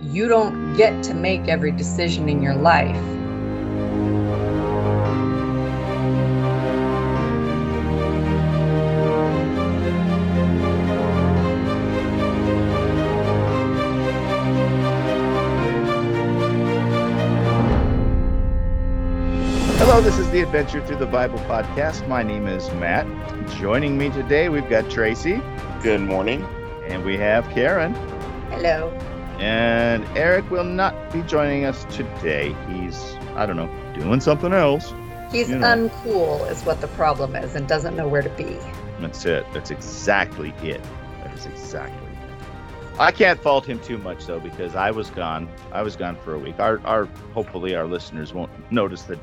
you 0.00 0.28
don't 0.28 0.76
get 0.76 1.02
to 1.04 1.14
make 1.14 1.48
every 1.48 1.72
decision 1.72 2.28
in 2.28 2.42
your 2.42 2.54
life. 2.54 2.96
Hello, 19.78 20.00
this 20.00 20.18
is 20.18 20.28
the 20.30 20.40
Adventure 20.40 20.84
Through 20.84 20.96
the 20.96 21.06
Bible 21.06 21.38
podcast. 21.40 22.08
My 22.08 22.22
name 22.22 22.48
is 22.48 22.68
Matt. 22.72 23.06
Joining 23.60 23.96
me 23.96 24.10
today, 24.10 24.48
we've 24.48 24.68
got 24.68 24.90
Tracy. 24.90 25.40
Good 25.82 26.00
morning. 26.00 26.44
And 26.88 27.04
we 27.04 27.16
have 27.16 27.48
Karen. 27.50 27.94
Hello. 28.50 28.92
And 29.38 30.04
Eric 30.16 30.50
will 30.50 30.64
not 30.64 31.12
be 31.12 31.22
joining 31.22 31.64
us 31.64 31.84
today. 31.94 32.54
He's, 32.68 33.14
I 33.34 33.46
don't 33.46 33.56
know, 33.56 33.70
doing 33.94 34.20
something 34.20 34.52
else. 34.52 34.92
He's 35.32 35.50
you 35.50 35.58
know. 35.58 35.66
uncool, 35.66 36.48
is 36.50 36.62
what 36.62 36.80
the 36.80 36.88
problem 36.88 37.34
is, 37.34 37.54
and 37.54 37.66
doesn't 37.66 37.96
know 37.96 38.06
where 38.06 38.22
to 38.22 38.30
be. 38.30 38.56
That's 39.00 39.24
it. 39.24 39.44
That's 39.52 39.70
exactly 39.70 40.50
it. 40.62 40.82
That 41.22 41.34
is 41.34 41.46
exactly 41.46 42.08
it. 42.08 43.00
I 43.00 43.10
can't 43.10 43.40
fault 43.40 43.66
him 43.66 43.80
too 43.80 43.98
much 43.98 44.26
though, 44.26 44.38
because 44.38 44.76
I 44.76 44.92
was 44.92 45.10
gone. 45.10 45.48
I 45.72 45.82
was 45.82 45.96
gone 45.96 46.16
for 46.16 46.34
a 46.34 46.38
week. 46.38 46.60
Our, 46.60 46.80
our, 46.86 47.06
hopefully, 47.32 47.74
our 47.74 47.86
listeners 47.86 48.32
won't 48.32 48.52
notice 48.70 49.02
the, 49.02 49.18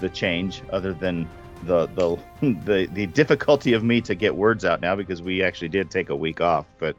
the 0.00 0.08
change, 0.08 0.62
other 0.70 0.92
than 0.92 1.28
the 1.62 1.86
the 1.86 2.18
the 2.64 2.86
the 2.86 3.06
difficulty 3.06 3.72
of 3.72 3.84
me 3.84 4.00
to 4.00 4.14
get 4.14 4.34
words 4.34 4.64
out 4.64 4.80
now 4.80 4.96
because 4.96 5.22
we 5.22 5.42
actually 5.42 5.68
did 5.68 5.90
take 5.90 6.10
a 6.10 6.16
week 6.16 6.40
off, 6.40 6.66
but 6.78 6.96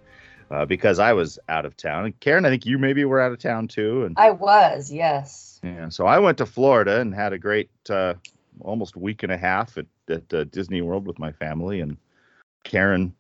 uh, 0.52 0.66
because 0.66 1.00
I 1.00 1.14
was 1.14 1.40
out 1.50 1.66
of 1.66 1.76
town. 1.76 2.06
And 2.06 2.20
Karen, 2.20 2.46
I 2.46 2.50
think 2.50 2.66
you 2.66 2.78
maybe 2.78 3.06
were 3.06 3.20
out 3.20 3.32
of 3.32 3.40
town 3.40 3.68
too. 3.68 4.06
And 4.06 4.16
I 4.18 4.32
was, 4.32 4.92
yes. 4.92 5.60
Yeah. 5.64 5.90
So 5.90 6.06
I 6.06 6.20
went 6.20 6.38
to 6.40 6.46
Florida 6.46 7.00
and 7.00 7.14
had 7.14 7.34
a 7.34 7.38
great 7.38 7.70
uh, 7.90 8.16
almost 8.62 8.96
week 8.96 9.24
and 9.24 9.32
a 9.32 9.38
half 9.38 9.78
at, 9.78 9.86
at 10.10 10.34
uh, 10.34 10.44
Disney 10.46 10.82
World 10.82 11.08
with 11.08 11.20
my 11.20 11.32
family. 11.32 11.82
And 11.82 11.98
Karen 12.64 13.14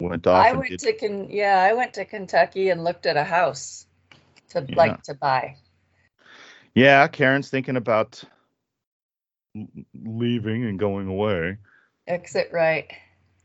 went 0.00 0.26
off. 0.26 0.44
I 0.44 0.52
went 0.52 0.70
did... 0.70 0.80
to 0.80 0.92
Con- 0.94 1.30
yeah, 1.30 1.62
I 1.62 1.74
went 1.74 1.94
to 1.94 2.04
Kentucky 2.04 2.70
and 2.70 2.82
looked 2.82 3.06
at 3.06 3.16
a 3.16 3.24
house 3.24 3.86
to 4.50 4.64
yeah. 4.68 4.76
like 4.76 5.02
to 5.04 5.14
buy. 5.14 5.56
Yeah, 6.74 7.06
Karen's 7.08 7.50
thinking 7.50 7.76
about 7.76 8.22
leaving 9.94 10.64
and 10.64 10.78
going 10.78 11.08
away. 11.08 11.58
Exit 12.06 12.50
right. 12.52 12.92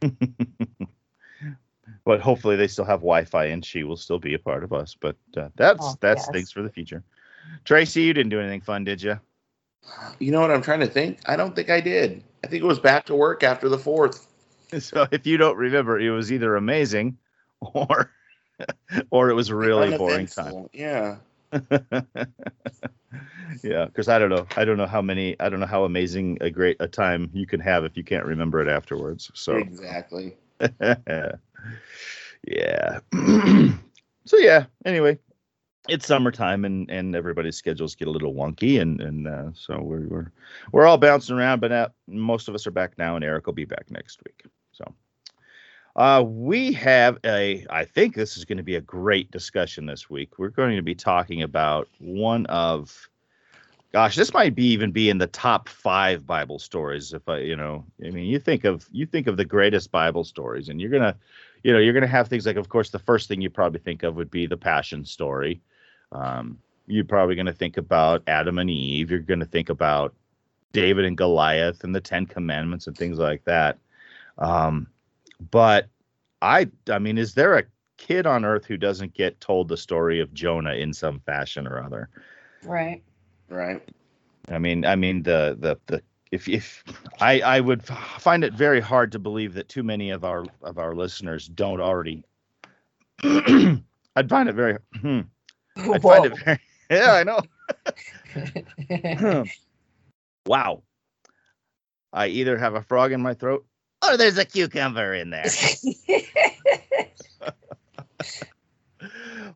but 2.06 2.22
hopefully 2.22 2.56
they 2.56 2.67
still 2.67 2.86
have 2.86 3.00
Wi-Fi 3.00 3.45
and 3.45 3.66
she 3.66 3.84
will 3.84 3.98
still 3.98 4.20
be 4.20 4.36
a 4.36 4.39
part 4.39 4.64
of 4.64 4.72
us. 4.72 4.95
But 5.00 5.17
uh, 5.36 5.50
that's 5.56 5.84
oh, 5.84 5.95
that's 6.00 6.22
yes. 6.28 6.31
things 6.31 6.52
for 6.52 6.62
the 6.62 6.70
future. 6.70 7.03
Tracy, 7.66 8.03
you 8.03 8.14
didn't 8.14 8.30
do 8.30 8.39
anything 8.39 8.62
fun, 8.62 8.84
did 8.84 9.02
you? 9.02 9.20
You 10.20 10.31
know 10.31 10.42
what 10.42 10.52
I'm 10.52 10.62
trying 10.62 10.80
to 10.80 10.88
think. 10.88 11.20
I 11.25 11.36
don't 11.36 11.56
think 11.56 11.70
I 11.70 11.81
did. 11.81 12.23
I 12.44 12.47
think 12.47 12.64
it 12.64 12.67
was 12.67 12.80
back 12.80 13.06
to 13.06 13.16
work 13.16 13.44
after 13.44 13.67
the 13.67 13.78
fourth. 13.78 14.28
So 14.80 15.08
if 15.12 15.28
you 15.28 15.38
don't 15.38 15.56
remember, 15.56 16.00
it 16.00 16.09
was 16.09 16.34
either 16.34 16.56
amazing 16.56 17.17
or 17.62 18.12
or 19.12 19.30
it 19.30 19.34
was 19.34 19.52
really 19.52 19.95
boring 19.95 20.25
time. 20.25 20.67
Yeah. 20.73 21.17
yeah, 23.64 23.86
because 23.86 24.09
I 24.09 24.19
don't 24.19 24.31
know. 24.31 24.47
I 24.58 24.66
don't 24.66 24.78
know 24.78 24.88
how 24.88 25.02
many. 25.02 25.40
I 25.40 25.50
don't 25.50 25.59
know 25.59 25.66
how 25.67 25.86
amazing 25.86 26.40
a 26.42 26.50
great 26.50 26.78
a 26.80 26.88
time 26.88 27.30
you 27.31 27.45
can 27.45 27.59
have 27.62 27.86
if 27.86 27.95
you 27.95 28.03
can't 28.03 28.25
remember 28.25 28.59
it 28.59 28.67
afterwards. 28.67 29.31
So 29.34 29.56
exactly. 29.56 30.36
Yeah. 32.47 32.99
so 34.25 34.38
yeah. 34.38 34.66
Anyway, 34.85 35.19
it's 35.88 36.07
summertime 36.07 36.66
and 36.66 36.89
and 36.89 37.16
everybody's 37.16 37.57
schedules 37.57 37.95
get 37.95 38.07
a 38.07 38.11
little 38.11 38.33
wonky 38.33 38.81
and 38.81 39.02
and 39.02 39.27
uh, 39.27 39.49
so 39.53 39.81
we're 39.81 40.07
we're 40.07 40.31
we're 40.72 40.85
all 40.85 40.97
bouncing 40.97 41.35
around, 41.35 41.59
but 41.59 41.72
now, 41.72 41.88
most 42.07 42.47
of 42.47 42.55
us 42.55 42.66
are 42.67 42.72
back 42.72 42.97
now, 42.97 43.16
and 43.16 43.23
Eric 43.23 43.45
will 43.45 43.53
be 43.53 43.66
back 43.66 43.90
next 43.90 44.19
week. 44.25 44.44
So. 44.72 44.85
Uh, 45.95 46.22
we 46.22 46.73
have 46.73 47.17
a, 47.23 47.66
I 47.69 47.85
think 47.85 48.16
this 48.16 48.35
is 48.35 48.44
going 48.44 48.57
to 48.57 48.63
be 48.63 48.75
a 48.75 48.81
great 48.81 49.31
discussion 49.31 49.85
this 49.85 50.09
week. 50.09 50.38
We're 50.38 50.50
going 50.50 50.75
to 50.75 50.81
be 50.81 50.94
talking 50.94 51.41
about 51.41 51.88
one 52.00 52.45
of, 52.47 53.07
gosh, 53.95 54.17
this 54.17 54.33
might 54.33 54.53
be 54.53 54.66
even 54.66 54.91
be 54.91 55.09
in 55.09 55.19
the 55.19 55.28
top 55.28 55.69
five 55.69 56.28
Bible 56.28 56.59
stories. 56.59 57.13
If 57.13 57.29
I, 57.29 57.38
you 57.38 57.56
know, 57.56 57.85
I 58.06 58.09
mean, 58.09 58.25
you 58.25 58.39
think 58.39 58.66
of, 58.66 58.85
you 58.91 59.06
think 59.06 59.25
of 59.25 59.38
the 59.38 59.45
greatest 59.45 59.89
Bible 59.89 60.25
stories 60.25 60.67
and 60.67 60.81
you're 60.81 60.91
to, 61.13 61.16
you 61.63 61.72
know, 61.72 61.79
you're 61.79 61.94
to 62.01 62.07
have 62.09 62.28
things 62.28 62.45
like, 62.45 62.57
of 62.57 62.67
course, 62.67 62.89
the 62.89 63.00
first 63.00 63.29
thing 63.29 63.39
you 63.39 63.50
probably 63.50 63.79
think 63.79 64.03
of 64.03 64.17
would 64.17 64.29
be 64.29 64.47
the 64.47 64.57
passion 64.57 65.05
story. 65.05 65.61
Um, 66.11 66.59
you're 66.88 67.05
probably 67.05 67.35
to 67.45 67.53
think 67.53 67.78
about 67.78 68.22
Adam 68.28 68.59
and 68.59 68.69
Eve. 68.69 69.09
You're 69.09 69.22
to 69.39 69.45
think 69.45 69.69
about 69.69 70.13
David 70.73 71.05
and 71.05 71.16
Goliath 71.16 71.85
and 71.85 71.95
the 71.95 72.01
Ten 72.01 72.25
Commandments 72.25 72.88
and 72.88 72.97
things 72.97 73.17
like 73.17 73.45
that. 73.45 73.78
Um, 74.38 74.88
but 75.51 75.88
I 76.41 76.69
I 76.91 77.00
mean, 77.00 77.17
is 77.17 77.34
there 77.34 77.57
a 77.59 77.63
kid 77.95 78.28
on 78.28 78.44
earth 78.44 78.66
who 78.66 78.75
doesn't 78.75 79.13
get 79.13 79.39
told 79.39 79.69
the 79.69 79.78
story 79.78 80.19
of 80.19 80.34
Jonah 80.34 80.73
in 80.73 80.91
some 80.91 81.22
fashion 81.22 81.66
or 81.66 81.81
other? 81.81 82.09
Right. 82.61 83.01
Right. 83.50 83.81
I 84.50 84.59
mean, 84.59 84.85
I 84.85 84.95
mean 84.95 85.23
the 85.23 85.57
the 85.59 85.78
the 85.88 86.01
if 86.31 86.47
if 86.47 86.83
I 87.19 87.41
I 87.41 87.59
would 87.59 87.85
find 87.85 88.44
it 88.44 88.53
very 88.53 88.81
hard 88.81 89.11
to 89.13 89.19
believe 89.19 89.53
that 89.56 89.69
too 89.69 89.83
many 89.83 90.09
of 90.09 90.23
our 90.23 90.45
of 90.61 90.78
our 90.78 90.95
listeners 90.95 91.47
don't 91.47 91.81
already. 91.81 92.23
I'd 93.23 94.29
find 94.29 94.50
it 94.50 94.55
very. 94.55 94.78
Hmm, 95.01 95.22
I'd 95.78 96.03
Whoa. 96.03 96.09
find 96.11 96.25
it 96.25 96.38
very. 96.44 96.59
Yeah, 96.88 97.13
I 97.13 97.23
know. 97.23 97.41
wow. 100.45 100.84
I 102.13 102.28
either 102.28 102.59
have 102.59 102.75
a 102.75 102.84
frog 102.84 103.11
in 103.11 103.23
my 103.23 103.34
throat 103.34 103.66
or 104.07 104.17
there's 104.17 104.38
a 104.38 104.45
cucumber 104.45 105.13
in 105.13 105.29
there. 105.29 105.45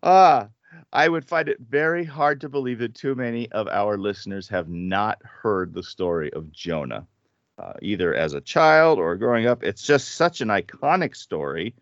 Ah, 0.04 0.44
uh, 0.44 0.48
I 1.00 1.08
would 1.08 1.24
find 1.24 1.48
it 1.48 1.62
very 1.62 2.04
hard 2.04 2.42
to 2.42 2.50
believe 2.50 2.80
that 2.80 2.94
too 2.94 3.16
many 3.16 3.50
of 3.54 3.70
our 3.70 3.98
listeners 3.98 4.50
have 4.50 4.68
not 4.68 5.22
heard 5.24 5.74
the 5.74 5.82
story 5.82 6.30
of 6.34 6.52
Jonah, 6.52 7.08
uh, 7.58 7.72
either 7.82 8.14
as 8.14 8.34
a 8.34 8.42
child 8.42 9.00
or 9.00 9.16
growing 9.16 9.48
up. 9.48 9.64
It's 9.64 9.82
just 9.82 10.16
such 10.16 10.42
an 10.42 10.50
iconic 10.50 11.16
story 11.16 11.74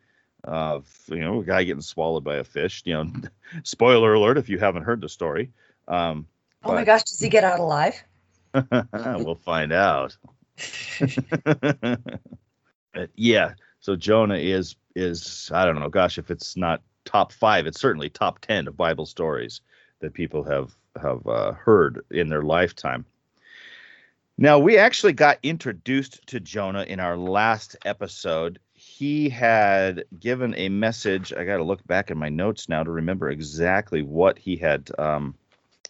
of 0.44 0.88
you 1.08 1.18
know 1.18 1.40
a 1.40 1.44
guy 1.44 1.64
getting 1.64 1.82
swallowed 1.82 2.24
by 2.24 2.36
a 2.36 2.44
fish. 2.44 2.84
You 2.86 2.94
know, 2.94 3.12
spoiler 3.64 4.14
alert 4.14 4.38
if 4.38 4.50
you 4.50 4.60
haven't 4.60 4.84
heard 4.84 5.02
the 5.02 5.10
story. 5.10 5.52
Um, 5.88 6.28
oh 6.64 6.76
my 6.76 6.84
gosh, 6.84 7.02
does 7.02 7.20
he 7.20 7.28
get 7.28 7.44
out 7.44 7.60
alive? 7.60 7.96
we'll 8.94 9.34
find 9.34 9.74
out. 9.74 10.16
Yeah. 13.16 13.54
So 13.80 13.96
Jonah 13.96 14.38
is 14.38 14.76
is 14.96 15.50
I 15.52 15.66
don't 15.66 15.80
know. 15.80 15.90
Gosh, 15.90 16.20
if 16.20 16.30
it's 16.30 16.56
not 16.56 16.84
top 17.08 17.32
five, 17.32 17.66
it's 17.66 17.80
certainly 17.80 18.10
top 18.10 18.40
ten 18.40 18.68
of 18.68 18.78
Bible 18.78 19.08
stories 19.08 19.62
that 20.00 20.14
people 20.14 20.44
have 20.44 20.76
have 21.02 21.26
uh, 21.26 21.54
heard 21.54 22.04
in 22.12 22.30
their 22.30 22.44
lifetime. 22.44 23.06
Now 24.38 24.60
we 24.60 24.78
actually 24.78 25.14
got 25.14 25.40
introduced 25.42 26.26
to 26.28 26.40
Jonah 26.40 26.84
in 26.84 27.00
our 27.00 27.18
last 27.18 27.76
episode. 27.86 28.60
He 28.74 29.30
had 29.30 30.04
given 30.20 30.54
a 30.56 30.70
message. 30.70 31.34
I 31.34 31.44
got 31.44 31.58
to 31.58 31.64
look 31.64 31.86
back 31.88 32.12
in 32.12 32.18
my 32.18 32.30
notes 32.30 32.70
now 32.70 32.84
to 32.84 32.92
remember 32.92 33.30
exactly 33.30 34.04
what 34.04 34.38
he 34.38 34.56
had, 34.56 34.92
um, 35.00 35.34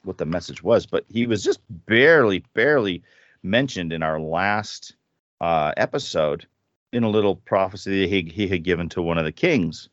what 0.03 0.17
the 0.17 0.25
message 0.25 0.63
was. 0.63 0.85
But 0.85 1.03
he 1.09 1.27
was 1.27 1.44
just 1.44 1.59
barely, 1.85 2.39
barely 2.53 3.03
mentioned 3.44 3.91
in 3.91 4.03
our 4.03 4.19
last 4.19 4.95
uh, 5.41 5.73
episode 5.75 6.47
in 6.94 7.03
a 7.03 7.09
little 7.09 7.35
prophecy 7.35 8.01
that 8.01 8.09
he, 8.09 8.22
he 8.31 8.47
had 8.47 8.63
given 8.63 8.88
to 8.89 9.01
one 9.01 9.17
of 9.17 9.25
the 9.25 9.33
kings. 9.33 9.89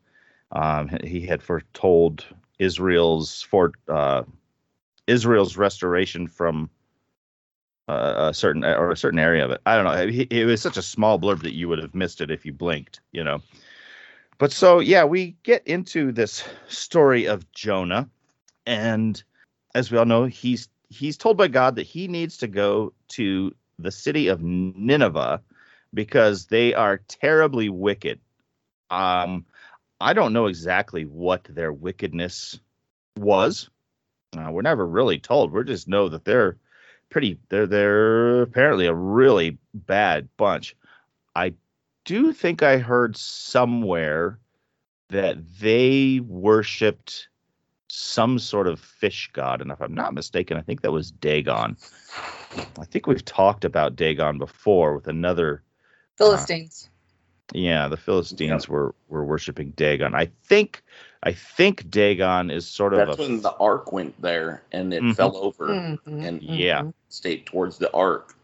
Um, 0.51 0.89
he 1.03 1.21
had 1.21 1.41
foretold 1.41 2.25
Israel's 2.59 3.41
for 3.41 3.73
uh, 3.87 4.23
Israel's 5.07 5.57
restoration 5.57 6.27
from 6.27 6.69
uh, 7.87 8.29
a 8.29 8.33
certain 8.33 8.63
or 8.63 8.91
a 8.91 8.97
certain 8.97 9.19
area 9.19 9.45
of 9.45 9.51
it. 9.51 9.61
I 9.65 9.75
don't 9.75 9.85
know. 9.85 9.91
It, 9.91 10.31
it 10.31 10.45
was 10.45 10.61
such 10.61 10.77
a 10.77 10.81
small 10.81 11.19
blurb 11.19 11.41
that 11.41 11.55
you 11.55 11.67
would 11.67 11.79
have 11.79 11.93
missed 11.93 12.21
it 12.21 12.31
if 12.31 12.45
you 12.45 12.53
blinked, 12.53 13.01
you 13.11 13.23
know. 13.23 13.41
But 14.37 14.51
so 14.51 14.79
yeah, 14.79 15.03
we 15.03 15.35
get 15.43 15.65
into 15.67 16.11
this 16.11 16.43
story 16.67 17.25
of 17.25 17.51
Jonah, 17.51 18.09
and 18.65 19.21
as 19.73 19.91
we 19.91 19.97
all 19.97 20.05
know, 20.05 20.25
he's 20.25 20.67
he's 20.89 21.17
told 21.17 21.37
by 21.37 21.47
God 21.47 21.75
that 21.75 21.85
he 21.85 22.07
needs 22.07 22.37
to 22.37 22.47
go 22.47 22.93
to 23.09 23.53
the 23.79 23.91
city 23.91 24.27
of 24.27 24.41
Nineveh 24.41 25.41
because 25.93 26.47
they 26.47 26.73
are 26.73 27.01
terribly 27.07 27.69
wicked. 27.69 28.19
Um, 28.89 29.45
I 29.99 30.13
don't 30.13 30.33
know 30.33 30.47
exactly 30.47 31.05
what 31.05 31.43
their 31.45 31.71
wickedness 31.71 32.59
was. 33.17 33.69
Uh, 34.37 34.51
we're 34.51 34.61
never 34.61 34.85
really 34.85 35.19
told. 35.19 35.51
We 35.51 35.63
just 35.63 35.87
know 35.87 36.09
that 36.09 36.25
they're 36.25 36.57
pretty. 37.09 37.39
They're 37.49 37.67
they're 37.67 38.41
apparently 38.41 38.87
a 38.87 38.93
really 38.93 39.57
bad 39.73 40.27
bunch. 40.37 40.75
I 41.35 41.53
do 42.03 42.33
think 42.33 42.61
I 42.61 42.77
heard 42.77 43.15
somewhere 43.15 44.39
that 45.09 45.37
they 45.59 46.19
worshipped 46.19 47.29
some 47.87 48.39
sort 48.39 48.67
of 48.67 48.79
fish 48.79 49.29
god, 49.31 49.61
and 49.61 49.71
if 49.71 49.79
I'm 49.79 49.93
not 49.93 50.13
mistaken, 50.13 50.57
I 50.57 50.61
think 50.61 50.81
that 50.81 50.91
was 50.91 51.11
Dagon. 51.11 51.77
I 52.79 52.85
think 52.85 53.07
we've 53.07 53.23
talked 53.23 53.63
about 53.63 53.95
Dagon 53.95 54.37
before 54.37 54.95
with 54.95 55.07
another. 55.07 55.61
Philistines. 56.17 56.89
Uh, 56.89 56.94
yeah, 57.53 57.87
the 57.87 57.97
Philistines 57.97 58.67
were 58.67 58.95
were 59.07 59.23
worshiping 59.23 59.71
Dagon. 59.71 60.15
I 60.15 60.31
think 60.43 60.81
I 61.23 61.33
think 61.33 61.89
Dagon 61.89 62.49
is 62.51 62.67
sort 62.67 62.93
of. 62.93 63.07
That's 63.07 63.19
a, 63.19 63.21
when 63.21 63.41
the 63.41 63.53
ark 63.53 63.91
went 63.91 64.19
there 64.21 64.63
and 64.71 64.93
it 64.93 65.01
mm-hmm. 65.01 65.11
fell 65.13 65.35
over 65.37 65.67
mm-hmm. 65.67 66.19
and 66.21 66.41
yeah, 66.41 66.83
stayed 67.09 67.45
towards 67.45 67.77
the 67.77 67.91
ark. 67.93 68.35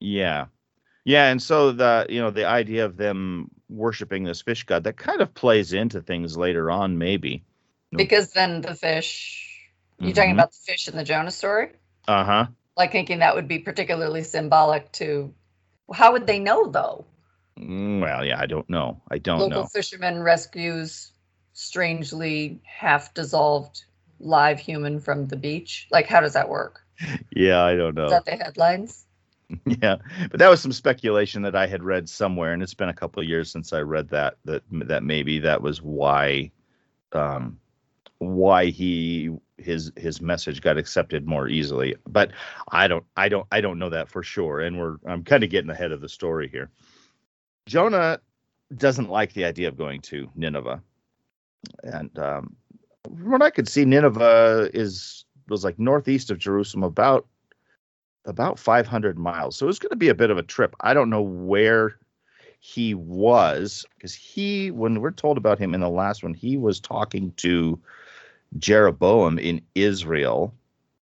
Yeah, 0.00 0.46
yeah, 1.04 1.30
and 1.30 1.42
so 1.42 1.72
the 1.72 2.06
you 2.08 2.20
know 2.20 2.30
the 2.30 2.46
idea 2.46 2.84
of 2.84 2.96
them 2.96 3.50
worshiping 3.68 4.24
this 4.24 4.42
fish 4.42 4.64
god 4.64 4.84
that 4.84 4.96
kind 4.96 5.20
of 5.20 5.32
plays 5.34 5.72
into 5.72 6.00
things 6.00 6.36
later 6.36 6.70
on, 6.70 6.98
maybe. 6.98 7.44
Because 7.92 8.32
then 8.32 8.60
the 8.60 8.74
fish. 8.74 9.46
You 9.98 10.06
mm-hmm. 10.06 10.14
talking 10.14 10.32
about 10.32 10.52
the 10.52 10.58
fish 10.64 10.88
in 10.88 10.96
the 10.96 11.04
Jonah 11.04 11.30
story? 11.30 11.70
Uh 12.08 12.24
huh. 12.24 12.46
Like 12.76 12.92
thinking 12.92 13.18
that 13.18 13.34
would 13.34 13.48
be 13.48 13.58
particularly 13.58 14.22
symbolic 14.22 14.90
to. 14.92 15.34
How 15.92 16.12
would 16.12 16.26
they 16.26 16.38
know 16.38 16.70
though? 16.70 17.04
Mm, 17.60 18.00
well, 18.00 18.24
yeah, 18.24 18.40
I 18.40 18.46
don't 18.46 18.68
know. 18.70 19.00
I 19.10 19.18
don't 19.18 19.38
Local 19.38 19.50
know. 19.50 19.56
Local 19.56 19.70
fisherman 19.70 20.22
rescues 20.22 21.12
strangely 21.52 22.60
half 22.64 23.12
dissolved 23.14 23.84
live 24.18 24.58
human 24.58 25.00
from 25.00 25.26
the 25.26 25.36
beach. 25.36 25.88
Like, 25.90 26.06
how 26.06 26.20
does 26.20 26.32
that 26.34 26.48
work? 26.48 26.80
Yeah, 27.34 27.62
I 27.62 27.74
don't 27.76 27.94
know. 27.94 28.06
Is 28.06 28.12
that 28.12 28.24
the 28.24 28.32
headlines? 28.32 29.06
yeah, 29.66 29.96
but 30.30 30.38
that 30.38 30.48
was 30.48 30.60
some 30.60 30.72
speculation 30.72 31.42
that 31.42 31.56
I 31.56 31.66
had 31.66 31.82
read 31.82 32.08
somewhere, 32.08 32.52
and 32.52 32.62
it's 32.62 32.74
been 32.74 32.88
a 32.88 32.94
couple 32.94 33.22
of 33.22 33.28
years 33.28 33.50
since 33.50 33.72
I 33.72 33.80
read 33.80 34.08
that. 34.10 34.36
That 34.44 34.62
that 34.70 35.02
maybe 35.02 35.38
that 35.40 35.60
was 35.60 35.82
why, 35.82 36.50
um, 37.12 37.58
why 38.18 38.66
he 38.66 39.30
his 39.58 39.92
his 39.96 40.20
message 40.20 40.60
got 40.60 40.78
accepted 40.78 41.26
more 41.26 41.48
easily. 41.48 41.96
But 42.06 42.30
I 42.70 42.86
don't 42.86 43.04
I 43.16 43.28
don't 43.28 43.46
I 43.50 43.60
don't 43.60 43.78
know 43.78 43.90
that 43.90 44.08
for 44.08 44.22
sure, 44.22 44.60
and 44.60 44.78
we're 44.78 44.96
I'm 45.06 45.24
kind 45.24 45.42
of 45.42 45.50
getting 45.50 45.70
ahead 45.70 45.92
of 45.92 46.00
the 46.00 46.08
story 46.08 46.48
here. 46.48 46.70
Jonah 47.70 48.18
doesn't 48.76 49.10
like 49.10 49.32
the 49.32 49.44
idea 49.44 49.68
of 49.68 49.76
going 49.76 50.00
to 50.00 50.28
Nineveh, 50.34 50.82
and 51.84 52.18
um, 52.18 52.56
from 53.04 53.30
what 53.30 53.42
I 53.42 53.50
could 53.50 53.68
see, 53.68 53.84
Nineveh 53.84 54.70
is 54.74 55.24
was 55.48 55.62
like 55.62 55.78
northeast 55.78 56.32
of 56.32 56.38
Jerusalem, 56.38 56.82
about 56.82 57.28
about 58.24 58.58
500 58.58 59.16
miles. 59.16 59.56
So 59.56 59.66
it 59.66 59.68
was 59.68 59.78
going 59.78 59.90
to 59.90 59.96
be 59.96 60.08
a 60.08 60.16
bit 60.16 60.30
of 60.30 60.38
a 60.38 60.42
trip. 60.42 60.74
I 60.80 60.94
don't 60.94 61.10
know 61.10 61.22
where 61.22 61.96
he 62.58 62.92
was 62.92 63.86
because 63.94 64.14
he, 64.14 64.72
when 64.72 65.00
we're 65.00 65.12
told 65.12 65.38
about 65.38 65.60
him 65.60 65.72
in 65.72 65.80
the 65.80 65.88
last 65.88 66.24
one, 66.24 66.34
he 66.34 66.56
was 66.56 66.80
talking 66.80 67.32
to 67.36 67.78
Jeroboam 68.58 69.38
in 69.38 69.62
Israel. 69.76 70.52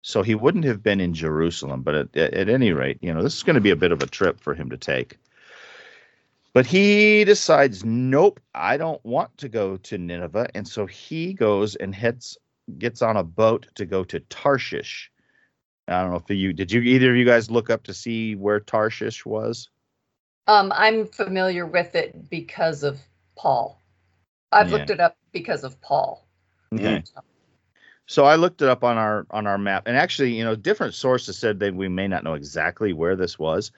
So 0.01 0.21
he 0.21 0.35
wouldn't 0.35 0.65
have 0.65 0.83
been 0.83 0.99
in 0.99 1.13
Jerusalem. 1.13 1.81
But 1.81 1.95
at, 1.95 2.17
at 2.17 2.49
any 2.49 2.73
rate, 2.73 2.97
you 3.01 3.13
know, 3.13 3.23
this 3.23 3.35
is 3.35 3.43
going 3.43 3.55
to 3.55 3.61
be 3.61 3.71
a 3.71 3.75
bit 3.77 3.93
of 3.93 4.03
a 4.03 4.07
trip 4.07 4.41
for 4.41 4.53
him 4.53 4.69
to 4.69 4.77
take. 4.77 5.17
But 6.53 6.65
he 6.65 7.23
decides, 7.23 7.85
nope, 7.85 8.39
I 8.55 8.77
don't 8.77 9.03
want 9.05 9.37
to 9.37 9.49
go 9.49 9.77
to 9.77 9.97
Nineveh. 9.97 10.49
And 10.55 10.67
so 10.67 10.85
he 10.85 11.33
goes 11.33 11.75
and 11.75 11.93
heads, 11.93 12.37
gets 12.77 13.01
on 13.01 13.17
a 13.17 13.23
boat 13.23 13.67
to 13.75 13.85
go 13.85 14.03
to 14.05 14.19
Tarshish 14.21 15.11
I 15.87 16.01
don't 16.01 16.11
know 16.11 16.17
if 16.17 16.29
you 16.29 16.53
did 16.53 16.71
you 16.71 16.81
either 16.81 17.11
of 17.11 17.17
you 17.17 17.25
guys 17.25 17.49
look 17.49 17.69
up 17.69 17.83
to 17.83 17.93
see 17.93 18.35
where 18.35 18.59
Tarshish 18.59 19.25
was? 19.25 19.69
Um, 20.47 20.71
I'm 20.75 21.07
familiar 21.07 21.65
with 21.65 21.95
it 21.95 22.29
because 22.29 22.83
of 22.83 22.99
Paul. 23.37 23.81
I've 24.51 24.69
yeah. 24.69 24.77
looked 24.77 24.89
it 24.89 24.99
up 24.99 25.17
because 25.31 25.63
of 25.63 25.79
Paul. 25.81 26.25
Okay. 26.73 27.03
So 28.05 28.25
I 28.25 28.35
looked 28.35 28.61
it 28.61 28.69
up 28.69 28.83
on 28.83 28.97
our 28.97 29.25
on 29.31 29.47
our 29.47 29.57
map, 29.57 29.83
and 29.87 29.97
actually, 29.97 30.33
you 30.33 30.43
know, 30.43 30.55
different 30.55 30.93
sources 30.93 31.37
said 31.37 31.59
that 31.59 31.73
we 31.73 31.87
may 31.87 32.07
not 32.07 32.23
know 32.23 32.33
exactly 32.33 32.93
where 32.93 33.15
this 33.15 33.39
was, 33.39 33.71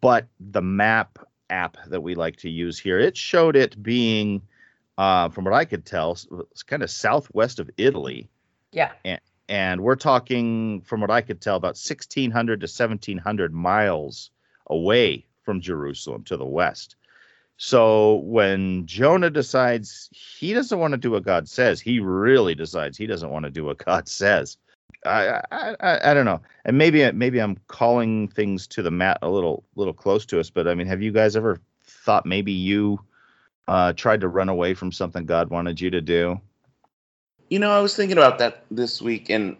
but 0.00 0.26
the 0.40 0.62
map 0.62 1.18
app 1.50 1.76
that 1.88 2.02
we 2.02 2.14
like 2.14 2.36
to 2.36 2.50
use 2.50 2.78
here, 2.78 2.98
it 2.98 3.16
showed 3.16 3.56
it 3.56 3.82
being, 3.82 4.42
uh, 4.98 5.28
from 5.28 5.44
what 5.44 5.54
I 5.54 5.64
could 5.64 5.84
tell, 5.84 6.12
it's 6.50 6.62
kind 6.62 6.82
of 6.82 6.90
southwest 6.90 7.58
of 7.58 7.70
Italy. 7.76 8.28
Yeah. 8.72 8.92
And 9.04 9.20
and 9.48 9.82
we're 9.82 9.96
talking 9.96 10.80
from 10.82 11.00
what 11.00 11.10
i 11.10 11.20
could 11.20 11.40
tell 11.40 11.56
about 11.56 11.76
1600 11.76 12.60
to 12.60 12.64
1700 12.64 13.52
miles 13.52 14.30
away 14.68 15.24
from 15.42 15.60
jerusalem 15.60 16.22
to 16.24 16.36
the 16.36 16.44
west 16.44 16.96
so 17.56 18.16
when 18.16 18.86
jonah 18.86 19.30
decides 19.30 20.08
he 20.12 20.52
doesn't 20.52 20.78
want 20.78 20.92
to 20.92 20.98
do 20.98 21.10
what 21.10 21.24
god 21.24 21.48
says 21.48 21.80
he 21.80 22.00
really 22.00 22.54
decides 22.54 22.96
he 22.96 23.06
doesn't 23.06 23.30
want 23.30 23.44
to 23.44 23.50
do 23.50 23.64
what 23.64 23.78
god 23.78 24.08
says 24.08 24.56
I, 25.06 25.40
I, 25.52 26.10
I, 26.10 26.14
don't 26.14 26.24
know 26.24 26.40
and 26.64 26.78
maybe 26.78 27.10
maybe 27.12 27.40
i'm 27.40 27.58
calling 27.68 28.28
things 28.28 28.66
to 28.68 28.82
the 28.82 28.90
mat 28.90 29.18
a 29.22 29.28
little 29.28 29.64
little 29.76 29.92
close 29.92 30.24
to 30.26 30.40
us 30.40 30.50
but 30.50 30.66
i 30.66 30.74
mean 30.74 30.86
have 30.86 31.02
you 31.02 31.12
guys 31.12 31.36
ever 31.36 31.60
thought 31.84 32.24
maybe 32.26 32.52
you 32.52 32.98
uh, 33.66 33.92
tried 33.94 34.20
to 34.20 34.28
run 34.28 34.48
away 34.48 34.74
from 34.74 34.92
something 34.92 35.26
god 35.26 35.50
wanted 35.50 35.80
you 35.80 35.90
to 35.90 36.00
do 36.00 36.40
you 37.48 37.58
know, 37.58 37.70
I 37.70 37.80
was 37.80 37.94
thinking 37.94 38.18
about 38.18 38.38
that 38.38 38.64
this 38.70 39.02
week, 39.02 39.30
and 39.30 39.56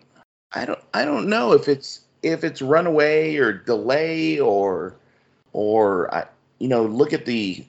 I 0.52 0.64
don't, 0.64 0.80
I 0.94 1.04
don't 1.04 1.28
know 1.28 1.52
if 1.52 1.68
it's 1.68 2.00
if 2.22 2.42
it's 2.42 2.62
runaway 2.62 3.36
or 3.36 3.52
delay 3.52 4.40
or 4.40 4.96
or 5.52 6.12
I, 6.14 6.26
you 6.58 6.68
know, 6.68 6.84
look 6.84 7.12
at 7.12 7.26
the 7.26 7.64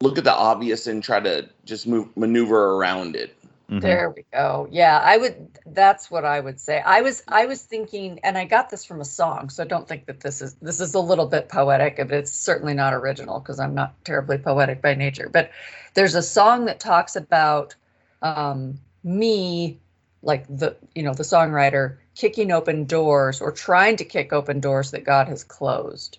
look 0.00 0.18
at 0.18 0.24
the 0.24 0.34
obvious 0.34 0.86
and 0.86 1.02
try 1.02 1.20
to 1.20 1.48
just 1.64 1.86
move 1.86 2.14
maneuver 2.16 2.74
around 2.76 3.16
it. 3.16 3.36
Mm-hmm. 3.72 3.80
There 3.80 4.10
we 4.14 4.26
go. 4.30 4.68
Yeah, 4.70 5.00
I 5.02 5.16
would. 5.16 5.58
That's 5.64 6.10
what 6.10 6.26
I 6.26 6.40
would 6.40 6.60
say. 6.60 6.82
I 6.84 7.00
was 7.00 7.22
I 7.26 7.46
was 7.46 7.62
thinking, 7.62 8.20
and 8.22 8.36
I 8.36 8.44
got 8.44 8.68
this 8.68 8.84
from 8.84 9.00
a 9.00 9.04
song, 9.04 9.48
so 9.48 9.64
don't 9.64 9.88
think 9.88 10.04
that 10.06 10.20
this 10.20 10.42
is 10.42 10.54
this 10.56 10.78
is 10.78 10.92
a 10.92 11.00
little 11.00 11.24
bit 11.24 11.48
poetic, 11.48 11.96
but 11.96 12.10
it's 12.10 12.30
certainly 12.30 12.74
not 12.74 12.92
original 12.92 13.40
because 13.40 13.58
I'm 13.58 13.74
not 13.74 13.94
terribly 14.04 14.36
poetic 14.36 14.82
by 14.82 14.94
nature. 14.94 15.30
But 15.32 15.52
there's 15.94 16.14
a 16.14 16.22
song 16.22 16.66
that 16.66 16.80
talks 16.80 17.16
about 17.16 17.74
um, 18.20 18.78
me 19.04 19.80
like 20.22 20.46
the 20.54 20.76
you 20.94 21.02
know 21.02 21.14
the 21.14 21.22
songwriter 21.22 21.96
kicking 22.14 22.52
open 22.52 22.84
doors 22.84 23.40
or 23.40 23.50
trying 23.50 23.96
to 23.96 24.04
kick 24.04 24.34
open 24.34 24.60
doors 24.60 24.90
that 24.92 25.02
god 25.02 25.26
has 25.26 25.42
closed 25.42 26.18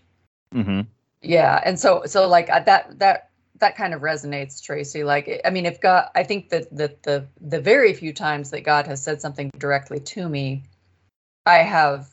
mm-hmm. 0.54 0.82
yeah 1.22 1.62
and 1.64 1.80
so 1.80 2.02
so 2.06 2.28
like 2.28 2.50
uh, 2.50 2.60
that 2.60 3.00
that 3.00 3.30
that 3.60 3.76
kind 3.76 3.94
of 3.94 4.02
resonates 4.02 4.62
tracy 4.62 5.04
like 5.04 5.42
i 5.46 5.50
mean 5.50 5.66
if 5.66 5.80
god 5.80 6.10
i 6.16 6.24
think 6.24 6.50
that 6.50 6.70
the 6.76 6.96
the 7.04 7.26
the 7.42 7.60
very 7.60 7.94
few 7.94 8.14
times 8.14 8.50
that 8.52 8.62
god 8.62 8.88
has 8.88 9.02
said 9.02 9.22
something 9.22 9.50
directly 9.58 10.00
to 10.00 10.28
me 10.28 10.64
i 11.46 11.58
have 11.58 12.10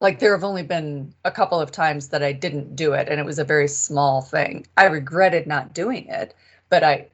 like 0.00 0.18
there 0.18 0.32
have 0.32 0.44
only 0.44 0.62
been 0.62 1.12
a 1.24 1.30
couple 1.30 1.60
of 1.60 1.70
times 1.70 2.08
that 2.08 2.22
i 2.22 2.32
didn't 2.32 2.74
do 2.76 2.92
it 2.92 3.08
and 3.08 3.20
it 3.20 3.26
was 3.26 3.38
a 3.38 3.44
very 3.44 3.68
small 3.68 4.20
thing 4.22 4.66
i 4.76 4.84
regretted 4.84 5.46
not 5.46 5.74
doing 5.74 6.06
it 6.08 6.34
but 6.68 6.82
i 6.82 7.06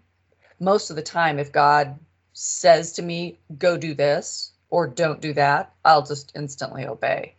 most 0.61 0.91
of 0.91 0.97
the 0.97 1.03
time 1.03 1.39
if 1.39 1.53
god 1.53 1.99
says 2.35 2.93
to 2.93 3.03
me, 3.03 3.39
go 3.59 3.79
do 3.79 3.95
this 3.95 4.53
or 4.69 4.87
don't 4.87 5.21
do 5.21 5.33
that, 5.33 5.73
I'll 5.85 6.05
just 6.05 6.33
instantly 6.35 6.85
obey. 6.85 7.37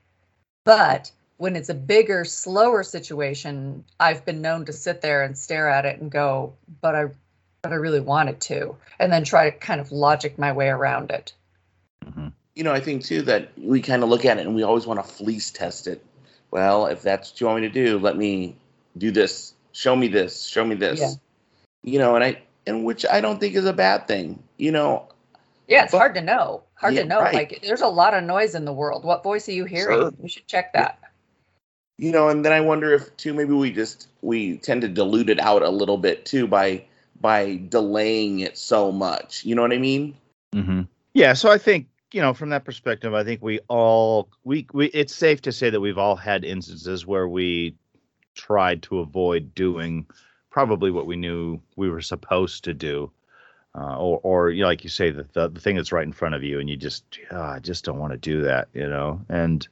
But 0.63 1.12
when 1.37 1.55
it's 1.55 1.69
a 1.69 1.73
bigger, 1.73 2.23
slower 2.25 2.83
situation, 2.83 3.83
I've 3.99 4.23
been 4.25 4.41
known 4.41 4.65
to 4.65 4.73
sit 4.73 5.01
there 5.01 5.23
and 5.23 5.37
stare 5.37 5.69
at 5.69 5.85
it 5.85 5.99
and 5.99 6.09
go, 6.09 6.53
but 6.81 6.95
I 6.95 7.09
but 7.61 7.71
I 7.71 7.77
really 7.77 7.99
wanted 7.99 8.39
to, 8.41 8.75
and 8.99 9.11
then 9.11 9.23
try 9.23 9.49
to 9.49 9.57
kind 9.57 9.81
of 9.81 9.91
logic 9.91 10.37
my 10.37 10.51
way 10.51 10.69
around 10.69 11.09
it. 11.09 11.33
Mm-hmm. 12.05 12.27
You 12.53 12.63
know, 12.63 12.71
I 12.71 12.79
think 12.79 13.03
too 13.03 13.23
that 13.23 13.51
we 13.57 13.81
kind 13.81 14.03
of 14.03 14.09
look 14.09 14.23
at 14.23 14.37
it 14.37 14.45
and 14.45 14.55
we 14.55 14.61
always 14.61 14.85
want 14.85 15.03
to 15.03 15.11
fleece 15.11 15.49
test 15.49 15.87
it. 15.87 16.05
Well, 16.51 16.85
if 16.85 17.01
that's 17.01 17.31
what 17.31 17.41
you 17.41 17.47
want 17.47 17.61
me 17.61 17.67
to 17.67 17.73
do, 17.73 17.97
let 17.97 18.17
me 18.17 18.55
do 18.99 19.09
this. 19.09 19.55
Show 19.71 19.95
me 19.95 20.07
this. 20.07 20.45
Show 20.45 20.63
me 20.63 20.75
this. 20.75 20.99
Yeah. 20.99 21.13
You 21.81 21.97
know, 21.97 22.15
and 22.15 22.23
I 22.23 22.41
and 22.67 22.85
which 22.85 23.03
I 23.05 23.19
don't 23.19 23.39
think 23.39 23.55
is 23.55 23.65
a 23.65 23.73
bad 23.73 24.07
thing. 24.07 24.41
You 24.57 24.71
know. 24.71 25.07
Yeah, 25.67 25.83
it's 25.83 25.91
but, 25.91 25.97
hard 25.97 26.13
to 26.15 26.21
know. 26.21 26.61
Hard 26.75 26.93
yeah, 26.93 27.01
to 27.01 27.07
know. 27.07 27.19
Right. 27.19 27.33
Like, 27.33 27.63
there's 27.65 27.81
a 27.81 27.87
lot 27.87 28.13
of 28.13 28.23
noise 28.23 28.53
in 28.53 28.65
the 28.65 28.73
world. 28.73 29.03
What 29.03 29.23
voice 29.23 29.49
are 29.49 29.53
you 29.53 29.65
hearing? 29.65 29.99
Sure. 29.99 30.13
You 30.21 30.29
should 30.29 30.45
check 30.45 30.71
that. 30.73 30.99
You 31.97 32.11
know, 32.11 32.27
and 32.27 32.43
then 32.43 32.51
I 32.51 32.59
wonder 32.59 32.93
if 32.93 33.15
too 33.17 33.33
maybe 33.33 33.53
we 33.53 33.71
just 33.71 34.09
we 34.21 34.57
tend 34.57 34.81
to 34.81 34.87
dilute 34.87 35.29
it 35.29 35.39
out 35.39 35.61
a 35.61 35.69
little 35.69 35.97
bit 35.97 36.25
too 36.25 36.47
by 36.47 36.83
by 37.21 37.61
delaying 37.69 38.39
it 38.39 38.57
so 38.57 38.91
much. 38.91 39.45
You 39.45 39.55
know 39.55 39.61
what 39.61 39.71
I 39.71 39.77
mean? 39.77 40.15
Mm-hmm. 40.53 40.81
Yeah. 41.13 41.33
So 41.33 41.49
I 41.49 41.57
think 41.57 41.87
you 42.11 42.21
know 42.21 42.33
from 42.33 42.49
that 42.49 42.65
perspective, 42.65 43.13
I 43.13 43.23
think 43.23 43.41
we 43.41 43.59
all 43.69 44.29
we 44.43 44.67
we 44.73 44.87
it's 44.87 45.15
safe 45.15 45.41
to 45.43 45.51
say 45.51 45.69
that 45.69 45.79
we've 45.79 45.97
all 45.97 46.17
had 46.17 46.43
instances 46.43 47.05
where 47.05 47.27
we 47.29 47.75
tried 48.33 48.83
to 48.83 48.99
avoid 48.99 49.55
doing 49.55 50.05
probably 50.49 50.91
what 50.91 51.05
we 51.05 51.15
knew 51.15 51.59
we 51.75 51.89
were 51.89 52.01
supposed 52.01 52.63
to 52.65 52.73
do. 52.73 53.11
Uh, 53.77 53.97
or, 53.97 54.19
or 54.23 54.49
you 54.51 54.61
know, 54.61 54.67
like 54.67 54.85
you 54.85 54.89
say, 54.89 55.09
the, 55.09 55.27
the, 55.33 55.49
the 55.49 55.59
thing 55.59 55.75
that's 55.75 55.91
right 55.91 56.05
in 56.05 56.13
front 56.13 56.33
of 56.33 56.41
you, 56.41 56.61
and 56.61 56.69
you 56.69 56.77
just, 56.77 57.03
oh, 57.31 57.41
I 57.41 57.59
just 57.59 57.83
don't 57.83 57.99
want 57.99 58.13
to 58.13 58.17
do 58.17 58.41
that, 58.43 58.69
you 58.73 58.87
know. 58.87 59.19
And 59.27 59.67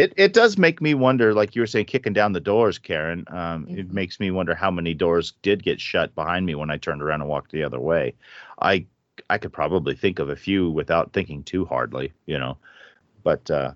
it 0.00 0.12
it 0.16 0.32
does 0.32 0.58
make 0.58 0.80
me 0.80 0.94
wonder, 0.94 1.34
like 1.34 1.54
you 1.54 1.62
were 1.62 1.66
saying, 1.66 1.86
kicking 1.86 2.12
down 2.12 2.32
the 2.32 2.40
doors, 2.40 2.78
Karen. 2.78 3.24
Um, 3.28 3.66
mm-hmm. 3.66 3.78
It 3.78 3.92
makes 3.92 4.20
me 4.20 4.30
wonder 4.30 4.54
how 4.54 4.70
many 4.70 4.94
doors 4.94 5.32
did 5.42 5.62
get 5.62 5.80
shut 5.80 6.14
behind 6.14 6.46
me 6.46 6.54
when 6.54 6.70
I 6.70 6.76
turned 6.76 7.02
around 7.02 7.20
and 7.22 7.30
walked 7.30 7.52
the 7.52 7.62
other 7.64 7.80
way. 7.80 8.14
I 8.60 8.86
I 9.28 9.38
could 9.38 9.52
probably 9.52 9.94
think 9.94 10.18
of 10.18 10.28
a 10.30 10.36
few 10.36 10.70
without 10.70 11.12
thinking 11.12 11.42
too 11.44 11.64
hardly, 11.64 12.12
you 12.26 12.38
know. 12.38 12.56
But 13.22 13.50
uh, 13.50 13.72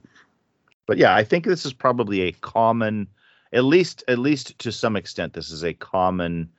but 0.87 0.99
yeah, 0.99 1.15
I 1.15 1.25
think 1.25 1.45
this 1.45 1.67
is 1.67 1.73
probably 1.73 2.23
a 2.23 2.33
common, 2.33 3.09
at 3.53 3.65
least 3.65 4.05
at 4.09 4.19
least 4.19 4.59
to 4.61 4.73
some 4.73 4.97
extent, 4.97 5.33
this 5.33 5.51
is 5.51 5.65
a 5.65 5.75
common 5.75 6.51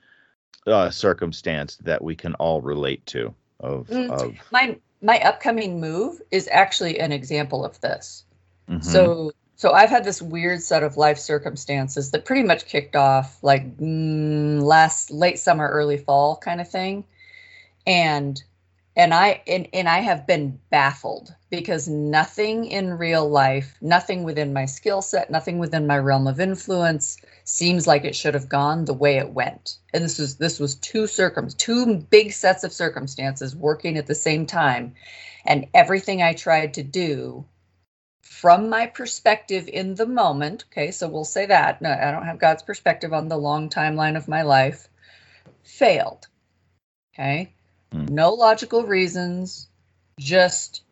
uh, 0.66 0.90
circumstance 0.90 1.76
that 1.76 2.02
we 2.02 2.14
can 2.16 2.34
all 2.34 2.60
relate 2.60 3.04
to. 3.06 3.34
Of, 3.60 3.88
Mm. 3.88 4.10
of 4.10 4.36
My 4.50 4.78
my 5.02 5.18
upcoming 5.20 5.80
move 5.80 6.20
is 6.30 6.48
actually 6.52 6.98
an 7.00 7.12
example 7.12 7.64
of 7.64 7.80
this. 7.80 8.24
mhm. 8.68 8.82
So 8.84 9.32
so 9.56 9.72
I've 9.72 9.88
had 9.88 10.04
this 10.04 10.20
weird 10.20 10.62
set 10.62 10.82
of 10.82 10.98
life 10.98 11.18
circumstances 11.18 12.10
that 12.10 12.26
pretty 12.26 12.42
much 12.42 12.66
kicked 12.66 12.94
off 12.94 13.42
like 13.42 13.78
mm, 13.78 14.60
last 14.62 15.10
late 15.10 15.38
summer, 15.38 15.66
early 15.66 15.96
fall 15.96 16.36
kind 16.36 16.60
of 16.60 16.70
thing, 16.70 17.04
and 17.86 18.42
and 18.94 19.14
I 19.14 19.42
and, 19.46 19.66
and 19.72 19.88
I 19.88 20.00
have 20.00 20.26
been 20.26 20.60
baffled 20.70 21.34
because 21.50 21.88
nothing 21.88 22.66
in 22.66 22.98
real 22.98 23.28
life, 23.28 23.78
nothing 23.80 24.24
within 24.24 24.52
my 24.52 24.66
skill 24.66 25.00
set, 25.00 25.30
nothing 25.30 25.58
within 25.58 25.86
my 25.86 25.98
realm 25.98 26.26
of 26.26 26.38
influence 26.38 27.16
seems 27.44 27.86
like 27.86 28.04
it 28.04 28.14
should 28.14 28.34
have 28.34 28.50
gone 28.50 28.84
the 28.84 28.92
way 28.92 29.16
it 29.16 29.30
went. 29.30 29.78
And 29.94 30.04
this 30.04 30.18
was 30.18 30.36
this 30.36 30.60
was 30.60 30.74
two 30.76 31.06
circum 31.06 31.48
two 31.48 31.96
big 32.10 32.32
sets 32.32 32.62
of 32.62 32.74
circumstances 32.74 33.56
working 33.56 33.96
at 33.96 34.06
the 34.06 34.14
same 34.14 34.44
time, 34.44 34.94
and 35.46 35.66
everything 35.72 36.20
I 36.20 36.34
tried 36.34 36.74
to 36.74 36.82
do 36.82 37.46
from 38.26 38.68
my 38.68 38.86
perspective 38.86 39.68
in 39.68 39.94
the 39.94 40.06
moment, 40.06 40.64
okay, 40.70 40.90
so 40.90 41.08
we'll 41.08 41.24
say 41.24 41.46
that. 41.46 41.80
No, 41.80 41.90
I 41.90 42.10
don't 42.10 42.26
have 42.26 42.38
God's 42.38 42.62
perspective 42.62 43.12
on 43.12 43.28
the 43.28 43.38
long 43.38 43.70
timeline 43.70 44.16
of 44.16 44.28
my 44.28 44.42
life. 44.42 44.88
Failed. 45.62 46.26
Okay. 47.14 47.54
Hmm. 47.92 48.06
No 48.06 48.34
logical 48.34 48.84
reasons, 48.84 49.68
just 50.18 50.82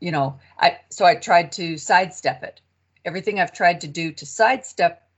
you 0.00 0.12
know, 0.12 0.40
I 0.58 0.78
so 0.90 1.04
I 1.04 1.14
tried 1.14 1.52
to 1.52 1.76
sidestep 1.76 2.42
it. 2.42 2.60
Everything 3.04 3.38
I've 3.38 3.52
tried 3.52 3.82
to 3.82 3.88
do 3.88 4.12
to 4.12 4.26
sidestep 4.26 5.08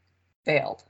failed. 0.44 0.82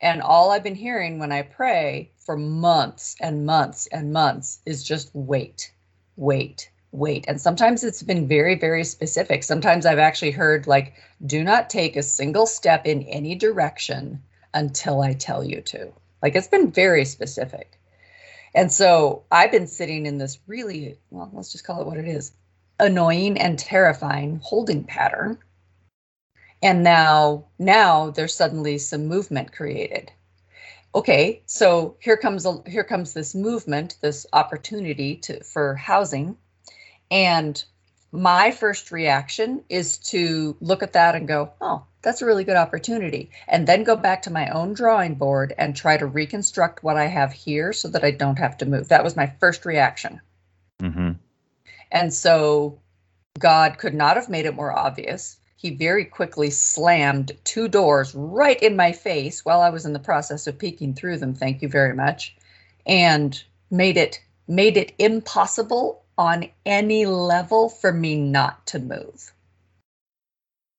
And 0.00 0.22
all 0.22 0.50
I've 0.50 0.62
been 0.62 0.74
hearing 0.74 1.18
when 1.18 1.32
I 1.32 1.42
pray 1.42 2.12
for 2.18 2.36
months 2.36 3.16
and 3.20 3.46
months 3.46 3.86
and 3.86 4.12
months 4.12 4.60
is 4.64 4.82
just 4.82 5.10
wait, 5.14 5.72
wait, 6.16 6.70
wait. 6.92 7.24
And 7.28 7.40
sometimes 7.40 7.84
it's 7.84 8.02
been 8.02 8.26
very, 8.26 8.54
very 8.54 8.84
specific. 8.84 9.42
Sometimes 9.42 9.86
I've 9.86 9.98
actually 9.98 10.32
heard, 10.32 10.66
like, 10.66 10.94
do 11.24 11.44
not 11.44 11.70
take 11.70 11.96
a 11.96 12.02
single 12.02 12.46
step 12.46 12.86
in 12.86 13.02
any 13.04 13.34
direction 13.34 14.22
until 14.54 15.00
I 15.00 15.12
tell 15.12 15.44
you 15.44 15.60
to. 15.62 15.92
Like, 16.22 16.34
it's 16.34 16.48
been 16.48 16.70
very 16.70 17.04
specific. 17.04 17.78
And 18.54 18.72
so 18.72 19.22
I've 19.30 19.52
been 19.52 19.68
sitting 19.68 20.06
in 20.06 20.18
this 20.18 20.38
really, 20.46 20.98
well, 21.10 21.30
let's 21.32 21.52
just 21.52 21.64
call 21.64 21.80
it 21.80 21.86
what 21.86 21.98
it 21.98 22.08
is 22.08 22.32
annoying 22.80 23.38
and 23.38 23.58
terrifying 23.58 24.40
holding 24.42 24.84
pattern 24.84 25.38
and 26.62 26.82
now 26.82 27.44
now 27.58 28.10
there's 28.10 28.34
suddenly 28.34 28.78
some 28.78 29.06
movement 29.06 29.52
created 29.52 30.10
okay 30.94 31.42
so 31.46 31.96
here 32.00 32.16
comes 32.16 32.46
a, 32.46 32.62
here 32.66 32.84
comes 32.84 33.12
this 33.12 33.34
movement 33.34 33.96
this 34.00 34.26
opportunity 34.32 35.16
to 35.16 35.42
for 35.44 35.74
housing 35.74 36.36
and 37.10 37.64
my 38.12 38.50
first 38.50 38.90
reaction 38.90 39.62
is 39.68 39.98
to 39.98 40.56
look 40.60 40.82
at 40.82 40.94
that 40.94 41.14
and 41.14 41.28
go 41.28 41.50
oh 41.60 41.84
that's 42.02 42.22
a 42.22 42.26
really 42.26 42.44
good 42.44 42.56
opportunity 42.56 43.30
and 43.46 43.66
then 43.66 43.84
go 43.84 43.94
back 43.94 44.22
to 44.22 44.32
my 44.32 44.48
own 44.48 44.72
drawing 44.72 45.14
board 45.14 45.54
and 45.58 45.76
try 45.76 45.96
to 45.96 46.06
reconstruct 46.06 46.82
what 46.82 46.96
i 46.96 47.06
have 47.06 47.32
here 47.32 47.72
so 47.72 47.88
that 47.88 48.04
i 48.04 48.10
don't 48.10 48.38
have 48.38 48.56
to 48.56 48.66
move 48.66 48.88
that 48.88 49.04
was 49.04 49.16
my 49.16 49.26
first 49.38 49.64
reaction 49.64 50.20
Mhm. 50.80 51.16
and 51.92 52.12
so 52.12 52.78
God 53.38 53.78
could 53.78 53.94
not 53.94 54.16
have 54.16 54.28
made 54.28 54.46
it 54.46 54.54
more 54.54 54.76
obvious. 54.76 55.36
He 55.56 55.70
very 55.70 56.04
quickly 56.04 56.50
slammed 56.50 57.32
two 57.44 57.68
doors 57.68 58.14
right 58.14 58.60
in 58.62 58.76
my 58.76 58.92
face 58.92 59.44
while 59.44 59.60
I 59.60 59.70
was 59.70 59.86
in 59.86 59.92
the 59.92 59.98
process 59.98 60.46
of 60.46 60.58
peeking 60.58 60.94
through 60.94 61.18
them. 61.18 61.34
Thank 61.34 61.62
you 61.62 61.68
very 61.68 61.94
much. 61.94 62.36
And 62.86 63.42
made 63.70 63.96
it 63.96 64.20
made 64.48 64.76
it 64.76 64.92
impossible 64.98 65.99
on 66.20 66.46
any 66.66 67.06
level 67.06 67.70
for 67.70 67.92
me 67.94 68.14
not 68.14 68.66
to 68.66 68.78
move. 68.78 69.32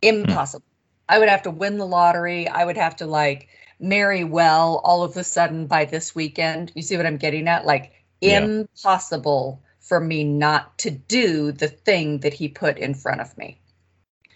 Impossible. 0.04 0.66
I 1.10 1.18
would 1.20 1.30
have 1.30 1.42
to 1.44 1.52
win 1.52 1.80
the 1.80 1.88
lottery. 1.88 2.48
I 2.48 2.64
would 2.64 2.78
have 2.78 2.96
to 2.98 3.08
like 3.08 3.50
marry 3.80 4.24
well 4.24 4.82
all 4.84 5.04
of 5.04 5.18
a 5.18 5.24
sudden 5.24 5.66
by 5.68 5.86
this 5.86 6.14
weekend. 6.16 6.72
You 6.76 6.84
see 6.84 6.96
what 6.96 7.08
I'm 7.08 7.18
getting 7.18 7.48
at? 7.48 7.66
Like 7.66 7.92
Yeah. 8.22 8.50
impossible 8.84 9.64
for 9.80 10.00
me 10.00 10.24
not 10.24 10.78
to 10.80 10.92
do 10.92 11.52
the 11.52 11.70
thing 11.70 12.20
that 12.20 12.34
he 12.36 12.48
put 12.48 12.78
in 12.78 12.94
front 12.94 13.22
of 13.22 13.36
me 13.38 13.60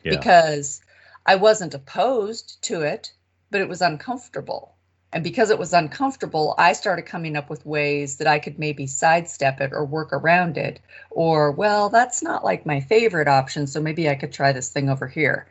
yeah. 0.03 0.19
because 0.19 0.81
I 1.27 1.35
wasn't 1.35 1.75
opposed 1.75 2.63
to 2.63 2.81
it, 2.81 3.13
but 3.51 3.61
it 3.61 3.69
was 3.69 3.81
uncomfortable. 3.81 4.74
And 5.15 5.23
because 5.23 5.49
it 5.49 5.57
was 5.57 5.71
uncomfortable, 5.71 6.55
I 6.57 6.73
started 6.73 7.03
coming 7.03 7.37
up 7.37 7.49
with 7.49 7.65
ways 7.65 8.17
that 8.17 8.27
I 8.27 8.37
could 8.37 8.59
maybe 8.59 8.85
sidestep 8.85 9.61
it 9.61 9.71
or 9.71 9.85
work 9.85 10.11
around 10.11 10.57
it. 10.57 10.81
Or, 11.09 11.53
well, 11.53 11.87
that's 11.87 12.21
not 12.21 12.43
like 12.43 12.65
my 12.65 12.81
favorite 12.81 13.29
option, 13.29 13.65
so 13.65 13.79
maybe 13.79 14.09
I 14.09 14.15
could 14.15 14.33
try 14.33 14.51
this 14.51 14.67
thing 14.67 14.89
over 14.89 15.07
here. 15.07 15.47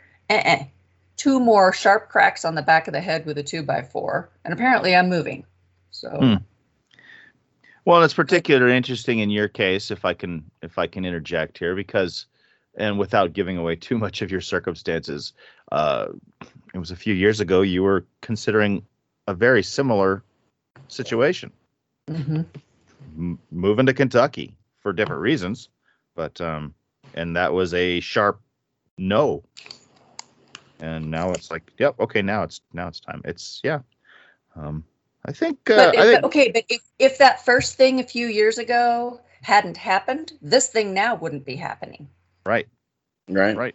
Two 1.16 1.40
more 1.40 1.72
sharp 1.72 2.10
cracks 2.10 2.44
on 2.44 2.56
the 2.56 2.62
back 2.62 2.88
of 2.88 2.92
the 2.92 3.00
head 3.00 3.24
with 3.24 3.38
a 3.38 3.42
two 3.42 3.62
by 3.62 3.80
four, 3.80 4.28
and 4.44 4.52
apparently 4.52 4.94
I'm 4.94 5.08
moving. 5.08 5.46
So, 5.90 6.10
Hmm. 6.10 6.34
Well, 7.86 8.02
it's 8.02 8.12
particularly 8.12 8.76
interesting 8.76 9.20
in 9.20 9.30
your 9.30 9.48
case, 9.48 9.90
if 9.90 10.04
I 10.04 10.12
can 10.12 10.44
if 10.60 10.78
I 10.78 10.86
can 10.86 11.06
interject 11.06 11.56
here, 11.56 11.74
because 11.74 12.26
and 12.76 12.98
without 12.98 13.32
giving 13.32 13.56
away 13.56 13.76
too 13.76 13.96
much 13.96 14.20
of 14.20 14.30
your 14.30 14.42
circumstances, 14.42 15.32
uh, 15.72 16.08
it 16.74 16.78
was 16.78 16.90
a 16.90 16.96
few 16.96 17.14
years 17.14 17.40
ago 17.40 17.62
you 17.62 17.82
were 17.82 18.04
considering 18.20 18.84
a 19.26 19.34
very 19.34 19.62
similar 19.62 20.22
situation, 20.88 21.52
mhm. 22.08 22.46
m- 23.16 23.38
moving 23.50 23.86
to 23.86 23.94
Kentucky 23.94 24.56
for 24.80 24.92
different 24.92 25.22
reasons, 25.22 25.68
but 26.14 26.40
um, 26.40 26.74
and 27.14 27.36
that 27.36 27.52
was 27.52 27.74
a 27.74 28.00
sharp 28.00 28.40
no. 28.98 29.42
And 30.80 31.10
now 31.10 31.32
it's 31.32 31.50
like, 31.50 31.72
yep, 31.78 31.98
okay, 32.00 32.22
now 32.22 32.42
it's 32.42 32.60
now 32.72 32.88
it's 32.88 33.00
time. 33.00 33.22
It's 33.24 33.60
yeah. 33.64 33.80
Um, 34.56 34.84
I 35.24 35.32
think 35.32 35.70
uh, 35.70 35.92
but, 35.92 35.98
I 35.98 36.10
think 36.10 36.24
okay, 36.24 36.50
but 36.52 36.64
if, 36.68 36.82
if 36.98 37.18
that 37.18 37.44
first 37.44 37.76
thing 37.76 38.00
a 38.00 38.04
few 38.04 38.26
years 38.26 38.58
ago 38.58 39.20
hadn't 39.42 39.76
happened, 39.76 40.32
this 40.42 40.68
thing 40.68 40.92
now 40.92 41.14
wouldn't 41.14 41.44
be 41.44 41.56
happening. 41.56 42.08
right, 42.46 42.66
Right. 43.28 43.56
right. 43.56 43.74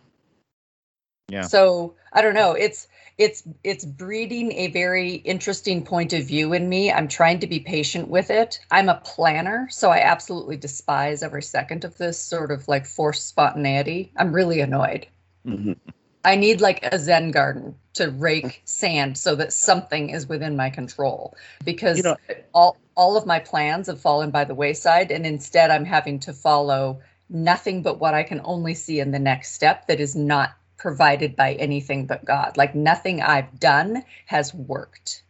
Yeah. 1.30 1.44
So 1.44 1.96
I 2.14 2.22
don't 2.22 2.34
know. 2.34 2.54
It's 2.54 2.88
it's 3.18 3.44
it's 3.64 3.86
breeding 3.86 4.52
a 4.54 4.68
very 4.68 5.16
interesting 5.16 5.84
point 5.84 6.14
of 6.14 6.26
view 6.26 6.54
in 6.54 6.70
me. 6.70 6.92
I'm 6.92 7.08
trying 7.08 7.40
to 7.40 7.48
be 7.48 7.60
patient 7.60 8.08
with 8.08 8.30
it. 8.30 8.60
I'm 8.72 8.90
a 8.90 9.02
planner, 9.04 9.68
so 9.70 9.92
I 9.92 10.00
absolutely 10.00 10.58
despise 10.58 11.24
every 11.24 11.44
second 11.44 11.84
of 11.86 11.98
this 11.98 12.20
sort 12.20 12.52
of 12.52 12.68
like 12.68 12.86
forced 12.86 13.28
spontaneity. 13.28 14.12
I'm 14.18 14.34
really 14.34 14.62
annoyed. 14.62 15.08
Mhm. 15.46 15.78
I 16.24 16.36
need 16.36 16.62
like 16.62 16.80
a 16.84 17.00
Zen 17.00 17.32
garden 17.32 17.76
to 17.94 18.12
rake 18.12 18.62
sand 18.66 19.18
so 19.18 19.36
that 19.36 19.54
something 19.54 20.10
is 20.10 20.28
within 20.28 20.56
my 20.56 20.70
control 20.70 21.36
because 21.64 21.98
You 21.98 22.04
know, 22.04 22.18
all 22.54 22.78
all 22.96 23.18
of 23.18 23.26
my 23.26 23.40
plans 23.40 23.88
have 23.88 24.02
fallen 24.02 24.32
by 24.32 24.44
the 24.46 24.56
wayside 24.56 25.12
and 25.12 25.26
instead 25.26 25.72
I'm 25.72 25.86
having 25.86 26.20
to 26.22 26.34
follow 26.34 27.02
nothing 27.30 27.82
but 27.84 28.00
what 28.00 28.14
I 28.14 28.24
can 28.24 28.42
only 28.44 28.74
see 28.74 29.00
in 29.00 29.12
the 29.12 29.20
next 29.20 29.54
step 29.54 29.88
that 29.88 30.00
is 30.00 30.16
not 30.16 30.52
provided 30.80 31.36
by 31.36 31.54
anything 31.56 32.08
but 32.08 32.26
God. 32.26 32.58
Like 32.58 32.74
nothing 32.74 33.22
I've 33.22 33.60
done 33.60 34.04
has 34.26 34.54
worked. 34.54 35.24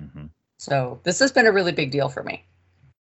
Mhm. 0.00 0.30
So 0.58 0.98
this 1.04 1.18
has 1.20 1.30
been 1.30 1.46
a 1.46 1.52
really 1.52 1.72
big 1.72 1.90
deal 1.92 2.08
for 2.08 2.22
me. 2.22 2.44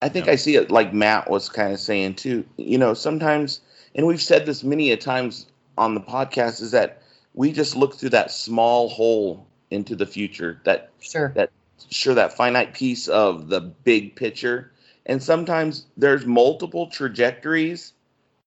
I 0.01 0.09
think 0.09 0.29
I 0.29 0.37
see 0.37 0.55
it 0.55 0.71
like 0.71 0.93
Matt 0.95 1.29
was 1.29 1.49
kind 1.49 1.73
of 1.73 1.81
saying 1.81 2.15
too. 2.15 2.45
You 2.57 2.79
know, 2.79 2.95
sometimes, 2.95 3.61
and 3.97 4.07
we've 4.07 4.23
said 4.23 4.47
this 4.47 4.63
many 4.63 4.93
a 4.93 4.97
times 4.97 5.47
on 5.77 5.95
the 5.95 6.01
podcast, 6.01 6.63
is 6.63 6.71
that 6.71 7.03
we 7.35 7.51
just 7.51 7.75
look 7.75 7.97
through 7.97 8.11
that 8.11 8.31
small 8.31 8.89
hole 8.89 9.47
into 9.71 9.97
the 9.97 10.07
future, 10.07 10.61
that 10.65 10.91
Sure. 11.01 11.33
That- 11.35 11.51
sure 11.91 12.15
that 12.15 12.33
finite 12.37 12.75
piece 12.75 13.09
of 13.09 13.49
the 13.49 13.61
big 13.61 14.15
picture, 14.15 14.71
and 15.07 15.23
sometimes 15.23 15.87
there's 15.97 16.27
multiple 16.27 16.89
trajectories 16.89 17.93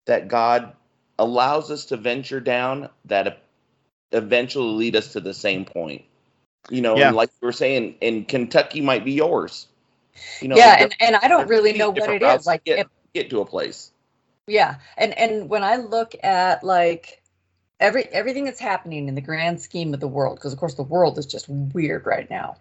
that 0.05 0.27
God 0.27 0.73
allows 1.19 1.71
us 1.71 1.85
to 1.85 1.97
venture 1.97 2.39
down 2.39 2.89
that 3.05 3.43
eventually 4.11 4.73
lead 4.73 4.95
us 4.95 5.13
to 5.13 5.21
the 5.21 5.33
same 5.33 5.65
point. 5.65 6.03
You 6.69 6.81
know, 6.81 6.95
Yeah. 6.95 7.07
and 7.07 7.15
like 7.15 7.29
you 7.41 7.45
were 7.47 7.53
saying, 7.53 7.95
in 8.01 8.25
Kentucky 8.25 8.81
might 8.81 9.05
be 9.05 9.13
yours. 9.13 9.67
You 10.41 10.49
know, 10.49 10.57
yeah, 10.57 10.77
and, 10.83 10.95
and 10.99 11.15
I 11.17 11.27
don't 11.27 11.47
really 11.49 11.73
know 11.73 11.91
what 11.91 12.09
it 12.09 12.21
is. 12.23 12.45
it 12.45 12.45
to 12.45 12.47
Like 12.47 12.61
get, 12.65 12.81
if 12.81 12.87
get 13.13 13.29
to 13.31 13.41
a 13.41 13.45
place. 13.45 13.91
Yeah, 14.47 14.77
and 14.97 15.17
and 15.17 15.49
when 15.49 15.63
I 15.63 15.77
look 15.77 16.13
at 16.23 16.63
like 16.63 17.21
every 17.79 18.05
everything 18.05 18.45
that's 18.45 18.59
happening 18.59 19.07
in 19.07 19.15
the 19.15 19.21
grand 19.21 19.61
scheme 19.61 19.93
of 19.93 19.99
the 19.99 20.07
world, 20.07 20.37
because 20.37 20.53
of 20.53 20.59
course 20.59 20.75
the 20.75 20.83
world 20.83 21.17
is 21.17 21.25
just 21.25 21.47
weird 21.49 22.05
right 22.05 22.29
now. 22.29 22.57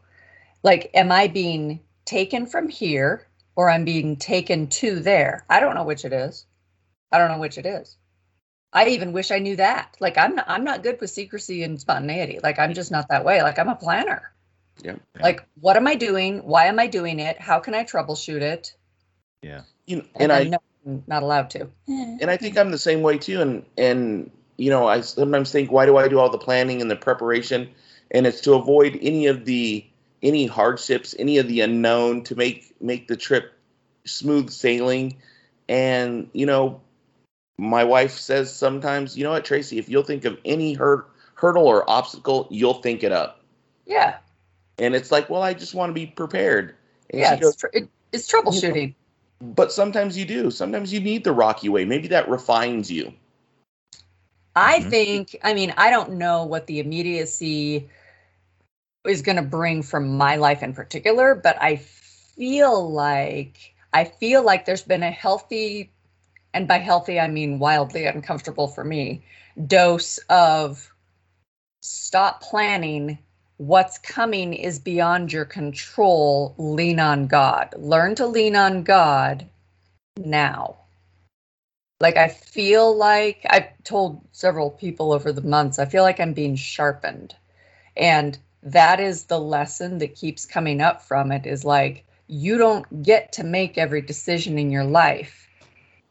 Like, 0.62 0.90
am 0.94 1.12
I 1.12 1.28
being 1.28 1.80
taken 2.04 2.46
from 2.46 2.68
here 2.68 3.26
or 3.56 3.70
I'm 3.70 3.84
being 3.84 4.16
taken 4.16 4.68
to 4.68 5.00
there. 5.00 5.44
I 5.48 5.60
don't 5.60 5.74
know 5.74 5.84
which 5.84 6.04
it 6.04 6.12
is. 6.12 6.46
I 7.12 7.18
don't 7.18 7.30
know 7.30 7.38
which 7.38 7.58
it 7.58 7.66
is. 7.66 7.96
I 8.72 8.86
even 8.88 9.12
wish 9.12 9.30
I 9.30 9.38
knew 9.38 9.56
that. 9.56 9.96
Like 10.00 10.16
I'm 10.16 10.34
not 10.36 10.44
I'm 10.48 10.64
not 10.64 10.82
good 10.82 11.00
with 11.00 11.10
secrecy 11.10 11.62
and 11.62 11.80
spontaneity. 11.80 12.38
Like 12.42 12.58
I'm 12.58 12.74
just 12.74 12.90
not 12.90 13.08
that 13.08 13.24
way. 13.24 13.42
Like 13.42 13.58
I'm 13.58 13.68
a 13.68 13.74
planner. 13.74 14.32
Yeah. 14.82 14.96
Like 15.20 15.44
what 15.60 15.76
am 15.76 15.86
I 15.86 15.94
doing? 15.94 16.38
Why 16.38 16.66
am 16.66 16.78
I 16.78 16.86
doing 16.86 17.18
it? 17.20 17.40
How 17.40 17.58
can 17.58 17.74
I 17.74 17.84
troubleshoot 17.84 18.40
it? 18.40 18.74
Yeah. 19.42 19.62
You 19.86 19.96
know, 19.96 20.04
And, 20.14 20.22
and 20.24 20.32
I 20.32 20.40
I 20.40 20.44
know 20.44 20.58
I'm 20.86 21.02
not 21.06 21.22
allowed 21.22 21.50
to. 21.50 21.68
and 21.88 22.30
I 22.30 22.36
think 22.36 22.56
I'm 22.56 22.70
the 22.70 22.78
same 22.78 23.02
way 23.02 23.18
too. 23.18 23.40
And 23.40 23.64
and 23.76 24.30
you 24.56 24.70
know, 24.70 24.86
I 24.86 25.00
sometimes 25.00 25.50
think, 25.50 25.72
why 25.72 25.86
do 25.86 25.96
I 25.96 26.06
do 26.06 26.18
all 26.18 26.28
the 26.28 26.38
planning 26.38 26.82
and 26.82 26.90
the 26.90 26.96
preparation? 26.96 27.70
And 28.10 28.26
it's 28.26 28.42
to 28.42 28.54
avoid 28.54 28.98
any 29.00 29.26
of 29.26 29.46
the 29.46 29.84
any 30.22 30.46
hardships, 30.46 31.14
any 31.18 31.38
of 31.38 31.48
the 31.48 31.60
unknown, 31.62 32.22
to 32.24 32.36
make 32.36 32.74
make 32.80 33.08
the 33.08 33.16
trip 33.16 33.52
smooth 34.04 34.50
sailing. 34.50 35.16
And 35.68 36.28
you 36.32 36.46
know, 36.46 36.80
my 37.60 37.84
wife 37.84 38.12
says 38.12 38.54
sometimes, 38.54 39.16
you 39.16 39.24
know 39.24 39.30
what, 39.30 39.44
Tracy, 39.44 39.78
if 39.78 39.88
you'll 39.88 40.02
think 40.02 40.24
of 40.24 40.38
any 40.44 40.72
hur- 40.72 41.04
hurdle 41.34 41.66
or 41.66 41.88
obstacle, 41.88 42.48
you'll 42.50 42.80
think 42.80 43.04
it 43.04 43.12
up. 43.12 43.40
Yeah. 43.84 44.16
And 44.78 44.94
it's 44.94 45.12
like, 45.12 45.28
well, 45.28 45.42
I 45.42 45.52
just 45.52 45.74
want 45.74 45.90
to 45.90 45.94
be 45.94 46.06
prepared. 46.06 46.74
And 47.10 47.20
yeah. 47.20 47.36
goes, 47.36 47.50
It's, 47.50 47.56
tr- 47.56 47.66
it, 47.74 47.88
it's 48.12 48.32
troubleshooting. 48.32 48.94
but 49.42 49.72
sometimes 49.72 50.16
you 50.16 50.24
do. 50.24 50.50
Sometimes 50.50 50.92
you 50.92 51.00
need 51.00 51.22
the 51.22 51.32
rocky 51.32 51.68
way. 51.68 51.84
Maybe 51.84 52.08
that 52.08 52.28
refines 52.30 52.90
you. 52.90 53.12
I 54.56 54.80
Mhm. 54.80 54.90
think, 54.90 55.36
I 55.44 55.52
mean, 55.54 55.74
I 55.76 55.90
don't 55.90 56.12
know 56.12 56.44
what 56.44 56.66
the 56.66 56.80
immediacy 56.80 57.88
is 59.06 59.22
going 59.22 59.36
to 59.36 59.42
bring 59.42 59.82
from 59.82 60.16
my 60.16 60.36
life 60.36 60.62
in 60.62 60.72
particular, 60.72 61.34
but 61.34 61.60
I 61.60 61.76
feel 61.76 62.90
like 62.90 63.74
I 63.92 64.04
feel 64.04 64.42
like 64.42 64.64
there's 64.64 64.82
been 64.82 65.02
a 65.02 65.10
healthy 65.10 65.90
and 66.54 66.68
by 66.68 66.78
healthy 66.78 67.20
I 67.20 67.28
mean 67.28 67.58
wildly 67.58 68.06
uncomfortable 68.06 68.68
for 68.68 68.84
me 68.84 69.22
dose 69.66 70.18
of 70.28 70.92
stop 71.80 72.42
planning 72.42 73.18
what's 73.56 73.98
coming 73.98 74.54
is 74.54 74.78
beyond 74.78 75.32
your 75.32 75.44
control 75.44 76.54
lean 76.58 77.00
on 77.00 77.26
God 77.26 77.74
learn 77.76 78.14
to 78.16 78.26
lean 78.26 78.56
on 78.56 78.82
God 78.82 79.46
now 80.18 80.76
like 82.00 82.16
I 82.16 82.28
feel 82.28 82.96
like 82.96 83.44
I've 83.50 83.68
told 83.84 84.22
several 84.32 84.70
people 84.70 85.12
over 85.12 85.32
the 85.32 85.42
months, 85.42 85.78
I 85.78 85.84
feel 85.84 86.02
like 86.02 86.18
I'm 86.18 86.32
being 86.32 86.56
sharpened. 86.56 87.34
And 87.96 88.38
that 88.62 89.00
is 89.00 89.24
the 89.24 89.38
lesson 89.38 89.98
that 89.98 90.14
keeps 90.16 90.46
coming 90.46 90.80
up 90.80 91.02
from 91.02 91.30
it 91.30 91.46
is 91.46 91.64
like 91.64 92.04
you 92.26 92.56
don't 92.56 93.02
get 93.02 93.32
to 93.32 93.44
make 93.44 93.76
every 93.76 94.00
decision 94.00 94.58
in 94.58 94.70
your 94.70 94.84
life. 94.84 95.46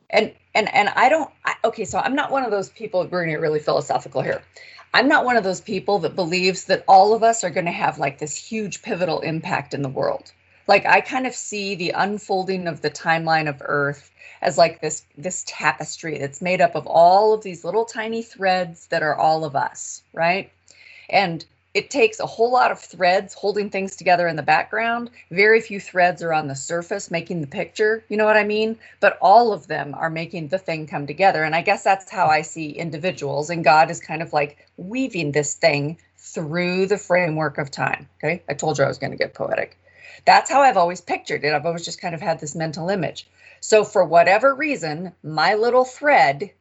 And 0.09 0.33
and 0.55 0.73
and 0.73 0.89
I 0.89 1.09
don't 1.09 1.29
I, 1.45 1.55
okay, 1.65 1.85
so 1.85 1.99
I'm 1.99 2.15
not 2.15 2.31
one 2.31 2.43
of 2.43 2.51
those 2.51 2.69
people 2.69 3.01
we're 3.01 3.09
going 3.09 3.27
to 3.27 3.33
get 3.33 3.41
really 3.41 3.59
philosophical 3.59 4.21
here. 4.21 4.41
I'm 4.93 5.07
not 5.07 5.25
one 5.25 5.37
of 5.37 5.43
those 5.43 5.61
people 5.61 5.99
that 5.99 6.15
believes 6.15 6.65
that 6.65 6.83
all 6.87 7.13
of 7.13 7.21
us 7.21 7.43
are 7.43 7.51
going 7.51 7.65
to 7.67 7.71
have 7.71 7.99
like 7.99 8.17
this 8.17 8.35
huge 8.35 8.81
pivotal 8.81 9.19
impact 9.19 9.73
in 9.73 9.83
the 9.83 9.89
world. 9.89 10.31
Like 10.67 10.85
I 10.85 11.01
kind 11.01 11.27
of 11.27 11.35
see 11.35 11.75
the 11.75 11.91
unfolding 11.91 12.67
of 12.67 12.81
the 12.81 12.89
timeline 12.89 13.47
of 13.47 13.61
Earth 13.61 14.11
as 14.41 14.57
like 14.57 14.81
this 14.81 15.03
this 15.17 15.43
tapestry 15.47 16.17
that's 16.17 16.41
made 16.41 16.61
up 16.61 16.75
of 16.75 16.87
all 16.87 17.33
of 17.33 17.43
these 17.43 17.63
little 17.63 17.85
tiny 17.85 18.23
threads 18.23 18.87
that 18.87 19.03
are 19.03 19.15
all 19.15 19.45
of 19.45 19.55
us, 19.55 20.01
right? 20.13 20.51
And 21.09 21.45
it 21.73 21.91
takes 21.91 22.19
a 22.19 22.25
whole 22.25 22.51
lot 22.51 22.71
of 22.71 22.79
threads 22.79 23.35
holding 23.35 23.69
things 23.69 23.95
together 23.95 24.27
in 24.27 24.35
the 24.35 24.43
background. 24.43 25.11
Very 25.29 25.61
few 25.61 25.79
threads 25.79 26.23
are 26.23 26.33
on 26.33 26.47
the 26.47 26.55
surface 26.55 27.11
making 27.11 27.41
the 27.41 27.47
picture, 27.47 28.03
you 28.09 28.17
know 28.17 28.25
what 28.25 28.37
I 28.37 28.43
mean? 28.43 28.77
But 28.99 29.19
all 29.21 29.53
of 29.53 29.67
them 29.67 29.93
are 29.93 30.09
making 30.09 30.47
the 30.47 30.57
thing 30.57 30.87
come 30.87 31.05
together. 31.05 31.43
And 31.43 31.55
I 31.55 31.61
guess 31.61 31.83
that's 31.83 32.09
how 32.09 32.25
I 32.27 32.41
see 32.41 32.71
individuals. 32.71 33.51
And 33.51 33.63
God 33.63 33.91
is 33.91 33.99
kind 33.99 34.23
of 34.23 34.33
like 34.33 34.67
weaving 34.77 35.31
this 35.31 35.53
thing 35.53 35.97
through 36.17 36.87
the 36.87 36.97
framework 36.97 37.57
of 37.59 37.69
time. 37.69 38.09
Okay. 38.17 38.41
I 38.49 38.55
told 38.55 38.77
you 38.77 38.83
I 38.83 38.87
was 38.87 38.97
going 38.97 39.11
to 39.11 39.17
get 39.17 39.35
poetic. 39.35 39.77
That's 40.25 40.49
how 40.49 40.61
I've 40.61 40.77
always 40.77 41.01
pictured 41.01 41.43
it. 41.43 41.53
I've 41.53 41.65
always 41.65 41.85
just 41.85 42.01
kind 42.01 42.15
of 42.15 42.21
had 42.21 42.39
this 42.39 42.55
mental 42.55 42.89
image. 42.89 43.27
So, 43.61 43.83
for 43.83 44.03
whatever 44.03 44.55
reason, 44.55 45.13
my 45.23 45.53
little 45.53 45.85
thread 45.85 46.51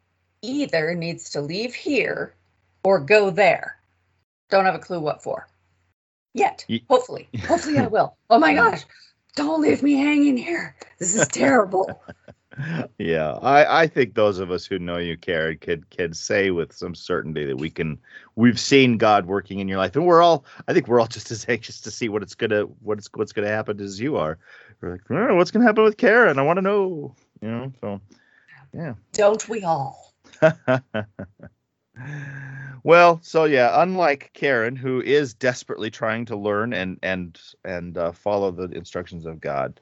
either 0.43 0.95
needs 0.95 1.31
to 1.31 1.41
leave 1.41 1.75
here 1.75 2.35
or 2.85 3.01
go 3.01 3.31
there. 3.31 3.78
Don't 4.51 4.65
have 4.65 4.75
a 4.75 4.79
clue 4.79 5.01
what 5.01 5.23
for 5.23 5.49
yet. 6.35 6.65
Ye- 6.69 6.85
Hopefully, 6.89 7.29
hopefully 7.47 7.79
I 7.79 7.87
will. 7.87 8.17
Oh 8.31 8.39
my 8.39 8.55
gosh, 8.61 8.85
don't 9.37 9.61
leave 9.61 9.83
me 9.83 9.95
hanging 9.95 10.37
here. 10.37 10.77
This 10.99 11.15
is 11.15 11.29
terrible. 11.29 12.03
yeah, 12.99 13.33
I, 13.43 13.83
I 13.83 13.87
think 13.87 14.15
those 14.15 14.39
of 14.39 14.51
us 14.51 14.65
who 14.65 14.79
know 14.79 14.97
you, 14.97 15.17
Karen, 15.17 15.59
could 15.59 15.89
can 15.91 16.13
say 16.13 16.51
with 16.51 16.73
some 16.73 16.95
certainty 16.95 17.45
that 17.45 17.59
we 17.59 17.71
can 17.71 17.99
we've 18.37 18.59
seen 18.59 18.97
God 18.99 19.27
working 19.27 19.61
in 19.61 19.69
your 19.69 19.79
life, 19.79 19.95
and 19.97 20.07
we're 20.07 20.23
all 20.23 20.45
I 20.67 20.73
think 20.73 20.89
we're 20.89 21.01
all 21.01 21.07
just 21.19 21.31
as 21.31 21.45
anxious 21.49 21.81
to 21.83 21.91
see 21.91 22.09
what 22.09 22.23
it's 22.23 22.35
gonna 22.35 22.63
what's 22.81 23.09
what's 23.15 23.33
gonna 23.33 23.49
happen 23.49 23.81
as 23.81 24.01
you 24.01 24.17
are. 24.17 24.39
We're 24.81 24.93
like, 24.93 25.03
oh, 25.11 25.35
what's 25.35 25.51
gonna 25.51 25.67
happen 25.67 25.85
with 25.85 25.97
Karen? 25.97 26.39
I 26.39 26.43
want 26.43 26.57
to 26.59 26.63
know. 26.63 27.15
You 27.43 27.49
know, 27.49 27.73
so 27.81 28.01
yeah. 28.73 28.95
Don't 29.13 29.49
we 29.49 29.63
all? 29.63 30.13
Well, 32.85 33.21
so 33.23 33.45
yeah, 33.45 33.83
unlike 33.83 34.31
Karen, 34.35 34.77
who 34.77 35.01
is 35.01 35.35
desperately 35.35 35.91
trying 35.91 36.25
to 36.27 36.37
learn 36.37 36.73
and 36.73 36.99
and 37.03 37.41
and 37.65 37.97
uh, 37.99 38.13
follow 38.13 38.51
the 38.51 38.65
instructions 38.77 39.27
of 39.27 39.41
God, 39.41 39.81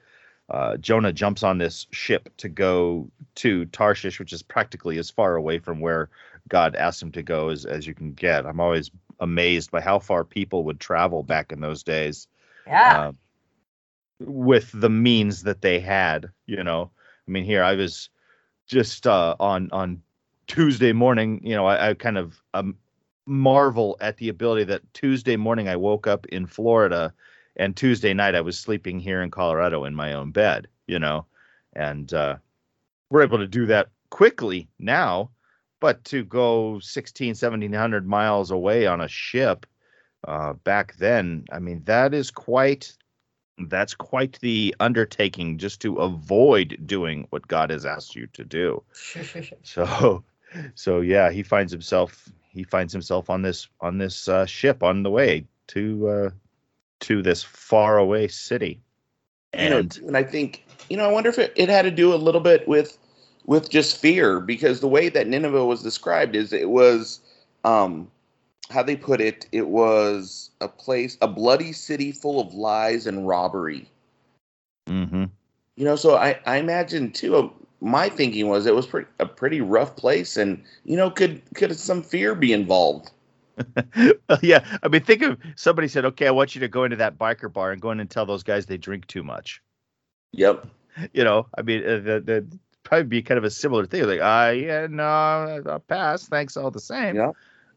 uh, 0.50 0.76
Jonah 0.76 1.12
jumps 1.12 1.42
on 1.42 1.58
this 1.58 1.86
ship 1.90 2.30
to 2.38 2.48
go 2.48 3.10
to 3.36 3.64
Tarshish, 3.66 4.18
which 4.18 4.32
is 4.32 4.42
practically 4.42 4.98
as 4.98 5.10
far 5.10 5.36
away 5.36 5.58
from 5.58 5.80
where 5.80 6.08
God 6.48 6.76
asked 6.76 7.02
him 7.02 7.12
to 7.12 7.22
go 7.22 7.48
as 7.48 7.64
as 7.64 7.86
you 7.86 7.94
can 7.94 8.12
get. 8.12 8.46
I'm 8.46 8.60
always 8.60 8.90
amazed 9.20 9.70
by 9.70 9.80
how 9.80 9.98
far 9.98 10.24
people 10.24 10.64
would 10.64 10.80
travel 10.80 11.22
back 11.22 11.52
in 11.52 11.60
those 11.60 11.82
days 11.82 12.28
Yeah. 12.66 13.08
uh, 13.08 13.12
with 14.20 14.70
the 14.72 14.90
means 14.90 15.42
that 15.44 15.62
they 15.62 15.80
had. 15.80 16.30
You 16.46 16.62
know, 16.64 16.90
I 17.26 17.30
mean, 17.30 17.44
here 17.44 17.62
I 17.62 17.74
was 17.74 18.10
just 18.66 19.06
uh, 19.06 19.36
on 19.40 19.68
on 19.72 20.02
Tuesday 20.46 20.92
morning. 20.92 21.40
You 21.42 21.54
know, 21.54 21.66
I, 21.66 21.90
I 21.90 21.94
kind 21.94 22.18
of 22.18 22.40
um, 22.54 22.76
marvel 23.26 23.96
at 24.00 24.16
the 24.16 24.28
ability 24.28 24.64
that 24.64 24.82
Tuesday 24.94 25.36
morning 25.36 25.68
I 25.68 25.76
woke 25.76 26.06
up 26.06 26.26
in 26.26 26.46
Florida, 26.46 27.12
and 27.56 27.76
Tuesday 27.76 28.14
night 28.14 28.34
I 28.34 28.40
was 28.40 28.58
sleeping 28.58 29.00
here 29.00 29.22
in 29.22 29.30
Colorado 29.30 29.84
in 29.84 29.94
my 29.94 30.12
own 30.12 30.30
bed. 30.30 30.68
You 30.86 30.98
know, 30.98 31.26
and 31.74 32.12
uh, 32.14 32.36
we're 33.10 33.22
able 33.22 33.38
to 33.38 33.46
do 33.46 33.66
that 33.66 33.88
quickly 34.10 34.68
now. 34.78 35.30
But 35.78 36.04
to 36.04 36.24
go 36.24 36.78
16, 36.80 37.30
1700 37.30 38.06
miles 38.06 38.50
away 38.50 38.86
on 38.86 39.02
a 39.02 39.08
ship 39.08 39.66
uh, 40.26 40.54
back 40.54 40.96
then, 40.96 41.44
I 41.52 41.58
mean, 41.58 41.82
that 41.84 42.14
is 42.14 42.30
quite 42.30 42.96
that's 43.68 43.94
quite 43.94 44.38
the 44.40 44.74
undertaking 44.80 45.58
just 45.58 45.80
to 45.80 45.96
avoid 45.96 46.78
doing 46.84 47.26
what 47.30 47.48
God 47.48 47.70
has 47.70 47.86
asked 47.86 48.14
you 48.14 48.26
to 48.28 48.44
do. 48.44 48.82
So, 49.62 50.24
so 50.74 51.00
yeah, 51.00 51.30
he 51.30 51.42
finds 51.42 51.72
himself 51.72 52.30
he 52.56 52.64
finds 52.64 52.92
himself 52.92 53.30
on 53.30 53.42
this 53.42 53.68
on 53.80 53.98
this 53.98 54.28
uh, 54.28 54.46
ship 54.46 54.82
on 54.82 55.02
the 55.02 55.10
way 55.10 55.44
to 55.68 56.08
uh, 56.08 56.30
to 57.00 57.22
this 57.22 57.42
faraway 57.42 58.26
city, 58.26 58.80
you 59.58 59.68
know, 59.68 59.78
and 59.78 59.96
and 59.98 60.16
I 60.16 60.24
think 60.24 60.64
you 60.88 60.96
know, 60.96 61.08
I 61.08 61.12
wonder 61.12 61.28
if 61.28 61.38
it, 61.38 61.52
it 61.54 61.68
had 61.68 61.82
to 61.82 61.90
do 61.90 62.14
a 62.14 62.16
little 62.16 62.40
bit 62.40 62.66
with 62.66 62.98
with 63.44 63.70
just 63.70 63.98
fear 63.98 64.40
because 64.40 64.80
the 64.80 64.88
way 64.88 65.08
that 65.10 65.28
Nineveh 65.28 65.64
was 65.64 65.82
described 65.82 66.34
is 66.34 66.52
it 66.52 66.70
was 66.70 67.20
um 67.64 68.10
how 68.70 68.82
they 68.82 68.96
put 68.96 69.20
it 69.20 69.46
it 69.52 69.68
was 69.68 70.50
a 70.60 70.68
place 70.68 71.18
a 71.20 71.28
bloody 71.28 71.72
city 71.72 72.10
full 72.10 72.40
of 72.40 72.54
lies 72.54 73.06
and 73.06 73.28
robbery. 73.28 73.88
Hmm 74.88 75.26
you 75.76 75.84
know 75.84 75.96
so 75.96 76.16
i 76.16 76.38
i 76.46 76.56
imagine 76.56 77.12
too 77.12 77.52
my 77.80 78.08
thinking 78.08 78.48
was 78.48 78.66
it 78.66 78.74
was 78.74 78.86
pretty, 78.86 79.08
a 79.18 79.26
pretty 79.26 79.60
rough 79.60 79.96
place 79.96 80.36
and 80.36 80.62
you 80.84 80.96
know 80.96 81.10
could 81.10 81.42
could 81.54 81.76
some 81.76 82.02
fear 82.02 82.34
be 82.34 82.52
involved 82.52 83.10
yeah. 84.42 84.78
I 84.82 84.88
mean, 84.88 85.02
think 85.02 85.22
of 85.22 85.38
somebody 85.56 85.88
said, 85.88 86.04
"Okay, 86.04 86.26
I 86.26 86.30
want 86.30 86.54
you 86.54 86.60
to 86.60 86.68
go 86.68 86.84
into 86.84 86.96
that 86.96 87.18
biker 87.18 87.52
bar 87.52 87.72
and 87.72 87.80
go 87.80 87.90
in 87.90 88.00
and 88.00 88.10
tell 88.10 88.26
those 88.26 88.42
guys 88.42 88.66
they 88.66 88.76
drink 88.76 89.06
too 89.06 89.22
much." 89.22 89.62
yep 90.32 90.66
You 91.12 91.24
know, 91.24 91.46
I 91.56 91.62
mean, 91.62 91.82
uh, 91.82 91.96
the, 91.96 92.22
the 92.24 92.58
probably 92.82 93.04
be 93.04 93.22
kind 93.22 93.38
of 93.38 93.44
a 93.44 93.50
similar 93.50 93.86
thing. 93.86 94.04
Like, 94.04 94.20
ah, 94.22 94.50
yeah, 94.50 94.86
no, 94.88 95.04
I'll 95.04 95.84
pass. 95.88 96.28
Thanks 96.28 96.56
all 96.56 96.70
the 96.70 96.80
same. 96.80 97.16
Yeah. 97.16 97.32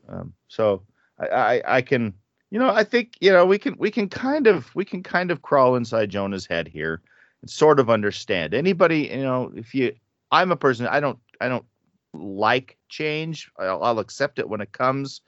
Um, 0.08 0.34
so 0.48 0.84
I, 1.20 1.28
I, 1.28 1.78
I 1.78 1.82
can, 1.82 2.14
you 2.52 2.60
know, 2.60 2.70
I 2.70 2.84
think 2.84 3.16
you 3.22 3.32
know 3.32 3.46
we 3.46 3.58
can 3.58 3.76
we 3.78 3.92
can 3.92 4.10
kind 4.10 4.48
of 4.48 4.74
we 4.76 4.86
can 4.86 5.04
kind 5.04 5.32
of 5.32 5.42
crawl 5.42 5.76
inside 5.76 6.10
Jonah's 6.10 6.46
head 6.46 6.68
here 6.68 7.02
sort 7.46 7.80
of 7.80 7.90
understand. 7.90 8.54
Anybody, 8.54 9.10
you 9.12 9.24
know, 9.24 9.52
if 9.56 9.74
you, 9.74 9.94
I'm 10.32 10.52
a 10.52 10.56
person, 10.56 10.88
I 10.88 11.00
don't, 11.00 11.20
I 11.42 11.48
don't 11.48 11.66
like 12.14 12.78
change. 12.90 13.52
I'll, 13.60 13.84
I'll 13.84 14.00
accept 14.00 14.40
it 14.40 14.50
when 14.50 14.62
it 14.62 14.72
comes, 14.72 15.22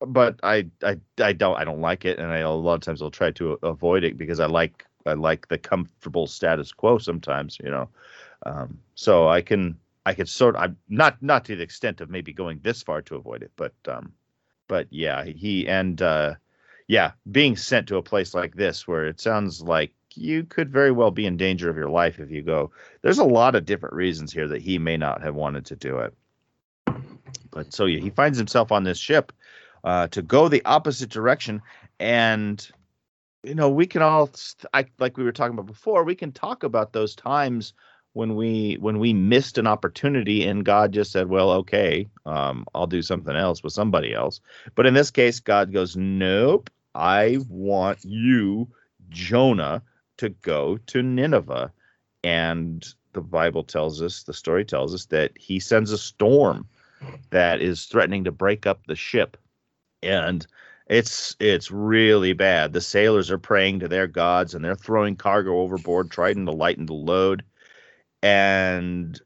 but 0.00 0.38
I, 0.42 0.66
I, 0.82 0.98
I 1.20 1.32
don't, 1.32 1.56
I 1.56 1.64
don't 1.64 1.80
like 1.80 2.04
it, 2.04 2.18
and 2.18 2.30
I 2.30 2.38
a 2.38 2.50
lot 2.50 2.74
of 2.74 2.80
times 2.80 3.02
I'll 3.02 3.10
try 3.10 3.30
to 3.32 3.58
avoid 3.62 4.04
it 4.04 4.18
because 4.18 4.40
I 4.40 4.46
like 4.46 4.84
I 5.06 5.14
like 5.14 5.48
the 5.48 5.58
comfortable 5.58 6.26
status 6.26 6.72
quo 6.72 6.98
sometimes, 6.98 7.58
you 7.62 7.70
know. 7.70 7.88
Um, 8.44 8.78
so 8.94 9.28
I 9.28 9.40
can 9.40 9.78
I 10.04 10.14
could 10.14 10.28
sort 10.28 10.56
I'm 10.56 10.76
not 10.88 11.22
not 11.22 11.44
to 11.46 11.56
the 11.56 11.62
extent 11.62 12.00
of 12.00 12.10
maybe 12.10 12.32
going 12.32 12.60
this 12.62 12.82
far 12.82 13.02
to 13.02 13.16
avoid 13.16 13.42
it, 13.42 13.52
but 13.56 13.74
um, 13.88 14.12
but 14.68 14.86
yeah, 14.90 15.24
he 15.24 15.66
and 15.66 16.00
uh, 16.02 16.34
yeah, 16.88 17.12
being 17.30 17.56
sent 17.56 17.88
to 17.88 17.96
a 17.96 18.02
place 18.02 18.34
like 18.34 18.54
this 18.54 18.86
where 18.86 19.06
it 19.06 19.20
sounds 19.20 19.62
like 19.62 19.92
you 20.16 20.44
could 20.44 20.70
very 20.70 20.90
well 20.90 21.10
be 21.10 21.26
in 21.26 21.36
danger 21.36 21.70
of 21.70 21.76
your 21.76 21.90
life 21.90 22.18
if 22.18 22.30
you 22.30 22.42
go. 22.42 22.70
There's 23.02 23.18
a 23.18 23.24
lot 23.24 23.54
of 23.54 23.64
different 23.64 23.94
reasons 23.94 24.32
here 24.32 24.48
that 24.48 24.62
he 24.62 24.78
may 24.78 24.96
not 24.96 25.22
have 25.22 25.34
wanted 25.34 25.66
to 25.66 25.76
do 25.76 25.98
it. 25.98 26.14
But 27.50 27.72
so 27.72 27.86
yeah, 27.86 28.00
he 28.00 28.10
finds 28.10 28.38
himself 28.38 28.72
on 28.72 28.84
this 28.84 28.98
ship 28.98 29.32
uh, 29.84 30.08
to 30.08 30.22
go 30.22 30.48
the 30.48 30.64
opposite 30.64 31.10
direction, 31.10 31.62
and 31.98 32.66
you 33.42 33.54
know 33.54 33.70
we 33.70 33.86
can 33.86 34.02
all, 34.02 34.30
I, 34.74 34.86
like 34.98 35.16
we 35.16 35.24
were 35.24 35.32
talking 35.32 35.54
about 35.54 35.66
before, 35.66 36.04
we 36.04 36.14
can 36.14 36.32
talk 36.32 36.64
about 36.64 36.92
those 36.92 37.14
times 37.14 37.72
when 38.12 38.34
we 38.34 38.78
when 38.80 38.98
we 38.98 39.12
missed 39.12 39.58
an 39.58 39.66
opportunity 39.66 40.46
and 40.46 40.64
God 40.64 40.92
just 40.92 41.12
said, 41.12 41.28
"Well, 41.28 41.50
okay, 41.50 42.08
um, 42.24 42.66
I'll 42.74 42.86
do 42.86 43.02
something 43.02 43.36
else 43.36 43.62
with 43.62 43.72
somebody 43.72 44.12
else." 44.12 44.40
But 44.74 44.86
in 44.86 44.94
this 44.94 45.10
case, 45.10 45.40
God 45.40 45.72
goes, 45.72 45.96
"Nope, 45.96 46.70
I 46.94 47.38
want 47.48 47.98
you, 48.04 48.68
Jonah, 49.10 49.82
to 50.18 50.30
go 50.30 50.78
to 50.86 51.02
Nineveh," 51.02 51.72
and 52.24 52.86
the 53.12 53.20
Bible 53.22 53.64
tells 53.64 54.02
us, 54.02 54.22
the 54.22 54.34
story 54.34 54.64
tells 54.64 54.94
us 54.94 55.06
that 55.06 55.32
He 55.38 55.58
sends 55.60 55.92
a 55.92 55.98
storm 55.98 56.68
that 57.30 57.60
is 57.60 57.86
threatening 57.86 58.24
to 58.24 58.32
break 58.32 58.66
up 58.66 58.86
the 58.86 58.96
ship, 58.96 59.36
and 60.02 60.46
it's 60.88 61.36
it's 61.40 61.70
really 61.70 62.32
bad. 62.32 62.72
The 62.72 62.80
sailors 62.80 63.30
are 63.30 63.38
praying 63.38 63.80
to 63.80 63.88
their 63.88 64.06
gods 64.06 64.54
and 64.54 64.64
they're 64.64 64.76
throwing 64.76 65.16
cargo 65.16 65.60
overboard, 65.60 66.10
trying 66.10 66.46
to 66.46 66.52
lighten 66.52 66.86
the 66.86 66.94
load 66.94 67.44
and 68.22 69.20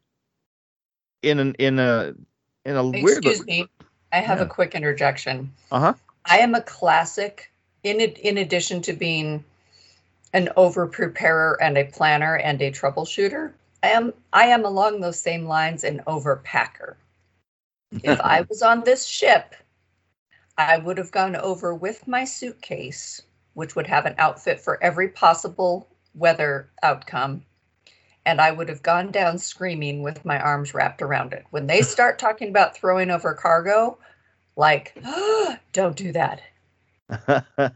in 1.22 1.38
an 1.38 1.54
in 1.58 1.78
a 1.78 2.14
in 2.64 2.76
a 2.76 2.84
Excuse 2.84 3.02
weird 3.02 3.46
me, 3.46 3.68
I 4.12 4.18
have 4.18 4.38
Yeah. 4.38 4.44
a 4.44 4.48
quick 4.48 4.74
interjection. 4.74 5.52
uh-huh 5.70 5.94
I 6.26 6.38
am 6.38 6.54
a 6.54 6.60
classic 6.62 7.50
in 7.82 8.00
it, 8.00 8.18
in 8.18 8.38
addition 8.38 8.82
to 8.82 8.92
being 8.92 9.44
an 10.32 10.48
over 10.56 10.86
preparer 10.86 11.58
and 11.60 11.76
a 11.76 11.84
planner 11.84 12.36
and 12.36 12.60
a 12.62 12.70
troubleshooter. 12.70 13.52
I 13.82 13.88
am 13.88 14.12
I 14.32 14.46
am 14.46 14.64
along 14.64 15.00
those 15.00 15.18
same 15.18 15.46
lines 15.46 15.84
an 15.84 16.02
overpacker. 16.06 16.94
If 18.02 18.20
I 18.20 18.42
was 18.48 18.62
on 18.62 18.84
this 18.84 19.04
ship, 19.06 19.54
I 20.58 20.78
would 20.78 20.98
have 20.98 21.10
gone 21.10 21.36
over 21.36 21.74
with 21.74 22.06
my 22.06 22.24
suitcase, 22.24 23.22
which 23.54 23.74
would 23.74 23.86
have 23.86 24.06
an 24.06 24.14
outfit 24.18 24.60
for 24.60 24.82
every 24.82 25.08
possible 25.08 25.88
weather 26.14 26.70
outcome. 26.82 27.44
And 28.26 28.40
I 28.40 28.50
would 28.50 28.68
have 28.68 28.82
gone 28.82 29.10
down 29.10 29.38
screaming 29.38 30.02
with 30.02 30.24
my 30.24 30.38
arms 30.38 30.74
wrapped 30.74 31.00
around 31.00 31.32
it. 31.32 31.46
When 31.50 31.66
they 31.66 31.82
start 31.82 32.18
talking 32.20 32.50
about 32.50 32.76
throwing 32.76 33.10
over 33.10 33.32
cargo, 33.34 33.98
like, 34.56 35.02
don't 35.72 35.96
do 35.96 36.12
that. 36.12 36.42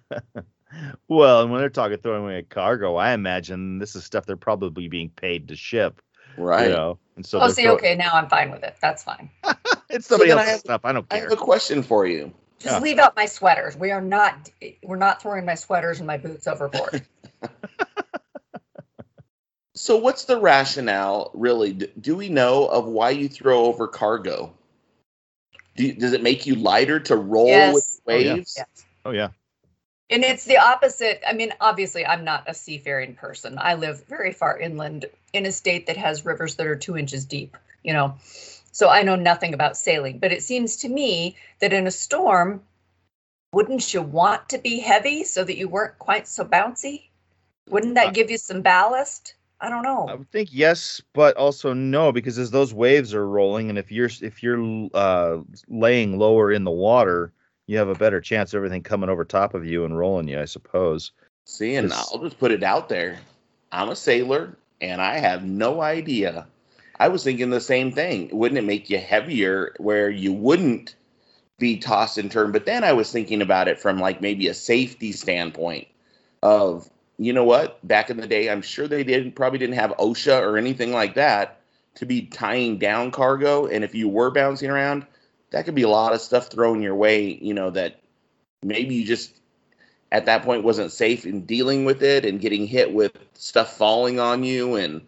well 1.08 1.42
and 1.42 1.50
when 1.50 1.60
they're 1.60 1.68
talking 1.68 1.96
throwing 1.98 2.22
away 2.24 2.42
cargo 2.48 2.96
i 2.96 3.12
imagine 3.12 3.78
this 3.78 3.94
is 3.96 4.04
stuff 4.04 4.26
they're 4.26 4.36
probably 4.36 4.88
being 4.88 5.10
paid 5.10 5.48
to 5.48 5.56
ship 5.56 6.00
Right. 6.36 6.66
you 6.68 6.72
know 6.74 6.98
and 7.16 7.24
so 7.24 7.38
oh, 7.38 7.42
they're 7.42 7.50
see, 7.54 7.62
throw- 7.62 7.74
okay, 7.74 7.94
now 7.94 8.10
I'm 8.12 8.28
fine 8.28 8.50
with 8.50 8.64
it. 8.64 8.74
That's 8.82 9.04
fine. 9.04 9.30
it's 9.88 10.08
somebody 10.08 10.30
then 10.30 10.38
I 10.38 10.40
else's 10.40 10.52
have- 10.54 10.60
stuff 10.60 10.80
i 10.84 10.92
don't 10.92 11.06
I 11.12 11.18
care 11.20 11.28
have 11.30 11.38
a 11.38 11.40
question 11.40 11.80
for 11.80 12.06
you. 12.06 12.32
Just 12.58 12.74
Yeah. 12.74 12.80
leave 12.80 12.98
out 12.98 13.14
my 13.14 13.26
sweaters. 13.26 13.76
We 13.76 13.92
are 13.92 14.00
not 14.00 14.50
we're 14.82 14.96
not 14.96 15.22
throwing 15.22 15.44
my 15.44 15.54
sweaters 15.54 15.98
and 15.98 16.08
my 16.08 16.16
boots 16.16 16.48
overboard. 16.48 17.06
So, 19.76 19.96
what's 19.96 20.24
the 20.24 20.38
rationale, 20.40 21.32
really? 21.34 21.72
Do 21.72 22.14
we 22.16 22.28
know 22.28 22.66
of 22.66 22.86
why 22.86 23.10
you 23.10 23.28
throw 23.28 23.64
over 23.64 23.88
cargo? 23.88 24.52
Do 25.76 25.84
you- 25.86 25.94
does 25.94 26.12
it 26.12 26.22
make 26.22 26.46
you 26.46 26.54
lighter 26.54 27.00
to 27.00 27.16
roll 27.16 27.48
Yes. 27.48 27.74
with 27.74 28.00
Oh, 28.06 28.12
yeah. 28.18 28.34
waves? 28.34 28.54
yes. 28.56 28.86
oh 29.04 29.10
yeah 29.10 29.28
And 30.10 30.22
it's 30.22 30.44
the 30.44 30.58
opposite. 30.58 31.22
I 31.26 31.32
mean, 31.32 31.52
obviously, 31.60 32.04
I'm 32.04 32.24
not 32.24 32.44
a 32.46 32.54
seafaring 32.54 33.14
person. 33.14 33.56
I 33.58 33.74
live 33.74 34.04
very 34.06 34.32
far 34.32 34.58
inland 34.58 35.06
in 35.32 35.46
a 35.46 35.52
state 35.52 35.86
that 35.86 35.96
has 35.96 36.24
rivers 36.24 36.56
that 36.56 36.66
are 36.66 36.76
two 36.76 36.96
inches 36.96 37.24
deep, 37.24 37.56
you 37.82 37.92
know. 37.92 38.14
So 38.72 38.88
I 38.88 39.02
know 39.02 39.16
nothing 39.16 39.54
about 39.54 39.76
sailing. 39.76 40.18
But 40.18 40.32
it 40.32 40.42
seems 40.42 40.76
to 40.78 40.88
me 40.88 41.36
that 41.60 41.72
in 41.72 41.86
a 41.86 41.90
storm, 41.90 42.62
wouldn't 43.52 43.94
you 43.94 44.02
want 44.02 44.48
to 44.50 44.58
be 44.58 44.78
heavy 44.80 45.24
so 45.24 45.42
that 45.44 45.56
you 45.56 45.68
weren't 45.68 45.98
quite 45.98 46.28
so 46.28 46.44
bouncy? 46.44 47.04
Wouldn't 47.70 47.94
that 47.94 48.12
give 48.12 48.30
you 48.30 48.36
some 48.36 48.60
ballast? 48.60 49.34
I 49.60 49.70
don't 49.70 49.84
know. 49.84 50.06
I 50.08 50.14
would 50.16 50.30
think 50.30 50.50
yes, 50.52 51.00
but 51.14 51.36
also 51.36 51.72
no, 51.72 52.12
because 52.12 52.38
as 52.38 52.50
those 52.50 52.74
waves 52.74 53.14
are 53.14 53.26
rolling, 53.26 53.70
and 53.70 53.78
if 53.78 53.90
you're 53.90 54.10
if 54.20 54.42
you're 54.42 54.90
uh, 54.92 55.38
laying 55.68 56.18
lower 56.18 56.52
in 56.52 56.64
the 56.64 56.70
water, 56.70 57.32
you 57.66 57.78
have 57.78 57.88
a 57.88 57.94
better 57.94 58.20
chance 58.20 58.52
of 58.52 58.58
everything 58.58 58.82
coming 58.82 59.08
over 59.08 59.24
top 59.24 59.54
of 59.54 59.64
you 59.64 59.84
and 59.84 59.96
rolling 59.96 60.28
you, 60.28 60.40
I 60.40 60.44
suppose. 60.44 61.12
See, 61.44 61.74
and. 61.76 61.92
I'll 61.92 62.20
just 62.22 62.38
put 62.38 62.52
it 62.52 62.62
out 62.62 62.88
there. 62.88 63.18
I'm 63.72 63.88
a 63.88 63.96
sailor, 63.96 64.56
and 64.80 65.00
I 65.00 65.18
have 65.18 65.44
no 65.44 65.80
idea. 65.80 66.46
I 67.00 67.08
was 67.08 67.24
thinking 67.24 67.50
the 67.50 67.60
same 67.60 67.90
thing. 67.90 68.30
Wouldn't 68.32 68.58
it 68.58 68.64
make 68.64 68.88
you 68.88 68.98
heavier 68.98 69.74
where 69.78 70.10
you 70.10 70.32
wouldn't 70.32 70.94
be 71.58 71.76
tossed 71.76 72.18
and 72.18 72.30
turned? 72.30 72.52
But 72.52 72.66
then 72.66 72.84
I 72.84 72.92
was 72.92 73.10
thinking 73.10 73.42
about 73.42 73.68
it 73.68 73.80
from 73.80 73.98
like 73.98 74.20
maybe 74.20 74.46
a 74.48 74.54
safety 74.54 75.12
standpoint 75.12 75.88
of, 76.42 76.88
you 77.18 77.32
know 77.32 77.44
what? 77.44 77.84
Back 77.86 78.10
in 78.10 78.16
the 78.16 78.26
day, 78.26 78.48
I'm 78.48 78.62
sure 78.62 78.86
they 78.86 79.04
didn't 79.04 79.32
probably 79.32 79.58
didn't 79.58 79.76
have 79.76 79.90
OSHA 79.98 80.40
or 80.40 80.56
anything 80.56 80.92
like 80.92 81.14
that 81.14 81.60
to 81.96 82.06
be 82.06 82.22
tying 82.26 82.78
down 82.78 83.10
cargo. 83.10 83.66
And 83.66 83.82
if 83.82 83.94
you 83.94 84.08
were 84.08 84.30
bouncing 84.30 84.70
around, 84.70 85.06
that 85.54 85.64
could 85.64 85.76
be 85.76 85.82
a 85.82 85.88
lot 85.88 86.12
of 86.12 86.20
stuff 86.20 86.48
thrown 86.48 86.82
your 86.82 86.96
way, 86.96 87.38
you 87.40 87.54
know, 87.54 87.70
that 87.70 88.00
maybe 88.64 88.96
you 88.96 89.06
just 89.06 89.40
at 90.10 90.26
that 90.26 90.42
point 90.42 90.64
wasn't 90.64 90.90
safe 90.90 91.24
in 91.24 91.46
dealing 91.46 91.84
with 91.84 92.02
it 92.02 92.24
and 92.24 92.40
getting 92.40 92.66
hit 92.66 92.92
with 92.92 93.12
stuff 93.34 93.76
falling 93.76 94.18
on 94.18 94.42
you 94.42 94.74
and 94.74 95.00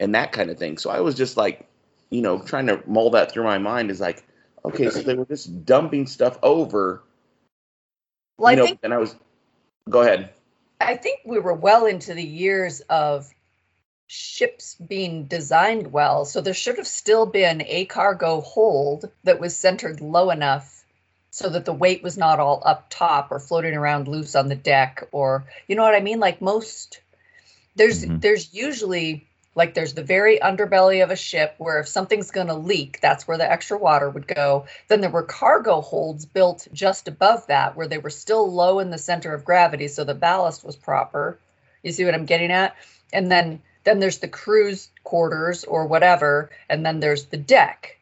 and 0.00 0.14
that 0.14 0.30
kind 0.30 0.50
of 0.50 0.58
thing. 0.58 0.76
So 0.76 0.90
I 0.90 1.00
was 1.00 1.14
just 1.14 1.38
like, 1.38 1.66
you 2.10 2.20
know, 2.20 2.42
trying 2.42 2.66
to 2.66 2.82
mull 2.86 3.08
that 3.12 3.32
through 3.32 3.44
my 3.44 3.56
mind 3.56 3.90
is 3.90 3.98
like, 3.98 4.26
okay, 4.66 4.90
so 4.90 5.00
they 5.00 5.14
were 5.14 5.24
just 5.24 5.64
dumping 5.64 6.06
stuff 6.06 6.38
over. 6.42 7.02
Well, 8.36 8.52
you 8.52 8.58
I 8.58 8.60
know, 8.60 8.66
think 8.66 8.80
and 8.82 8.92
I 8.92 8.98
was 8.98 9.16
go 9.88 10.02
ahead. 10.02 10.34
I 10.82 10.96
think 10.96 11.20
we 11.24 11.38
were 11.38 11.54
well 11.54 11.86
into 11.86 12.12
the 12.12 12.22
years 12.22 12.80
of 12.90 13.33
ships 14.14 14.76
being 14.76 15.24
designed 15.24 15.92
well. 15.92 16.24
So 16.24 16.40
there 16.40 16.54
should 16.54 16.78
have 16.78 16.86
still 16.86 17.26
been 17.26 17.62
a 17.66 17.84
cargo 17.86 18.40
hold 18.40 19.10
that 19.24 19.40
was 19.40 19.56
centered 19.56 20.00
low 20.00 20.30
enough 20.30 20.84
so 21.30 21.48
that 21.48 21.64
the 21.64 21.72
weight 21.72 22.02
was 22.02 22.16
not 22.16 22.38
all 22.38 22.62
up 22.64 22.86
top 22.90 23.32
or 23.32 23.40
floating 23.40 23.74
around 23.74 24.06
loose 24.06 24.36
on 24.36 24.48
the 24.48 24.54
deck 24.54 25.02
or 25.10 25.44
you 25.66 25.74
know 25.74 25.82
what 25.82 25.96
I 25.96 26.00
mean? 26.00 26.20
Like 26.20 26.40
most 26.40 27.00
there's 27.74 28.04
Mhm. 28.04 28.20
there's 28.20 28.54
usually 28.54 29.26
like 29.56 29.74
there's 29.74 29.94
the 29.94 30.02
very 30.02 30.38
underbelly 30.38 31.02
of 31.02 31.10
a 31.10 31.16
ship 31.16 31.54
where 31.58 31.80
if 31.80 31.88
something's 31.88 32.30
going 32.30 32.48
to 32.48 32.54
leak, 32.54 33.00
that's 33.00 33.26
where 33.26 33.38
the 33.38 33.50
extra 33.50 33.78
water 33.78 34.10
would 34.10 34.26
go. 34.28 34.66
Then 34.88 35.00
there 35.00 35.10
were 35.10 35.22
cargo 35.22 35.80
holds 35.80 36.24
built 36.24 36.68
just 36.72 37.08
above 37.08 37.46
that 37.48 37.76
where 37.76 37.88
they 37.88 37.98
were 37.98 38.10
still 38.10 38.50
low 38.50 38.78
in 38.78 38.90
the 38.90 38.98
center 38.98 39.34
of 39.34 39.44
gravity 39.44 39.88
so 39.88 40.04
the 40.04 40.14
ballast 40.14 40.64
was 40.64 40.76
proper. 40.76 41.38
You 41.82 41.92
see 41.92 42.04
what 42.04 42.14
I'm 42.14 42.26
getting 42.26 42.52
at? 42.52 42.76
And 43.12 43.30
then 43.30 43.60
then 43.84 44.00
there's 44.00 44.18
the 44.18 44.28
crew's 44.28 44.88
quarters 45.04 45.64
or 45.64 45.86
whatever 45.86 46.50
and 46.68 46.84
then 46.84 47.00
there's 47.00 47.26
the 47.26 47.36
deck. 47.36 47.98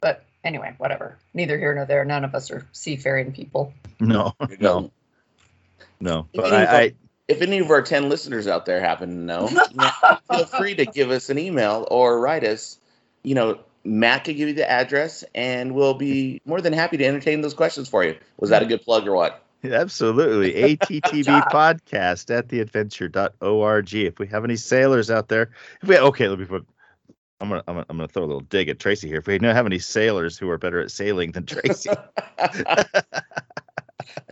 But 0.00 0.24
anyway, 0.44 0.74
whatever. 0.78 1.18
Neither 1.34 1.58
here 1.58 1.74
nor 1.74 1.86
there. 1.86 2.04
None 2.04 2.24
of 2.24 2.34
us 2.34 2.50
are 2.50 2.66
seafaring 2.72 3.32
people. 3.32 3.72
No, 4.00 4.34
no, 4.60 4.90
no. 6.00 6.28
But 6.34 6.44
can 6.44 6.54
I, 6.54 6.80
I 6.80 6.94
if 7.28 7.40
any 7.40 7.58
of 7.58 7.70
our 7.70 7.82
10 7.82 8.08
listeners 8.08 8.46
out 8.46 8.66
there 8.66 8.80
happen 8.80 9.08
to 9.08 9.14
know, 9.14 9.48
know, 9.74 9.90
feel 10.30 10.46
free 10.46 10.74
to 10.74 10.86
give 10.86 11.10
us 11.10 11.30
an 11.30 11.38
email 11.38 11.86
or 11.90 12.20
write 12.20 12.44
us. 12.44 12.78
You 13.22 13.34
know, 13.34 13.60
Matt 13.84 14.24
can 14.24 14.36
give 14.36 14.48
you 14.48 14.54
the 14.54 14.70
address 14.70 15.24
and 15.34 15.74
we'll 15.74 15.94
be 15.94 16.40
more 16.44 16.60
than 16.60 16.72
happy 16.72 16.96
to 16.98 17.04
entertain 17.04 17.40
those 17.40 17.54
questions 17.54 17.88
for 17.88 18.04
you. 18.04 18.16
Was 18.38 18.50
that 18.50 18.62
a 18.62 18.66
good 18.66 18.82
plug 18.82 19.06
or 19.06 19.14
what? 19.14 19.41
Absolutely. 19.64 20.52
ATTB 20.76 21.50
podcast 21.50 22.36
at 22.36 22.48
theadventure.org. 22.48 23.94
If 23.94 24.18
we 24.18 24.26
have 24.26 24.44
any 24.44 24.56
sailors 24.56 25.10
out 25.10 25.28
there, 25.28 25.50
if 25.82 25.88
we 25.88 25.98
okay, 25.98 26.28
let 26.28 26.38
me 26.38 26.44
put 26.44 26.66
I'm 27.42 27.48
gonna, 27.48 27.64
I'm 27.66 27.74
gonna 27.74 27.86
I'm 27.90 27.96
gonna 27.96 28.08
throw 28.08 28.22
a 28.22 28.26
little 28.26 28.40
dig 28.40 28.68
at 28.68 28.78
Tracy 28.78 29.08
here. 29.08 29.18
If 29.18 29.26
we 29.26 29.36
don't 29.36 29.54
have 29.54 29.66
any 29.66 29.80
sailors 29.80 30.38
who 30.38 30.48
are 30.48 30.58
better 30.58 30.80
at 30.80 30.92
sailing 30.92 31.32
than 31.32 31.44
Tracy, 31.44 31.90
and 32.38 32.86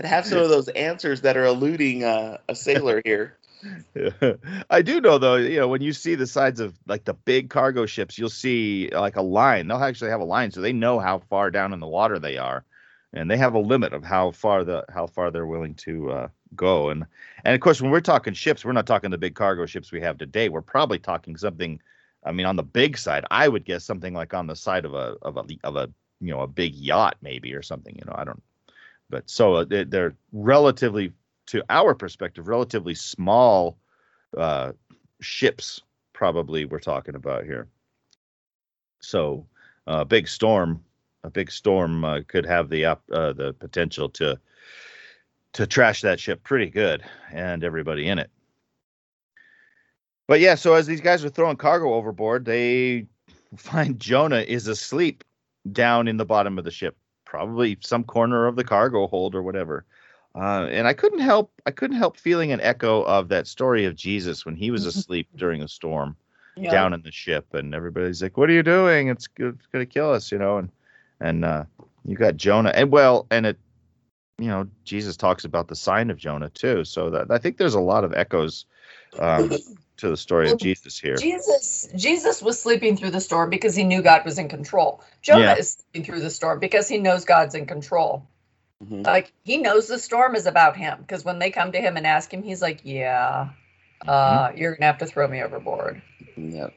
have 0.05 0.25
some 0.25 0.39
of 0.39 0.49
those 0.49 0.69
answers 0.69 1.23
that 1.23 1.37
are 1.37 1.45
eluding 1.45 2.05
uh, 2.05 2.39
a 2.49 2.55
sailor 2.55 3.03
here. 3.05 3.37
I 4.71 4.81
do 4.81 5.01
know 5.01 5.19
though, 5.19 5.37
you 5.37 5.59
know, 5.59 5.69
when 5.69 5.83
you 5.83 5.93
see 5.93 6.15
the 6.15 6.27
sides 6.27 6.61
of 6.61 6.79
like 6.87 7.05
the 7.05 7.15
big 7.15 7.51
cargo 7.51 7.85
ships, 7.85 8.17
you'll 8.17 8.31
see 8.31 8.89
like 8.93 9.17
a 9.17 9.23
line. 9.23 9.67
They'll 9.67 9.83
actually 9.83 10.11
have 10.11 10.21
a 10.21 10.25
line, 10.25 10.53
so 10.53 10.61
they 10.61 10.73
know 10.73 11.01
how 11.01 11.19
far 11.19 11.51
down 11.51 11.73
in 11.73 11.81
the 11.81 11.89
water 11.89 12.21
they 12.21 12.39
are, 12.39 12.65
and 13.13 13.31
they 13.31 13.37
have 13.37 13.55
a 13.55 13.59
limit 13.59 13.93
of 13.93 14.05
how 14.05 14.31
far 14.31 14.65
the 14.65 14.85
how 14.89 15.07
far 15.07 15.31
they're 15.31 15.47
willing 15.47 15.75
to 15.75 16.11
uh, 16.11 16.29
go. 16.55 16.91
And 16.91 17.05
and 17.45 17.55
of 17.55 17.61
course, 17.61 17.81
when 17.81 17.91
we're 17.91 18.01
talking 18.01 18.35
ships, 18.35 18.65
we're 18.65 18.73
not 18.73 18.87
talking 18.87 19.11
the 19.11 19.19
big 19.19 19.35
cargo 19.35 19.67
ships 19.67 19.93
we 19.93 20.01
have 20.01 20.19
today. 20.19 20.49
We're 20.49 20.63
probably 20.63 20.99
talking 20.99 21.37
something. 21.37 21.81
I 22.25 22.33
mean, 22.33 22.47
on 22.47 22.57
the 22.57 22.63
big 22.63 22.99
side, 22.99 23.25
I 23.31 23.49
would 23.49 23.65
guess 23.65 23.85
something 23.85 24.15
like 24.15 24.35
on 24.35 24.47
the 24.47 24.57
side 24.57 24.85
of 24.85 24.95
a 24.95 25.17
of 25.23 25.37
a 25.37 25.45
of 25.65 25.77
a 25.77 25.91
you 26.21 26.33
know 26.33 26.41
a 26.41 26.47
big 26.47 26.75
yacht 26.75 27.17
maybe 27.23 27.55
or 27.55 27.63
something. 27.63 27.97
You 27.97 28.05
know, 28.07 28.15
I 28.17 28.25
don't. 28.25 28.43
But 29.09 29.29
so 29.29 29.55
uh, 29.55 29.65
they're 29.69 30.15
relatively, 30.33 31.13
to 31.47 31.65
our 31.69 31.95
perspective, 31.95 32.47
relatively 32.47 32.95
small 32.95 33.77
uh, 34.37 34.73
ships. 35.21 35.83
Probably 36.13 36.65
we're 36.65 36.79
talking 36.79 37.17
about 37.17 37.45
here. 37.45 37.67
So 39.01 39.47
uh, 39.87 40.05
big 40.05 40.29
storm, 40.29 40.85
a 41.25 41.31
big 41.31 41.51
storm 41.51 42.05
uh, 42.05 42.21
could 42.27 42.47
have 42.47 42.69
the 42.69 42.85
uh, 42.87 42.97
the 43.09 43.55
potential 43.59 44.09
to 44.11 44.39
to 45.53 45.67
trash 45.67 46.03
that 46.03 46.21
ship 46.21 46.43
pretty 46.43 46.71
good 46.71 47.03
and 47.33 47.65
everybody 47.65 48.09
in 48.09 48.19
it. 48.19 48.31
But 50.29 50.41
yeah, 50.41 50.55
so 50.55 50.75
as 50.75 50.87
these 50.87 51.01
guys 51.01 51.25
are 51.25 51.29
throwing 51.29 51.57
cargo 51.57 51.95
overboard, 51.95 52.45
they 52.45 53.07
find 53.57 53.99
Jonah 53.99 54.41
is 54.41 54.69
asleep 54.69 55.25
down 55.73 56.09
in 56.09 56.17
the 56.17 56.25
bottom 56.25 56.59
of 56.59 56.65
the 56.65 56.71
ship, 56.71 56.97
probably 57.25 57.77
some 57.81 58.05
corner 58.05 58.47
of 58.47 58.57
the 58.57 58.65
cargo 58.65 59.07
hold 59.07 59.35
or 59.35 59.43
whatever. 59.43 59.85
Uh, 60.37 60.69
and 60.71 60.87
I 60.87 60.93
couldn't 60.93 61.19
help 61.19 61.51
I 61.67 61.73
couldn't 61.73 61.97
help 61.97 62.17
feeling 62.17 62.53
an 62.53 62.61
echo 62.61 63.03
of 63.03 63.29
that 63.29 63.49
story 63.49 63.85
of 63.85 63.97
Jesus 63.97 64.47
when 64.47 64.55
he 64.55 64.71
was 64.71 64.87
asleep 64.87 65.29
during 65.35 65.63
a 65.63 65.69
storm 65.69 66.17
yeah. 66.57 66.71
down 66.71 66.93
in 66.93 67.03
the 67.03 67.11
ship, 67.11 67.53
and 67.55 67.75
everybody's 67.75 68.23
like, 68.23 68.37
"What 68.37 68.49
are 68.49 68.53
you 68.53 68.63
doing? 68.63 69.09
It's, 69.09 69.29
it's 69.37 69.67
going 69.67 69.85
to 69.85 69.87
kill 69.87 70.13
us," 70.13 70.31
you 70.31 70.39
know. 70.39 70.59
And 70.59 70.71
and 71.21 71.45
uh, 71.45 71.65
you 72.05 72.17
got 72.17 72.37
Jonah, 72.37 72.71
and 72.71 72.91
well, 72.91 73.27
and 73.31 73.47
it 73.47 73.59
you 74.41 74.49
know, 74.49 74.67
Jesus 74.85 75.17
talks 75.17 75.45
about 75.45 75.69
the 75.69 75.77
sign 75.77 76.11
of 76.11 76.17
Jonah 76.17 76.49
too. 76.49 76.85
So 76.85 77.11
that 77.11 77.31
I 77.31 77.39
think 77.39 77.59
there's 77.59 77.75
a 77.75 77.81
lot 77.81 78.05
of 78.05 78.15
echoes 78.15 78.65
um, 79.19 79.51
to 79.99 80.09
the 80.09 80.17
story 80.17 80.47
well, 80.47 80.55
of 80.55 80.61
Jesus 80.61 80.99
here. 80.99 81.17
Jesus, 81.17 81.89
Jesus 81.95 82.43
was 82.43 82.61
sleeping 82.61 82.97
through 82.97 83.11
the 83.11 83.21
storm 83.21 83.51
because 83.51 83.77
he 83.77 83.85
knew 83.85 84.01
God 84.01 84.25
was 84.25 84.39
in 84.39 84.49
control. 84.49 85.05
Jonah 85.21 85.41
yeah. 85.41 85.57
is 85.57 85.75
sleeping 85.75 86.05
through 86.05 86.21
the 86.21 86.31
storm 86.31 86.59
because 86.59 86.89
he 86.89 86.97
knows 86.97 87.25
God's 87.27 87.55
in 87.55 87.67
control. 87.67 88.27
Mm-hmm. 88.83 89.03
Like 89.03 89.33
he 89.45 89.59
knows 89.59 89.89
the 89.89 89.99
storm 89.99 90.35
is 90.35 90.47
about 90.47 90.75
him 90.75 91.01
because 91.03 91.23
when 91.23 91.39
they 91.39 91.51
come 91.51 91.71
to 91.73 91.81
him 91.81 91.99
and 91.99 92.07
ask 92.07 92.33
him, 92.33 92.43
he's 92.43 92.63
like, 92.63 92.81
"Yeah, 92.83 93.51
uh, 94.09 94.49
mm-hmm. 94.49 94.57
you're 94.57 94.75
gonna 94.75 94.87
have 94.87 94.99
to 94.99 95.07
throw 95.07 95.29
me 95.29 95.43
overboard." 95.43 96.01
Yeah, 96.35 96.69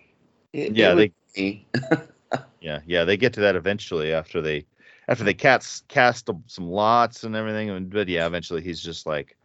it, 0.51 0.75
yeah, 0.75 0.97
it 0.97 1.13
they, 1.33 1.65
yeah, 2.61 2.79
yeah, 2.85 3.03
they 3.03 3.17
get 3.17 3.33
to 3.33 3.41
that 3.41 3.55
eventually 3.55 4.13
after 4.13 4.41
they 4.41 4.65
after 5.07 5.23
they 5.23 5.33
cast 5.33 5.87
cast 5.87 6.29
some 6.47 6.69
lots 6.69 7.23
and 7.23 7.35
everything. 7.35 7.89
But 7.89 8.07
yeah, 8.07 8.25
eventually 8.25 8.61
he's 8.61 8.81
just 8.81 9.05
like, 9.05 9.37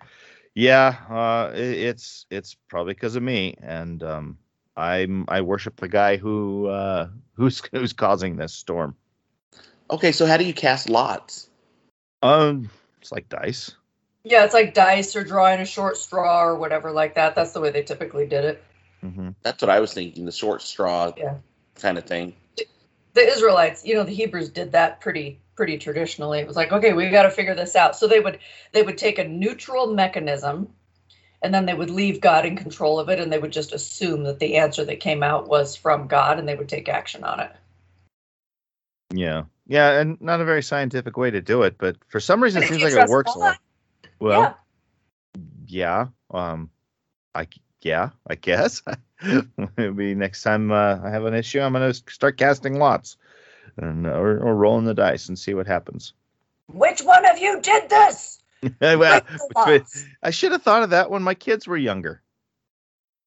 yeah, 0.54 0.96
uh, 1.10 1.52
it, 1.54 1.78
it's 1.78 2.26
it's 2.30 2.54
probably 2.68 2.94
because 2.94 3.16
of 3.16 3.22
me, 3.22 3.56
and 3.62 4.02
um, 4.02 4.38
I'm 4.76 5.24
I 5.28 5.40
worship 5.40 5.76
the 5.76 5.88
guy 5.88 6.16
who 6.16 6.66
uh, 6.66 7.08
who's 7.34 7.62
who's 7.72 7.92
causing 7.92 8.36
this 8.36 8.54
storm. 8.54 8.94
Okay, 9.90 10.12
so 10.12 10.26
how 10.26 10.36
do 10.36 10.44
you 10.44 10.54
cast 10.54 10.88
lots? 10.88 11.48
Um, 12.22 12.70
it's 13.00 13.12
like 13.12 13.28
dice. 13.28 13.74
Yeah, 14.24 14.44
it's 14.44 14.52
like 14.52 14.74
dice 14.74 15.16
or 15.16 15.24
drawing 15.24 15.60
a 15.60 15.64
short 15.64 15.96
straw 15.96 16.42
or 16.44 16.56
whatever 16.56 16.90
like 16.92 17.14
that. 17.14 17.34
That's 17.34 17.52
the 17.52 17.60
way 17.60 17.70
they 17.70 17.82
typically 17.82 18.26
did 18.26 18.44
it. 18.44 18.64
Mm-hmm. 19.02 19.30
That's 19.42 19.62
what 19.62 19.70
I 19.70 19.80
was 19.80 19.94
thinking, 19.94 20.24
the 20.24 20.32
short 20.32 20.60
straw 20.60 21.12
yeah. 21.16 21.36
kind 21.76 21.98
of 21.98 22.04
thing. 22.04 22.34
The 23.18 23.26
Israelites, 23.26 23.84
you 23.84 23.94
know, 23.94 24.04
the 24.04 24.14
Hebrews 24.14 24.48
did 24.48 24.70
that 24.70 25.00
pretty 25.00 25.40
pretty 25.56 25.76
traditionally. 25.76 26.38
It 26.38 26.46
was 26.46 26.54
like, 26.54 26.70
okay, 26.70 26.92
we 26.92 27.10
got 27.10 27.24
to 27.24 27.32
figure 27.32 27.56
this 27.56 27.74
out. 27.74 27.96
So 27.96 28.06
they 28.06 28.20
would 28.20 28.38
they 28.70 28.84
would 28.84 28.96
take 28.96 29.18
a 29.18 29.26
neutral 29.26 29.92
mechanism 29.92 30.68
and 31.42 31.52
then 31.52 31.66
they 31.66 31.74
would 31.74 31.90
leave 31.90 32.20
God 32.20 32.46
in 32.46 32.54
control 32.54 33.00
of 33.00 33.08
it 33.08 33.18
and 33.18 33.32
they 33.32 33.40
would 33.40 33.50
just 33.50 33.72
assume 33.72 34.22
that 34.22 34.38
the 34.38 34.56
answer 34.56 34.84
that 34.84 35.00
came 35.00 35.24
out 35.24 35.48
was 35.48 35.74
from 35.74 36.06
God 36.06 36.38
and 36.38 36.46
they 36.46 36.54
would 36.54 36.68
take 36.68 36.88
action 36.88 37.24
on 37.24 37.40
it. 37.40 37.50
Yeah. 39.12 39.42
Yeah, 39.66 39.98
and 39.98 40.20
not 40.20 40.40
a 40.40 40.44
very 40.44 40.62
scientific 40.62 41.16
way 41.16 41.32
to 41.32 41.40
do 41.40 41.64
it, 41.64 41.74
but 41.76 41.96
for 42.06 42.20
some 42.20 42.40
reason 42.40 42.62
it 42.62 42.68
seems 42.68 42.84
like 42.84 42.92
it 42.92 43.10
works 43.10 43.34
a 43.34 43.38
lot. 43.40 43.58
Well, 44.20 44.56
yeah. 45.66 46.06
yeah. 46.30 46.40
Um 46.40 46.70
I 47.34 47.48
yeah, 47.82 48.10
I 48.28 48.36
guess. 48.36 48.80
Maybe 49.76 50.14
next 50.14 50.42
time 50.42 50.70
uh, 50.70 50.98
I 51.02 51.10
have 51.10 51.24
an 51.24 51.34
issue, 51.34 51.60
I'm 51.60 51.72
going 51.72 51.92
to 51.92 52.12
start 52.12 52.36
casting 52.36 52.78
lots 52.78 53.16
and 53.76 54.06
or, 54.06 54.38
or 54.38 54.54
rolling 54.54 54.84
the 54.84 54.94
dice 54.94 55.28
and 55.28 55.38
see 55.38 55.54
what 55.54 55.66
happens. 55.66 56.12
Which 56.68 57.00
one 57.00 57.24
of 57.26 57.38
you 57.38 57.60
did 57.60 57.88
this? 57.88 58.42
well, 58.80 59.22
I 60.22 60.30
should 60.30 60.52
have 60.52 60.62
thought 60.62 60.82
of 60.82 60.90
that 60.90 61.10
when 61.10 61.22
my 61.22 61.34
kids 61.34 61.66
were 61.66 61.76
younger. 61.76 62.22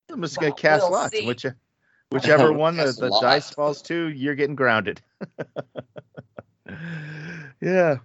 I'm 0.09 0.21
just 0.21 0.37
well, 0.39 0.49
gonna 0.49 0.61
cast 0.61 0.83
we'll 0.83 0.91
lots. 0.91 1.25
Which, 1.25 1.45
whichever 2.11 2.51
one 2.51 2.77
the, 2.77 2.91
the 2.97 3.17
dice 3.21 3.49
falls 3.49 3.81
to, 3.83 4.09
you're 4.09 4.35
getting 4.35 4.55
grounded. 4.55 5.01
yeah. 7.61 7.97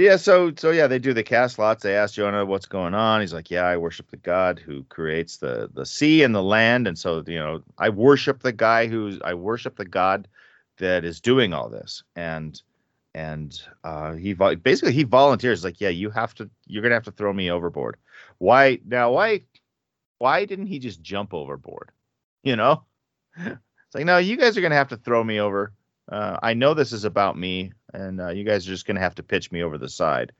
Yeah, 0.00 0.16
so 0.16 0.52
so 0.56 0.70
yeah, 0.70 0.86
they 0.86 0.98
do 0.98 1.12
the 1.12 1.22
cast 1.22 1.58
lots. 1.58 1.82
They 1.82 1.94
ask 1.96 2.14
Jonah 2.14 2.46
what's 2.46 2.66
going 2.66 2.94
on. 2.94 3.20
He's 3.20 3.34
like, 3.34 3.50
"Yeah, 3.50 3.64
I 3.66 3.76
worship 3.76 4.10
the 4.10 4.16
God 4.16 4.58
who 4.58 4.84
creates 4.84 5.36
the 5.38 5.70
the 5.74 5.84
sea 5.86 6.22
and 6.22 6.34
the 6.34 6.42
land, 6.42 6.88
and 6.88 6.98
so 6.98 7.22
you 7.26 7.38
know, 7.38 7.62
I 7.78 7.90
worship 7.90 8.40
the 8.40 8.52
guy 8.52 8.86
who's 8.86 9.20
I 9.22 9.34
worship 9.34 9.76
the 9.76 9.84
God 9.84 10.28
that 10.78 11.04
is 11.04 11.20
doing 11.20 11.52
all 11.52 11.68
this. 11.68 12.02
And 12.16 12.60
and 13.14 13.60
uh, 13.84 14.14
he 14.14 14.34
basically 14.34 14.92
he 14.92 15.04
volunteers. 15.04 15.64
Like 15.64 15.80
yeah 15.80 15.90
you 15.90 16.10
have 16.10 16.34
to 16.36 16.50
you're 16.66 16.82
gonna 16.82 16.94
have 16.94 17.04
to 17.04 17.12
throw 17.12 17.32
me 17.32 17.50
overboard. 17.50 17.96
Why 18.38 18.80
now 18.86 19.12
why 19.12 19.42
why 20.18 20.44
didn't 20.44 20.66
he 20.66 20.78
just 20.78 21.02
jump 21.02 21.34
overboard? 21.34 21.90
You 22.42 22.56
know? 22.56 22.84
It's 23.88 23.96
like 23.96 24.06
no 24.06 24.18
you 24.18 24.36
guys 24.36 24.56
are 24.56 24.60
gonna 24.60 24.76
have 24.76 24.88
to 24.90 24.96
throw 24.96 25.24
me 25.24 25.40
over. 25.40 25.72
Uh, 26.10 26.38
i 26.42 26.54
know 26.54 26.74
this 26.74 26.92
is 26.92 27.04
about 27.04 27.38
me 27.38 27.72
and 27.94 28.20
uh, 28.20 28.28
you 28.28 28.44
guys 28.44 28.66
are 28.66 28.70
just 28.70 28.86
gonna 28.86 29.00
have 29.00 29.14
to 29.16 29.22
pitch 29.22 29.52
me 29.52 29.62
over 29.62 29.78
the 29.78 29.88
side. 29.88 30.32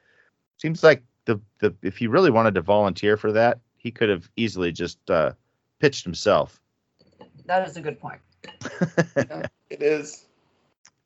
Seems 0.59 0.83
like 0.83 1.03
the 1.25 1.41
the 1.59 1.75
if 1.83 1.97
he 1.97 2.07
really 2.07 2.31
wanted 2.31 2.55
to 2.55 2.63
volunteer 2.63 3.17
for 3.17 3.33
that 3.33 3.61
he 3.81 3.91
could 3.91 4.11
have 4.11 4.31
easily 4.37 4.71
just 4.73 4.99
uh, 5.11 5.33
pitched 5.79 6.05
himself. 6.05 6.61
That 7.47 7.67
is 7.67 7.77
a 7.77 7.81
good 7.81 7.99
point. 7.99 8.21
It 9.71 9.83
is. 9.83 10.27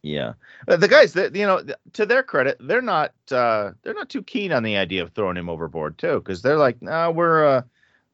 Yeah, 0.01 0.35
the 0.67 0.89
guys 0.89 1.13
that 1.15 1.37
you 1.37 1.47
know, 1.47 1.63
to 1.93 2.07
their 2.07 2.23
credit, 2.23 2.57
they're 2.61 2.81
not 2.81 3.13
uh, 3.31 3.73
they're 3.83 3.95
not 3.95 4.09
too 4.09 4.23
keen 4.23 4.53
on 4.53 4.63
the 4.63 4.79
idea 4.79 5.03
of 5.03 5.11
throwing 5.11 5.37
him 5.37 5.51
overboard 5.51 5.99
too, 5.99 6.15
because 6.15 6.41
they're 6.41 6.57
like, 6.57 6.81
no, 6.81 7.11
we're 7.11 7.45
uh, 7.45 7.63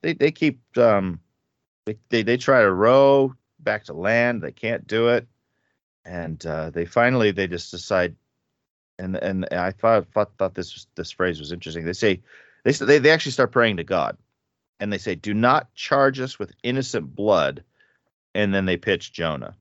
they 0.02 0.14
they 0.14 0.32
keep 0.32 0.60
um, 0.76 1.20
they, 1.86 1.96
they 2.08 2.22
they 2.22 2.36
try 2.36 2.62
to 2.62 2.72
row 2.72 3.32
back 3.60 3.84
to 3.84 3.92
land, 3.92 4.42
they 4.42 4.50
can't 4.50 4.86
do 4.88 5.08
it, 5.08 5.28
and 6.04 6.44
uh, 6.46 6.70
they 6.70 6.84
finally 6.84 7.30
they 7.30 7.46
just 7.46 7.70
decide, 7.70 8.16
and 9.00 9.16
and 9.16 9.48
I 9.50 9.70
thought 9.72 10.06
thought, 10.12 10.30
thought 10.38 10.54
this 10.54 10.74
was, 10.74 10.86
this 10.94 11.10
phrase 11.10 11.40
was 11.40 11.52
interesting. 11.52 11.84
They 11.84 11.92
say 11.92 12.20
they 12.64 12.72
they 12.72 12.98
they 12.98 13.10
actually 13.10 13.32
start 13.32 13.52
praying 13.52 13.78
to 13.78 13.84
God, 13.84 14.16
and 14.78 14.92
they 14.92 14.98
say, 14.98 15.14
do 15.14 15.34
not 15.34 15.72
charge 15.74 16.20
us 16.20 16.38
with 16.38 16.52
innocent 16.62 17.14
blood, 17.14 17.64
and 18.34 18.54
then 18.54 18.66
they 18.66 18.76
pitch 18.76 19.12
Jonah. 19.12 19.56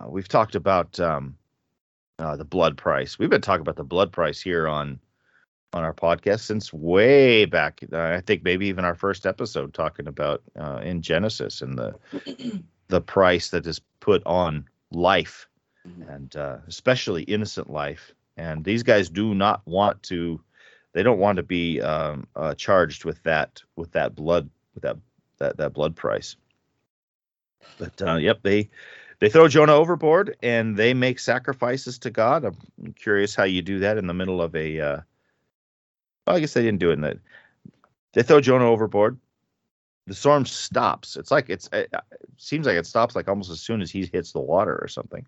Uh, 0.00 0.08
we've 0.08 0.28
talked 0.28 0.54
about 0.54 0.98
um, 1.00 1.36
uh, 2.18 2.36
the 2.36 2.44
blood 2.44 2.76
price. 2.76 3.18
We've 3.18 3.30
been 3.30 3.40
talking 3.40 3.62
about 3.62 3.76
the 3.76 3.84
blood 3.84 4.12
price 4.12 4.40
here 4.40 4.68
on 4.68 5.00
on 5.72 5.84
our 5.84 5.94
podcast 5.94 6.40
since 6.40 6.72
way 6.72 7.44
back. 7.44 7.80
Uh, 7.92 7.98
I 7.98 8.20
think 8.20 8.42
maybe 8.42 8.66
even 8.66 8.84
our 8.84 8.94
first 8.94 9.24
episode 9.26 9.72
talking 9.72 10.06
about 10.06 10.42
uh, 10.58 10.80
in 10.82 11.02
Genesis 11.02 11.62
and 11.62 11.78
the 11.78 11.94
the 12.88 13.00
price 13.00 13.50
that 13.50 13.66
is 13.66 13.80
put 14.00 14.22
on 14.26 14.66
life, 14.90 15.48
and 16.08 16.34
uh, 16.36 16.58
especially 16.66 17.22
innocent 17.22 17.70
life. 17.70 18.12
And 18.40 18.64
these 18.64 18.82
guys 18.82 19.10
do 19.10 19.34
not 19.34 19.60
want 19.66 20.02
to. 20.04 20.40
They 20.94 21.02
don't 21.02 21.18
want 21.18 21.36
to 21.36 21.42
be 21.42 21.82
um, 21.82 22.26
uh, 22.34 22.54
charged 22.54 23.04
with 23.04 23.22
that 23.24 23.62
with 23.76 23.92
that 23.92 24.14
blood 24.14 24.48
with 24.74 24.82
that 24.82 24.96
that 25.38 25.58
that 25.58 25.74
blood 25.74 25.94
price. 25.94 26.36
But 27.78 28.00
uh, 28.00 28.14
yep, 28.16 28.38
they 28.42 28.70
they 29.18 29.28
throw 29.28 29.46
Jonah 29.46 29.74
overboard 29.74 30.36
and 30.42 30.74
they 30.74 30.94
make 30.94 31.18
sacrifices 31.18 31.98
to 31.98 32.10
God. 32.10 32.46
I'm 32.46 32.94
curious 32.94 33.34
how 33.34 33.44
you 33.44 33.60
do 33.60 33.80
that 33.80 33.98
in 33.98 34.06
the 34.06 34.14
middle 34.14 34.40
of 34.40 34.56
a. 34.56 34.80
Uh, 34.80 35.00
well, 36.26 36.36
I 36.36 36.40
guess 36.40 36.54
they 36.54 36.62
didn't 36.62 36.80
do 36.80 36.90
it 36.90 36.94
in 36.94 37.02
that. 37.02 37.18
They 38.14 38.22
throw 38.22 38.40
Jonah 38.40 38.70
overboard. 38.70 39.18
The 40.06 40.14
storm 40.14 40.46
stops. 40.46 41.18
It's 41.18 41.30
like 41.30 41.50
it's. 41.50 41.68
It 41.74 41.94
seems 42.38 42.66
like 42.66 42.76
it 42.76 42.86
stops 42.86 43.14
like 43.14 43.28
almost 43.28 43.50
as 43.50 43.60
soon 43.60 43.82
as 43.82 43.90
he 43.90 44.06
hits 44.06 44.32
the 44.32 44.40
water 44.40 44.78
or 44.80 44.88
something. 44.88 45.26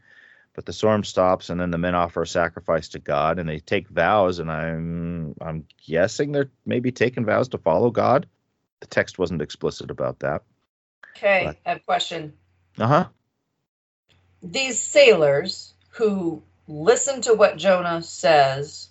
But 0.55 0.67
the 0.67 0.73
storm 0.73 1.03
stops, 1.03 1.49
and 1.49 1.59
then 1.61 1.71
the 1.71 1.79
men 1.79 1.95
offer 1.95 2.23
a 2.23 2.27
sacrifice 2.27 2.89
to 2.91 2.99
God, 2.99 3.39
and 3.39 3.49
they 3.49 3.59
take 3.59 3.89
vows. 3.89 4.39
And 4.39 4.51
I'm 4.51 5.35
I'm 5.41 5.67
guessing 5.87 6.33
they're 6.33 6.51
maybe 6.67 6.93
taking 6.93 7.25
vows 7.25 7.49
to 7.49 7.59
follow 7.59 7.91
God. 7.91 8.27
The 8.81 8.87
text 8.87 9.19
wasn't 9.19 9.43
explicit 9.43 9.91
about 9.91 10.19
that. 10.21 10.43
Okay, 11.17 11.45
but, 11.47 11.57
I 11.65 11.69
have 11.71 11.79
a 11.79 11.85
question. 11.85 12.33
Uh 12.79 12.87
huh 12.87 13.09
these 14.43 14.79
sailors 14.79 15.75
who 15.91 16.43
listen 16.67 17.21
to 17.23 17.35
what 17.35 17.57
Jonah 17.57 18.03
says, 18.03 18.89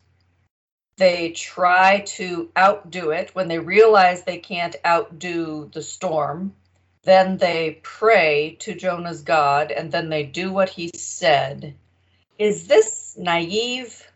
They 0.97 1.31
try 1.31 2.01
to 2.07 2.49
outdo 2.57 3.11
it. 3.11 3.35
When 3.35 3.47
they 3.47 3.59
realize 3.59 4.23
they 4.23 4.37
can't 4.37 4.75
outdo 4.85 5.69
the 5.73 5.81
storm, 5.81 6.53
then 7.03 7.37
they 7.37 7.79
pray 7.83 8.57
to 8.59 8.75
Jonah's 8.75 9.21
God 9.21 9.71
and 9.71 9.91
then 9.91 10.09
they 10.09 10.23
do 10.23 10.51
what 10.51 10.69
he 10.69 10.91
said. 10.95 11.75
Is 12.37 12.67
this 12.67 13.15
naive? 13.17 14.11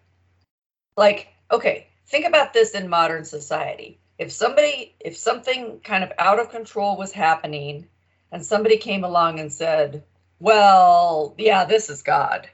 Like, 0.95 1.29
okay, 1.51 1.87
think 2.07 2.25
about 2.25 2.53
this 2.53 2.71
in 2.71 2.87
modern 2.87 3.25
society. 3.25 3.99
If 4.17 4.31
somebody, 4.31 4.95
if 4.99 5.17
something 5.17 5.79
kind 5.83 6.03
of 6.03 6.11
out 6.19 6.39
of 6.39 6.49
control 6.49 6.95
was 6.95 7.11
happening 7.11 7.87
and 8.31 8.45
somebody 8.45 8.77
came 8.77 9.03
along 9.03 9.39
and 9.39 9.51
said, 9.51 10.03
well, 10.39 11.33
yeah, 11.37 11.65
this 11.65 11.89
is 11.89 12.01
God, 12.01 12.49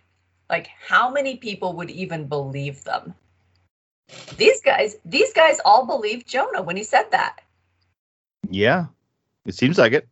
like 0.49 0.69
how 0.87 1.11
many 1.11 1.37
people 1.37 1.73
would 1.73 1.89
even 1.89 2.27
believe 2.27 2.83
them? 2.83 3.13
These 4.37 4.61
guys, 4.61 4.97
these 5.05 5.33
guys 5.33 5.59
all 5.65 5.85
believed 5.85 6.27
Jonah 6.27 6.61
when 6.61 6.77
he 6.77 6.83
said 6.83 7.11
that. 7.11 7.41
Yeah, 8.49 8.87
it 9.45 9.55
seems 9.55 9.77
like 9.77 9.93
it. 9.93 10.07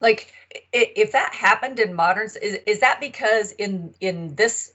Like 0.00 0.32
if 0.72 1.12
that 1.12 1.34
happened 1.34 1.78
in 1.80 1.94
modern, 1.94 2.26
is, 2.40 2.58
is 2.66 2.80
that 2.80 3.00
because 3.00 3.52
in 3.52 3.94
in 4.00 4.34
this 4.36 4.72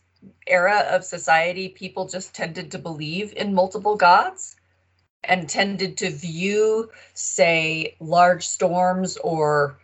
era 0.48 0.86
of 0.90 1.04
society, 1.04 1.70
people 1.70 2.08
just 2.08 2.34
tended 2.36 2.72
to 2.72 2.80
believe 2.80 3.34
in 3.36 3.54
multiple 3.54 3.96
gods 3.96 4.56
and 5.24 5.48
tended 5.50 5.98
to 5.98 6.10
view, 6.10 6.90
say, 7.14 7.96
large 8.00 8.46
storms 8.48 9.18
or, 9.18 9.78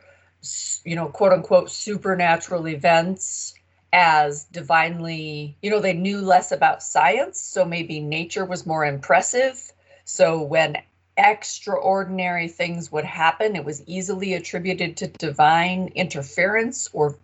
you 0.83 0.95
know, 0.95 1.07
quote 1.07 1.33
unquote, 1.33 1.71
supernatural 1.71 2.67
events 2.67 3.53
as 3.93 4.45
divinely, 4.45 5.57
you 5.61 5.69
know, 5.69 5.79
they 5.79 5.93
knew 5.93 6.21
less 6.21 6.51
about 6.51 6.83
science. 6.83 7.39
So 7.39 7.65
maybe 7.65 7.99
nature 7.99 8.45
was 8.45 8.65
more 8.65 8.85
impressive. 8.85 9.71
So 10.05 10.41
when 10.41 10.77
extraordinary 11.19 12.47
things 12.47 12.91
would 12.91 13.05
happen, 13.05 13.55
it 13.55 13.65
was 13.65 13.83
easily 13.85 14.33
attributed 14.33 14.97
to 14.97 15.07
divine 15.07 15.89
interference 15.95 16.89
or 16.93 17.17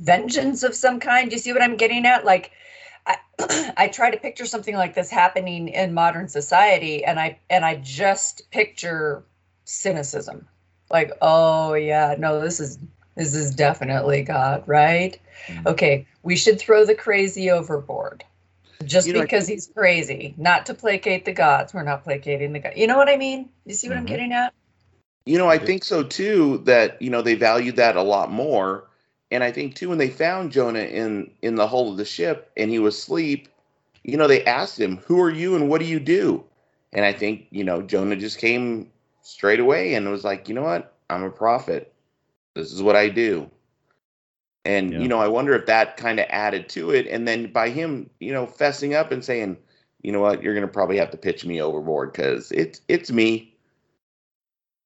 vengeance 0.00 0.62
of 0.62 0.74
some 0.74 1.00
kind. 1.00 1.32
You 1.32 1.38
see 1.38 1.52
what 1.52 1.62
I'm 1.62 1.76
getting 1.76 2.06
at? 2.06 2.24
Like, 2.24 2.52
I, 3.06 3.16
I 3.76 3.88
try 3.88 4.10
to 4.10 4.16
picture 4.16 4.46
something 4.46 4.76
like 4.76 4.94
this 4.94 5.10
happening 5.10 5.68
in 5.68 5.94
modern 5.94 6.28
society, 6.28 7.04
and 7.04 7.18
I 7.18 7.38
and 7.50 7.64
I 7.64 7.76
just 7.76 8.50
picture 8.50 9.24
cynicism. 9.64 10.46
Like, 10.90 11.12
oh 11.20 11.74
yeah, 11.74 12.14
no, 12.18 12.40
this 12.40 12.60
is 12.60 12.78
this 13.16 13.34
is 13.34 13.54
definitely 13.54 14.22
God, 14.22 14.62
right? 14.66 15.18
Mm-hmm. 15.48 15.68
Okay, 15.68 16.06
we 16.22 16.36
should 16.36 16.58
throw 16.58 16.84
the 16.84 16.94
crazy 16.94 17.50
overboard. 17.50 18.24
Just 18.84 19.06
you 19.06 19.12
know, 19.12 19.22
because 19.22 19.48
he's 19.48 19.66
crazy, 19.66 20.34
not 20.36 20.66
to 20.66 20.74
placate 20.74 21.24
the 21.24 21.32
gods. 21.32 21.74
We're 21.74 21.82
not 21.82 22.04
placating 22.04 22.52
the 22.52 22.60
gods. 22.60 22.76
You 22.76 22.86
know 22.86 22.96
what 22.96 23.08
I 23.08 23.16
mean? 23.16 23.48
You 23.66 23.74
see 23.74 23.88
what 23.88 23.94
mm-hmm. 23.94 24.00
I'm 24.00 24.06
getting 24.06 24.32
at? 24.32 24.54
You 25.26 25.36
know, 25.36 25.48
I 25.48 25.58
think 25.58 25.84
so 25.84 26.02
too. 26.02 26.58
That 26.58 27.00
you 27.02 27.10
know 27.10 27.22
they 27.22 27.34
valued 27.34 27.76
that 27.76 27.96
a 27.96 28.02
lot 28.02 28.30
more 28.30 28.88
and 29.30 29.44
I 29.44 29.52
think 29.52 29.74
too 29.74 29.88
when 29.88 29.98
they 29.98 30.08
found 30.08 30.52
Jonah 30.52 30.80
in 30.80 31.30
in 31.42 31.54
the 31.54 31.66
hull 31.66 31.90
of 31.90 31.96
the 31.96 32.04
ship 32.04 32.50
and 32.56 32.70
he 32.70 32.78
was 32.78 32.96
asleep, 32.96 33.48
you 34.02 34.16
know, 34.16 34.26
they 34.26 34.44
asked 34.44 34.80
him, 34.80 34.98
"Who 35.06 35.20
are 35.20 35.30
you 35.30 35.54
and 35.54 35.68
what 35.68 35.80
do 35.80 35.86
you 35.86 36.00
do?" 36.00 36.44
And 36.92 37.04
I 37.04 37.12
think 37.12 37.46
you 37.50 37.64
know 37.64 37.82
Jonah 37.82 38.16
just 38.16 38.38
came 38.38 38.90
straight 39.22 39.60
away 39.60 39.94
and 39.94 40.08
was 40.08 40.24
like, 40.24 40.48
"You 40.48 40.54
know 40.54 40.62
what? 40.62 40.94
I'm 41.10 41.22
a 41.22 41.30
prophet. 41.30 41.92
This 42.54 42.72
is 42.72 42.82
what 42.82 42.96
I 42.96 43.08
do." 43.08 43.50
And 44.68 44.92
yeah. 44.92 44.98
you 45.00 45.08
know, 45.08 45.18
I 45.18 45.28
wonder 45.28 45.54
if 45.54 45.66
that 45.66 45.96
kind 45.96 46.20
of 46.20 46.26
added 46.28 46.68
to 46.70 46.90
it. 46.90 47.06
And 47.06 47.26
then 47.26 47.50
by 47.50 47.70
him, 47.70 48.10
you 48.20 48.32
know, 48.32 48.46
fessing 48.46 48.94
up 48.94 49.10
and 49.10 49.24
saying, 49.24 49.56
"You 50.02 50.12
know 50.12 50.20
what? 50.20 50.42
You're 50.42 50.54
gonna 50.54 50.68
probably 50.68 50.98
have 50.98 51.10
to 51.10 51.16
pitch 51.16 51.44
me 51.44 51.60
overboard 51.60 52.12
because 52.12 52.52
it's 52.52 52.80
it's 52.88 53.10
me. 53.10 53.54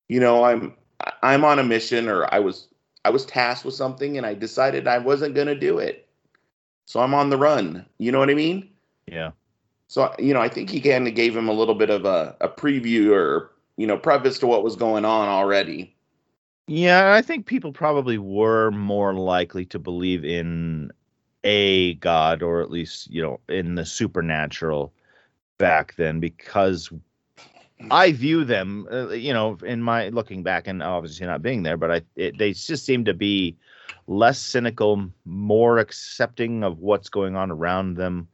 You 0.09 0.21
know, 0.21 0.45
I'm 0.45 0.75
I'm 1.23 1.45
on 1.45 1.59
a 1.59 1.64
mission, 1.64 2.09
or 2.09 2.33
I 2.33 2.38
was 2.38 2.68
I 3.05 3.11
was 3.11 3.25
tasked 3.25 3.64
with 3.64 3.75
something 3.75 4.16
and 4.16 4.27
I 4.27 4.35
decided 4.35 4.87
I 4.87 4.99
wasn't 4.99 5.35
going 5.35 5.49
to 5.49 5.59
do 5.59 5.79
it. 5.79 6.09
So 6.85 7.01
I'm 7.01 7.14
on 7.14 7.31
the 7.31 7.37
run. 7.37 7.85
You 7.99 8.12
know 8.12 8.18
what 8.18 8.31
I 8.31 8.35
mean? 8.35 8.68
Yeah. 9.07 9.33
So, 9.88 10.14
you 10.18 10.33
know, 10.33 10.40
I 10.40 10.49
think 10.49 10.71
he 10.71 10.81
kind 10.81 11.09
of 11.09 11.14
gave 11.14 11.37
him 11.37 11.49
a 11.49 11.53
little 11.53 11.75
bit 11.75 11.90
of 11.90 12.05
a, 12.05 12.37
a 12.40 12.49
preview 12.49 13.12
or, 13.12 13.51
you 13.77 13.87
know, 13.87 13.99
preface 13.99 14.38
to 14.38 14.47
what 14.47 14.64
was 14.64 14.77
going 14.77 15.05
on 15.05 15.29
already. 15.29 15.95
Yeah, 16.66 17.12
I 17.12 17.22
think 17.22 17.46
people 17.46 17.72
probably 17.72 18.18
were 18.18 18.70
more 18.70 19.14
likely 19.14 19.64
to 19.66 19.79
believe 19.79 20.25
in 20.25 20.92
a 21.44 21.94
god 21.94 22.42
or 22.42 22.61
at 22.61 22.70
least, 22.70 23.11
you 23.11 23.20
know, 23.20 23.40
in 23.48 23.75
the 23.75 23.85
supernatural 23.85 24.92
back 25.59 25.94
then 25.96 26.20
because 26.20 26.90
I 27.90 28.12
view 28.12 28.44
them, 28.44 28.87
uh, 28.92 29.09
you 29.11 29.33
know, 29.33 29.59
in 29.64 29.83
my 29.83 30.09
looking 30.11 30.42
back 30.42 30.68
and 30.68 30.83
obviously 30.83 31.27
not 31.27 31.42
being 31.42 31.62
there, 31.64 31.77
but 31.77 31.90
I 31.90 32.03
it, 32.14 32.38
they 32.38 32.53
just 32.53 32.85
seem 32.87 33.05
to 33.07 33.14
be 33.14 33.57
less 34.07 34.38
cynical, 34.38 35.11
more 35.25 35.79
accepting 35.79 36.62
of 36.62 36.79
what's 36.79 37.09
going 37.09 37.35
on 37.35 37.51
around 37.51 37.96
them. 37.96 38.29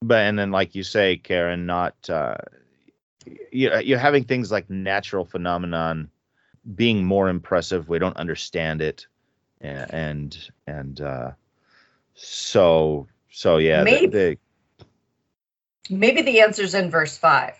But 0.00 0.20
and 0.20 0.38
then, 0.38 0.50
like 0.52 0.74
you 0.74 0.84
say, 0.84 1.16
Karen, 1.16 1.66
not 1.66 1.94
uh, 2.08 2.36
you 3.52 3.76
you're 3.80 3.98
having 3.98 4.24
things 4.24 4.50
like 4.50 4.70
natural 4.70 5.24
phenomenon 5.24 6.10
being 6.74 7.04
more 7.04 7.28
impressive. 7.28 7.88
We 7.88 7.98
don't 7.98 8.16
understand 8.16 8.82
it, 8.82 9.06
and 9.60 10.36
and 10.66 11.00
uh, 11.00 11.30
so 12.14 13.06
so 13.30 13.58
yeah, 13.58 13.84
maybe 13.84 14.06
the, 14.06 14.38
the, 14.78 15.94
maybe 15.94 16.22
the 16.22 16.40
answer's 16.40 16.74
in 16.74 16.90
verse 16.90 17.16
five 17.16 17.54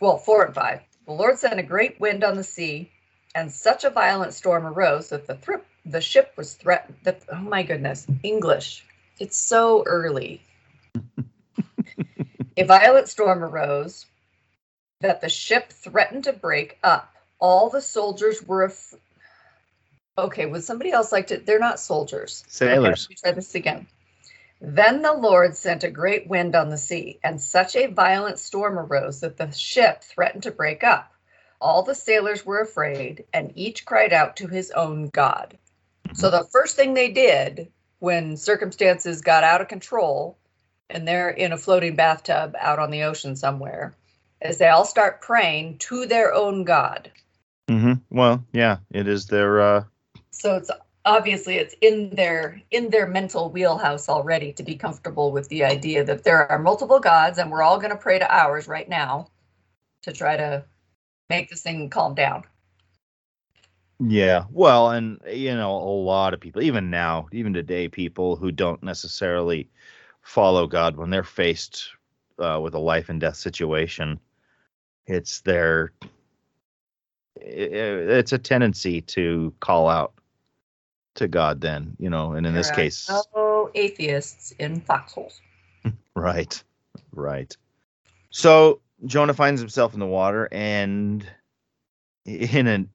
well, 0.00 0.16
four 0.16 0.44
and 0.44 0.54
five. 0.54 0.80
The 1.06 1.12
Lord 1.12 1.38
sent 1.38 1.60
a 1.60 1.62
great 1.62 2.00
wind 2.00 2.24
on 2.24 2.36
the 2.36 2.44
sea, 2.44 2.90
and 3.34 3.52
such 3.52 3.84
a 3.84 3.90
violent 3.90 4.34
storm 4.34 4.66
arose 4.66 5.10
that 5.10 5.26
the 5.26 5.34
thr- 5.34 5.66
the 5.84 6.00
ship 6.00 6.32
was 6.36 6.54
threatened. 6.54 6.96
That 7.04 7.22
oh 7.30 7.36
my 7.36 7.62
goodness, 7.62 8.06
English! 8.22 8.84
It's 9.18 9.36
so 9.36 9.84
early. 9.86 10.42
a 12.56 12.64
violent 12.64 13.08
storm 13.08 13.44
arose 13.44 14.06
that 15.00 15.20
the 15.20 15.28
ship 15.28 15.70
threatened 15.70 16.24
to 16.24 16.32
break 16.32 16.78
up. 16.82 17.09
All 17.40 17.70
the 17.70 17.82
soldiers 17.82 18.42
were. 18.42 18.64
Af- 18.64 18.94
okay, 20.18 20.46
would 20.46 20.64
somebody 20.64 20.92
else 20.92 21.12
like 21.12 21.26
to? 21.28 21.38
They're 21.38 21.58
not 21.58 21.80
soldiers. 21.80 22.44
Sailors. 22.48 23.06
Okay, 23.10 23.20
try 23.22 23.32
this 23.32 23.54
again. 23.54 23.86
Then 24.60 25.00
the 25.00 25.14
Lord 25.14 25.56
sent 25.56 25.84
a 25.84 25.90
great 25.90 26.28
wind 26.28 26.54
on 26.54 26.68
the 26.68 26.78
sea, 26.78 27.18
and 27.24 27.40
such 27.40 27.74
a 27.76 27.86
violent 27.86 28.38
storm 28.38 28.78
arose 28.78 29.20
that 29.20 29.38
the 29.38 29.50
ship 29.52 30.02
threatened 30.02 30.42
to 30.42 30.50
break 30.50 30.84
up. 30.84 31.12
All 31.60 31.82
the 31.82 31.94
sailors 31.94 32.44
were 32.44 32.60
afraid, 32.60 33.24
and 33.32 33.52
each 33.54 33.86
cried 33.86 34.12
out 34.12 34.36
to 34.36 34.48
his 34.48 34.70
own 34.72 35.08
God. 35.08 35.56
So 36.12 36.30
the 36.30 36.44
first 36.44 36.76
thing 36.76 36.94
they 36.94 37.10
did 37.10 37.70
when 38.00 38.36
circumstances 38.36 39.20
got 39.20 39.44
out 39.44 39.60
of 39.60 39.68
control 39.68 40.36
and 40.88 41.06
they're 41.06 41.30
in 41.30 41.52
a 41.52 41.56
floating 41.56 41.94
bathtub 41.94 42.54
out 42.58 42.78
on 42.78 42.90
the 42.90 43.04
ocean 43.04 43.36
somewhere 43.36 43.94
is 44.42 44.58
they 44.58 44.68
all 44.68 44.84
start 44.84 45.20
praying 45.20 45.78
to 45.78 46.06
their 46.06 46.34
own 46.34 46.64
God. 46.64 47.12
Mm-hmm. 47.70 47.92
Well, 48.10 48.44
yeah, 48.52 48.78
it 48.90 49.06
is 49.06 49.26
their. 49.26 49.60
Uh... 49.60 49.84
So 50.32 50.56
it's 50.56 50.70
obviously 51.04 51.56
it's 51.56 51.74
in 51.80 52.10
their 52.14 52.60
in 52.70 52.90
their 52.90 53.06
mental 53.06 53.50
wheelhouse 53.50 54.08
already 54.08 54.52
to 54.52 54.62
be 54.62 54.74
comfortable 54.74 55.32
with 55.32 55.48
the 55.48 55.64
idea 55.64 56.04
that 56.04 56.24
there 56.24 56.50
are 56.50 56.58
multiple 56.58 57.00
gods 57.00 57.38
and 57.38 57.50
we're 57.50 57.62
all 57.62 57.78
going 57.78 57.90
to 57.90 57.96
pray 57.96 58.18
to 58.18 58.34
ours 58.34 58.68
right 58.68 58.88
now 58.88 59.26
to 60.02 60.12
try 60.12 60.36
to 60.36 60.64
make 61.28 61.48
this 61.48 61.62
thing 61.62 61.88
calm 61.88 62.14
down 62.14 62.44
yeah 63.98 64.44
well 64.50 64.90
and 64.90 65.20
you 65.30 65.54
know 65.54 65.74
a 65.74 65.94
lot 66.02 66.34
of 66.34 66.40
people 66.40 66.62
even 66.62 66.90
now 66.90 67.26
even 67.32 67.52
today 67.52 67.88
people 67.88 68.36
who 68.36 68.50
don't 68.50 68.82
necessarily 68.82 69.68
follow 70.22 70.66
god 70.66 70.96
when 70.96 71.10
they're 71.10 71.22
faced 71.24 71.90
uh, 72.38 72.58
with 72.62 72.74
a 72.74 72.78
life 72.78 73.08
and 73.08 73.20
death 73.20 73.36
situation 73.36 74.18
it's 75.06 75.40
their 75.40 75.92
it's 77.36 78.32
a 78.32 78.38
tendency 78.38 79.00
to 79.02 79.52
call 79.60 79.88
out 79.88 80.12
to 81.16 81.28
God 81.28 81.60
then, 81.60 81.96
you 81.98 82.10
know, 82.10 82.32
and 82.32 82.46
in 82.46 82.54
there 82.54 82.62
this 82.62 82.70
case 82.70 83.10
no 83.34 83.70
atheists 83.74 84.52
in 84.52 84.80
foxholes. 84.80 85.40
right. 86.16 86.62
Right. 87.12 87.56
So 88.30 88.80
Jonah 89.06 89.34
finds 89.34 89.60
himself 89.60 89.94
in 89.94 90.00
the 90.00 90.06
water 90.06 90.48
and 90.52 91.26
in 92.24 92.66
an 92.66 92.88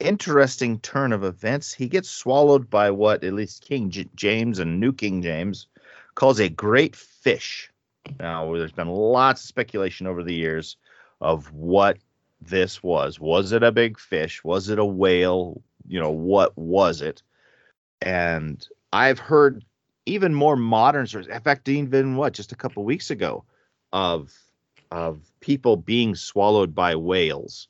interesting 0.00 0.78
turn 0.80 1.12
of 1.12 1.24
events, 1.24 1.72
he 1.72 1.88
gets 1.88 2.08
swallowed 2.08 2.70
by 2.70 2.90
what 2.90 3.24
at 3.24 3.34
least 3.34 3.64
King 3.64 3.90
J- 3.90 4.08
James 4.14 4.58
and 4.58 4.80
New 4.80 4.92
King 4.92 5.22
James 5.22 5.66
calls 6.14 6.38
a 6.40 6.48
great 6.48 6.94
fish. 6.96 7.70
Now, 8.18 8.52
there's 8.54 8.72
been 8.72 8.88
lots 8.88 9.42
of 9.42 9.48
speculation 9.48 10.06
over 10.06 10.22
the 10.22 10.34
years 10.34 10.76
of 11.20 11.52
what 11.52 11.98
this 12.40 12.82
was. 12.82 13.20
Was 13.20 13.52
it 13.52 13.62
a 13.62 13.72
big 13.72 13.98
fish? 13.98 14.42
Was 14.44 14.68
it 14.68 14.78
a 14.78 14.84
whale? 14.84 15.62
You 15.86 16.00
know, 16.00 16.10
what 16.10 16.56
was 16.56 17.00
it? 17.02 17.22
and 18.00 18.66
I've 18.92 19.18
heard 19.18 19.64
even 20.06 20.34
more 20.34 20.56
modern 20.56 21.06
stories. 21.06 21.26
In 21.26 21.40
fact, 21.40 21.68
even 21.68 22.16
what 22.16 22.32
just 22.32 22.52
a 22.52 22.56
couple 22.56 22.84
weeks 22.84 23.10
ago, 23.10 23.44
of 23.92 24.32
of 24.90 25.20
people 25.40 25.76
being 25.76 26.14
swallowed 26.14 26.74
by 26.74 26.96
whales. 26.96 27.68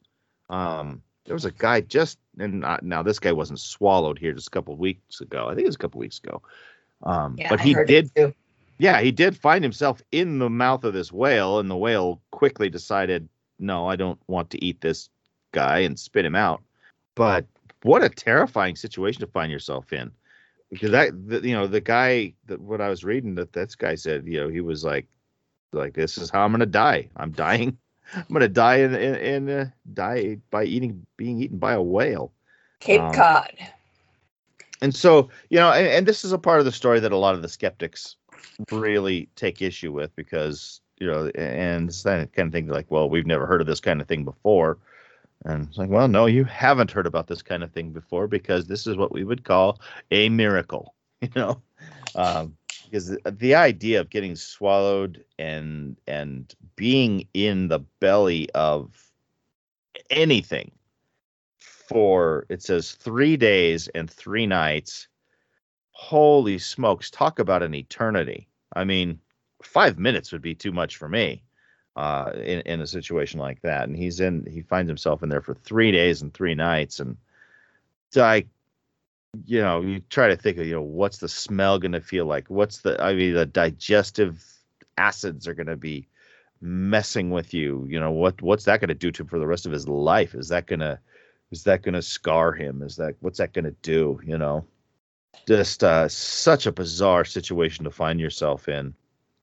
Um, 0.51 1.03
there 1.25 1.35
was 1.35 1.45
a 1.45 1.51
guy 1.51 1.81
just 1.81 2.19
and 2.39 2.61
not, 2.61 2.83
now 2.83 3.03
this 3.03 3.19
guy 3.19 3.33
wasn't 3.33 3.61
swallowed 3.61 4.19
here 4.19 4.33
just 4.33 4.49
a 4.49 4.51
couple 4.51 4.77
weeks 4.77 5.21
ago. 5.21 5.47
I 5.47 5.55
think 5.55 5.65
it 5.65 5.69
was 5.69 5.75
a 5.75 5.79
couple 5.79 5.99
weeks 6.01 6.19
ago. 6.19 6.43
Um, 7.03 7.37
Yeah, 7.39 7.49
but 7.49 7.61
he 7.61 7.75
did 7.75 8.11
yeah, 8.79 9.01
he 9.01 9.11
did 9.11 9.37
find 9.37 9.65
himself 9.65 10.01
in 10.13 10.39
the 10.39 10.49
mouth 10.49 10.85
of 10.85 10.95
this 10.95 11.13
whale, 11.13 11.59
and 11.59 11.69
the 11.69 11.77
whale 11.77 12.21
quickly 12.31 12.71
decided, 12.71 13.29
no, 13.59 13.87
I 13.87 13.97
don't 13.97 14.21
want 14.27 14.51
to 14.51 14.65
eat 14.65 14.81
this 14.81 15.09
guy 15.53 15.81
and 15.81 15.99
spit 15.99 16.25
him 16.25 16.35
out. 16.35 16.63
But 17.15 17.47
what 17.83 18.05
a 18.05 18.09
terrifying 18.09 18.77
situation 18.77 19.21
to 19.21 19.27
find 19.27 19.51
yourself 19.51 19.93
in. 19.93 20.11
Because 20.71 20.91
that, 20.91 21.29
the, 21.29 21.41
you 21.41 21.55
know, 21.55 21.67
the 21.67 21.81
guy 21.81 22.35
that 22.47 22.61
what 22.61 22.81
I 22.81 22.89
was 22.89 23.05
reading 23.05 23.35
that 23.37 23.53
this 23.53 23.75
guy 23.75 23.95
said, 23.95 24.27
you 24.27 24.41
know, 24.41 24.49
he 24.49 24.61
was 24.61 24.85
like, 24.85 25.07
like 25.73 25.95
this 25.95 26.19
is 26.19 26.31
how 26.31 26.45
I'm 26.45 26.53
gonna 26.53 26.67
die. 26.67 27.09
I'm 27.17 27.33
dying. 27.33 27.77
I'm 28.15 28.25
gonna 28.33 28.49
die 28.49 28.77
in 28.77 28.95
in, 28.95 29.15
in 29.17 29.51
uh, 29.51 29.67
die 29.93 30.39
by 30.51 30.65
eating 30.65 31.05
being 31.17 31.41
eaten 31.41 31.59
by 31.59 31.75
a 31.75 31.83
whale 31.83 32.33
Cape 32.81 33.03
um, 33.03 33.13
Cod. 33.13 33.53
and 34.81 34.95
so 34.95 35.29
you 35.51 35.59
know 35.59 35.73
and, 35.73 35.87
and 35.87 36.07
this 36.07 36.25
is 36.25 36.33
a 36.33 36.39
part 36.39 36.59
of 36.59 36.65
the 36.65 36.73
story 36.73 37.01
that 37.01 37.13
a 37.13 37.17
lot 37.17 37.35
of 37.35 37.43
the 37.43 37.49
skeptics 37.49 38.17
really 38.71 39.29
take 39.37 39.61
issue 39.61 39.93
with 39.93 40.15
because 40.17 40.81
you 41.01 41.07
know 41.07 41.31
and 41.35 41.91
that 41.91 42.33
kind 42.33 42.49
of 42.49 42.53
thing 42.53 42.67
like 42.69 42.91
well 42.91 43.09
we've 43.09 43.27
never 43.27 43.47
heard 43.47 43.61
of 43.61 43.67
this 43.67 43.81
kind 43.81 44.01
of 44.01 44.09
thing 44.09 44.25
before 44.25 44.79
and 45.45 45.69
it's 45.69 45.79
like 45.79 45.91
well 45.91 46.09
no 46.09 46.27
you 46.27 46.45
haven't 46.45 46.91
heard 46.91 47.07
about 47.07 47.27
this 47.27 47.43
kind 47.43 47.63
of 47.63 47.73
thing 47.73 47.91
before 47.91 48.27
because 48.27 48.67
this 48.67 48.87
is 48.87 48.97
what 48.97 49.13
we 49.13 49.25
would 49.25 49.45
call 49.45 49.81
a 50.11 50.29
miracle 50.29 50.95
you 51.21 51.31
know 51.37 51.61
um, 52.15 52.57
because 52.85 53.17
the 53.25 53.55
idea 53.55 54.01
of 54.01 54.11
getting 54.11 54.35
swallowed 54.35 55.25
and 55.39 55.97
and 56.07 56.55
being 56.75 57.27
in 57.35 57.69
the 57.69 57.81
belly 58.01 58.49
of 58.55 59.09
anything 60.11 60.73
for 61.89 62.45
it 62.51 62.63
says 62.63 62.93
three 62.93 63.37
days 63.37 63.89
and 63.89 64.11
three 64.11 64.47
nights. 64.47 65.09
Holy 65.93 66.59
smokes! 66.59 67.11
Talk 67.11 67.39
about 67.39 67.63
an 67.63 67.75
eternity. 67.75 68.49
I 68.77 68.85
mean, 68.85 69.21
five 69.63 69.99
minutes 69.99 70.33
would 70.33 70.43
be 70.43 70.55
too 70.55 70.73
much 70.73 70.97
for 70.97 71.09
me 71.09 71.43
uh, 71.97 72.33
in 72.35 72.61
in 72.61 72.81
a 72.81 72.87
situation 72.87 73.41
like 73.41 73.61
that. 73.63 73.89
And 73.89 73.97
he's 73.97 74.21
in. 74.21 74.47
He 74.51 74.63
finds 74.63 74.89
himself 74.89 75.23
in 75.23 75.29
there 75.29 75.43
for 75.43 75.55
three 75.55 75.93
days 75.93 76.23
and 76.23 76.33
three 76.33 76.55
nights, 76.55 77.01
and 77.01 77.17
so 78.11 78.25
I, 78.25 78.45
you 79.45 79.61
know, 79.61 79.81
you 79.81 80.01
try 80.11 80.29
to 80.29 80.37
think 80.37 80.59
of 80.59 80.67
you 80.67 80.75
know 80.75 80.83
what's 80.83 81.19
the 81.19 81.29
smell 81.29 81.79
going 81.79 81.93
to 81.93 82.01
feel 82.01 82.27
like? 82.27 82.49
What's 82.49 82.79
the? 82.79 83.03
I 83.03 83.15
mean, 83.15 83.35
the 83.35 83.47
digestive 83.47 84.45
acids 84.97 85.47
are 85.47 85.55
going 85.55 85.67
to 85.67 85.77
be 85.77 86.09
messing 86.61 87.31
with 87.31 87.55
you. 87.55 87.87
You 87.89 88.01
know 88.01 88.11
what? 88.11 88.43
What's 88.43 88.65
that 88.65 88.81
going 88.81 88.89
to 88.89 88.95
do 88.95 89.11
to 89.13 89.23
him 89.23 89.29
for 89.29 89.39
the 89.39 89.47
rest 89.47 89.67
of 89.67 89.73
his 89.73 89.89
life? 89.89 90.35
Is 90.35 90.49
that 90.49 90.67
going 90.67 90.81
to 90.81 90.99
is 91.51 91.65
that 91.65 91.83
going 91.83 91.95
to 91.95 92.03
scar 92.03 92.53
him 92.53 92.83
is 92.83 92.97
that 92.97 93.15
what's 93.21 93.39
that 93.39 93.53
going 93.53 93.65
to 93.65 93.75
do 93.83 94.21
you 94.25 94.39
know 94.39 94.65
just 95.47 95.85
uh 95.85 96.09
such 96.09 96.67
a 96.67 96.73
bizarre 96.73 97.25
situation 97.25 97.85
to 97.85 97.91
find 97.91 98.21
yourself 98.21 98.69
in 98.69 98.95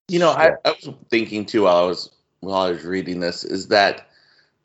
You 0.07 0.19
know, 0.19 0.31
I, 0.31 0.51
I 0.65 0.71
was 0.71 0.89
thinking 1.09 1.45
too 1.45 1.63
while 1.63 1.77
I 1.77 1.87
was 1.87 2.11
while 2.41 2.61
I 2.61 2.71
was 2.71 2.83
reading 2.83 3.19
this 3.19 3.43
is 3.43 3.67
that 3.69 4.07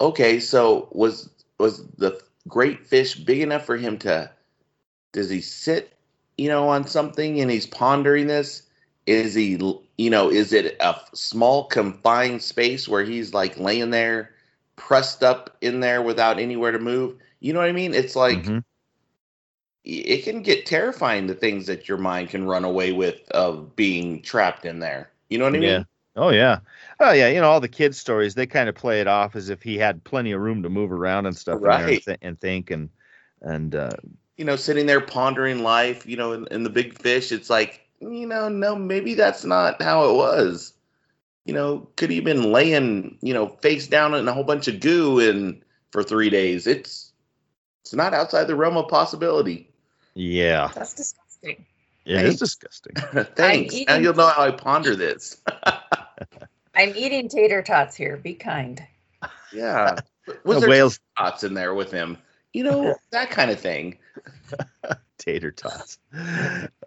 okay? 0.01 0.39
So 0.39 0.89
was 0.93 1.31
was 1.59 1.87
the 1.97 2.21
great 2.49 2.87
fish 2.87 3.15
big 3.15 3.41
enough 3.41 3.65
for 3.65 3.77
him 3.77 3.99
to? 3.99 4.31
Does 5.13 5.31
he 5.31 5.41
sit, 5.41 5.93
you 6.37 6.49
know, 6.49 6.69
on 6.69 6.87
something 6.87 7.41
and 7.41 7.51
he's 7.51 7.67
pondering 7.67 8.27
this? 8.27 8.63
Is 9.07 9.35
he, 9.35 9.59
you 9.99 10.11
know, 10.11 10.31
is 10.31 10.53
it 10.53 10.77
a 10.81 10.95
small 11.15 11.65
confined 11.65 12.43
space 12.43 12.87
where 12.87 13.05
he's 13.05 13.35
like 13.35 13.59
laying 13.59 13.91
there, 13.91 14.31
pressed 14.77 15.25
up 15.25 15.57
in 15.63 15.81
there 15.81 16.03
without 16.03 16.39
anywhere 16.39 16.71
to 16.71 16.79
move? 16.79 17.17
You 17.41 17.53
know 17.55 17.61
what 17.61 17.69
I 17.69 17.73
mean? 17.73 17.95
It's 17.95 18.15
like 18.15 18.45
Mhm. 18.45 18.63
it 19.85 20.23
can 20.25 20.43
get 20.43 20.67
terrifying 20.67 21.27
the 21.27 21.35
things 21.35 21.67
that 21.67 21.89
your 21.89 21.99
mind 21.99 22.29
can 22.29 22.47
run 22.47 22.65
away 22.65 22.93
with 22.93 23.29
of 23.31 23.75
being 23.75 24.23
trapped 24.23 24.65
in 24.67 24.79
there. 24.79 25.11
You 25.31 25.39
know 25.39 25.45
what 25.45 25.55
I 25.55 25.59
mean? 25.59 25.79
Yeah. 25.79 25.85
oh 26.17 26.31
yeah 26.31 26.61
oh 27.01 27.13
yeah 27.13 27.29
you 27.29 27.41
know 27.41 27.49
all 27.51 27.61
the 27.61 27.69
kids 27.69 27.99
stories 27.99 28.35
they 28.35 28.47
kind 28.47 28.69
of 28.69 28.75
play 28.75 29.01
it 29.01 29.07
off 29.07 29.37
as 29.37 29.49
if 29.49 29.63
he 29.63 29.79
had 29.79 30.05
plenty 30.05 30.33
of 30.33 30.41
room 30.41 30.63
to 30.63 30.69
move 30.71 30.93
around 30.93 31.27
and 31.27 31.37
stuff 31.37 31.65
in 31.65 31.75
there 31.75 31.89
and, 31.89 32.01
Right. 32.01 32.05
th- 32.05 32.19
and 32.23 32.41
think 32.41 32.71
and 32.71 32.91
and 33.43 33.75
uh 33.75 33.91
you 34.37 34.45
know, 34.47 34.57
sitting 34.57 34.87
there 34.87 35.03
pondering 35.03 35.63
life, 35.63 36.07
you 36.07 36.17
know, 36.17 36.33
in, 36.33 36.47
in 36.51 36.63
the 36.63 36.71
big 36.71 36.99
fish, 36.99 37.31
it's 37.31 37.51
like, 37.51 37.87
you 38.01 38.27
know, 38.27 38.49
no, 38.49 38.75
maybe 38.75 39.15
that's 39.15 39.45
not 39.45 39.83
how 39.83 40.09
it 40.09 40.15
was. 40.15 40.73
You 41.45 41.53
know, 41.53 41.89
could 41.97 42.11
he 42.11 42.17
have 42.17 42.25
been 42.25 42.51
laying, 42.53 43.19
you 43.21 43.35
know, 43.35 43.49
face 43.49 43.87
down 43.87 44.15
in 44.15 44.29
a 44.29 44.33
whole 44.33 44.45
bunch 44.45 44.67
of 44.69 44.81
goo 44.81 45.21
and 45.21 45.63
for 45.93 46.03
three 46.03 46.31
days? 46.31 46.67
It's 46.67 47.13
it's 47.83 47.93
not 47.95 48.15
outside 48.15 48.45
the 48.45 48.57
realm 48.57 48.79
of 48.79 48.89
possibility. 48.89 49.71
yeah 50.15 50.71
That's 50.75 50.95
disgusting. 50.95 51.67
It 52.07 52.17
Right? 52.17 52.25
is 52.25 52.39
disgusting 52.39 52.95
Thanks. 53.37 53.75
Now 53.89 53.97
you'll 53.97 54.15
know 54.15 54.29
how 54.29 54.43
I 54.45 54.51
ponder 54.51 54.97
this. 54.97 55.41
I'm 56.75 56.93
eating 56.97 57.29
tater 57.29 57.63
tots 57.63 57.97
here. 57.97 58.17
Be 58.17 58.35
kind. 58.35 58.83
yeah. 59.53 59.97
Was 60.45 60.57
The 60.57 60.61
there 60.61 60.71
whales 60.71 61.01
thoughts 61.19 61.43
in 61.45 61.55
there 61.55 61.75
with 61.75 61.91
him? 61.91 62.17
You 62.53 62.65
know, 62.65 62.95
that 63.11 63.31
kind 63.31 63.51
of 63.51 63.59
thing. 63.61 63.99
tater 65.19 65.51
tots 65.51 65.99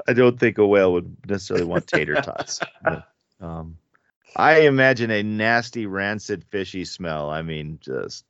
i 0.07 0.13
don't 0.13 0.39
think 0.39 0.57
a 0.57 0.65
whale 0.65 0.91
would 0.93 1.15
necessarily 1.29 1.65
want 1.65 1.85
tater 1.85 2.15
tots 2.15 2.59
but, 2.83 3.07
um 3.39 3.77
i 4.35 4.61
imagine 4.61 5.11
a 5.11 5.21
nasty 5.21 5.85
rancid 5.85 6.43
fishy 6.45 6.83
smell 6.83 7.29
i 7.29 7.43
mean 7.43 7.77
just 7.79 8.25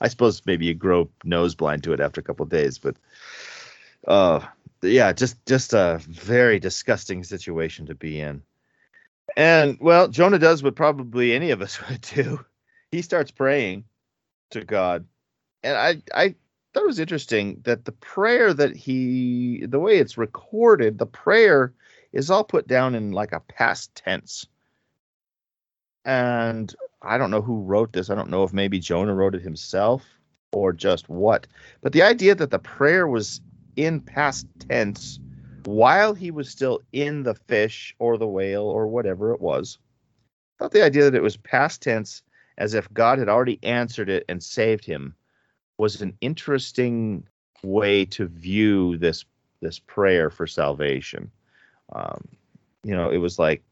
i 0.00 0.06
suppose 0.08 0.42
maybe 0.44 0.66
you 0.66 0.74
grow 0.74 1.08
nose 1.24 1.54
blind 1.54 1.82
to 1.82 1.94
it 1.94 2.00
after 2.00 2.20
a 2.20 2.24
couple 2.24 2.44
of 2.44 2.50
days 2.50 2.76
but 2.78 2.94
uh 4.06 4.40
yeah 4.82 5.12
just 5.12 5.44
just 5.46 5.72
a 5.72 6.00
very 6.08 6.58
disgusting 6.58 7.24
situation 7.24 7.86
to 7.86 7.94
be 7.94 8.20
in. 8.20 8.42
And 9.36 9.78
well 9.80 10.08
jonah 10.08 10.38
does 10.38 10.62
what 10.62 10.76
probably 10.76 11.32
any 11.32 11.50
of 11.50 11.62
us 11.62 11.78
would 11.88 12.00
do. 12.00 12.44
He 12.90 13.02
starts 13.02 13.30
praying 13.30 13.84
to 14.50 14.64
god. 14.64 15.06
And 15.62 15.76
i 15.76 16.02
i 16.14 16.34
thought 16.72 16.84
it 16.84 16.86
was 16.86 16.98
interesting 16.98 17.60
that 17.64 17.84
the 17.84 17.92
prayer 17.92 18.52
that 18.54 18.76
he 18.76 19.64
the 19.66 19.80
way 19.80 19.98
it's 19.98 20.18
recorded 20.18 20.98
the 20.98 21.06
prayer 21.06 21.72
is 22.12 22.30
all 22.30 22.44
put 22.44 22.66
down 22.66 22.94
in 22.94 23.12
like 23.12 23.32
a 23.32 23.40
past 23.40 23.94
tense. 23.94 24.46
And 26.04 26.74
i 27.02 27.18
don't 27.18 27.30
know 27.30 27.42
who 27.42 27.62
wrote 27.62 27.92
this. 27.92 28.10
I 28.10 28.14
don't 28.14 28.30
know 28.30 28.44
if 28.44 28.52
maybe 28.52 28.78
jonah 28.78 29.14
wrote 29.14 29.34
it 29.34 29.42
himself 29.42 30.04
or 30.52 30.72
just 30.72 31.08
what. 31.08 31.46
But 31.80 31.92
the 31.92 32.02
idea 32.02 32.34
that 32.34 32.50
the 32.50 32.58
prayer 32.58 33.06
was 33.06 33.40
in 33.78 34.00
past 34.00 34.46
tense 34.68 35.20
while 35.64 36.14
he 36.14 36.30
was 36.30 36.48
still 36.50 36.80
in 36.92 37.22
the 37.22 37.34
fish 37.34 37.94
or 37.98 38.18
the 38.18 38.26
whale 38.26 38.64
or 38.64 38.86
whatever 38.88 39.32
it 39.32 39.40
was 39.40 39.78
I 40.60 40.64
thought 40.64 40.72
the 40.72 40.84
idea 40.84 41.04
that 41.04 41.14
it 41.14 41.22
was 41.22 41.36
past 41.36 41.82
tense 41.82 42.22
as 42.58 42.74
if 42.74 42.92
god 42.92 43.18
had 43.18 43.28
already 43.28 43.58
answered 43.62 44.08
it 44.08 44.24
and 44.28 44.42
saved 44.42 44.84
him 44.84 45.14
was 45.78 46.02
an 46.02 46.16
interesting 46.20 47.24
way 47.62 48.04
to 48.04 48.26
view 48.26 48.98
this 48.98 49.24
this 49.60 49.78
prayer 49.78 50.30
for 50.30 50.46
salvation. 50.46 51.30
Um, 51.92 52.28
you 52.84 52.94
know, 52.94 53.10
it 53.10 53.18
was 53.18 53.38
like 53.38 53.62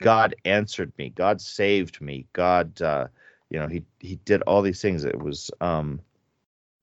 God 0.00 0.34
answered 0.44 0.92
me, 0.98 1.10
God 1.10 1.40
saved 1.40 2.00
me, 2.00 2.26
God, 2.32 2.80
uh, 2.80 3.08
you 3.50 3.58
know, 3.58 3.66
he 3.66 3.82
he 4.00 4.16
did 4.24 4.42
all 4.42 4.62
these 4.62 4.80
things. 4.80 5.04
It 5.04 5.18
was 5.18 5.50
um, 5.60 6.00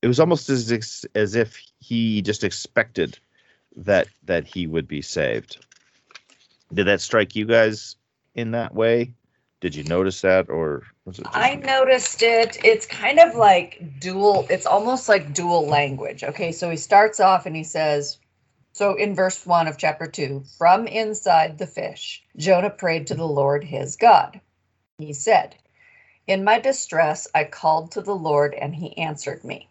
it 0.02 0.08
was 0.08 0.20
almost 0.20 0.50
as 0.50 1.06
as 1.16 1.36
if 1.36 1.62
he 1.80 2.22
just 2.22 2.44
expected 2.44 3.18
that 3.76 4.08
that 4.24 4.46
he 4.46 4.68
would 4.68 4.88
be 4.88 5.02
saved. 5.02 5.66
Did 6.74 6.88
that 6.88 7.02
strike 7.02 7.36
you 7.36 7.46
guys 7.46 7.96
in 8.36 8.52
that 8.52 8.74
way? 8.74 9.14
Did 9.60 9.76
you 9.76 9.84
notice 9.84 10.22
that, 10.22 10.50
or 10.50 10.84
was 11.06 11.20
it? 11.20 11.28
I 11.32 11.56
noticed 11.56 12.24
it. 12.24 12.58
It's 12.64 12.88
kind 12.88 13.20
of 13.20 13.36
like 13.36 14.00
dual, 14.00 14.48
it's 14.50 14.66
almost 14.66 15.08
like 15.08 15.34
dual 15.34 15.68
language. 15.68 16.24
Okay, 16.24 16.52
so 16.52 16.70
he 16.70 16.78
starts 16.78 17.20
off 17.20 17.46
and 17.46 17.56
he 17.56 17.64
says, 17.64 18.18
so 18.74 18.96
in 18.96 19.14
verse 19.14 19.46
one 19.46 19.68
of 19.68 19.78
chapter 19.78 20.08
two, 20.08 20.44
from 20.58 20.88
inside 20.88 21.58
the 21.58 21.68
fish, 21.68 22.24
Jonah 22.38 22.70
prayed 22.72 23.06
to 23.08 23.14
the 23.14 23.28
Lord 23.28 23.64
his 23.64 23.98
God. 23.98 24.42
He 24.98 25.14
said, 25.14 25.56
In 26.26 26.44
my 26.44 26.60
distress, 26.60 27.28
I 27.36 27.44
called 27.44 27.92
to 27.92 28.02
the 28.02 28.16
Lord 28.16 28.56
and 28.56 28.74
he 28.74 28.98
answered 28.98 29.44
me. 29.44 29.70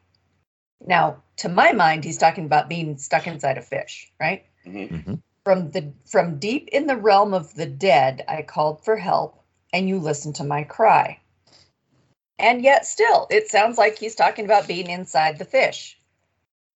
Now, 0.87 1.22
to 1.37 1.49
my 1.49 1.72
mind, 1.72 2.05
he's 2.05 2.18
talking 2.18 2.45
about 2.45 2.68
being 2.68 2.97
stuck 2.97 3.26
inside 3.26 3.59
a 3.59 3.62
fish, 3.62 4.11
right? 4.20 4.45
Mhm. 4.66 4.89
Mhm. 4.91 5.22
From 5.45 5.70
the 5.70 5.93
from 6.07 6.39
deep 6.39 6.68
in 6.68 6.87
the 6.87 6.97
realm 6.97 7.35
of 7.35 7.55
the 7.55 7.66
dead, 7.66 8.24
I 8.28 8.43
called 8.43 8.85
for 8.85 8.97
help, 8.97 9.43
and 9.72 9.89
you 9.89 9.99
listened 9.99 10.37
to 10.37 10.45
my 10.45 10.64
cry. 10.64 11.18
And 12.39 12.62
yet, 12.62 12.87
still, 12.87 13.26
it 13.31 13.49
sounds 13.49 13.76
like 13.76 13.99
he's 13.99 14.14
talking 14.14 14.47
about 14.47 14.66
being 14.66 14.89
inside 14.89 15.39
the 15.39 15.45
fish. 15.45 15.99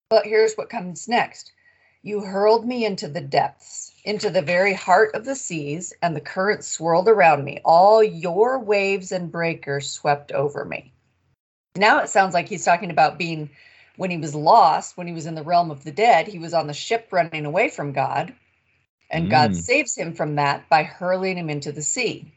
But 0.09 0.25
here's 0.25 0.53
what 0.55 0.69
comes 0.69 1.07
next 1.07 1.51
You 2.03 2.21
hurled 2.21 2.67
me 2.67 2.85
into 2.85 3.07
the 3.07 3.21
depths, 3.21 3.91
into 4.03 4.29
the 4.29 4.43
very 4.43 4.73
heart 4.73 5.15
of 5.15 5.25
the 5.25 5.35
seas, 5.35 5.91
and 6.03 6.15
the 6.15 6.21
current 6.21 6.63
swirled 6.63 7.09
around 7.09 7.43
me. 7.43 7.59
All 7.65 8.03
your 8.03 8.59
waves 8.59 9.11
and 9.11 9.31
breakers 9.31 9.89
swept 9.89 10.31
over 10.31 10.63
me. 10.63 10.93
Now 11.75 11.99
it 11.99 12.09
sounds 12.09 12.35
like 12.35 12.47
he's 12.47 12.63
talking 12.63 12.91
about 12.91 13.17
being 13.17 13.49
when 13.97 14.11
he 14.11 14.17
was 14.17 14.35
lost, 14.35 14.97
when 14.97 15.07
he 15.07 15.13
was 15.13 15.25
in 15.25 15.35
the 15.35 15.43
realm 15.43 15.71
of 15.71 15.83
the 15.83 15.91
dead, 15.91 16.27
he 16.27 16.39
was 16.39 16.53
on 16.53 16.67
the 16.67 16.73
ship 16.73 17.07
running 17.11 17.45
away 17.45 17.69
from 17.69 17.93
God, 17.93 18.33
and 19.09 19.29
God 19.29 19.51
Mm. 19.51 19.55
saves 19.55 19.95
him 19.95 20.13
from 20.13 20.35
that 20.35 20.69
by 20.69 20.83
hurling 20.83 21.37
him 21.37 21.49
into 21.49 21.71
the 21.71 21.81
sea. 21.81 22.31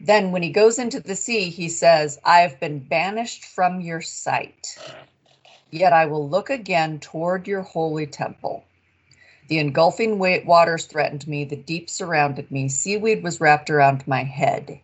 Then, 0.00 0.32
when 0.32 0.42
he 0.42 0.50
goes 0.50 0.78
into 0.78 1.00
the 1.00 1.16
sea, 1.16 1.50
he 1.50 1.68
says, 1.68 2.20
I 2.24 2.40
have 2.40 2.60
been 2.60 2.80
banished 2.80 3.44
from 3.44 3.80
your 3.80 4.00
sight, 4.02 4.78
yet 5.70 5.92
I 5.92 6.06
will 6.06 6.28
look 6.28 6.50
again 6.50 7.00
toward 7.00 7.48
your 7.48 7.62
holy 7.62 8.06
temple. 8.06 8.64
The 9.48 9.58
engulfing 9.58 10.18
waters 10.46 10.86
threatened 10.86 11.28
me, 11.28 11.44
the 11.44 11.56
deep 11.56 11.90
surrounded 11.90 12.50
me, 12.50 12.68
seaweed 12.68 13.22
was 13.22 13.40
wrapped 13.40 13.70
around 13.70 14.06
my 14.08 14.24
head. 14.24 14.80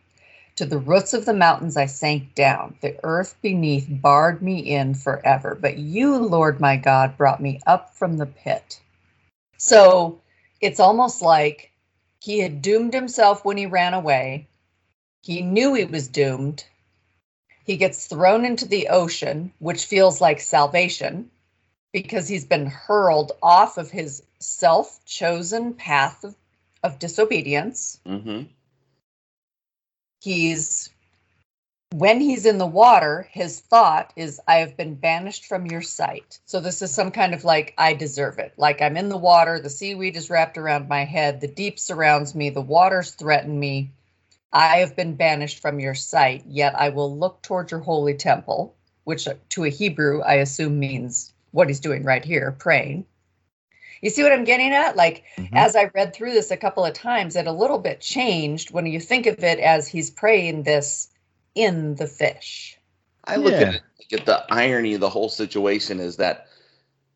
To 0.60 0.66
the 0.66 0.76
roots 0.76 1.14
of 1.14 1.24
the 1.24 1.32
mountains 1.32 1.78
I 1.78 1.86
sank 1.86 2.34
down. 2.34 2.76
The 2.82 3.00
earth 3.02 3.34
beneath 3.40 3.86
barred 3.88 4.42
me 4.42 4.58
in 4.58 4.92
forever. 4.92 5.54
But 5.58 5.78
you, 5.78 6.18
Lord 6.18 6.60
my 6.60 6.76
God, 6.76 7.16
brought 7.16 7.40
me 7.40 7.60
up 7.66 7.94
from 7.94 8.18
the 8.18 8.26
pit. 8.26 8.78
So 9.56 10.20
it's 10.60 10.78
almost 10.78 11.22
like 11.22 11.72
he 12.20 12.40
had 12.40 12.60
doomed 12.60 12.92
himself 12.92 13.42
when 13.42 13.56
he 13.56 13.64
ran 13.64 13.94
away. 13.94 14.48
He 15.22 15.40
knew 15.40 15.72
he 15.72 15.86
was 15.86 16.08
doomed. 16.08 16.66
He 17.64 17.78
gets 17.78 18.06
thrown 18.06 18.44
into 18.44 18.68
the 18.68 18.88
ocean, 18.88 19.54
which 19.60 19.86
feels 19.86 20.20
like 20.20 20.40
salvation 20.40 21.30
because 21.90 22.28
he's 22.28 22.44
been 22.44 22.66
hurled 22.66 23.32
off 23.42 23.78
of 23.78 23.90
his 23.90 24.22
self 24.40 25.02
chosen 25.06 25.72
path 25.72 26.22
of, 26.22 26.34
of 26.82 26.98
disobedience 26.98 27.98
Mm-hmm. 28.06 28.42
He's 30.20 30.90
when 31.92 32.20
he's 32.20 32.46
in 32.46 32.58
the 32.58 32.66
water 32.66 33.26
his 33.32 33.60
thought 33.60 34.12
is 34.14 34.40
i 34.46 34.56
have 34.56 34.76
been 34.76 34.94
banished 34.94 35.46
from 35.46 35.66
your 35.66 35.82
sight. 35.82 36.38
So 36.44 36.60
this 36.60 36.82
is 36.82 36.92
some 36.92 37.10
kind 37.10 37.34
of 37.34 37.44
like 37.44 37.74
i 37.78 37.94
deserve 37.94 38.38
it. 38.38 38.52
Like 38.56 38.80
i'm 38.80 38.96
in 38.96 39.08
the 39.08 39.16
water 39.16 39.58
the 39.58 39.70
seaweed 39.70 40.16
is 40.16 40.30
wrapped 40.30 40.58
around 40.58 40.88
my 40.88 41.04
head 41.04 41.40
the 41.40 41.48
deep 41.48 41.78
surrounds 41.78 42.34
me 42.34 42.50
the 42.50 42.60
waters 42.60 43.12
threaten 43.12 43.58
me. 43.58 43.90
I 44.52 44.78
have 44.78 44.96
been 44.96 45.16
banished 45.16 45.60
from 45.60 45.80
your 45.80 45.94
sight 45.94 46.44
yet 46.46 46.74
i 46.78 46.90
will 46.90 47.16
look 47.16 47.42
toward 47.42 47.70
your 47.70 47.80
holy 47.80 48.14
temple 48.14 48.74
which 49.04 49.26
to 49.48 49.64
a 49.64 49.70
hebrew 49.70 50.20
i 50.20 50.34
assume 50.34 50.78
means 50.78 51.32
what 51.52 51.68
he's 51.68 51.80
doing 51.80 52.04
right 52.04 52.24
here 52.24 52.52
praying 52.52 53.06
you 54.02 54.10
see 54.10 54.22
what 54.22 54.32
i'm 54.32 54.44
getting 54.44 54.72
at 54.72 54.96
like 54.96 55.24
Mhm. 55.38 55.56
as 55.56 55.76
I 55.76 55.90
read 55.94 56.14
through 56.14 56.32
this 56.32 56.50
a 56.50 56.56
couple 56.56 56.84
of 56.84 56.94
times, 56.94 57.36
it 57.36 57.46
a 57.46 57.52
little 57.52 57.78
bit 57.78 58.00
changed 58.00 58.70
when 58.70 58.86
you 58.86 59.00
think 59.00 59.26
of 59.26 59.42
it 59.42 59.58
as 59.58 59.88
he's 59.88 60.10
praying 60.10 60.62
this 60.62 61.08
in 61.54 61.96
the 61.96 62.06
fish. 62.06 62.78
I 63.24 63.36
look 63.36 63.54
Yeah. 63.54 63.68
at 63.68 63.74
it, 63.74 63.82
look 63.98 64.20
at 64.20 64.26
the 64.26 64.44
irony 64.50 64.94
of 64.94 65.00
the 65.00 65.10
whole 65.10 65.28
situation 65.28 66.00
is 66.00 66.16
that 66.16 66.46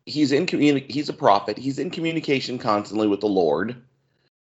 he's 0.05 0.31
in 0.31 0.45
communi- 0.45 0.89
he's 0.91 1.09
a 1.09 1.13
prophet, 1.13 1.57
he's 1.57 1.79
in 1.79 1.89
communication 1.89 2.57
constantly 2.57 3.07
with 3.07 3.21
the 3.21 3.27
Lord, 3.27 3.75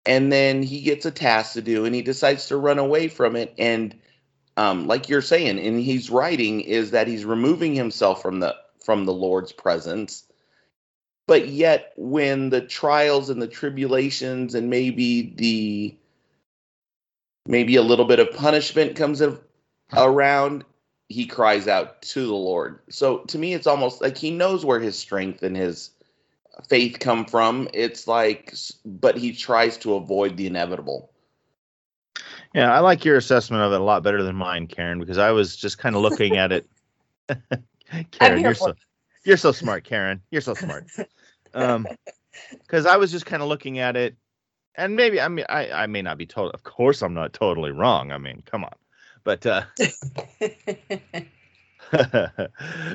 and 0.07 0.33
then 0.33 0.63
he 0.63 0.81
gets 0.83 1.07
a 1.07 1.11
task 1.11 1.55
to 1.55 1.63
do 1.63 1.85
and 1.85 1.95
he 1.95 2.03
decides 2.03 2.47
to 2.47 2.57
run 2.57 2.79
away 2.79 3.09
from 3.09 3.37
it 3.37 3.55
and 3.59 3.95
um, 4.57 4.87
like 4.87 5.09
you're 5.09 5.23
saying, 5.23 5.59
and 5.59 5.81
he's 5.81 6.11
writing 6.11 6.61
is 6.61 6.91
that 6.91 7.09
he's 7.09 7.25
removing 7.25 7.75
himself 7.75 8.21
from 8.21 8.41
the 8.41 8.55
from 8.85 9.07
the 9.07 9.13
Lord's 9.15 9.53
presence. 9.53 10.27
But 11.27 11.49
yet, 11.49 11.93
when 11.97 12.51
the 12.51 12.61
trials 12.61 13.31
and 13.31 13.41
the 13.41 13.47
tribulations 13.47 14.55
and 14.55 14.69
maybe 14.69 15.33
the 15.37 15.97
maybe 17.47 17.77
a 17.77 17.83
little 17.83 18.05
bit 18.05 18.21
of 18.21 18.33
punishment 18.33 18.97
comes 18.97 19.21
in, 19.21 19.39
around, 19.95 20.65
he 21.09 21.27
cries 21.27 21.69
out 21.69 22.03
to 22.03 22.27
the 22.27 22.35
Lord. 22.35 22.81
So 22.91 23.19
to 23.19 23.39
me, 23.39 23.55
it's 23.55 23.67
almost 23.67 24.01
like 24.01 24.17
he 24.17 24.31
knows 24.31 24.65
where 24.65 24.81
his 24.81 24.99
strength 24.99 25.43
and 25.43 25.57
his 25.57 25.91
faith 26.69 26.99
come 26.99 27.25
from. 27.25 27.69
It's 27.73 28.07
like, 28.09 28.55
but 28.85 29.17
he 29.17 29.33
tries 29.33 29.77
to 29.79 29.95
avoid 29.95 30.37
the 30.37 30.47
inevitable. 30.47 31.11
Yeah, 32.55 32.73
I 32.73 32.81
like 32.81 33.05
your 33.05 33.17
assessment 33.17 33.63
of 33.63 33.73
it 33.73 33.81
a 33.81 33.85
lot 33.85 34.03
better 34.03 34.23
than 34.23 34.37
mine, 34.37 34.67
Karen, 34.67 34.99
because 34.99 35.19
I 35.19 35.31
was 35.31 35.57
just 35.57 35.79
kind 35.79 35.97
of 35.97 36.03
looking 36.03 36.37
at 36.37 36.53
it. 36.53 36.67
Karen, 38.11 38.43
you're 38.43 38.55
so 38.55 38.75
you're 39.25 39.37
so 39.37 39.53
smart, 39.53 39.85
Karen. 39.85 40.23
You're 40.31 40.41
so 40.43 40.55
smart. 40.55 40.87
Um, 41.55 41.87
because 42.63 42.87
I 42.87 42.97
was 42.97 43.13
just 43.13 43.27
kind 43.27 43.43
of 43.43 43.49
looking 43.51 43.79
at 43.79 43.95
it, 43.95 44.17
and 44.75 44.97
maybe 44.97 45.21
I 45.21 45.29
mean 45.29 45.45
I 45.51 45.71
I 45.71 45.87
may 45.87 46.01
not 46.01 46.17
be 46.17 46.25
total. 46.25 46.51
Of 46.53 46.63
course, 46.63 47.03
I'm 47.03 47.13
not 47.13 47.35
totally 47.35 47.73
wrong. 47.73 48.11
I 48.11 48.17
mean, 48.17 48.43
come 48.47 48.65
on, 48.65 48.73
but 49.23 49.45
uh, 49.45 49.65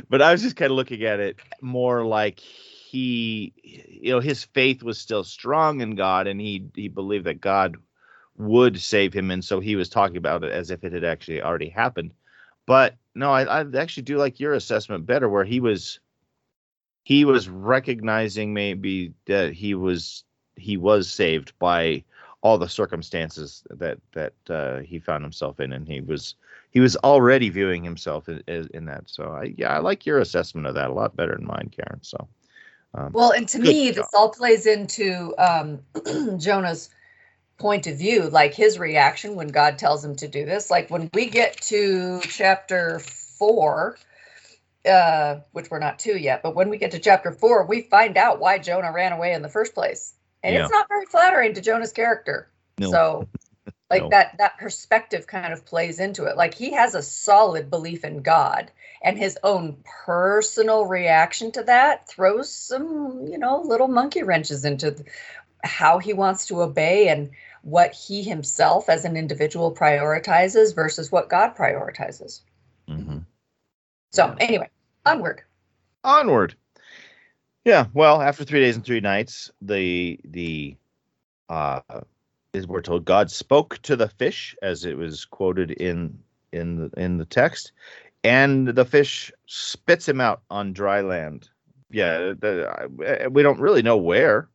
but 0.10 0.22
I 0.22 0.32
was 0.32 0.42
just 0.42 0.56
kind 0.56 0.72
of 0.72 0.76
looking 0.76 1.04
at 1.04 1.20
it 1.20 1.38
more 1.62 2.04
like 2.04 2.40
he, 2.40 3.54
you 3.64 4.12
know, 4.12 4.20
his 4.20 4.44
faith 4.44 4.82
was 4.82 4.98
still 4.98 5.24
strong 5.24 5.82
in 5.82 5.96
God, 5.96 6.26
and 6.28 6.42
he 6.42 6.66
he 6.74 6.88
believed 6.88 7.26
that 7.26 7.42
God 7.42 7.78
would 8.38 8.80
save 8.80 9.14
him, 9.14 9.30
and 9.30 9.44
so 9.44 9.60
he 9.60 9.76
was 9.76 9.90
talking 9.90 10.18
about 10.18 10.44
it 10.44 10.52
as 10.52 10.72
if 10.72 10.84
it 10.84 10.94
had 10.94 11.04
actually 11.04 11.42
already 11.42 11.70
happened. 11.70 12.12
But 12.66 12.96
no, 13.14 13.32
I, 13.32 13.44
I 13.62 13.66
actually 13.78 14.04
do 14.04 14.18
like 14.18 14.40
your 14.40 14.54
assessment 14.54 15.06
better, 15.06 15.30
where 15.30 15.46
he 15.46 15.60
was 15.60 16.00
he 17.08 17.24
was 17.24 17.48
recognizing 17.48 18.54
maybe 18.54 19.14
that 19.28 19.54
he 19.54 19.76
was 19.76 20.26
he 20.58 20.76
was 20.76 21.10
saved 21.10 21.58
by 21.58 22.04
all 22.42 22.58
the 22.58 22.68
circumstances 22.68 23.64
that 23.70 23.98
that 24.12 24.34
uh, 24.50 24.80
he 24.80 25.00
found 25.00 25.24
himself 25.24 25.62
in, 25.62 25.72
and 25.72 25.88
he 25.88 26.02
was 26.02 26.36
he 26.72 26.82
was 26.82 26.98
already 26.98 27.48
viewing 27.48 27.82
himself 27.82 28.28
in, 28.28 28.44
in, 28.74 28.84
that. 28.88 29.04
So 29.06 29.32
I 29.32 29.54
yeah, 29.56 29.70
I 29.70 29.78
like 29.78 30.06
your 30.06 30.20
assessment 30.20 30.68
of 30.68 30.76
that 30.76 30.90
a 30.90 30.94
lot 30.94 31.16
better 31.16 31.34
than 31.34 31.48
mine, 31.48 31.72
Karen. 31.74 32.04
So 32.04 32.28
um, 32.94 33.14
well, 33.14 33.32
and 33.32 33.48
to 33.48 33.60
me, 33.60 33.86
job. 33.86 33.96
this 33.96 34.14
all 34.14 34.30
plays 34.30 34.66
into 34.66 35.34
um, 35.38 35.80
Jonah's 36.38 36.90
point 37.58 37.88
of 37.88 37.98
view, 37.98 38.24
like 38.24 38.54
his 38.54 38.80
reaction 38.80 39.36
when 39.36 39.48
God 39.48 39.78
tells 39.78 40.04
him 40.04 40.18
to 40.18 40.28
do 40.28 40.46
this. 40.46 40.70
Like 40.70 40.90
when 40.90 41.10
we 41.14 41.28
get 41.28 41.56
to 41.62 42.20
chapter 42.24 43.00
four, 43.00 43.98
uh, 44.88 45.42
which 45.52 45.70
we're 45.72 45.80
not 45.80 46.00
to 46.00 46.18
yet, 46.20 46.44
but 46.44 46.56
when 46.56 46.70
we 46.70 46.78
get 46.78 46.92
to 46.92 47.00
chapter 47.00 47.32
four, 47.32 47.66
we 47.66 47.82
find 47.84 48.18
out 48.18 48.40
why 48.40 48.58
Jonah 48.60 48.92
ran 48.94 49.12
away 49.14 49.34
in 49.34 49.42
the 49.42 49.50
first 49.50 49.74
place. 49.74 50.16
And 50.44 50.56
Yeah. 50.56 50.62
it's 50.64 50.72
not 50.72 50.88
very 50.90 51.06
flattering 51.08 51.54
to 51.56 51.62
Jonah's 51.62 51.92
character. 51.94 52.50
No. 52.78 52.90
So 52.92 53.30
like 53.92 54.04
No. 54.04 54.10
that 54.10 54.38
that 54.40 54.58
perspective 54.58 55.28
kind 55.28 55.54
of 55.54 55.66
plays 55.66 56.00
into 56.00 56.26
it. 56.26 56.38
Like 56.38 56.54
he 56.54 56.74
has 56.74 56.96
a 56.96 57.04
solid 57.04 57.70
belief 57.70 58.04
in 58.04 58.22
God 58.22 58.72
and 59.04 59.18
his 59.18 59.38
own 59.44 59.78
personal 60.06 60.86
reaction 60.86 61.52
to 61.54 61.64
that 61.64 62.10
throws 62.10 62.52
some, 62.54 63.28
you 63.28 63.38
know, 63.38 63.62
little 63.62 63.88
monkey 63.88 64.24
wrenches 64.24 64.66
into 64.66 64.96
how 65.64 66.00
he 66.00 66.14
wants 66.14 66.48
to 66.48 66.62
obey 66.62 67.10
and 67.10 67.32
what 67.64 67.94
he 67.94 68.24
himself 68.24 68.90
as 68.90 69.06
an 69.06 69.18
individual 69.18 69.74
prioritizes 69.76 70.76
versus 70.76 71.12
what 71.12 71.30
God 71.30 71.56
prioritizes. 71.56 72.42
mhm. 72.88 73.26
So 74.12 74.36
anyway, 74.40 74.70
onward. 75.08 75.44
onward. 76.04 76.56
Yeah, 77.66 77.88
well, 77.94 78.22
after 78.22 78.44
three 78.46 78.62
days 78.62 78.76
and 78.76 78.86
three 78.86 79.02
nights, 79.02 79.52
the 79.62 80.20
the 80.24 80.76
uh 81.50 81.82
is 82.54 82.66
we're 82.68 82.82
told 82.82 83.06
God 83.06 83.30
spoke 83.30 83.78
to 83.84 83.96
the 83.96 84.08
fish 84.08 84.56
as 84.62 84.86
it 84.86 84.98
was 84.98 85.26
quoted 85.26 85.72
in 85.72 86.18
in 86.54 86.78
the 86.78 86.90
in 87.02 87.18
the 87.18 87.26
text, 87.26 87.74
and 88.24 88.68
the 88.70 88.86
fish 88.86 89.32
spits 89.48 90.08
him 90.08 90.22
out 90.22 90.42
on 90.50 90.72
dry 90.74 91.02
land. 91.02 91.50
Yeah, 91.92 92.34
the, 92.40 92.70
I- 93.24 93.28
we 93.28 93.44
don't 93.44 93.60
really 93.60 93.82
know 93.82 93.98
where. 93.98 94.50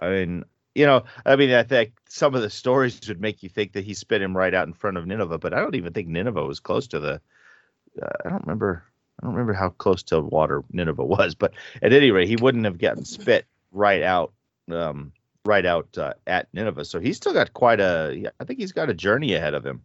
I 0.00 0.10
mean, 0.10 0.44
you 0.74 0.84
know, 0.86 1.04
I 1.24 1.36
mean, 1.36 1.52
I 1.52 1.62
think 1.62 1.92
some 2.08 2.34
of 2.34 2.42
the 2.42 2.50
stories 2.50 3.00
would 3.08 3.20
make 3.20 3.42
you 3.42 3.48
think 3.48 3.72
that 3.72 3.84
he 3.84 3.94
spit 3.94 4.20
him 4.22 4.36
right 4.36 4.52
out 4.54 4.66
in 4.66 4.72
front 4.74 4.96
of 4.96 5.06
Nineveh, 5.06 5.38
but 5.38 5.54
I 5.54 5.60
don't 5.60 5.76
even 5.76 5.92
think 5.92 6.08
Nineveh 6.08 6.44
was 6.44 6.58
close 6.60 6.88
to 6.88 6.98
the. 6.98 7.20
Uh, 8.02 8.08
I 8.24 8.30
don't 8.30 8.42
remember. 8.42 8.84
I 9.20 9.26
don't 9.26 9.34
remember 9.34 9.52
how 9.52 9.70
close 9.70 10.02
to 10.04 10.20
water 10.20 10.62
Nineveh 10.72 11.04
was, 11.04 11.34
but 11.34 11.52
at 11.82 11.92
any 11.92 12.10
rate, 12.10 12.28
he 12.28 12.36
wouldn't 12.36 12.64
have 12.64 12.78
gotten 12.78 13.04
spit 13.04 13.46
right 13.70 14.02
out, 14.02 14.32
um, 14.70 15.12
right 15.44 15.64
out 15.64 15.96
uh, 15.98 16.14
at 16.26 16.48
Nineveh. 16.52 16.84
So 16.84 17.00
he's 17.00 17.16
still 17.16 17.32
got 17.32 17.52
quite 17.52 17.80
a. 17.80 18.30
I 18.40 18.44
think 18.44 18.58
he's 18.58 18.72
got 18.72 18.90
a 18.90 18.94
journey 18.94 19.34
ahead 19.34 19.54
of 19.54 19.64
him. 19.64 19.82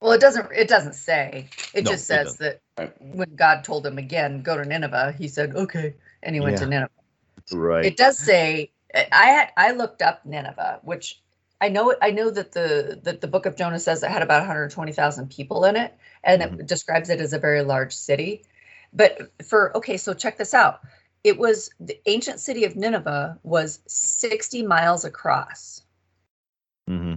Well, 0.00 0.12
it 0.12 0.20
doesn't 0.20 0.52
it 0.52 0.68
doesn't 0.68 0.94
say. 0.94 1.48
It 1.74 1.84
No, 1.84 1.90
just 1.90 2.04
it 2.04 2.06
says 2.06 2.36
that 2.38 2.60
Right. 2.78 2.92
when 3.00 3.34
God 3.36 3.64
told 3.64 3.86
him 3.86 3.96
again, 3.96 4.42
go 4.42 4.56
to 4.56 4.64
Nineveh, 4.64 5.12
he 5.18 5.28
said, 5.28 5.56
"Okay." 5.56 5.94
And 6.22 6.34
he 6.34 6.40
went 6.40 6.58
to 6.58 6.66
Nineveh. 6.66 6.90
Right. 7.52 7.86
It 7.86 7.96
does 7.96 8.18
say 8.18 8.70
I 8.94 9.26
had 9.26 9.52
I 9.56 9.72
looked 9.72 10.02
up 10.02 10.26
Nineveh, 10.26 10.80
which 10.82 11.22
I 11.60 11.68
know 11.70 11.94
I 12.02 12.10
know 12.10 12.30
that 12.30 12.52
the 12.52 13.00
that 13.04 13.20
the 13.20 13.28
book 13.28 13.46
of 13.46 13.56
Jonah 13.56 13.78
says 13.80 14.02
it 14.02 14.10
had 14.10 14.22
about 14.22 14.40
120,000 14.40 15.30
people 15.30 15.64
in 15.64 15.76
it, 15.76 15.94
and 16.24 16.42
it 16.42 16.66
describes 16.66 17.08
it 17.10 17.20
as 17.20 17.32
a 17.32 17.38
very 17.38 17.62
large 17.62 17.94
city. 17.94 18.44
But 18.92 19.32
for 19.46 19.76
okay, 19.76 19.96
so 19.96 20.14
check 20.14 20.36
this 20.38 20.54
out. 20.54 20.80
it 21.24 21.38
was 21.38 21.70
the 21.80 21.98
ancient 22.06 22.38
city 22.40 22.64
of 22.64 22.76
Nineveh 22.76 23.38
was 23.42 23.80
60 23.88 24.62
miles 24.64 25.04
across. 25.04 25.82
hmm 26.86 27.14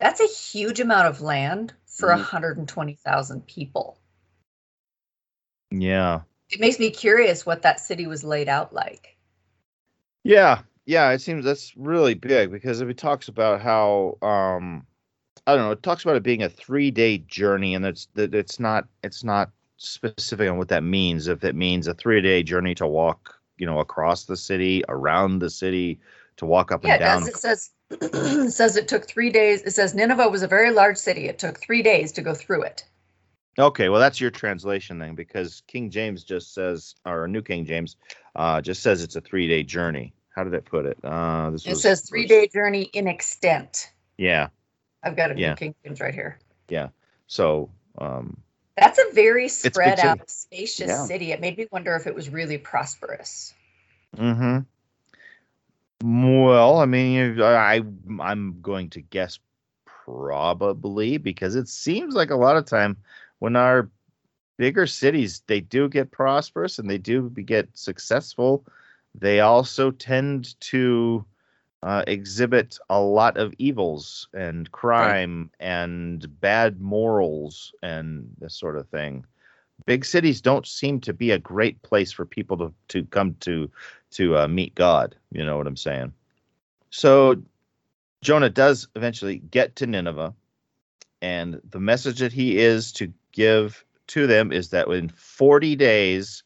That's 0.00 0.20
a 0.20 0.26
huge 0.26 0.80
amount 0.80 1.06
of 1.06 1.20
land 1.20 1.72
for 1.86 2.08
Mhm. 2.08 2.16
120,000 2.18 3.46
people. 3.46 3.98
Yeah. 5.70 6.22
It 6.50 6.60
makes 6.60 6.78
me 6.78 6.90
curious 6.90 7.46
what 7.46 7.62
that 7.62 7.80
city 7.80 8.06
was 8.06 8.24
laid 8.24 8.48
out 8.48 8.72
like. 8.72 9.16
Yeah, 10.24 10.62
yeah, 10.86 11.10
it 11.10 11.20
seems 11.20 11.44
that's 11.44 11.76
really 11.76 12.14
big 12.14 12.50
because 12.50 12.80
if 12.80 12.88
it 12.88 12.98
talks 12.98 13.28
about 13.28 13.60
how 13.60 14.18
um 14.22 14.86
I 15.46 15.54
don't 15.54 15.64
know, 15.66 15.72
it 15.72 15.82
talks 15.82 16.04
about 16.04 16.16
it 16.16 16.22
being 16.22 16.42
a 16.42 16.48
three 16.48 16.90
day 16.90 17.18
journey 17.18 17.74
and 17.74 17.84
it's 17.84 18.08
that 18.14 18.34
it's 18.34 18.60
not 18.60 18.86
it's 19.02 19.24
not 19.24 19.50
specific 19.76 20.50
on 20.50 20.58
what 20.58 20.68
that 20.68 20.82
means. 20.82 21.28
If 21.28 21.44
it 21.44 21.54
means 21.54 21.86
a 21.86 21.94
three 21.94 22.20
day 22.22 22.42
journey 22.42 22.74
to 22.76 22.86
walk, 22.86 23.38
you 23.58 23.66
know, 23.66 23.80
across 23.80 24.24
the 24.24 24.36
city, 24.36 24.82
around 24.88 25.38
the 25.40 25.50
city, 25.50 26.00
to 26.36 26.46
walk 26.46 26.72
up 26.72 26.84
Yeah, 26.84 26.92
and 26.94 26.98
down. 26.98 27.22
does. 27.22 27.28
It 27.28 27.36
says 27.36 27.70
it 27.90 28.52
says 28.52 28.76
it 28.76 28.88
took 28.88 29.06
three 29.06 29.30
days. 29.30 29.62
It 29.62 29.72
says 29.72 29.94
Nineveh 29.94 30.28
was 30.28 30.42
a 30.42 30.48
very 30.48 30.70
large 30.70 30.96
city. 30.96 31.28
It 31.28 31.38
took 31.38 31.60
three 31.60 31.82
days 31.82 32.12
to 32.12 32.22
go 32.22 32.34
through 32.34 32.62
it. 32.62 32.84
Okay, 33.58 33.88
well 33.88 34.00
that's 34.00 34.20
your 34.20 34.30
translation 34.32 34.98
then, 34.98 35.14
because 35.14 35.62
King 35.68 35.90
James 35.90 36.24
just 36.24 36.54
says, 36.54 36.96
or 37.06 37.28
New 37.28 37.42
King 37.42 37.64
James, 37.64 37.96
uh, 38.34 38.60
just 38.60 38.82
says 38.82 39.02
it's 39.02 39.16
a 39.16 39.20
three 39.20 39.46
day 39.46 39.62
journey. 39.62 40.12
How 40.34 40.42
did 40.42 40.54
it 40.54 40.64
put 40.64 40.84
it? 40.84 40.98
Uh, 41.04 41.50
this 41.50 41.64
It 41.64 41.70
was 41.70 41.82
says 41.82 42.02
three 42.02 42.26
day 42.26 42.48
journey 42.48 42.90
in 42.92 43.06
extent. 43.06 43.92
Yeah, 44.18 44.48
I've 45.02 45.16
got 45.16 45.30
a 45.30 45.38
Yeah. 45.38 45.50
New 45.50 45.56
King 45.56 45.74
right 46.00 46.14
here. 46.14 46.38
Yeah. 46.68 46.88
So 47.28 47.70
um, 47.98 48.36
That's 48.76 48.98
a 48.98 49.12
very 49.14 49.48
spread 49.48 50.00
out, 50.00 50.28
spacious 50.28 50.88
Yeah. 50.88 51.04
city. 51.04 51.32
It 51.32 51.40
made 51.40 51.56
me 51.56 51.68
wonder 51.70 51.94
if 51.94 52.06
it 52.06 52.14
was 52.14 52.28
really 52.28 52.58
prosperous. 52.58 53.54
hmm 54.16 54.58
Well, 56.02 56.78
I 56.78 56.86
mean, 56.86 57.40
I 57.40 57.80
I'm 58.20 58.60
going 58.60 58.90
to 58.90 59.00
guess 59.00 59.38
probably 59.84 61.16
because 61.16 61.54
it 61.54 61.68
seems 61.68 62.14
like 62.14 62.30
a 62.30 62.36
lot 62.36 62.56
of 62.56 62.66
time 62.66 62.96
when 63.38 63.56
our 63.56 63.88
bigger 64.56 64.86
cities 64.86 65.42
they 65.46 65.60
do 65.60 65.88
get 65.88 66.10
prosperous 66.10 66.78
and 66.78 66.90
they 66.90 66.98
do 66.98 67.30
get 67.30 67.68
successful, 67.72 68.64
they 69.14 69.40
also 69.40 69.90
tend 69.90 70.58
to 70.60 71.24
uh, 71.82 72.02
exhibit 72.06 72.78
a 72.88 73.00
lot 73.00 73.36
of 73.36 73.52
evils 73.58 74.28
and 74.32 74.72
crime 74.72 75.50
and 75.60 76.40
bad 76.40 76.80
morals 76.80 77.74
and 77.82 78.26
this 78.38 78.54
sort 78.54 78.76
of 78.76 78.88
thing. 78.88 79.24
Big 79.86 80.04
cities 80.04 80.40
don't 80.40 80.66
seem 80.66 80.98
to 81.00 81.12
be 81.12 81.30
a 81.30 81.38
great 81.38 81.80
place 81.82 82.10
for 82.10 82.24
people 82.24 82.56
to, 82.56 82.72
to 82.88 83.04
come 83.06 83.34
to 83.40 83.70
to 84.12 84.38
uh, 84.38 84.48
meet 84.48 84.74
God. 84.74 85.14
You 85.30 85.44
know 85.44 85.58
what 85.58 85.66
I'm 85.66 85.76
saying? 85.76 86.12
So 86.90 87.42
Jonah 88.22 88.48
does 88.48 88.88
eventually 88.96 89.38
get 89.38 89.76
to 89.76 89.86
Nineveh, 89.86 90.32
and 91.20 91.60
the 91.68 91.80
message 91.80 92.20
that 92.20 92.32
he 92.32 92.58
is 92.58 92.92
to 92.92 93.12
give 93.32 93.84
to 94.06 94.26
them 94.26 94.52
is 94.52 94.70
that 94.70 94.88
in 94.88 95.08
40 95.08 95.76
days, 95.76 96.42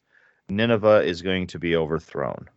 Nineveh 0.49 1.03
is 1.03 1.21
going 1.21 1.47
to 1.47 1.59
be 1.59 1.75
overthrown. 1.75 2.49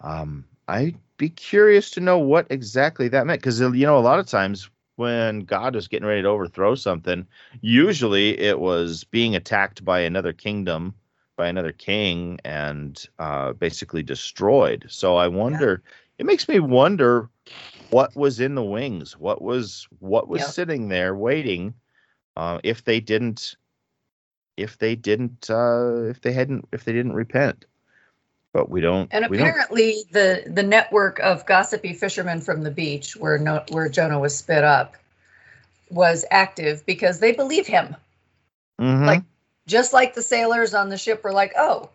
Um, 0.00 0.44
I'd 0.68 0.98
be 1.16 1.30
curious 1.30 1.90
to 1.92 2.00
know 2.00 2.18
what 2.18 2.46
exactly 2.50 3.08
that 3.08 3.26
meant 3.26 3.40
because, 3.40 3.60
you 3.60 3.86
know, 3.86 3.98
a 3.98 4.00
lot 4.00 4.18
of 4.18 4.26
times 4.26 4.70
when 4.96 5.40
God 5.40 5.74
was 5.74 5.88
getting 5.88 6.06
ready 6.08 6.22
to 6.22 6.28
overthrow 6.28 6.74
something, 6.74 7.26
usually 7.60 8.38
it 8.38 8.60
was 8.60 9.04
being 9.04 9.34
attacked 9.36 9.84
by 9.84 10.00
another 10.00 10.32
kingdom 10.32 10.94
by 11.36 11.46
another 11.46 11.72
king 11.72 12.38
and 12.44 13.06
uh, 13.20 13.52
basically 13.54 14.02
destroyed. 14.02 14.84
So 14.88 15.16
I 15.16 15.28
wonder. 15.28 15.82
It 16.18 16.26
makes 16.26 16.48
me 16.48 16.58
wonder 16.58 17.30
what 17.90 18.14
was 18.16 18.40
in 18.40 18.56
the 18.56 18.62
wings. 18.64 19.16
What 19.16 19.40
was 19.40 19.86
what 20.00 20.28
was 20.28 20.40
Yeah. 20.40 20.46
sitting 20.46 20.88
there 20.88 21.14
waiting? 21.14 21.74
Uh, 22.36 22.58
if 22.64 22.84
they 22.84 23.00
didn't, 23.00 23.56
if 24.56 24.78
they 24.78 24.96
didn't, 24.96 25.48
uh, 25.48 26.02
if 26.08 26.20
they 26.20 26.32
hadn't, 26.32 26.68
if 26.72 26.84
they 26.84 26.92
didn't 26.92 27.14
repent. 27.14 27.64
But 28.52 28.70
we 28.70 28.80
don't. 28.80 29.08
And 29.12 29.26
we 29.28 29.36
don't. 29.36 29.46
apparently, 29.48 30.04
the 30.10 30.44
the 30.46 30.62
network 30.62 31.18
of 31.20 31.44
gossipy 31.46 31.92
fishermen 31.92 32.40
from 32.40 32.62
the 32.62 32.70
beach, 32.70 33.16
where 33.16 33.38
no, 33.38 33.62
where 33.70 33.88
Jonah 33.88 34.18
was 34.18 34.36
spit 34.36 34.64
up, 34.64 34.96
was 35.90 36.24
active 36.30 36.84
because 36.86 37.18
they 37.20 37.32
believe 37.32 37.66
him. 37.66 37.94
Mhm. 38.80 39.06
like- 39.06 39.22
Just 39.66 39.92
like 39.92 40.14
the 40.14 40.22
sailors 40.22 40.72
on 40.72 40.88
the 40.88 40.96
ship 40.96 41.22
were 41.22 41.32
like, 41.32 41.52
"Oh, 41.58 41.90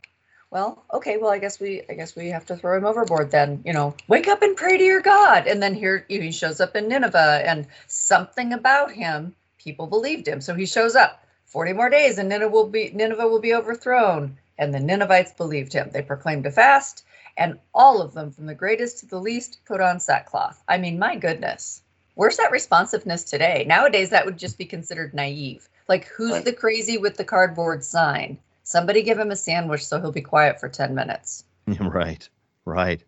well, 0.52 0.84
okay, 0.94 1.18
well, 1.18 1.32
I 1.32 1.40
guess 1.40 1.60
we, 1.60 1.82
I 1.90 1.94
guess 1.96 2.16
we 2.16 2.28
have 2.30 2.46
to 2.46 2.56
throw 2.56 2.78
him 2.78 2.86
overboard 2.86 3.32
then. 3.32 3.64
You 3.66 3.74
know, 3.74 3.96
wake 4.08 4.28
up 4.28 4.44
and 4.44 4.56
pray 4.56 4.78
to 4.78 4.84
your 4.84 5.02
God." 5.02 5.48
And 5.48 5.62
then 5.64 5.74
here 5.74 6.06
he 6.08 6.32
shows 6.32 6.62
up 6.62 6.76
in 6.76 6.88
Nineveh, 6.88 7.42
and 7.46 7.66
something 7.88 8.54
about 8.54 8.92
him, 8.92 9.34
people 9.58 9.88
believed 9.88 10.28
him, 10.28 10.40
so 10.40 10.54
he 10.54 10.68
shows 10.68 10.96
up. 10.96 11.26
Forty 11.46 11.74
more 11.74 11.90
days, 11.90 12.20
and 12.20 12.30
Nineveh 12.30 12.50
will 12.52 12.68
be 12.68 12.92
Nineveh 12.94 13.28
will 13.28 13.40
be 13.42 13.56
overthrown. 13.56 14.38
And 14.58 14.74
the 14.74 14.80
Ninevites 14.80 15.34
believed 15.34 15.74
him. 15.74 15.90
They 15.92 16.02
proclaimed 16.02 16.46
a 16.46 16.52
fast, 16.52 17.06
and 17.38 17.60
all 17.74 18.02
of 18.02 18.14
them, 18.14 18.32
from 18.32 18.46
the 18.46 18.54
greatest 18.54 19.00
to 19.00 19.06
the 19.08 19.20
least, 19.20 19.60
put 19.66 19.82
on 19.82 20.00
sackcloth. 20.00 20.64
I 20.68 20.78
mean, 20.78 21.00
my 21.00 21.16
goodness. 21.16 21.82
Where's 22.16 22.38
that 22.38 22.52
responsiveness 22.52 23.24
today? 23.24 23.66
Nowadays, 23.68 24.12
that 24.12 24.26
would 24.26 24.38
just 24.38 24.58
be 24.58 24.66
considered 24.66 25.14
naive. 25.14 25.68
Like, 25.88 26.06
who's 26.06 26.44
the 26.44 26.54
crazy 26.54 26.98
with 26.98 27.18
the 27.18 27.24
cardboard 27.24 27.84
sign? 27.84 28.38
Somebody 28.64 29.02
give 29.02 29.18
him 29.18 29.32
a 29.32 29.36
sandwich 29.36 29.86
so 29.86 30.00
he'll 30.00 30.12
be 30.12 30.22
quiet 30.22 30.60
for 30.60 30.70
10 30.70 30.94
minutes. 30.94 31.44
right 31.80 32.28
right 32.66 33.04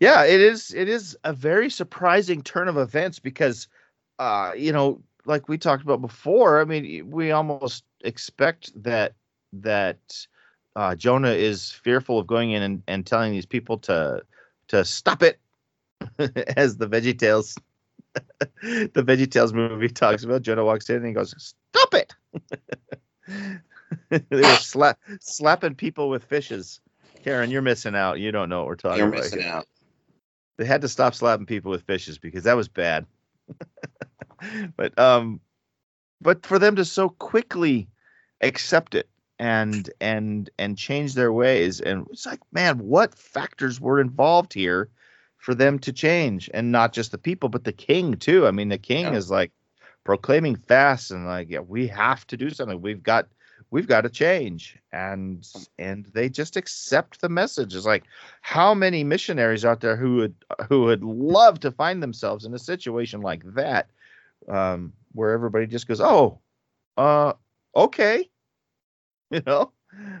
yeah 0.00 0.24
it 0.24 0.40
is 0.40 0.72
it 0.74 0.88
is 0.88 1.16
a 1.24 1.32
very 1.32 1.70
surprising 1.70 2.42
turn 2.42 2.68
of 2.68 2.76
events 2.76 3.18
because 3.18 3.68
uh 4.18 4.52
you 4.56 4.72
know 4.72 5.00
like 5.24 5.48
we 5.48 5.58
talked 5.58 5.82
about 5.82 6.00
before 6.00 6.60
i 6.60 6.64
mean 6.64 7.10
we 7.10 7.30
almost 7.30 7.84
expect 8.02 8.70
that 8.80 9.14
that 9.52 10.26
uh 10.76 10.94
jonah 10.94 11.30
is 11.30 11.70
fearful 11.70 12.18
of 12.18 12.26
going 12.26 12.50
in 12.52 12.62
and, 12.62 12.82
and 12.88 13.06
telling 13.06 13.32
these 13.32 13.46
people 13.46 13.78
to 13.78 14.22
to 14.68 14.84
stop 14.84 15.22
it 15.22 15.38
as 16.56 16.76
the 16.76 16.88
veggie 16.88 17.18
tales 17.18 17.56
the 18.62 19.02
veggie 19.02 19.30
tales 19.30 19.52
movie 19.52 19.88
talks 19.88 20.24
about 20.24 20.42
jonah 20.42 20.64
walks 20.64 20.88
in 20.90 20.96
and 20.96 21.06
he 21.06 21.12
goes 21.12 21.34
stop 21.38 21.94
it 21.94 22.14
they 24.10 24.20
were 24.30 24.56
slap, 24.56 24.98
slapping 25.20 25.74
people 25.74 26.08
with 26.08 26.24
fishes 26.24 26.80
Karen, 27.22 27.50
you're 27.50 27.62
missing 27.62 27.94
out. 27.94 28.20
You 28.20 28.32
don't 28.32 28.48
know 28.48 28.58
what 28.58 28.66
we're 28.68 28.76
talking 28.76 28.98
You're 28.98 29.08
about. 29.08 29.20
missing 29.20 29.44
out. 29.44 29.66
They 30.56 30.64
had 30.64 30.80
to 30.80 30.88
stop 30.88 31.14
slapping 31.14 31.46
people 31.46 31.70
with 31.70 31.82
fishes 31.82 32.18
because 32.18 32.44
that 32.44 32.56
was 32.56 32.68
bad. 32.68 33.06
but 34.76 34.98
um, 34.98 35.40
but 36.20 36.44
for 36.44 36.58
them 36.58 36.76
to 36.76 36.84
so 36.84 37.08
quickly 37.10 37.88
accept 38.40 38.94
it 38.94 39.08
and 39.38 39.90
and 40.00 40.50
and 40.58 40.76
change 40.78 41.14
their 41.14 41.32
ways, 41.32 41.80
and 41.80 42.06
it's 42.10 42.26
like, 42.26 42.40
man, 42.52 42.78
what 42.78 43.14
factors 43.14 43.80
were 43.80 44.00
involved 44.00 44.52
here 44.54 44.90
for 45.38 45.54
them 45.54 45.78
to 45.80 45.92
change, 45.92 46.50
and 46.54 46.72
not 46.72 46.92
just 46.92 47.12
the 47.12 47.18
people, 47.18 47.48
but 47.48 47.64
the 47.64 47.72
king 47.72 48.14
too. 48.16 48.46
I 48.46 48.50
mean, 48.50 48.68
the 48.68 48.78
king 48.78 49.06
Yeah. 49.06 49.12
is 49.14 49.30
like 49.30 49.52
proclaiming 50.04 50.56
fast 50.56 51.10
and 51.10 51.26
like, 51.26 51.48
yeah, 51.50 51.60
we 51.60 51.86
have 51.88 52.26
to 52.28 52.36
do 52.36 52.50
something. 52.50 52.80
We've 52.80 53.02
got 53.02 53.28
we've 53.70 53.86
got 53.86 54.02
to 54.02 54.08
change 54.10 54.78
and 54.92 55.46
and 55.78 56.06
they 56.14 56.28
just 56.28 56.56
accept 56.56 57.20
the 57.20 57.28
message 57.28 57.74
it's 57.74 57.86
like 57.86 58.04
how 58.40 58.74
many 58.74 59.04
missionaries 59.04 59.64
out 59.64 59.80
there 59.80 59.96
who 59.96 60.16
would 60.16 60.34
who 60.68 60.82
would 60.82 61.02
love 61.02 61.60
to 61.60 61.70
find 61.70 62.02
themselves 62.02 62.44
in 62.44 62.54
a 62.54 62.58
situation 62.58 63.20
like 63.20 63.42
that 63.54 63.90
um 64.48 64.92
where 65.12 65.32
everybody 65.32 65.66
just 65.66 65.86
goes 65.88 66.00
oh 66.00 66.38
uh 66.96 67.32
okay 67.76 68.28
you 69.30 69.42
know? 69.46 69.72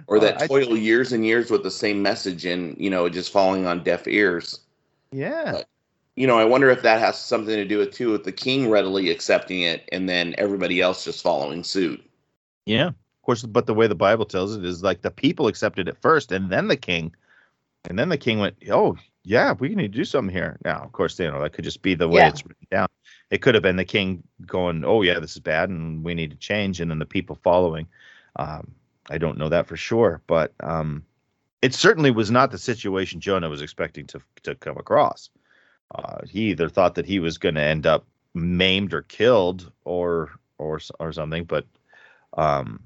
Or 0.06 0.16
Uh, 0.16 0.20
that 0.20 0.42
I- 0.42 0.46
toil 0.46 0.76
years 0.76 1.12
and 1.12 1.24
years 1.24 1.50
with 1.50 1.62
the 1.62 1.70
same 1.70 2.02
message 2.02 2.44
and, 2.44 2.76
you 2.78 2.90
know, 2.90 3.08
just 3.08 3.32
falling 3.32 3.66
on 3.66 3.82
deaf 3.84 4.06
ears. 4.06 4.60
yeah. 5.12 5.62
You 6.16 6.26
know, 6.26 6.36
I 6.36 6.44
wonder 6.44 6.68
if 6.68 6.82
that 6.82 6.98
has 6.98 7.16
something 7.16 7.54
to 7.54 7.64
do 7.64 7.78
with 7.78 7.92
too 7.92 8.10
with 8.10 8.24
the 8.24 8.32
king 8.32 8.68
readily 8.68 9.08
accepting 9.10 9.62
it 9.62 9.88
and 9.92 10.08
then 10.08 10.34
everybody 10.36 10.80
else 10.80 11.04
just 11.04 11.22
following 11.22 11.62
suit. 11.62 12.02
yeah. 12.66 12.88
Of 12.88 13.22
course 13.22 13.42
but 13.44 13.66
the 13.66 13.74
way 13.74 13.86
the 13.86 13.94
bible 13.94 14.24
tells 14.24 14.56
it 14.56 14.64
is 14.64 14.82
like 14.82 15.02
the 15.02 15.10
people 15.12 15.46
accepted 15.48 15.86
it 15.86 15.96
first 16.00 16.32
and 16.32 16.50
then 16.50 16.66
the 16.68 16.76
king. 16.76 17.14
And 17.88 17.96
then 17.98 18.08
the 18.08 18.18
king 18.18 18.40
went 18.40 18.56
oh 18.68 18.96
yeah 19.22 19.52
we 19.52 19.68
need 19.76 19.92
to 19.92 19.98
do 19.98 20.04
something 20.04 20.34
here. 20.34 20.58
Now 20.64 20.80
of 20.82 20.90
course 20.90 21.16
you 21.20 21.30
know 21.30 21.40
that 21.42 21.52
could 21.52 21.64
just 21.64 21.82
be 21.82 21.94
the 21.94 22.08
way 22.08 22.22
Yeah. 22.22 22.28
it's 22.30 22.44
written 22.44 22.66
down. 22.70 22.88
It 23.30 23.38
could 23.42 23.54
have 23.54 23.62
been 23.62 23.76
the 23.76 23.84
king 23.84 24.24
going 24.44 24.82
oh 24.84 25.02
yeah 25.02 25.20
this 25.20 25.32
is 25.36 25.40
bad 25.40 25.68
and 25.68 26.02
we 26.02 26.14
need 26.14 26.30
to 26.32 26.36
change. 26.38 26.80
And 26.80 26.90
then 26.90 26.98
the 26.98 27.06
people 27.06 27.38
following 27.44 27.86
um, 28.36 28.72
i 29.10 29.18
don't 29.18 29.38
know 29.38 29.48
that 29.48 29.66
for 29.66 29.76
sure 29.76 30.20
but 30.26 30.52
um, 30.60 31.04
it 31.62 31.74
certainly 31.74 32.10
was 32.10 32.30
not 32.30 32.50
the 32.50 32.58
situation 32.58 33.20
jonah 33.20 33.48
was 33.48 33.62
expecting 33.62 34.06
to 34.06 34.20
to 34.42 34.54
come 34.54 34.76
across. 34.76 35.30
Uh, 35.94 36.18
he 36.28 36.50
either 36.50 36.68
thought 36.68 36.94
that 36.94 37.06
he 37.06 37.18
was 37.18 37.38
going 37.38 37.54
to 37.54 37.62
end 37.62 37.86
up 37.86 38.04
maimed 38.34 38.92
or 38.92 39.02
killed 39.02 39.72
or 39.84 40.30
or 40.58 40.78
or 41.00 41.12
something 41.12 41.44
but 41.44 41.64
um 42.36 42.78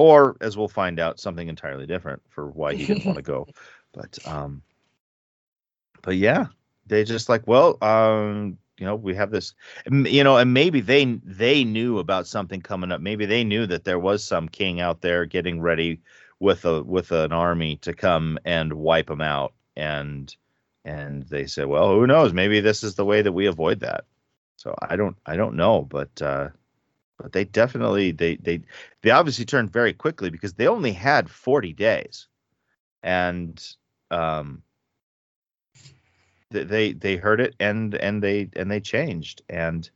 or 0.00 0.34
as 0.40 0.56
we'll 0.56 0.66
find 0.66 0.98
out 0.98 1.20
something 1.20 1.48
entirely 1.48 1.86
different 1.86 2.22
for 2.30 2.46
why 2.46 2.74
he 2.74 2.86
didn't 2.86 3.04
want 3.04 3.16
to 3.16 3.22
go. 3.22 3.46
But 3.92 4.18
um, 4.24 4.62
but 6.02 6.16
yeah, 6.16 6.46
they 6.86 7.02
just 7.02 7.28
like, 7.28 7.44
well, 7.48 7.76
um, 7.82 8.56
you 8.80 8.86
know, 8.86 8.96
we 8.96 9.14
have 9.14 9.30
this, 9.30 9.54
you 9.90 10.24
know, 10.24 10.38
and 10.38 10.54
maybe 10.54 10.80
they 10.80 11.04
they 11.22 11.64
knew 11.64 11.98
about 11.98 12.26
something 12.26 12.62
coming 12.62 12.90
up. 12.90 13.02
Maybe 13.02 13.26
they 13.26 13.44
knew 13.44 13.66
that 13.66 13.84
there 13.84 13.98
was 13.98 14.24
some 14.24 14.48
king 14.48 14.80
out 14.80 15.02
there 15.02 15.26
getting 15.26 15.60
ready 15.60 16.00
with 16.40 16.64
a 16.64 16.82
with 16.82 17.12
an 17.12 17.30
army 17.30 17.76
to 17.76 17.92
come 17.92 18.38
and 18.46 18.72
wipe 18.72 19.08
them 19.08 19.20
out, 19.20 19.52
and 19.76 20.34
and 20.84 21.24
they 21.24 21.46
said, 21.46 21.66
well, 21.66 21.90
who 21.90 22.06
knows? 22.06 22.32
Maybe 22.32 22.60
this 22.60 22.82
is 22.82 22.94
the 22.94 23.04
way 23.04 23.20
that 23.20 23.32
we 23.32 23.46
avoid 23.46 23.80
that. 23.80 24.04
So 24.56 24.74
I 24.80 24.96
don't 24.96 25.16
I 25.26 25.36
don't 25.36 25.56
know, 25.56 25.82
but 25.82 26.22
uh, 26.22 26.48
but 27.18 27.32
they 27.32 27.44
definitely 27.44 28.12
they 28.12 28.36
they 28.36 28.62
they 29.02 29.10
obviously 29.10 29.44
turned 29.44 29.70
very 29.70 29.92
quickly 29.92 30.30
because 30.30 30.54
they 30.54 30.68
only 30.68 30.92
had 30.92 31.30
40 31.30 31.74
days, 31.74 32.28
and 33.02 33.62
um 34.10 34.62
they 36.50 36.92
they 36.92 37.16
heard 37.16 37.40
it 37.40 37.54
and 37.60 37.94
and 37.94 38.22
they 38.22 38.48
and 38.56 38.70
they 38.70 38.80
changed 38.80 39.42
and 39.48 39.88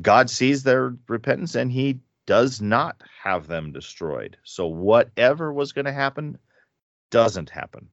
God 0.00 0.30
sees 0.30 0.62
their 0.62 0.96
repentance 1.08 1.54
and 1.54 1.70
he 1.70 2.00
does 2.24 2.60
not 2.60 3.02
have 3.22 3.46
them 3.46 3.72
destroyed. 3.72 4.36
So 4.44 4.66
whatever 4.68 5.52
was 5.52 5.72
going 5.72 5.84
to 5.86 5.92
happen 5.92 6.38
doesn't 7.10 7.50
happen. 7.50 7.88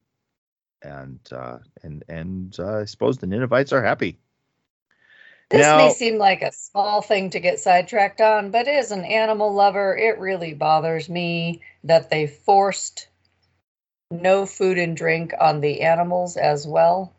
And 0.82 1.20
uh 1.30 1.58
and 1.82 2.04
and 2.08 2.56
uh, 2.58 2.78
I 2.78 2.84
suppose 2.84 3.18
the 3.18 3.26
Ninevites 3.26 3.72
are 3.72 3.84
happy. 3.84 4.18
This 5.50 5.66
now, 5.66 5.78
may 5.78 5.92
seem 5.92 6.16
like 6.16 6.42
a 6.42 6.52
small 6.52 7.02
thing 7.02 7.30
to 7.30 7.40
get 7.40 7.58
sidetracked 7.58 8.20
on, 8.20 8.52
but 8.52 8.68
as 8.68 8.92
an 8.92 9.04
animal 9.04 9.52
lover, 9.52 9.96
it 9.96 10.20
really 10.20 10.54
bothers 10.54 11.08
me 11.08 11.60
that 11.82 12.08
they 12.08 12.28
forced 12.28 13.08
no 14.12 14.46
food 14.46 14.78
and 14.78 14.96
drink 14.96 15.34
on 15.40 15.60
the 15.60 15.80
animals 15.82 16.36
as 16.36 16.68
well. 16.68 17.12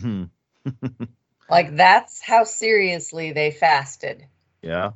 Hmm. 0.00 0.24
like 1.50 1.76
that's 1.76 2.22
how 2.22 2.44
seriously 2.44 3.32
they 3.32 3.50
fasted. 3.50 4.24
Yeah. 4.62 4.92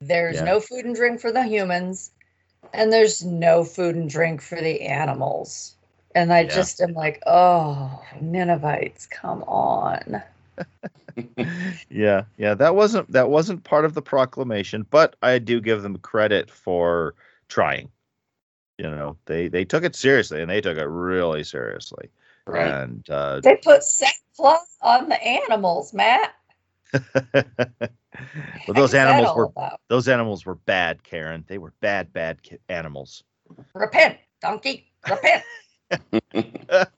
There's 0.00 0.36
yeah. 0.36 0.44
no 0.44 0.60
food 0.60 0.86
and 0.86 0.94
drink 0.94 1.20
for 1.20 1.30
the 1.30 1.44
humans, 1.44 2.10
and 2.72 2.92
there's 2.92 3.24
no 3.24 3.64
food 3.64 3.96
and 3.96 4.08
drink 4.08 4.40
for 4.40 4.60
the 4.60 4.82
animals. 4.82 5.74
And 6.14 6.32
I 6.32 6.40
yeah. 6.40 6.54
just 6.54 6.80
am 6.80 6.94
like, 6.94 7.22
oh, 7.26 8.02
Ninevites, 8.20 9.06
come 9.06 9.42
on. 9.44 10.22
yeah, 11.90 12.24
yeah, 12.36 12.54
that 12.54 12.74
wasn't 12.74 13.10
that 13.12 13.30
wasn't 13.30 13.64
part 13.64 13.84
of 13.84 13.94
the 13.94 14.02
proclamation, 14.02 14.86
but 14.90 15.16
I 15.22 15.38
do 15.38 15.60
give 15.60 15.82
them 15.82 15.98
credit 15.98 16.50
for 16.50 17.14
trying. 17.48 17.90
You 18.78 18.90
know, 18.90 19.16
they 19.26 19.48
they 19.48 19.64
took 19.64 19.84
it 19.84 19.94
seriously 19.94 20.40
and 20.40 20.50
they 20.50 20.60
took 20.60 20.78
it 20.78 20.86
really 20.86 21.44
seriously. 21.44 22.08
Right. 22.46 22.66
And 22.66 23.08
uh, 23.10 23.40
they 23.40 23.56
put 23.56 23.82
sackcloth 23.84 24.76
on 24.82 25.08
the 25.08 25.22
animals, 25.22 25.92
Matt. 25.92 26.34
well, 26.92 28.74
those 28.74 28.94
animals 28.94 29.36
were 29.36 29.44
about? 29.44 29.80
those 29.88 30.08
animals 30.08 30.44
were 30.44 30.56
bad, 30.56 31.02
Karen. 31.04 31.44
They 31.46 31.58
were 31.58 31.72
bad, 31.80 32.12
bad 32.12 32.42
ki- 32.42 32.58
animals. 32.68 33.22
Repent, 33.74 34.18
donkey. 34.40 34.90
Repent. 35.08 35.44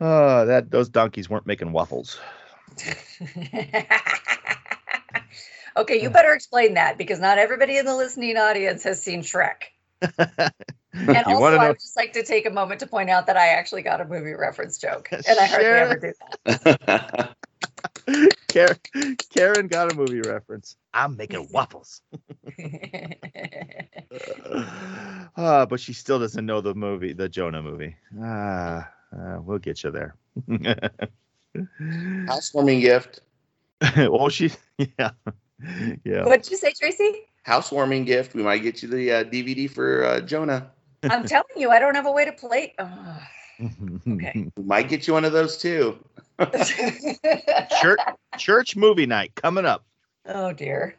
oh, 0.00 0.46
that 0.46 0.70
those 0.70 0.88
donkeys 0.88 1.28
weren't 1.28 1.46
making 1.46 1.72
waffles. 1.72 2.18
okay, 5.76 6.02
you 6.02 6.10
better 6.10 6.32
explain 6.32 6.74
that 6.74 6.98
because 6.98 7.20
not 7.20 7.38
everybody 7.38 7.76
in 7.76 7.86
the 7.86 7.94
listening 7.94 8.36
audience 8.36 8.82
has 8.82 9.00
seen 9.02 9.22
Shrek. 9.22 9.70
And 10.94 11.16
also, 11.26 11.44
I 11.44 11.68
would 11.68 11.80
just 11.80 11.96
like 11.96 12.12
to 12.12 12.22
take 12.22 12.46
a 12.46 12.50
moment 12.50 12.80
to 12.80 12.86
point 12.86 13.10
out 13.10 13.26
that 13.26 13.36
I 13.36 13.48
actually 13.48 13.82
got 13.82 14.00
a 14.00 14.04
movie 14.04 14.34
reference 14.34 14.78
joke, 14.78 15.08
and 15.10 15.24
I 15.40 15.46
hardly 15.46 15.66
ever 15.66 15.96
do 15.96 16.12
that. 16.86 17.34
Karen, 18.48 18.76
Karen 19.30 19.66
got 19.66 19.92
a 19.92 19.96
movie 19.96 20.20
reference. 20.20 20.76
I'm 20.92 21.16
making 21.16 21.48
waffles. 21.52 22.02
uh, 25.36 25.66
but 25.66 25.80
she 25.80 25.92
still 25.92 26.18
doesn't 26.18 26.44
know 26.44 26.60
the 26.60 26.74
movie, 26.74 27.12
the 27.12 27.28
Jonah 27.28 27.62
movie. 27.62 27.96
Ah, 28.20 28.88
uh, 29.16 29.38
we'll 29.40 29.58
get 29.58 29.82
you 29.82 29.90
there. 29.90 30.14
Housewarming 32.28 32.80
gift. 32.80 33.20
well, 33.96 34.28
she, 34.28 34.52
yeah, 34.78 35.10
yeah. 36.04 36.24
What'd 36.24 36.50
you 36.50 36.56
say, 36.56 36.72
Tracy? 36.78 37.22
Housewarming 37.42 38.04
gift. 38.04 38.34
We 38.34 38.42
might 38.42 38.58
get 38.58 38.82
you 38.82 38.88
the 38.88 39.12
uh, 39.12 39.24
DVD 39.24 39.70
for 39.70 40.04
uh, 40.04 40.20
Jonah. 40.20 40.70
I'm 41.10 41.24
telling 41.26 41.56
you, 41.56 41.70
I 41.70 41.78
don't 41.78 41.94
have 41.94 42.06
a 42.06 42.12
way 42.12 42.24
to 42.24 42.32
play. 42.32 42.74
Oh, 42.78 43.22
okay. 44.08 44.50
Might 44.64 44.88
get 44.88 45.06
you 45.06 45.14
one 45.14 45.24
of 45.24 45.32
those 45.32 45.56
too. 45.56 45.98
church, 47.80 48.00
church 48.38 48.76
movie 48.76 49.06
night 49.06 49.34
coming 49.34 49.64
up. 49.64 49.84
Oh 50.26 50.52
dear. 50.52 50.96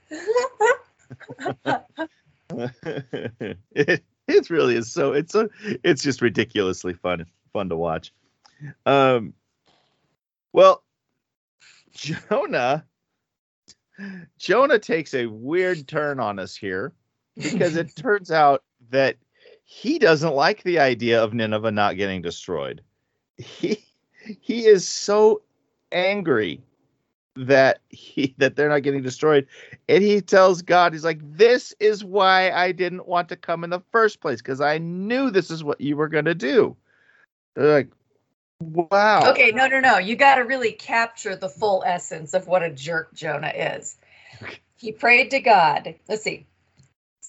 it, 3.75 4.03
it 4.27 4.49
really 4.49 4.75
is 4.75 4.91
so 4.91 5.13
it's 5.13 5.35
a 5.35 5.49
it's 5.83 6.01
just 6.01 6.21
ridiculously 6.21 6.93
fun 6.93 7.25
fun 7.51 7.69
to 7.69 7.75
watch. 7.75 8.13
Um 8.85 9.33
well 10.53 10.83
Jonah 11.91 12.85
Jonah 14.37 14.79
takes 14.79 15.13
a 15.13 15.25
weird 15.25 15.87
turn 15.87 16.19
on 16.19 16.39
us 16.39 16.55
here 16.55 16.93
because 17.35 17.75
it 17.75 17.95
turns 17.95 18.31
out 18.31 18.63
that 18.89 19.17
he 19.65 19.97
doesn't 19.97 20.35
like 20.35 20.61
the 20.63 20.79
idea 20.79 21.21
of 21.21 21.33
Nineveh 21.33 21.71
not 21.71 21.97
getting 21.97 22.21
destroyed. 22.21 22.81
He 23.37 23.83
he 24.39 24.65
is 24.65 24.87
so 24.87 25.41
angry 25.91 26.61
that 27.35 27.79
he 27.89 28.33
that 28.37 28.55
they're 28.55 28.69
not 28.69 28.83
getting 28.83 29.01
destroyed. 29.01 29.47
And 29.89 30.03
he 30.03 30.21
tells 30.21 30.61
god 30.61 30.93
he's 30.93 31.03
like 31.03 31.19
this 31.21 31.73
is 31.79 32.05
why 32.05 32.51
i 32.51 32.71
didn't 32.71 33.07
want 33.07 33.27
to 33.29 33.35
come 33.35 33.63
in 33.63 33.71
the 33.71 33.81
first 33.91 34.21
place 34.21 34.41
because 34.41 34.61
i 34.61 34.77
knew 34.77 35.29
this 35.29 35.51
is 35.51 35.63
what 35.63 35.81
you 35.81 35.97
were 35.97 36.07
going 36.07 36.25
to 36.25 36.35
do. 36.35 36.77
They're 37.55 37.73
like 37.73 37.89
wow. 38.61 39.31
Okay 39.31 39.51
no 39.51 39.67
no 39.67 39.79
no. 39.79 39.97
You 39.97 40.15
got 40.15 40.35
to 40.35 40.41
really 40.41 40.73
capture 40.73 41.35
the 41.35 41.49
full 41.49 41.83
essence 41.85 42.35
of 42.35 42.47
what 42.47 42.63
a 42.63 42.69
jerk 42.69 43.13
jonah 43.15 43.53
is. 43.55 43.97
He 44.77 44.91
prayed 44.91 45.31
to 45.31 45.39
god. 45.39 45.95
Let's 46.07 46.23
see 46.23 46.45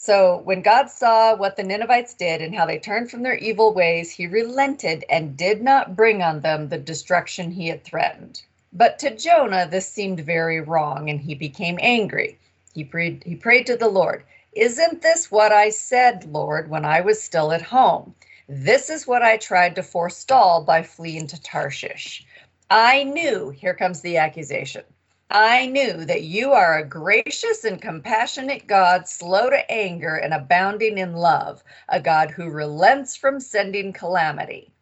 so 0.06 0.36
when 0.44 0.62
God 0.62 0.88
saw 0.88 1.34
what 1.34 1.56
the 1.56 1.64
Ninevites 1.64 2.14
did 2.14 2.40
and 2.40 2.54
how 2.54 2.64
they 2.64 2.78
turned 2.78 3.10
from 3.10 3.24
their 3.24 3.34
evil 3.34 3.74
ways, 3.74 4.12
he 4.12 4.28
relented 4.28 5.04
and 5.10 5.36
did 5.36 5.62
not 5.62 5.96
bring 5.96 6.22
on 6.22 6.42
them 6.42 6.68
the 6.68 6.78
destruction 6.78 7.50
he 7.50 7.66
had 7.66 7.82
threatened. 7.82 8.42
But 8.72 9.00
to 9.00 9.16
Jonah, 9.16 9.66
this 9.68 9.88
seemed 9.88 10.20
very 10.20 10.60
wrong, 10.60 11.10
and 11.10 11.20
he 11.20 11.34
became 11.34 11.76
angry. 11.82 12.38
He 12.72 12.84
prayed, 12.84 13.24
he 13.26 13.34
prayed 13.34 13.66
to 13.66 13.76
the 13.76 13.88
Lord, 13.88 14.22
Isn't 14.52 15.02
this 15.02 15.28
what 15.28 15.50
I 15.50 15.70
said, 15.70 16.32
Lord, 16.32 16.70
when 16.70 16.84
I 16.84 17.00
was 17.00 17.20
still 17.20 17.50
at 17.50 17.62
home? 17.62 18.14
This 18.48 18.90
is 18.90 19.08
what 19.08 19.22
I 19.22 19.38
tried 19.38 19.74
to 19.74 19.82
forestall 19.82 20.62
by 20.62 20.84
fleeing 20.84 21.26
to 21.26 21.42
Tarshish. 21.42 22.24
I 22.70 23.02
knew, 23.02 23.50
here 23.50 23.74
comes 23.74 24.02
the 24.02 24.18
accusation. 24.18 24.84
I 25.30 25.66
knew 25.66 26.04
that 26.04 26.22
you 26.22 26.52
are 26.52 26.78
a 26.78 26.88
gracious 26.88 27.64
and 27.64 27.82
compassionate 27.82 28.66
God, 28.66 29.08
slow 29.08 29.50
to 29.50 29.70
anger 29.70 30.16
and 30.16 30.32
abounding 30.32 30.98
in 30.98 31.14
love, 31.14 31.64
a 31.88 32.00
God 32.00 32.30
who 32.30 32.48
relents 32.48 33.16
from 33.16 33.40
sending 33.40 33.92
calamity. 33.92 34.72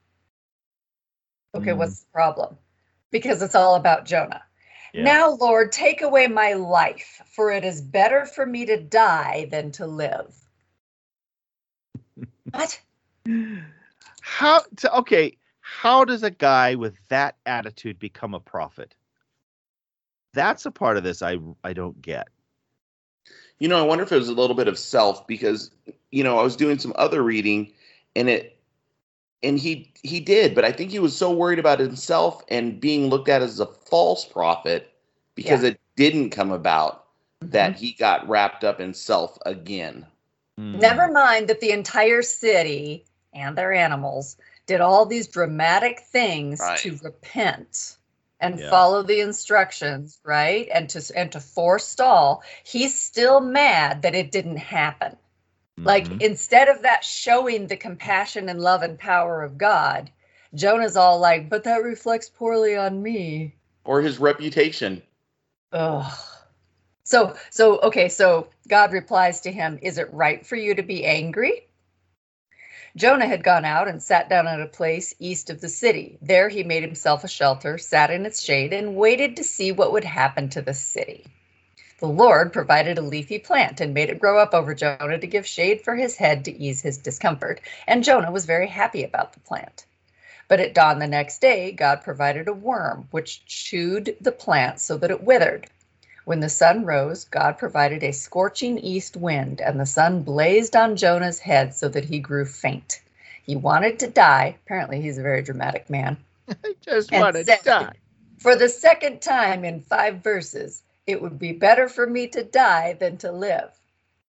Okay, 1.55 1.70
mm. 1.70 1.78
what's 1.78 2.01
the 2.01 2.12
problem? 2.12 2.59
Because 3.11 3.40
it's 3.40 3.55
all 3.55 3.76
about 3.76 4.05
Jonah. 4.05 4.42
Yeah. 4.92 5.05
Now, 5.05 5.30
Lord, 5.30 5.72
take 5.72 6.03
away 6.03 6.26
my 6.26 6.53
life, 6.53 7.22
for 7.26 7.51
it 7.51 7.64
is 7.64 7.80
better 7.80 8.26
for 8.26 8.45
me 8.45 8.66
to 8.66 8.80
die 8.80 9.49
than 9.51 9.72
to 9.72 9.86
live. 9.86 10.34
what? 12.51 12.80
How 14.20 14.61
to, 14.76 14.99
okay, 14.99 15.38
how 15.61 16.05
does 16.05 16.22
a 16.22 16.30
guy 16.30 16.74
with 16.74 16.97
that 17.09 17.36
attitude 17.47 17.99
become 17.99 18.34
a 18.34 18.40
prophet? 18.40 18.95
That's 20.35 20.66
a 20.66 20.70
part 20.70 20.97
of 20.97 21.05
this 21.05 21.22
I 21.22 21.39
I 21.62 21.72
don't 21.72 22.01
get. 22.03 22.28
You 23.59 23.68
know, 23.68 23.78
I 23.78 23.82
wonder 23.82 24.05
if 24.05 24.12
it 24.12 24.16
was 24.16 24.28
a 24.28 24.35
little 24.35 24.57
bit 24.57 24.68
of 24.68 24.78
self 24.78 25.26
because 25.26 25.70
you 26.11 26.22
know 26.24 26.39
I 26.39 26.43
was 26.43 26.57
doing 26.57 26.78
some 26.78 26.93
other 26.97 27.22
reading, 27.22 27.72
and 28.14 28.28
it 28.28 28.59
and 29.43 29.59
he 29.59 29.93
he 30.03 30.20
did, 30.20 30.55
but 30.55 30.64
I 30.64 30.72
think 30.72 30.91
he 30.91 30.99
was 30.99 31.16
so 31.16 31.32
worried 31.32 31.59
about 31.59 31.78
himself 31.78 32.43
and 32.49 32.80
being 32.80 33.09
looked 33.09 33.28
at 33.28 33.43
as 33.43 33.61
a 33.61 33.66
false 33.66 34.24
prophet 34.24 34.93
because 35.35 35.62
yeah. 35.62 35.70
it 35.70 35.80
didn't 35.97 36.30
come 36.30 36.51
about 36.51 37.05
mm-hmm. 37.41 37.51
that 37.51 37.76
he 37.76 37.93
got 37.93 38.28
wrapped 38.28 38.64
up 38.64 38.80
in 38.80 38.93
self 38.93 39.39
again. 39.47 40.07
Mm. 40.59 40.80
Never 40.80 41.11
mind 41.11 41.49
that 41.49 41.61
the 41.61 41.70
entire 41.70 42.22
city 42.22 43.05
and 43.32 43.57
their 43.57 43.72
animals 43.72 44.37
did 44.66 44.80
all 44.80 45.05
these 45.05 45.28
dramatic 45.28 46.01
things 46.01 46.61
right. 46.61 46.78
to 46.78 46.99
repent 47.03 47.97
and 48.45 48.61
yeah. 48.61 48.70
follow 48.70 49.03
the 49.03 49.20
instructions, 49.20 50.20
right? 50.24 50.68
And 50.72 50.88
to 50.90 51.03
and 51.16 51.32
to 51.32 51.40
forestall, 51.40 52.42
he's 52.64 52.99
still 52.99 53.40
mad 53.40 54.03
that 54.03 54.14
it 54.14 54.30
didn't 54.30 54.59
happen. 54.59 55.16
Like 55.84 56.09
Mhm. 56.09 56.20
instead 56.20 56.68
of 56.68 56.82
that 56.82 57.05
showing 57.05 57.66
the 57.66 57.76
compassion 57.76 58.49
and 58.49 58.61
love 58.61 58.82
and 58.82 58.99
power 58.99 59.42
of 59.42 59.59
God, 59.59 60.11
Jonah's 60.55 60.97
all 60.97 61.18
like, 61.18 61.49
but 61.49 61.64
that 61.64 61.82
reflects 61.82 62.28
poorly 62.28 62.76
on 62.76 63.03
me. 63.03 63.57
Or 63.84 64.01
his 64.03 64.18
reputation. 64.18 65.03
Ugh. 65.72 66.12
So, 67.05 67.36
so, 67.51 67.78
okay, 67.80 68.09
so 68.09 68.49
God 68.68 68.92
replies 68.92 69.40
to 69.42 69.53
him, 69.53 69.78
Is 69.82 69.99
it 69.99 70.12
right 70.12 70.47
for 70.47 70.57
you 70.57 70.74
to 70.74 70.82
be 70.82 71.05
angry? 71.05 71.68
Jonah 72.97 73.26
had 73.26 73.42
gone 73.42 73.64
out 73.64 73.88
and 73.88 74.01
sat 74.01 74.28
down 74.28 74.47
at 74.47 74.61
a 74.61 74.66
place 74.66 75.14
east 75.18 75.51
of 75.51 75.61
the 75.61 75.68
city. 75.68 76.16
There 76.22 76.49
he 76.49 76.62
made 76.62 76.84
himself 76.84 77.24
a 77.24 77.28
shelter, 77.28 77.76
sat 77.76 78.11
in 78.12 78.24
its 78.24 78.40
shade, 78.40 78.72
and 78.72 78.95
waited 78.95 79.36
to 79.36 79.42
see 79.45 79.72
what 79.72 79.90
would 79.90 80.05
happen 80.05 80.49
to 80.51 80.62
the 80.62 80.74
city. 80.74 81.26
The 81.99 82.07
Lord 82.07 82.53
provided 82.53 82.97
a 82.97 83.03
leafy 83.03 83.40
plant 83.40 83.80
and 83.80 83.95
made 83.95 84.11
it 84.11 84.20
grow 84.20 84.38
up 84.38 84.55
over 84.55 84.74
Jonah 84.74 85.18
to 85.18 85.26
give 85.26 85.45
shade 85.45 85.80
for 85.82 85.97
his 85.97 86.16
head 86.16 86.45
to 86.45 86.57
ease 86.57 86.82
his 86.82 86.99
discomfort, 86.99 87.61
and 87.88 88.05
Jonah 88.05 88.30
was 88.30 88.47
very 88.47 88.68
happy 88.68 89.03
about 89.03 89.32
the 89.32 89.40
plant. 89.40 89.86
But 90.47 90.61
at 90.61 90.74
dawn 90.74 91.01
the 91.01 91.09
next 91.09 91.40
day, 91.40 91.72
God 91.72 92.03
provided 92.03 92.47
a 92.47 92.53
worm 92.53 93.09
which 93.11 93.45
chewed 93.47 94.16
the 94.20 94.32
plant 94.32 94.78
so 94.78 94.97
that 94.99 95.11
it 95.11 95.24
withered. 95.24 95.66
When 96.25 96.41
the 96.41 96.49
sun 96.49 96.87
rose, 96.87 97.25
God 97.25 97.59
provided 97.59 98.03
a 98.03 98.12
scorching 98.12 98.79
east 98.79 99.16
wind, 99.16 99.61
and 99.61 99.79
the 99.79 99.87
sun 99.87 100.22
blazed 100.22 100.75
on 100.75 100.97
Jonah's 100.97 101.39
head 101.39 101.75
so 101.75 101.89
that 101.89 102.07
he 102.07 102.18
grew 102.18 102.47
faint. 102.47 103.03
He 103.43 103.57
wanted 103.57 103.99
to 103.99 104.09
die. 104.09 104.57
Apparently, 104.64 105.03
he's 105.03 105.18
a 105.18 105.22
very 105.22 105.43
dramatic 105.43 105.91
man. 105.91 106.16
I 106.49 106.75
just 106.81 107.12
And 107.12 107.22
want 107.22 107.37
to 107.37 107.45
die. 107.62 107.93
For 108.39 108.57
the 108.57 108.68
second 108.70 109.20
time 109.20 109.64
in 109.64 109.81
five 109.81 110.22
verses, 110.22 110.83
it 111.07 111.20
would 111.20 111.39
be 111.39 111.53
better 111.53 111.89
for 111.89 112.07
me 112.07 112.29
to 112.29 112.43
die 112.43 112.95
than 112.95 113.18
to 113.18 113.31
live. 113.33 113.70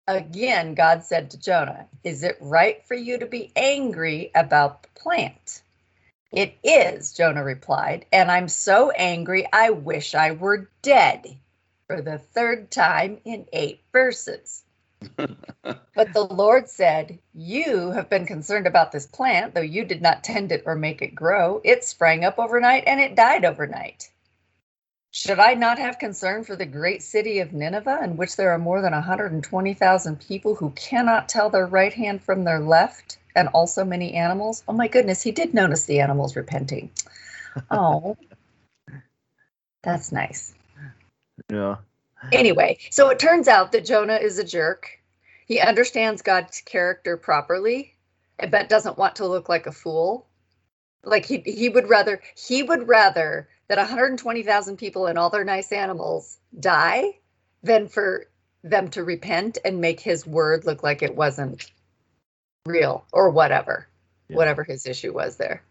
Again, 0.08 0.74
God 0.74 1.04
said 1.04 1.30
to 1.30 1.38
Jonah, 1.38 1.86
Is 2.02 2.24
it 2.24 2.36
right 2.40 2.84
for 2.86 2.94
you 2.94 3.18
to 3.18 3.26
be 3.26 3.52
angry 3.56 4.30
about 4.34 4.82
the 4.82 4.88
plant? 4.96 5.62
It 6.32 6.54
is, 6.64 7.12
Jonah 7.12 7.44
replied, 7.44 8.06
and 8.12 8.30
I'm 8.30 8.48
so 8.48 8.90
angry 8.90 9.46
I 9.52 9.70
wish 9.70 10.14
I 10.14 10.32
were 10.32 10.68
dead. 10.82 11.38
For 11.86 12.00
the 12.00 12.18
third 12.18 12.70
time 12.70 13.18
in 13.24 13.46
eight 13.52 13.82
verses. 13.92 14.64
but 15.16 16.12
the 16.12 16.26
Lord 16.30 16.68
said, 16.68 17.18
You 17.34 17.90
have 17.90 18.08
been 18.08 18.26
concerned 18.26 18.66
about 18.66 18.90
this 18.90 19.06
plant, 19.06 19.54
though 19.54 19.60
you 19.60 19.84
did 19.84 20.00
not 20.00 20.24
tend 20.24 20.50
it 20.50 20.62
or 20.64 20.74
make 20.76 21.02
it 21.02 21.14
grow. 21.14 21.60
It 21.62 21.84
sprang 21.84 22.24
up 22.24 22.38
overnight 22.38 22.84
and 22.86 23.00
it 23.00 23.14
died 23.14 23.44
overnight. 23.44 24.10
Should 25.10 25.38
I 25.38 25.54
not 25.54 25.78
have 25.78 26.00
concern 26.00 26.42
for 26.42 26.56
the 26.56 26.66
great 26.66 27.02
city 27.02 27.38
of 27.38 27.52
Nineveh, 27.52 28.00
in 28.02 28.16
which 28.16 28.34
there 28.34 28.50
are 28.50 28.58
more 28.58 28.80
than 28.80 28.92
120,000 28.92 30.20
people 30.20 30.56
who 30.56 30.70
cannot 30.70 31.28
tell 31.28 31.50
their 31.50 31.66
right 31.66 31.92
hand 31.92 32.20
from 32.22 32.42
their 32.42 32.58
left, 32.58 33.18
and 33.36 33.48
also 33.48 33.84
many 33.84 34.14
animals? 34.14 34.64
Oh 34.66 34.72
my 34.72 34.88
goodness, 34.88 35.22
he 35.22 35.30
did 35.30 35.54
notice 35.54 35.84
the 35.84 36.00
animals 36.00 36.36
repenting. 36.36 36.90
Oh, 37.70 38.16
that's 39.84 40.10
nice. 40.10 40.56
Yeah. 41.50 41.76
Anyway, 42.32 42.78
so 42.90 43.10
it 43.10 43.18
turns 43.18 43.48
out 43.48 43.72
that 43.72 43.84
Jonah 43.84 44.16
is 44.16 44.38
a 44.38 44.44
jerk. 44.44 44.88
He 45.46 45.60
understands 45.60 46.22
God's 46.22 46.60
character 46.62 47.16
properly, 47.16 47.94
but 48.50 48.68
doesn't 48.68 48.98
want 48.98 49.16
to 49.16 49.26
look 49.26 49.48
like 49.48 49.66
a 49.66 49.72
fool. 49.72 50.26
Like 51.02 51.26
he 51.26 51.38
he 51.44 51.68
would 51.68 51.88
rather 51.88 52.22
he 52.34 52.62
would 52.62 52.88
rather 52.88 53.48
that 53.68 53.78
120,000 53.78 54.76
people 54.76 55.06
and 55.06 55.18
all 55.18 55.30
their 55.30 55.44
nice 55.44 55.72
animals 55.72 56.38
die 56.58 57.18
than 57.62 57.88
for 57.88 58.26
them 58.62 58.88
to 58.90 59.04
repent 59.04 59.58
and 59.64 59.80
make 59.80 60.00
his 60.00 60.26
word 60.26 60.64
look 60.64 60.82
like 60.82 61.02
it 61.02 61.14
wasn't 61.14 61.70
real 62.66 63.04
or 63.12 63.30
whatever. 63.30 63.86
Yeah. 64.28 64.36
Whatever 64.36 64.64
his 64.64 64.86
issue 64.86 65.12
was 65.12 65.36
there. 65.36 65.62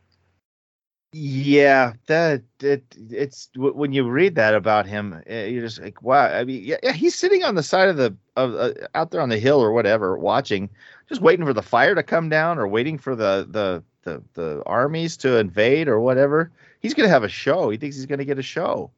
Yeah, 1.16 1.93
that 2.07 2.41
it 2.59 2.84
it's 2.97 3.47
when 3.55 3.93
you 3.93 4.09
read 4.09 4.34
that 4.36 4.55
about 4.55 4.88
him, 4.88 5.22
eh, 5.28 5.45
you're 5.45 5.61
just 5.61 5.80
like, 5.80 6.01
wow. 6.01 6.24
I 6.26 6.43
mean, 6.43 6.64
yeah, 6.64 6.78
yeah 6.82 6.91
he's 6.93 7.14
sitting 7.14 7.43
on 7.43 7.53
the 7.53 7.61
side 7.61 7.88
of 7.88 7.97
the 7.97 8.16
of 8.36 8.55
uh, 8.55 8.74
out 8.95 9.11
there 9.11 9.22
on 9.22 9.30
the 9.30 9.38
hill 9.38 9.61
or 9.61 9.72
whatever, 9.72 10.18
watching, 10.18 10.70
just 11.07 11.22
waiting 11.22 11.45
for 11.45 11.53
the 11.53 11.61
fire 11.61 11.93
to 11.93 12.01
come 12.01 12.30
down 12.30 12.57
or 12.57 12.68
waiting 12.68 12.97
for 12.97 13.16
the 13.16 13.47
the 13.47 13.84
the 14.01 14.24
the 14.34 14.64
armies 14.66 15.16
to 15.18 15.38
invade 15.38 15.88
or 15.88 15.99
whatever. 15.99 16.51
He's 16.80 16.95
gonna 16.95 17.09
have 17.09 17.24
a 17.24 17.30
show. 17.30 17.70
He 17.70 17.78
thinks 17.78 17.95
he's 17.95 18.07
gonna 18.07 18.26
get 18.26 18.39
a 18.39 18.43
show, 18.43 18.89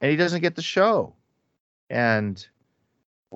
and 0.00 0.10
he 0.10 0.16
doesn't 0.16 0.40
get 0.40 0.56
the 0.56 0.62
show. 0.62 1.14
And 1.90 2.46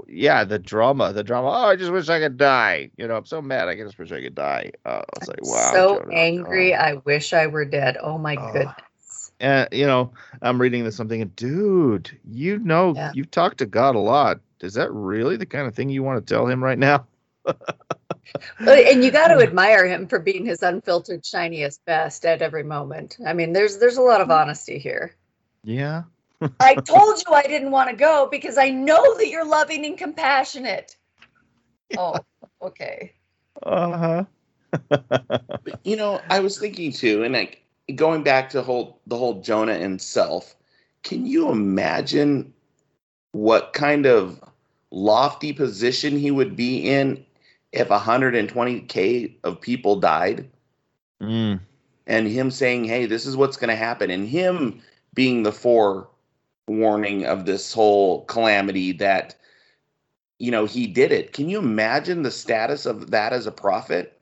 yeah, 0.09 0.45
the 0.45 0.59
drama, 0.59 1.13
the 1.13 1.23
drama. 1.25 1.49
Oh, 1.49 1.69
I 1.69 1.77
just 1.77 1.93
wish 1.93 2.09
I 2.09 2.19
could 2.19 2.37
die. 2.37 2.91
You 2.97 3.07
know, 3.09 3.17
I'm 3.17 3.25
so 3.27 3.43
mad. 3.43 3.69
I 3.69 3.77
just 3.77 3.99
wish 3.99 4.11
I 4.13 4.21
could 4.23 4.35
die. 4.35 4.73
Uh, 4.87 5.03
it's 5.17 5.29
like 5.29 5.43
wow. 5.43 5.71
so 5.73 5.99
Jonah, 6.01 6.15
angry. 6.15 6.75
oh. 6.75 6.79
I 6.79 6.95
wish 7.05 7.33
I 7.33 7.47
were 7.47 7.65
dead. 7.65 7.97
Oh 8.01 8.17
my 8.19 8.37
Oh. 8.39 8.53
goodness. 8.53 9.33
and 9.41 9.69
you 9.73 9.87
know 9.87 10.13
i'm 10.43 10.61
reading 10.61 10.85
this 10.85 10.99
i'm 11.01 11.09
thinking 11.09 11.31
dude 11.37 12.17
you 12.25 12.59
know 12.59 12.93
Yeah. 12.95 13.11
you've 13.15 13.31
talked 13.31 13.59
to 13.59 13.67
god 13.67 13.95
a 13.97 13.99
lot 13.99 14.41
is 14.61 14.75
that 14.75 14.91
really 14.93 15.37
the 15.37 15.47
kind 15.47 15.67
of 15.67 15.75
thing 15.75 15.89
you 15.91 16.03
want 16.03 16.25
to 16.25 16.35
tell 16.35 16.47
him 16.47 16.63
right 16.63 16.79
now 16.79 17.07
And 18.61 19.03
you 19.05 19.11
got 19.11 19.29
to 19.29 19.39
admire 19.43 19.87
him 19.87 20.07
for 20.07 20.19
being 20.21 20.47
his 20.47 20.63
unfiltered, 20.63 21.25
shiniest 21.27 21.85
best 21.85 22.25
at 22.25 22.41
every 22.41 22.63
moment. 22.63 23.17
I 23.27 23.33
mean, 23.33 23.53
there's 23.53 23.79
there's 23.79 23.97
a 23.97 24.03
lot 24.03 24.21
of 24.21 24.31
honesty 24.31 24.79
here. 24.79 25.15
yeah 25.65 26.03
I 26.61 26.75
told 26.77 27.23
you 27.27 27.35
I 27.35 27.43
didn't 27.43 27.71
want 27.71 27.91
to 27.91 27.97
go 27.97 28.29
because 28.31 28.59
I 28.59 28.71
know 28.71 29.17
that 29.19 29.29
you're 29.29 29.47
loving 29.47 29.85
and 29.85 29.97
compassionate. 29.97 30.97
Oh, 31.97 32.17
okay. 32.63 33.13
uh-huh 33.65 34.25
you 35.85 35.97
know, 35.97 36.21
I 36.31 36.41
was 36.41 36.59
thinking 36.59 36.93
too, 36.93 37.23
and 37.23 37.35
like 37.35 37.63
going 37.95 38.23
back 38.23 38.51
to 38.51 38.63
whole 38.63 39.01
the 39.07 39.17
whole 39.17 39.41
Jonah 39.41 39.73
and 39.73 40.01
self. 40.01 40.55
Can 41.03 41.27
you 41.27 41.51
imagine 41.51 42.53
what 43.33 43.73
kind 43.73 44.07
of 44.07 44.43
lofty 44.91 45.53
position 45.53 46.17
he 46.17 46.31
would 46.31 46.55
be 46.55 46.79
in 46.79 47.25
if 47.73 47.89
120k 47.89 49.35
of 49.43 49.61
people 49.61 49.97
died, 49.97 50.49
mm, 51.21 51.59
and 52.07 52.29
him 52.29 52.51
saying, 52.51 52.85
"Hey, 52.85 53.07
this 53.07 53.27
is 53.27 53.37
what's 53.37 53.57
going 53.57 53.71
to 53.71 53.77
happen," 53.77 54.11
and 54.11 54.29
him 54.29 54.81
being 55.15 55.43
the 55.43 55.53
forewarning 56.67 57.27
of 57.27 57.47
this 57.47 57.73
whole 57.73 58.25
calamity 58.27 58.93
that 58.93 59.35
you 60.39 60.51
know 60.51 60.67
he 60.67 60.87
did 60.87 61.13
it. 61.13 61.33
Can 61.33 61.49
you 61.49 61.59
imagine 61.59 62.23
the 62.23 62.31
status 62.31 62.87
of 62.87 63.11
that 63.11 63.33
as 63.33 63.47
a 63.47 63.53
prophet? 63.53 64.19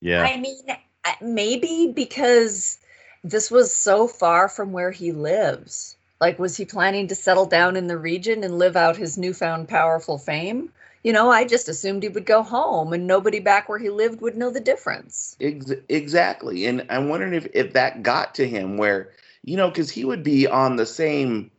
yeah 0.00 0.22
I 0.24 0.36
mean, 0.38 0.58
uh, 0.68 1.12
maybe 1.20 1.92
because 1.94 2.78
this 3.22 3.50
was 3.50 3.74
so 3.74 4.06
far 4.06 4.48
from 4.48 4.72
where 4.72 4.90
he 4.90 5.12
lives. 5.12 5.96
Like, 6.20 6.38
was 6.38 6.56
he 6.56 6.64
planning 6.64 7.08
to 7.08 7.14
settle 7.14 7.46
down 7.46 7.76
in 7.76 7.86
the 7.86 7.98
region 7.98 8.44
and 8.44 8.58
live 8.58 8.76
out 8.76 8.96
his 8.96 9.18
newfound 9.18 9.68
powerful 9.68 10.18
fame? 10.18 10.70
You 11.02 11.12
know, 11.12 11.30
I 11.30 11.44
just 11.44 11.68
assumed 11.68 12.02
he 12.02 12.08
would 12.08 12.24
go 12.24 12.42
home 12.42 12.92
and 12.92 13.06
nobody 13.06 13.40
back 13.40 13.68
where 13.68 13.78
he 13.78 13.90
lived 13.90 14.22
would 14.22 14.36
know 14.36 14.50
the 14.50 14.60
difference. 14.60 15.36
Ex- 15.40 15.72
exactly. 15.88 16.66
And 16.66 16.86
I'm 16.88 17.08
wondering 17.08 17.34
if, 17.34 17.46
if 17.52 17.74
that 17.74 18.02
got 18.02 18.34
to 18.36 18.48
him 18.48 18.78
where, 18.78 19.10
you 19.42 19.56
know, 19.56 19.68
because 19.68 19.90
he 19.90 20.04
would 20.04 20.22
be 20.22 20.46
on 20.46 20.76
the 20.76 20.86
same 20.86 21.50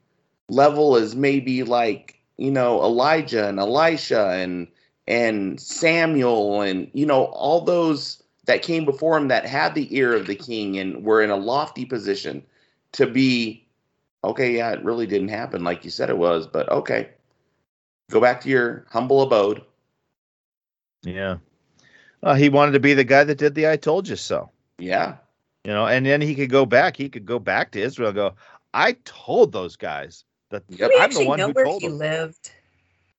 level 0.50 0.96
as 0.96 1.16
maybe 1.16 1.64
like, 1.64 2.20
you 2.38 2.52
know, 2.52 2.82
Elijah 2.84 3.48
and 3.48 3.60
Elisha 3.60 4.30
and 4.32 4.68
and 5.08 5.60
Samuel 5.60 6.62
and, 6.62 6.90
you 6.94 7.06
know, 7.06 7.26
all 7.26 7.62
those 7.62 8.22
that 8.46 8.62
came 8.64 8.86
before 8.86 9.18
him 9.18 9.28
that 9.28 9.46
had 9.46 9.76
the 9.76 9.96
ear 9.96 10.16
of 10.16 10.28
the 10.28 10.36
king 10.36 10.78
and 10.78 11.04
were 11.04 11.22
in 11.22 11.30
a 11.30 11.36
lofty 11.36 11.86
position 11.86 12.44
to 12.94 13.06
be, 13.08 13.68
okay, 14.24 14.56
yeah, 14.56 14.72
it 14.72 14.84
really 14.84 15.06
didn't 15.08 15.28
happen 15.30 15.64
like 15.64 15.84
you 15.84 15.90
said 15.92 16.10
it 16.10 16.18
was, 16.18 16.48
but 16.48 16.68
okay. 16.70 17.10
Go 18.12 18.22
back 18.22 18.42
to 18.42 18.50
your 18.50 18.86
humble 18.90 19.22
abode. 19.24 19.64
yeah 21.04 21.38
well, 22.22 22.36
he 22.36 22.50
wanted 22.50 22.72
to 22.72 22.80
be 22.80 22.94
the 22.94 23.04
guy 23.04 23.24
that 23.24 23.38
did 23.38 23.54
the 23.56 23.68
i 23.70 23.76
told 23.78 24.08
you 24.08 24.16
so 24.16 24.50
Yeah. 24.80 25.16
you 25.64 25.72
know 25.72 25.86
and 25.88 26.06
then 26.06 26.22
he 26.22 26.34
could 26.36 26.50
go 26.50 26.66
back 26.66 26.98
he 26.98 27.10
could 27.10 27.26
go 27.26 27.40
back 27.40 27.72
to 27.72 27.82
israel 27.82 28.12
go 28.12 28.34
i 28.74 28.94
told 29.06 29.52
those 29.52 29.76
guys 29.76 30.24
that 30.50 30.64
Yep. 30.70 30.78
Do 30.78 30.88
we 30.88 30.96
i'm 30.96 31.00
the 31.00 31.04
actually 31.04 31.28
one 31.28 31.40
know 31.40 31.48
who 31.48 31.54
where 31.54 31.66
told 31.66 31.82
he 31.82 31.88
them 31.88 31.98
lived? 31.98 32.52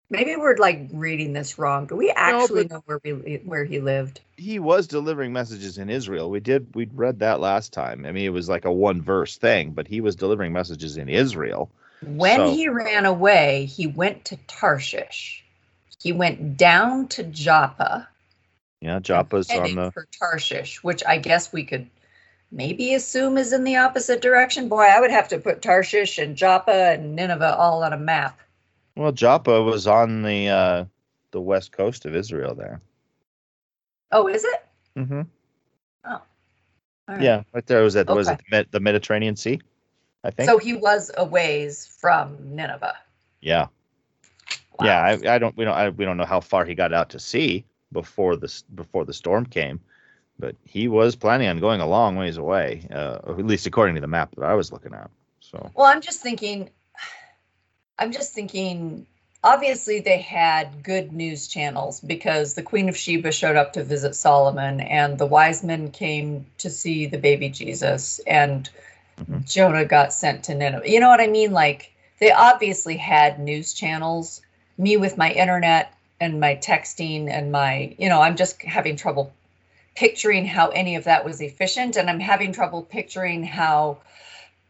Maybe 0.08 0.36
we're 0.36 0.56
like 0.56 0.88
reading 0.92 1.32
this 1.32 1.58
wrong. 1.58 1.86
Do 1.86 1.96
we 1.96 2.10
actually 2.14 2.64
but- 2.64 2.70
know 2.72 2.82
where 2.86 3.00
we 3.02 3.40
where 3.44 3.64
he 3.64 3.80
lived? 3.80 4.20
he 4.36 4.58
was 4.58 4.86
delivering 4.86 5.32
messages 5.32 5.78
in 5.78 5.88
Israel. 5.90 6.30
We 6.30 6.40
did 6.40 6.74
we 6.74 6.88
read 6.92 7.20
that 7.20 7.40
last 7.40 7.72
time. 7.72 8.04
I 8.06 8.12
mean, 8.12 8.24
it 8.26 8.30
was 8.32 8.48
like 8.48 8.64
a 8.66 8.72
one 8.72 9.00
verse 9.02 9.36
thing, 9.38 9.70
but 9.72 9.88
he 9.88 10.00
was 10.00 10.14
delivering 10.14 10.52
messages 10.52 10.96
in 10.98 11.08
Israel. 11.08 11.70
When 12.02 12.36
So- 12.36 12.52
he 12.54 12.68
ran 12.68 13.06
away, 13.06 13.64
he 13.64 13.86
went 13.86 14.26
to 14.26 14.36
Tarshish. 14.46 15.42
He 16.02 16.12
went 16.12 16.56
down 16.56 17.08
to 17.08 17.24
Joppa, 17.24 18.08
Yeah, 18.80 18.98
Joppa's 19.00 19.50
on 19.50 19.74
the 19.74 19.90
for 19.90 20.06
Tarshish, 20.20 20.84
which 20.84 21.02
I 21.04 21.16
guess 21.18 21.52
we 21.52 21.64
could 21.64 21.88
maybe 22.56 22.94
assume 22.94 23.36
is 23.38 23.52
in 23.52 23.62
the 23.64 23.76
opposite 23.76 24.20
direction. 24.22 24.68
Boy, 24.68 24.82
I 24.84 24.98
would 24.98 25.10
have 25.10 25.28
to 25.28 25.38
put 25.38 25.62
Tarshish 25.62 26.18
and 26.18 26.36
Joppa 26.36 26.72
and 26.94 27.14
Nineveh 27.14 27.56
all 27.56 27.84
on 27.84 27.92
a 27.92 27.98
map. 27.98 28.40
well, 28.96 29.12
Joppa 29.12 29.62
was 29.62 29.86
on 29.86 30.22
the 30.22 30.48
uh 30.48 30.84
the 31.30 31.40
west 31.40 31.70
coast 31.72 32.06
of 32.06 32.16
Israel 32.16 32.54
there. 32.54 32.80
Oh, 34.10 34.26
is 34.26 34.44
it? 34.44 34.64
Mm-hmm. 34.96 35.22
All 36.04 37.14
right. 37.14 37.22
Yeah, 37.22 37.42
right 37.52 37.64
there 37.66 37.82
was 37.82 37.94
at 37.94 38.08
was 38.08 38.28
it 38.28 38.40
the, 38.50 38.66
the 38.72 38.80
Mediterranean 38.80 39.36
Sea? 39.36 39.60
I 40.24 40.30
think. 40.30 40.50
So 40.50 40.58
he 40.58 40.72
was 40.74 41.12
a 41.16 41.24
ways 41.24 41.86
from 41.86 42.36
Nineveh. 42.40 42.96
yeah, 43.40 43.66
Wow. 44.80 44.86
yeah. 44.86 45.00
I, 45.02 45.34
I 45.34 45.38
don't 45.38 45.56
we 45.56 45.64
don't 45.64 45.74
I, 45.74 45.90
we 45.90 46.04
don't 46.04 46.16
know 46.16 46.24
how 46.24 46.40
far 46.40 46.64
he 46.64 46.74
got 46.74 46.92
out 46.92 47.10
to 47.10 47.20
sea 47.20 47.64
before 47.92 48.34
this 48.36 48.62
before 48.74 49.04
the 49.04 49.12
storm 49.12 49.46
came, 49.46 49.78
but 50.38 50.54
he 50.64 50.88
was 50.88 51.16
planning 51.16 51.48
on 51.48 51.58
going 51.58 51.80
a 51.80 51.86
long 51.86 52.16
ways 52.16 52.36
away, 52.36 52.86
uh, 52.92 53.18
at 53.26 53.46
least 53.46 53.66
according 53.66 53.94
to 53.94 54.00
the 54.00 54.06
map 54.06 54.34
that 54.36 54.44
I 54.44 54.54
was 54.54 54.72
looking 54.72 54.94
at. 54.94 55.10
So 55.40 55.70
Well, 55.74 55.86
I'm 55.86 56.00
just 56.00 56.20
thinking, 56.20 56.70
I'm 57.98 58.12
just 58.12 58.34
thinking, 58.34 59.06
obviously 59.42 60.00
they 60.00 60.18
had 60.20 60.82
good 60.82 61.12
news 61.12 61.48
channels 61.48 62.00
because 62.00 62.54
the 62.54 62.62
Queen 62.62 62.88
of 62.88 62.96
Sheba 62.96 63.32
showed 63.32 63.56
up 63.56 63.72
to 63.74 63.84
visit 63.84 64.14
Solomon 64.14 64.80
and 64.80 65.18
the 65.18 65.26
wise 65.26 65.62
men 65.62 65.90
came 65.90 66.46
to 66.58 66.68
see 66.68 67.06
the 67.06 67.18
baby 67.18 67.48
Jesus 67.48 68.20
and 68.26 68.68
Mhm. 69.20 69.48
Jonah 69.50 69.84
got 69.84 70.12
sent 70.12 70.44
to 70.44 70.54
Nineveh. 70.54 70.88
You 70.88 71.00
know 71.00 71.08
what 71.08 71.20
I 71.20 71.26
mean? 71.26 71.52
Like 71.52 71.92
they 72.18 72.32
obviously 72.32 72.96
had 72.96 73.38
news 73.38 73.72
channels. 73.72 74.42
Me 74.78 74.96
with 74.98 75.16
my 75.16 75.30
internet 75.32 75.94
and 76.20 76.38
my 76.38 76.56
texting 76.56 77.30
and 77.30 77.50
my, 77.50 77.94
you 77.98 78.08
know, 78.10 78.20
I'm 78.20 78.36
just 78.36 78.60
having 78.62 78.96
trouble 78.96 79.32
picturing 79.96 80.46
how 80.46 80.68
any 80.68 80.96
of 80.96 81.04
that 81.04 81.24
was 81.24 81.40
efficient 81.40 81.96
and 81.96 82.10
I'm 82.10 82.20
having 82.20 82.52
trouble 82.52 82.82
picturing 82.82 83.44
how 83.44 83.98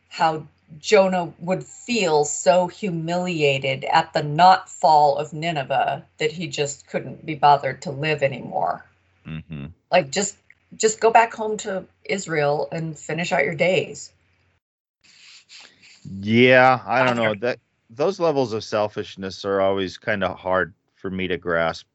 how 0.08 0.46
Jonah 0.78 1.32
would 1.40 1.64
feel 1.64 2.24
so 2.24 2.68
humiliated 2.68 3.84
at 3.84 4.12
the 4.12 4.22
not 4.22 4.68
fall 4.68 5.16
of 5.16 5.32
Nineveh 5.32 6.04
that 6.18 6.32
he 6.32 6.48
just 6.48 6.88
couldn't 6.88 7.26
be 7.26 7.34
bothered 7.34 7.82
to 7.82 7.90
live 7.90 8.22
anymore. 8.22 8.84
hmm 9.24 9.66
Like 9.92 10.10
just 10.10 10.36
just 10.76 11.00
go 11.00 11.10
back 11.10 11.34
home 11.34 11.56
to 11.58 11.86
Israel 12.04 12.68
and 12.72 12.98
finish 12.98 13.32
out 13.32 13.44
your 13.44 13.54
days. 13.54 14.12
yeah, 16.04 16.82
I 16.86 17.02
don't 17.04 17.16
know 17.16 17.34
that 17.36 17.60
those 17.90 18.20
levels 18.20 18.52
of 18.52 18.64
selfishness 18.64 19.44
are 19.44 19.60
always 19.60 19.98
kind 19.98 20.24
of 20.24 20.38
hard 20.38 20.74
for 20.96 21.10
me 21.10 21.28
to 21.28 21.38
grasp, 21.38 21.86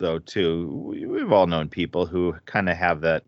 though. 0.00 0.18
Too, 0.18 0.66
we, 0.86 1.06
we've 1.06 1.32
all 1.32 1.46
known 1.46 1.68
people 1.68 2.06
who 2.06 2.34
kind 2.46 2.68
of 2.68 2.76
have 2.76 3.02
that. 3.02 3.22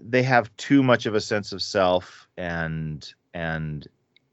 They 0.00 0.22
have 0.22 0.54
too 0.56 0.82
much 0.82 1.04
of 1.04 1.14
a 1.14 1.20
sense 1.20 1.52
of 1.52 1.60
self, 1.62 2.26
and 2.38 3.12
and 3.34 3.86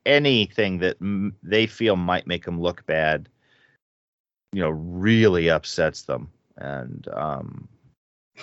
anything 0.06 0.80
that 0.80 0.98
m- 1.02 1.36
they 1.44 1.68
feel 1.68 1.96
might 1.96 2.28
make 2.28 2.46
them 2.46 2.62
look 2.62 2.86
bad, 2.86 3.28
you 4.54 4.62
know, 4.62 4.70
really 4.70 5.50
upsets 5.50 6.04
them. 6.04 6.30
And 6.58 7.08
um, 7.14 7.68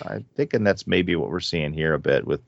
I'm 0.03 0.25
thinking 0.35 0.65
that's 0.65 0.87
maybe 0.87 1.17
what 1.17 1.31
we're 1.31 1.41
seeing 1.41 1.73
here 1.73 1.95
a 1.95 1.99
bit 1.99 2.27
with 2.27 2.43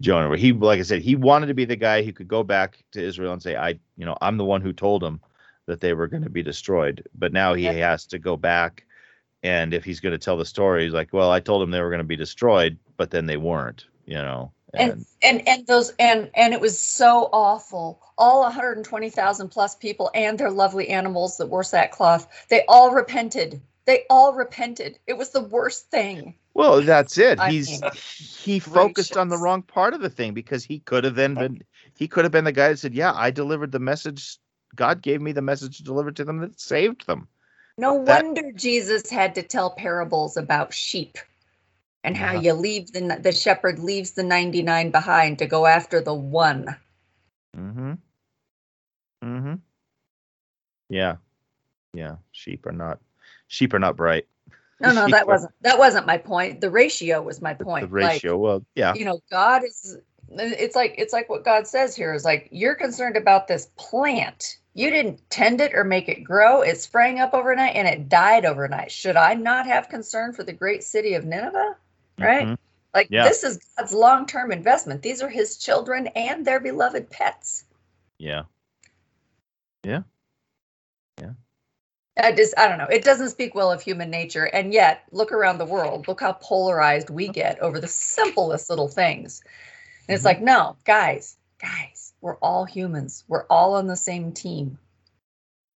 Jonah, 0.00 0.28
where 0.28 0.38
he, 0.38 0.52
like 0.52 0.80
I 0.80 0.82
said, 0.82 1.02
he 1.02 1.16
wanted 1.16 1.46
to 1.46 1.54
be 1.54 1.64
the 1.64 1.76
guy 1.76 2.02
who 2.02 2.12
could 2.12 2.28
go 2.28 2.42
back 2.42 2.78
to 2.92 3.02
Israel 3.02 3.32
and 3.32 3.42
say, 3.42 3.56
I, 3.56 3.78
you 3.96 4.06
know, 4.06 4.16
I'm 4.20 4.36
the 4.36 4.44
one 4.44 4.60
who 4.60 4.72
told 4.72 5.02
him 5.02 5.20
that 5.66 5.80
they 5.80 5.94
were 5.94 6.06
going 6.06 6.22
to 6.22 6.30
be 6.30 6.42
destroyed. 6.42 7.06
But 7.14 7.32
now 7.32 7.54
he 7.54 7.64
has 7.64 8.06
to 8.06 8.18
go 8.18 8.36
back. 8.36 8.85
And 9.42 9.74
if 9.74 9.84
he's 9.84 10.00
going 10.00 10.12
to 10.12 10.18
tell 10.18 10.36
the 10.36 10.44
story, 10.44 10.84
he's 10.84 10.92
like, 10.92 11.12
well, 11.12 11.30
I 11.30 11.40
told 11.40 11.62
him 11.62 11.70
they 11.70 11.80
were 11.80 11.90
going 11.90 11.98
to 11.98 12.04
be 12.04 12.16
destroyed, 12.16 12.78
but 12.96 13.10
then 13.10 13.26
they 13.26 13.36
weren't, 13.36 13.86
you 14.06 14.14
know. 14.14 14.52
And 14.74 15.06
and 15.22 15.46
and 15.48 15.66
those 15.66 15.92
and 15.98 16.30
and 16.34 16.52
it 16.52 16.60
was 16.60 16.78
so 16.78 17.30
awful. 17.32 18.02
All 18.18 18.40
120,000 18.42 19.48
plus 19.48 19.74
people 19.76 20.10
and 20.14 20.38
their 20.38 20.50
lovely 20.50 20.88
animals 20.88 21.36
that 21.36 21.46
wore 21.46 21.62
sackcloth, 21.62 22.46
they 22.48 22.64
all 22.68 22.90
repented. 22.90 23.60
They 23.86 24.04
all 24.10 24.34
repented. 24.34 24.98
It 25.06 25.16
was 25.16 25.30
the 25.30 25.42
worst 25.42 25.90
thing. 25.90 26.34
Well, 26.54 26.82
that's 26.82 27.16
it. 27.18 27.38
I 27.38 27.50
He's 27.50 27.80
mean, 27.80 27.90
he 27.94 28.58
focused 28.58 29.16
on 29.16 29.28
the 29.28 29.38
wrong 29.38 29.62
part 29.62 29.94
of 29.94 30.00
the 30.00 30.10
thing 30.10 30.34
because 30.34 30.64
he 30.64 30.80
could 30.80 31.04
have 31.04 31.14
then 31.14 31.34
been 31.34 31.62
he 31.96 32.08
could 32.08 32.24
have 32.24 32.32
been 32.32 32.44
the 32.44 32.52
guy 32.52 32.68
that 32.68 32.78
said, 32.78 32.94
"Yeah, 32.94 33.12
I 33.14 33.30
delivered 33.30 33.72
the 33.72 33.78
message. 33.78 34.38
God 34.74 35.00
gave 35.02 35.22
me 35.22 35.32
the 35.32 35.42
message 35.42 35.78
to 35.78 35.84
deliver 35.84 36.10
to 36.12 36.24
them 36.24 36.38
that 36.38 36.60
saved 36.60 37.06
them." 37.06 37.28
No 37.78 38.02
That- 38.04 38.24
wonder 38.24 38.52
Jesus 38.52 39.10
had 39.10 39.34
to 39.34 39.42
tell 39.42 39.70
parables 39.70 40.36
about 40.36 40.72
sheep 40.72 41.18
and 42.04 42.16
how 42.16 42.32
Yeah. 42.32 42.40
you 42.40 42.52
leave 42.54 42.92
the 42.92 43.18
the 43.20 43.32
shepherd 43.32 43.78
leaves 43.78 44.12
the 44.12 44.22
99 44.22 44.90
behind 44.90 45.38
to 45.40 45.46
go 45.46 45.66
after 45.66 46.00
the 46.00 46.14
one. 46.14 46.76
Mm-hmm. 47.56 47.92
Mm-hmm. 49.24 49.54
Yeah. 50.88 51.16
Yeah. 51.92 52.16
Sheep 52.32 52.66
are 52.66 52.72
not 52.72 53.00
sheep 53.48 53.74
are 53.74 53.78
not 53.78 53.96
bright. 53.96 54.26
No, 54.80 54.92
no, 54.92 55.06
that 55.10 55.26
wasn't 55.26 55.52
that 55.62 55.78
wasn't 55.78 56.06
my 56.06 56.18
point. 56.18 56.60
The 56.60 56.70
ratio 56.70 57.20
was 57.22 57.42
my 57.42 57.54
The 57.54 57.64
point. 57.64 57.84
Like, 57.84 57.92
ratio. 57.92 58.36
well, 58.38 58.64
yeah. 58.74 58.94
you 58.94 59.04
know 59.04 59.20
god 59.30 59.64
is 59.64 59.98
it's 60.30 60.74
like 60.74 60.94
it's 60.98 61.12
like 61.12 61.28
what 61.28 61.44
god 61.44 61.66
says 61.68 61.94
here 61.94 62.12
is 62.12 62.24
like 62.24 62.48
you're 62.50 62.74
concerned 62.74 63.16
about 63.16 63.46
this 63.48 63.68
plant 63.76 64.58
you 64.76 64.90
didn't 64.90 65.18
tend 65.30 65.60
it 65.60 65.74
or 65.74 65.84
make 65.84 66.08
it 66.08 66.22
grow 66.22 66.62
it 66.62 66.78
sprang 66.80 67.18
up 67.18 67.32
overnight 67.34 67.74
and 67.76 67.88
it 67.88 68.08
died 68.08 68.44
overnight 68.44 68.92
should 68.92 69.16
i 69.16 69.34
not 69.34 69.66
have 69.66 69.88
concern 69.88 70.32
for 70.32 70.44
the 70.44 70.52
great 70.52 70.84
city 70.84 71.14
of 71.14 71.24
nineveh 71.24 71.76
right 72.18 72.46
Mhm. 72.46 72.56
like 72.94 73.08
Yeah. 73.10 73.24
this 73.24 73.42
is 73.42 73.58
god's 73.76 73.92
long-term 73.92 74.52
investment 74.52 75.02
these 75.02 75.22
are 75.22 75.28
his 75.28 75.56
children 75.56 76.06
and 76.08 76.44
their 76.44 76.60
beloved 76.60 77.10
pets 77.10 77.64
Yeah. 78.18 78.44
Yeah. 79.84 80.02
Yeah. 81.20 81.32
I 82.18 82.32
just 82.32 82.54
I 82.58 82.68
don't 82.68 82.78
know. 82.78 82.86
It 82.86 83.04
doesn't 83.04 83.30
speak 83.30 83.54
well 83.54 83.70
of 83.70 83.82
human 83.82 84.10
nature, 84.10 84.44
and 84.44 84.72
yet 84.72 85.02
look 85.12 85.32
around 85.32 85.58
the 85.58 85.66
world. 85.66 86.08
Look 86.08 86.20
how 86.20 86.32
polarized 86.32 87.10
we 87.10 87.28
get 87.28 87.58
over 87.60 87.78
the 87.78 87.88
simplest 87.88 88.70
little 88.70 88.88
things. 88.88 89.42
And 90.08 90.14
it's 90.14 90.22
Mhm. 90.22 90.26
like, 90.26 90.40
no, 90.40 90.76
guys, 90.84 91.36
guys, 91.60 91.95
we're 92.26 92.36
all 92.42 92.64
humans. 92.64 93.22
We're 93.28 93.46
all 93.48 93.74
on 93.74 93.86
the 93.86 93.94
same 93.94 94.32
team. 94.32 94.78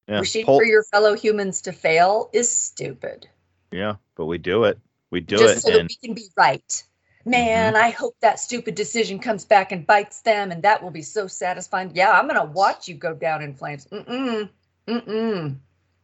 Yeah. 0.08 0.18
Wishing 0.18 0.44
Pol- 0.44 0.58
for 0.58 0.64
your 0.64 0.82
fellow 0.82 1.14
humans 1.14 1.62
to 1.62 1.72
fail 1.72 2.28
is 2.32 2.50
stupid. 2.50 3.28
yeah, 3.70 3.94
but 4.16 4.26
we 4.26 4.36
do 4.36 4.64
it. 4.64 4.76
We 5.12 5.20
do 5.20 5.38
Just 5.38 5.58
it 5.58 5.60
so 5.60 5.70
that 5.70 5.86
we 5.88 5.96
can 6.04 6.14
be 6.14 6.26
right. 6.36 6.82
Man, 7.24 7.74
mm-hmm. 7.74 7.84
I 7.84 7.90
hope 7.90 8.16
that 8.20 8.40
stupid 8.40 8.74
decision 8.74 9.20
comes 9.20 9.44
back 9.44 9.70
and 9.70 9.86
bites 9.86 10.22
them, 10.22 10.50
and 10.50 10.60
that 10.64 10.82
will 10.82 10.90
be 10.90 11.02
so 11.02 11.28
satisfying. 11.28 11.92
Yeah, 11.94 12.10
I'm 12.10 12.26
gonna 12.26 12.46
watch 12.46 12.88
you 12.88 12.96
go 12.96 13.14
down 13.14 13.42
in 13.42 13.54
flames. 13.54 13.86
Mm-mm. 13.92 14.48
Mm-mm. 14.88 15.56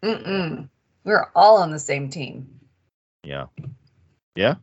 Mm-mm. 0.04 0.68
We're 1.02 1.26
all 1.34 1.56
on 1.56 1.72
the 1.72 1.80
same 1.80 2.08
team. 2.08 2.60
yeah. 3.24 3.46
Yeah. 4.36 4.54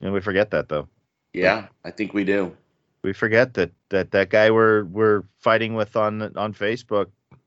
And 0.00 0.14
we 0.14 0.20
forget 0.20 0.52
that 0.52 0.70
though. 0.70 0.88
Yeah, 1.34 1.66
I 1.84 1.90
think 1.90 2.14
we 2.14 2.24
do. 2.24 2.56
We 3.02 3.12
forget 3.12 3.54
that 3.54 3.70
that 3.90 4.10
that 4.10 4.30
guy 4.30 4.50
we're 4.50 4.84
we're 4.84 5.22
fighting 5.38 5.74
with 5.74 5.96
on 5.96 6.36
on 6.36 6.54
Facebook. 6.54 7.06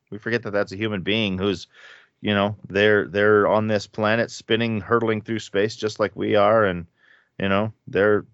We 0.09 0.17
forget 0.17 0.43
that 0.43 0.51
that's 0.51 0.71
a 0.71 0.77
human 0.77 1.01
being 1.01 1.37
who's, 1.37 1.67
you 2.21 2.33
know, 2.33 2.55
they're 2.69 3.07
they're 3.07 3.47
on 3.47 3.67
this 3.67 3.87
planet 3.87 4.31
spinning, 4.31 4.81
hurtling 4.81 5.21
through 5.21 5.39
space 5.39 5.75
just 5.75 5.99
like 5.99 6.15
we 6.15 6.35
are, 6.35 6.65
and 6.65 6.85
you 7.39 7.49
know 7.49 7.73
they're 7.87 8.25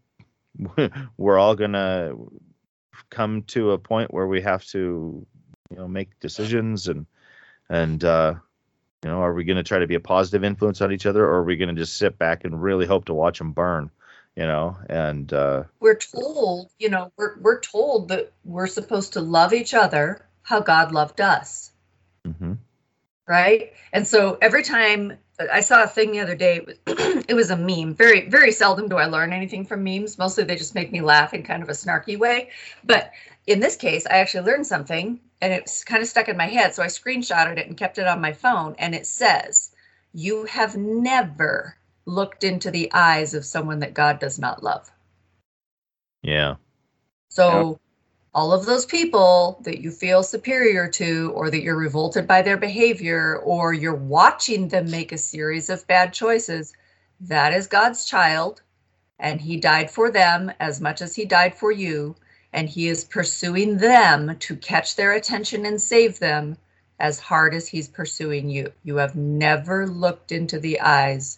we're 1.18 1.38
all 1.38 1.56
gonna 1.56 2.14
come 3.10 3.44
to 3.44 3.72
a 3.72 3.78
point 3.78 4.14
where 4.14 4.28
we 4.28 4.42
have 4.42 4.66
to, 4.66 5.26
you 5.70 5.78
know, 5.78 5.88
make 5.88 6.20
decisions 6.20 6.88
and 6.88 7.06
and 7.70 8.04
uh, 8.04 8.36
you 9.04 9.10
know, 9.10 9.22
are 9.22 9.34
we 9.34 9.44
going 9.44 9.58
to 9.58 9.64
try 9.64 9.80
to 9.80 9.88
be 9.88 9.96
a 9.96 10.00
positive 10.00 10.44
influence 10.44 10.82
on 10.82 10.92
each 10.92 11.06
other, 11.06 11.24
or 11.24 11.36
are 11.36 11.44
we 11.44 11.58
going 11.58 11.74
to 11.74 11.82
just 11.82 11.98
sit 11.98 12.18
back 12.18 12.46
and 12.46 12.62
really 12.62 12.86
hope 12.86 13.06
to 13.06 13.14
watch 13.14 13.38
them 13.38 13.52
burn? 13.52 13.92
You 14.38 14.46
know, 14.48 14.78
and 14.90 15.34
uh, 15.34 15.66
We're 15.80 15.98
told, 15.98 16.70
you 16.80 16.90
know, 16.90 17.12
we're 17.18 17.40
we're 17.40 17.60
told 17.60 18.10
that 18.10 18.32
we're 18.46 18.68
supposed 18.68 19.14
to 19.14 19.22
love 19.22 19.54
each 19.54 19.74
other 19.74 20.28
how 20.44 20.62
God 20.62 20.94
loved 20.94 21.22
us. 21.22 21.72
mhm. 22.28 22.58
right? 23.28 23.74
And 23.94 24.08
so 24.08 24.38
every 24.42 24.64
time 24.64 25.18
I 25.52 25.62
saw 25.62 25.84
a 25.84 25.88
thing 25.88 26.12
the 26.12 26.20
other 26.22 26.36
day, 26.36 26.58
it 26.58 26.80
was, 26.88 27.26
it 27.30 27.34
was 27.36 27.52
a 27.52 27.58
meme. 27.58 27.96
Very, 27.96 28.30
very 28.30 28.52
seldom 28.52 28.90
do 28.90 28.98
I 28.98 29.06
learn 29.08 29.34
anything 29.34 29.66
from 29.66 29.84
memes. 29.84 30.18
Mostly 30.20 30.44
they 30.46 30.56
just 30.56 30.76
make 30.76 30.92
me 30.92 31.02
laugh 31.02 31.34
in 31.34 31.44
kind 31.44 31.64
of 31.64 31.70
a 31.70 31.74
snarky 31.74 32.18
way. 32.18 32.50
But 32.84 33.12
in 33.48 33.60
this 33.60 33.76
case, 33.76 34.06
I 34.08 34.18
actually 34.20 34.46
learned 34.46 34.68
something 34.68 35.20
and 35.42 35.54
it's 35.54 35.84
kind 35.84 36.02
of 36.04 36.10
stuck 36.10 36.30
in 36.30 36.38
my 36.38 36.48
head. 36.48 36.76
So 36.76 36.84
I 36.84 36.88
screenshotted 36.88 37.58
it 37.58 37.68
and 37.68 37.78
kept 37.78 38.00
it 38.00 38.08
on 38.08 38.22
my 38.22 38.34
phone. 38.34 38.76
And 38.80 38.96
it 38.96 39.08
says, 39.08 39.72
You 40.14 40.46
have 40.46 40.76
never 40.78 41.76
looked 42.08 42.44
into 42.44 42.72
the 42.72 42.92
eyes 42.94 43.36
of 43.36 43.46
someone 43.46 43.80
that 43.80 43.94
God 43.94 44.20
does 44.20 44.40
not 44.40 44.64
love. 44.64 44.92
yeah, 46.24 46.56
So 47.30 47.80
all 48.34 48.54
of 48.54 48.66
those 48.66 48.86
people 48.86 49.60
that 49.64 49.80
you 49.82 49.92
feel 49.92 50.24
superior 50.24 50.88
to, 50.90 51.32
or 51.36 51.52
that 51.52 51.62
you're 51.64 51.78
revolted 51.78 52.28
by 52.28 52.42
their 52.42 52.58
behavior, 52.58 53.38
or 53.38 53.74
you're 53.74 53.96
watching 53.96 54.70
them 54.70 54.90
make 54.92 55.12
a 55.12 55.18
series 55.18 55.70
of 55.70 55.88
bad 55.88 56.14
choices, 56.14 56.74
that 57.22 57.54
is 57.54 57.68
God's 57.68 58.06
child. 58.06 58.62
And 59.20 59.42
he 59.42 59.58
died 59.58 59.92
for 59.92 60.12
them 60.12 60.52
as 60.60 60.82
much 60.82 61.02
as 61.02 61.16
he 61.16 61.26
died 61.26 61.56
for 61.56 61.72
you. 61.72 62.16
And 62.54 62.70
he 62.70 62.88
is 62.88 63.04
pursuing 63.04 63.78
them 63.78 64.38
to 64.40 64.56
catch 64.56 64.96
their 64.96 65.14
attention 65.14 65.66
and 65.66 65.82
save 65.82 66.20
them 66.20 66.58
as 67.00 67.20
hard 67.20 67.54
as 67.54 67.68
he's 67.68 67.90
pursuing 67.90 68.50
you. 68.50 68.72
You 68.84 68.98
have 68.98 69.16
never 69.16 69.88
looked 69.88 70.32
into 70.32 70.60
the 70.60 70.80
eyes 70.80 71.38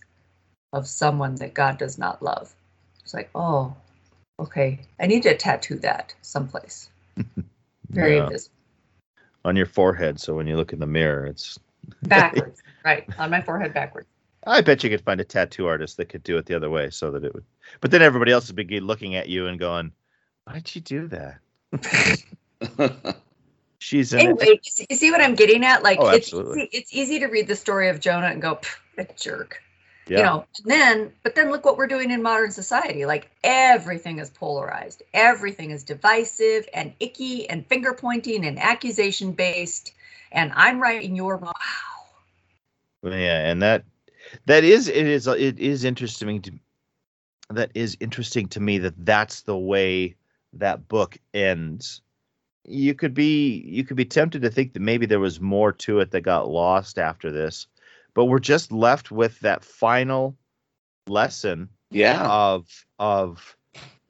of 0.74 0.88
someone 0.88 1.36
that 1.36 1.54
God 1.54 1.78
does 1.78 1.98
not 1.98 2.22
love. 2.22 2.54
It's 3.04 3.14
like, 3.14 3.30
oh, 3.34 3.76
okay, 4.40 4.80
I 5.00 5.08
need 5.08 5.24
to 5.24 5.36
tattoo 5.36 5.76
that 5.80 6.14
someplace. 6.22 6.90
Very 7.90 8.18
Yeah. 8.18 8.30
visible. 8.30 8.56
on 9.46 9.56
your 9.56 9.66
forehead, 9.66 10.20
so 10.20 10.36
when 10.36 10.48
you 10.48 10.56
look 10.58 10.74
in 10.74 10.80
the 10.80 10.86
mirror, 10.86 11.26
it's. 11.26 11.58
Backwards, 12.04 12.62
right, 12.86 13.08
on 13.18 13.32
my 13.32 13.42
forehead 13.42 13.74
backwards. 13.74 14.08
I 14.46 14.62
bet 14.62 14.84
you 14.84 14.90
could 14.90 15.02
find 15.02 15.20
a 15.20 15.24
tattoo 15.26 15.68
artist 15.68 15.98
that 15.98 16.10
could 16.10 16.24
do 16.24 16.38
it 16.38 16.46
the 16.46 16.56
other 16.56 16.70
way, 16.70 16.90
so 16.92 17.12
that 17.12 17.24
it 17.24 17.34
would. 17.34 17.46
But 17.82 17.92
then 17.92 18.02
everybody 18.02 18.32
else 18.32 18.48
would 18.48 18.68
be 18.68 18.80
looking 18.80 19.16
at 19.16 19.28
you 19.28 19.48
and 19.48 19.58
going, 19.60 19.92
"Why'd 20.46 20.76
you 20.76 20.82
do 20.82 21.08
that?" 21.08 21.40
She's 23.80 24.14
in. 24.14 24.20
Anyway, 24.20 24.46
you 24.48 24.60
see, 24.64 24.86
you 24.90 24.96
see 24.96 25.12
what 25.12 25.22
I'm 25.22 25.36
getting 25.36 25.66
at? 25.66 25.84
Like, 25.84 26.00
Oh, 26.00 26.10
it's 26.10 26.34
easy, 26.34 26.70
it's 26.72 26.94
easy 26.94 27.20
to 27.20 27.28
read 27.28 27.48
the 27.48 27.56
story 27.56 27.90
of 27.90 28.00
Jonah 28.00 28.28
and 28.28 28.42
go, 28.42 28.60
a 28.98 29.06
jerk. 29.16 29.62
Yeah. 30.10 30.18
you 30.18 30.24
know 30.24 30.46
and 30.64 30.72
then 30.72 31.14
but 31.24 31.36
then 31.36 31.52
look 31.52 31.66
what 31.66 31.78
we're 31.78 31.88
doing 31.88 32.12
in 32.12 32.24
modern 32.24 32.52
society 32.52 33.06
like 33.06 33.30
everything 33.44 34.20
is 34.20 34.30
polarized 34.30 35.04
everything 35.14 35.72
is 35.72 35.84
divisive 35.84 36.68
and 36.74 36.94
icky 37.00 37.50
and 37.50 37.66
finger 37.68 37.94
pointing 37.94 38.46
and 38.46 38.60
accusation 38.60 39.32
based 39.34 39.94
and 40.32 40.52
i'm 40.56 40.82
right 40.82 41.04
and 41.04 41.16
you're 41.16 41.38
wrong 41.38 41.54
wow 43.04 43.12
Yeah, 43.12 43.50
and 43.50 43.62
that 43.62 43.84
that 44.46 44.64
is 44.64 44.88
it 44.88 45.08
is 45.08 45.28
it 45.28 45.60
is 45.60 45.84
interesting 45.84 46.42
to 46.42 46.52
that 47.52 47.72
is 47.74 47.98
interesting 48.00 48.48
to 48.50 48.60
me 48.60 48.78
that 48.80 49.06
that's 49.06 49.42
the 49.42 49.58
way 49.58 50.16
that 50.54 50.88
book 50.88 51.18
ends. 51.34 52.02
You 52.66 52.94
could 52.94 53.14
be 53.14 53.64
you 53.66 53.84
could 53.84 53.98
be 53.98 54.06
tempted 54.06 54.42
to 54.42 54.50
think 54.50 54.74
that 54.74 54.82
maybe 54.82 55.06
there 55.06 55.20
was 55.20 55.42
more 55.42 55.72
to 55.74 56.00
it 56.00 56.12
that 56.12 56.22
got 56.22 56.50
lost 56.50 57.00
after 57.00 57.32
this, 57.32 57.68
but 58.14 58.26
we're 58.26 58.40
just 58.40 58.72
left 58.72 59.12
with 59.12 59.40
that 59.40 59.64
final 59.64 60.36
lesson 61.08 61.70
yeah. 61.92 62.28
of 62.30 62.86
of 63.00 63.56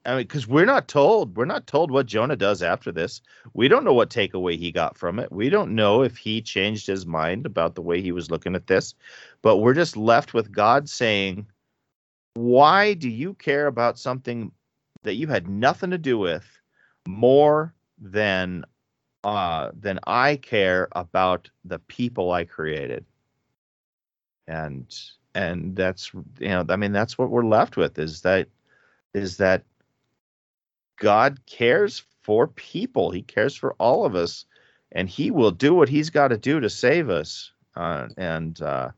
I 0.05 0.11
mean, 0.11 0.19
because 0.19 0.47
we're 0.47 0.65
not 0.65 0.87
told 0.87 1.35
we're 1.35 1.45
not 1.45 1.67
told 1.67 1.91
what 1.91 2.05
Jonah 2.05 2.35
does 2.35 2.63
after 2.63 2.91
this. 2.91 3.21
We 3.53 3.67
don't 3.67 3.83
know 3.83 3.93
what 3.93 4.09
takeaway 4.09 4.57
he 4.57 4.71
got 4.71 4.97
from 4.97 5.19
it. 5.19 5.31
We 5.31 5.49
don't 5.49 5.75
know 5.75 6.01
if 6.01 6.17
he 6.17 6.41
changed 6.41 6.87
his 6.87 7.05
mind 7.05 7.45
about 7.45 7.75
the 7.75 7.81
way 7.81 8.01
he 8.01 8.11
was 8.11 8.31
looking 8.31 8.55
at 8.55 8.67
this. 8.67 8.95
But 9.41 9.57
we're 9.57 9.73
just 9.73 9.97
left 9.97 10.33
with 10.33 10.51
God 10.51 10.89
saying, 10.89 11.45
"Why 12.33 12.93
do 12.93 13.09
you 13.09 13.33
care 13.35 13.67
about 13.67 13.99
something 13.99 14.51
that 15.03 15.15
you 15.15 15.27
had 15.27 15.47
nothing 15.47 15.91
to 15.91 15.97
do 15.97 16.17
with 16.17 16.59
more 17.07 17.73
than 17.99 18.65
uh 19.25 19.71
than 19.77 19.99
I 20.07 20.37
care 20.37 20.87
about 20.93 21.49
the 21.65 21.79
people 21.79 22.31
I 22.31 22.45
created?" 22.45 23.05
And 24.49 24.85
and 25.35 25.75
that's 25.75 26.11
you 26.39 26.49
know 26.49 26.65
I 26.67 26.75
mean 26.75 26.91
that's 26.91 27.17
what 27.17 27.29
we're 27.29 27.45
left 27.45 27.77
with 27.77 27.99
is 27.99 28.21
that 28.21 28.47
is 29.13 29.37
that 29.37 29.63
God 30.97 31.39
cares 31.45 32.03
for 32.23 32.47
people. 32.47 33.11
He 33.11 33.21
cares 33.21 33.55
for 33.55 33.73
all 33.79 34.05
of 34.05 34.15
us, 34.15 34.45
and 34.91 35.07
He 35.07 35.31
will 35.31 35.51
do 35.51 35.73
what 35.73 35.87
He's 35.87 36.09
got 36.09 36.29
to 36.29 36.37
do 36.37 36.59
to 36.59 36.69
save 36.69 37.09
us. 37.09 37.51
Uh, 37.75 38.09
and 38.17 38.61
uh, 38.61 38.89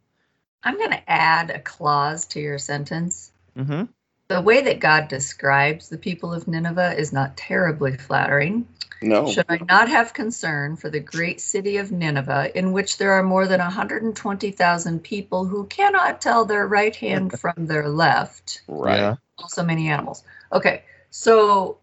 i'm 0.64 0.78
going 0.78 0.92
to 0.92 1.12
add 1.12 1.50
a 1.50 1.60
clause 1.60 2.26
to 2.26 2.40
your 2.40 2.58
sentence 2.58 3.32
mhm. 3.58 3.88
The 4.34 4.42
way 4.42 4.62
that 4.62 4.80
god 4.80 5.08
describes 5.08 5.90
the 5.90 5.98
people 5.98 6.34
of 6.34 6.48
nineveh 6.48 6.96
is 6.98 7.12
not 7.14 7.36
terribly 7.38 7.98
flattering 7.98 8.66
No. 9.04 9.28
Should 9.28 9.46
I 9.50 9.58
not 9.68 9.90
have 9.90 10.14
concern 10.14 10.76
for 10.76 10.90
the 10.90 11.00
great 11.00 11.42
city 11.42 11.78
of 11.78 11.92
Nineveh, 11.92 12.56
in 12.56 12.72
which 12.72 12.98
there 13.00 13.14
are 13.14 13.24
more 13.24 13.48
than 13.48 13.60
120,000 13.60 15.00
people 15.04 15.46
who 15.46 15.66
cannot 15.66 16.22
tell 16.22 16.46
their 16.46 16.68
right 16.68 16.96
hand 16.96 17.40
from 17.40 17.66
their 17.66 17.90
left? 17.90 18.62
Right. 18.68 18.98
Yeah. 18.98 19.16
Also, 19.40 19.64
many 19.64 19.90
animals. 19.90 20.24
Okay, 20.54 20.84
so 21.10 21.80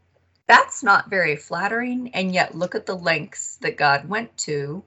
that's 0.46 0.84
not 0.84 1.11
very 1.11 1.34
flattering, 1.34 2.11
and 2.14 2.32
yet 2.32 2.55
look 2.55 2.76
at 2.76 2.86
the 2.86 2.94
lengths 2.94 3.57
that 3.62 3.76
God 3.76 4.09
went 4.09 4.36
to 4.38 4.84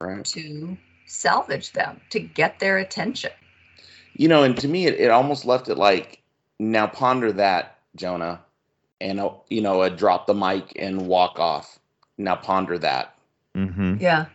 Right. 0.00 0.24
to 0.26 0.76
salvage 1.06 1.72
them, 1.72 2.00
to 2.10 2.20
get 2.20 2.58
their 2.58 2.78
attention. 2.78 3.32
You 4.14 4.28
know, 4.28 4.42
and 4.42 4.56
to 4.58 4.68
me, 4.68 4.86
it, 4.86 4.98
it 4.98 5.10
almost 5.10 5.44
left 5.44 5.68
it 5.68 5.76
like, 5.76 6.17
now 6.58 6.86
ponder 6.86 7.32
that, 7.32 7.78
Jonah, 7.96 8.42
and 9.00 9.20
uh, 9.20 9.30
you 9.50 9.62
know, 9.62 9.82
uh, 9.82 9.88
drop 9.90 10.26
the 10.26 10.34
mic 10.34 10.72
and 10.76 11.06
walk 11.08 11.38
off. 11.40 11.78
Now 12.18 12.36
ponder 12.36 12.78
that. 12.80 13.14
Mm-hmm. 13.56 13.96
Yeah, 13.98 14.26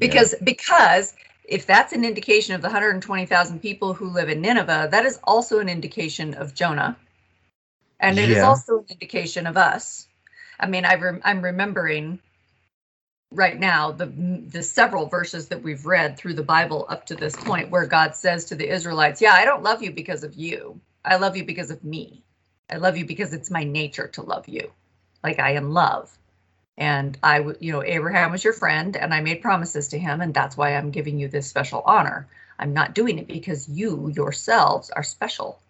because 0.00 0.34
because 0.44 1.14
if 1.44 1.66
that's 1.66 1.92
an 1.92 2.04
indication 2.04 2.54
of 2.54 2.62
the 2.62 2.68
120,000 2.68 3.60
people 3.60 3.94
who 3.94 4.08
live 4.10 4.28
in 4.30 4.40
Nineveh, 4.42 4.88
that 4.92 5.06
is 5.06 5.20
also 5.24 5.60
an 5.60 5.68
indication 5.68 6.34
of 6.34 6.54
Jonah. 6.54 6.96
And 8.00 8.18
it 8.18 8.30
is 8.30 8.42
Yeah. 8.42 8.44
also 8.44 8.80
an 8.80 8.86
indication 8.90 9.46
of 9.46 9.56
us. 9.56 10.08
I 10.60 10.66
mean, 10.68 10.84
I 10.86 10.96
rem- 10.96 11.22
I'm 11.24 11.42
remembering 11.42 12.20
right 13.32 13.60
now 13.60 13.92
the 13.92 14.06
the 14.06 14.62
several 14.62 15.06
verses 15.06 15.48
that 15.48 15.62
we've 15.62 15.86
read 15.86 16.16
through 16.18 16.34
the 16.34 16.44
Bible 16.44 16.86
up 16.90 17.06
to 17.06 17.16
this 17.16 17.36
point 17.36 17.70
where 17.70 17.86
God 17.86 18.16
says 18.16 18.46
to 18.46 18.56
the 18.56 18.68
Israelites, 18.68 19.22
"Yeah, 19.22 19.34
I 19.34 19.44
don't 19.46 19.64
love 19.64 19.82
you 19.82 19.92
because 19.92 20.24
of 20.24 20.34
you. 20.36 20.80
I 21.04 21.16
love 21.16 21.36
you 21.36 21.44
because 21.44 21.70
of 21.70 21.84
me. 21.84 22.22
I 22.70 22.76
love 22.76 22.96
you 22.96 23.04
because 23.04 23.32
it's 23.32 23.50
my 23.50 23.64
nature 23.64 24.08
to 24.08 24.22
love 24.22 24.48
you. 24.48 24.72
Like 25.22 25.38
I 25.38 25.52
am 25.52 25.72
love." 25.72 26.16
and 26.80 27.18
I, 27.22 27.40
you 27.60 27.72
know, 27.72 27.82
Abraham 27.84 28.32
was 28.32 28.42
your 28.42 28.54
friend, 28.54 28.96
and 28.96 29.12
I 29.12 29.20
made 29.20 29.42
promises 29.42 29.88
to 29.88 29.98
him, 29.98 30.22
and 30.22 30.32
that's 30.32 30.56
why 30.56 30.74
I'm 30.74 30.90
giving 30.90 31.18
you 31.18 31.28
this 31.28 31.46
special 31.46 31.82
honor. 31.84 32.26
I'm 32.58 32.72
not 32.72 32.94
doing 32.94 33.18
it 33.18 33.28
because 33.28 33.68
you 33.68 34.10
yourselves 34.16 34.88
are 34.90 35.02
special. 35.02 35.60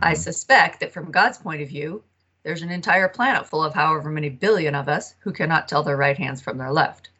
I 0.00 0.14
Mhm. 0.14 0.16
suspect 0.16 0.80
that 0.80 0.92
from 0.92 1.10
God's 1.10 1.36
point 1.36 1.60
of 1.60 1.68
view, 1.68 2.02
there's 2.44 2.62
an 2.62 2.70
entire 2.70 3.08
planet 3.08 3.46
full 3.46 3.62
of 3.62 3.74
however 3.74 4.08
many 4.08 4.30
billion 4.30 4.74
of 4.74 4.88
us 4.88 5.14
who 5.20 5.32
cannot 5.32 5.68
tell 5.68 5.82
their 5.82 5.96
right 5.98 6.16
hands 6.16 6.40
from 6.40 6.56
their 6.56 6.72
left. 6.72 7.10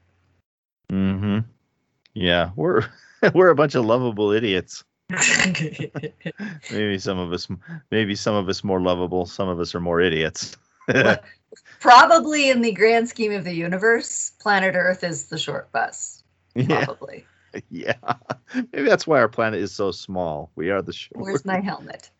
Mm-hmm. 0.90 1.40
Yeah, 2.14 2.50
we're 2.56 2.82
we're 3.34 3.50
a 3.50 3.54
bunch 3.54 3.74
of 3.74 3.84
lovable 3.84 4.30
idiots. 4.30 4.84
Maybe 6.70 6.98
some 6.98 7.18
of 7.18 7.32
us, 7.32 7.46
maybe 7.90 8.16
some 8.16 8.34
of 8.34 8.48
us 8.48 8.64
more 8.64 8.80
lovable. 8.80 9.24
Some 9.24 9.48
of 9.48 9.61
us 9.61 9.74
are 9.74 9.80
more 9.80 10.00
idiots. 10.00 10.57
Probably 11.80 12.50
in 12.50 12.61
the 12.61 12.72
grand 12.72 13.09
scheme 13.09 13.32
of 13.32 13.44
the 13.44 13.54
universe, 13.54 14.32
planet 14.40 14.74
Earth 14.74 15.04
is 15.04 15.26
the 15.26 15.38
short 15.38 15.70
bus. 15.70 16.24
Probably. 16.66 17.24
yeah. 17.70 17.94
Maybe 18.54 18.88
that's 18.88 19.07
why 19.07 19.20
our 19.20 19.28
planet 19.28 19.61
is 19.61 19.72
so 19.72 19.92
small. 19.92 20.50
We 20.57 20.70
are 20.70 20.82
the 20.82 20.92
short. 20.92 21.22
Where's 21.22 21.44
my 21.44 21.61
helmet? 21.64 22.11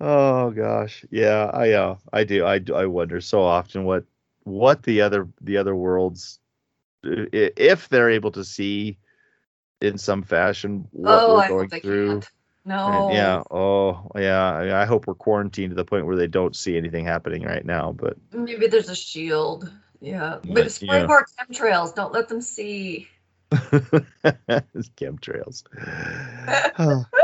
oh 0.00 0.50
gosh 0.50 1.04
yeah 1.10 1.50
i 1.54 1.72
uh 1.72 1.96
i 2.12 2.22
do 2.22 2.44
i 2.44 2.58
do 2.58 2.74
i 2.74 2.84
wonder 2.84 3.20
so 3.20 3.42
often 3.42 3.84
what 3.84 4.04
what 4.44 4.82
the 4.82 5.00
other 5.00 5.26
the 5.40 5.56
other 5.56 5.74
worlds 5.74 6.38
if 7.02 7.88
they're 7.88 8.10
able 8.10 8.30
to 8.30 8.44
see 8.44 8.98
in 9.84 9.98
some 9.98 10.22
fashion 10.22 10.88
what 10.92 11.20
oh, 11.20 11.34
we're 11.34 11.42
I 11.42 11.48
going 11.48 11.60
hope 11.60 11.70
they 11.70 11.80
through 11.80 12.08
can't. 12.08 12.30
No. 12.66 13.08
And 13.08 13.14
yeah 13.14 13.42
oh 13.50 14.10
yeah 14.16 14.52
I, 14.52 14.82
I 14.82 14.84
hope 14.86 15.06
we're 15.06 15.14
quarantined 15.14 15.70
to 15.70 15.76
the 15.76 15.84
point 15.84 16.06
where 16.06 16.16
they 16.16 16.26
don't 16.26 16.56
see 16.56 16.76
anything 16.76 17.04
happening 17.04 17.42
right 17.42 17.64
now 17.64 17.92
but 17.92 18.16
Maybe 18.32 18.66
there's 18.66 18.88
a 18.88 18.96
shield. 18.96 19.70
Yeah. 20.00 20.38
Yeah, 20.44 20.54
But 20.54 20.72
spray 20.72 21.00
yeah. 21.00 21.06
more 21.06 21.26
chemtrails. 21.38 21.94
Don't 21.94 22.12
let 22.12 22.28
them 22.28 22.40
see. 22.40 23.08
chemtrails 24.96 25.64
Oh. 26.78 27.04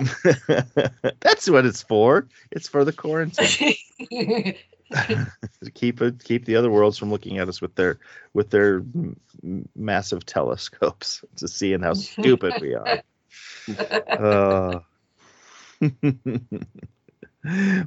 that's 1.20 1.50
what 1.50 1.66
it's 1.66 1.82
for 1.82 2.28
it's 2.50 2.68
for 2.68 2.84
the 2.84 2.92
quarantine 2.92 3.74
keep 5.74 6.00
it 6.02 6.22
keep 6.22 6.44
the 6.44 6.56
other 6.56 6.70
worlds 6.70 6.98
from 6.98 7.10
looking 7.10 7.38
at 7.38 7.48
us 7.48 7.60
with 7.60 7.74
their 7.74 7.98
with 8.34 8.50
their 8.50 8.76
m- 8.76 9.16
massive 9.74 10.24
telescopes 10.26 11.24
to 11.36 11.48
seeing 11.48 11.80
how 11.80 11.94
stupid 11.94 12.54
we 12.60 12.74
are. 12.74 13.02
Uh, 14.18 14.80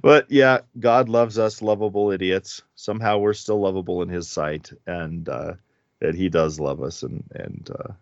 but 0.01 0.29
yeah, 0.29 0.59
God 0.79 1.09
loves 1.09 1.37
us 1.37 1.61
lovable 1.61 2.11
idiots. 2.11 2.61
Somehow 2.75 3.17
we're 3.17 3.33
still 3.33 3.59
lovable 3.59 4.01
in 4.01 4.09
His 4.09 4.29
sight, 4.29 4.71
and 4.87 5.27
uh, 5.29 5.53
that 5.99 6.15
He 6.15 6.29
does 6.29 6.59
love 6.59 6.81
us, 6.81 7.03
and 7.03 7.23
and 7.35 7.69
uh, 7.77 7.93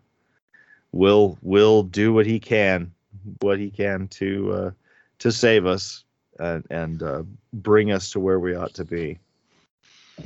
will 0.92 1.38
will 1.42 1.82
do 1.82 2.12
what 2.12 2.26
He 2.26 2.40
can, 2.40 2.92
what 3.40 3.58
He 3.58 3.70
can 3.70 4.08
to 4.08 4.52
uh, 4.52 4.70
to 5.18 5.32
save 5.32 5.66
us 5.66 6.04
and 6.38 6.64
and 6.70 7.02
uh, 7.02 7.22
bring 7.52 7.92
us 7.92 8.10
to 8.10 8.20
where 8.20 8.38
we 8.38 8.54
ought 8.54 8.74
to 8.74 8.84
be. 8.84 9.18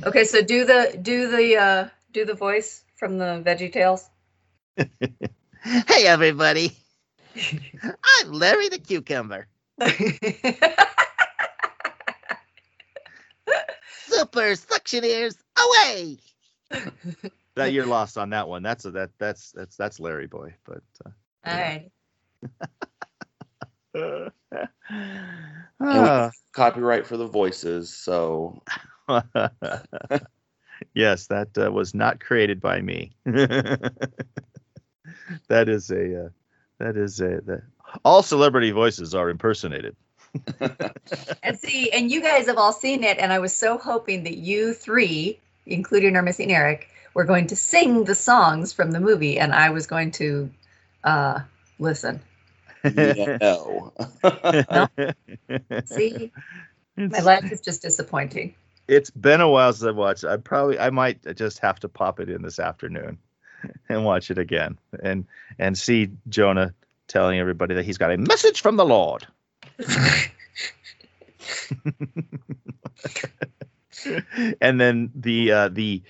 okay, 0.05 0.23
so 0.23 0.41
do 0.41 0.65
the 0.65 0.97
do 1.01 1.29
the 1.29 1.57
uh 1.57 1.87
do 2.11 2.25
the 2.25 2.33
voice 2.33 2.83
from 2.95 3.17
the 3.17 3.41
Veggie 3.45 3.71
Tales. 3.71 4.09
Hey 5.61 6.07
everybody, 6.07 6.71
I'm 7.83 8.31
Larry 8.31 8.69
the 8.69 8.79
cucumber. 8.79 9.47
Super 14.05 14.55
suctioneers 14.55 15.35
away. 15.57 16.17
that 17.55 17.73
you're 17.73 17.85
lost 17.85 18.17
on 18.17 18.29
that 18.31 18.47
one. 18.47 18.63
That's 18.63 18.85
a, 18.85 18.91
that 18.91 19.09
that's 19.19 19.51
that's 19.51 19.75
that's 19.75 19.99
Larry 19.99 20.27
boy, 20.27 20.53
but 20.65 20.81
uh, 21.05 21.09
All 21.45 21.53
right. 21.53 21.91
Ah. 25.81 26.31
Copyright 26.51 27.07
for 27.07 27.15
the 27.15 27.27
voices. 27.27 27.89
So 27.89 28.61
yes, 30.93 31.27
that 31.27 31.57
uh, 31.57 31.71
was 31.71 31.93
not 31.93 32.19
created 32.19 32.59
by 32.59 32.81
me. 32.81 33.11
that 33.25 33.93
is 35.67 35.89
a 35.89 36.25
uh, 36.25 36.29
that 36.79 36.97
is 36.97 37.21
a 37.21 37.41
that 37.45 37.61
all 38.03 38.21
celebrity 38.23 38.71
voices 38.71 39.15
are 39.15 39.29
impersonated. 39.29 39.95
And 41.41 41.57
see, 41.57 41.89
and 41.91 42.11
you 42.11 42.21
guys 42.21 42.45
have 42.47 42.57
all 42.57 42.73
seen 42.73 43.03
it, 43.03 43.17
and 43.17 43.33
I 43.33 43.39
was 43.39 43.55
so 43.55 43.77
hoping 43.77 44.23
that 44.23 44.37
you 44.37 44.73
three, 44.73 45.39
including 45.65 46.15
our 46.15 46.21
missing 46.21 46.51
Eric, 46.53 46.89
were 47.13 47.23
going 47.23 47.47
to 47.47 47.55
sing 47.55 48.03
the 48.03 48.13
songs 48.13 48.73
from 48.73 48.91
the 48.91 48.99
movie, 48.99 49.39
and 49.39 49.53
I 49.53 49.71
was 49.71 49.87
going 49.87 50.11
to 50.11 50.49
uh, 51.03 51.39
listen. 51.79 52.19
no. 52.93 53.93
See, 55.85 56.31
my 56.95 57.17
it's, 57.17 57.25
life 57.25 57.51
is 57.51 57.61
just 57.61 57.81
disappointing. 57.81 58.55
it's 58.87 59.09
been 59.09 59.41
a 59.41 59.49
while 59.49 59.73
since 59.73 59.87
I've 59.87 59.95
watched. 59.95 60.23
I 60.23 60.37
probably 60.37 60.79
I 60.79 60.89
might 60.89 61.35
just 61.35 61.59
have 61.59 61.79
to 61.81 61.89
pop 61.89 62.19
it 62.19 62.29
in 62.29 62.41
this 62.41 62.59
afternoon 62.59 63.17
and 63.89 64.05
watch 64.05 64.31
it 64.31 64.37
again 64.37 64.77
and 65.03 65.25
and 65.57 65.77
see 65.77 66.09
Jonah 66.29 66.73
telling 67.07 67.39
everybody 67.39 67.75
that 67.75 67.83
he's 67.85 67.97
got 67.97 68.11
a 68.11 68.17
message 68.17 68.61
from 68.61 68.77
the 68.77 68.85
Lord. 68.85 69.27
and 74.61 74.79
then 74.79 75.11
the 75.15 75.51
uh, 75.51 75.69
the 75.69 76.01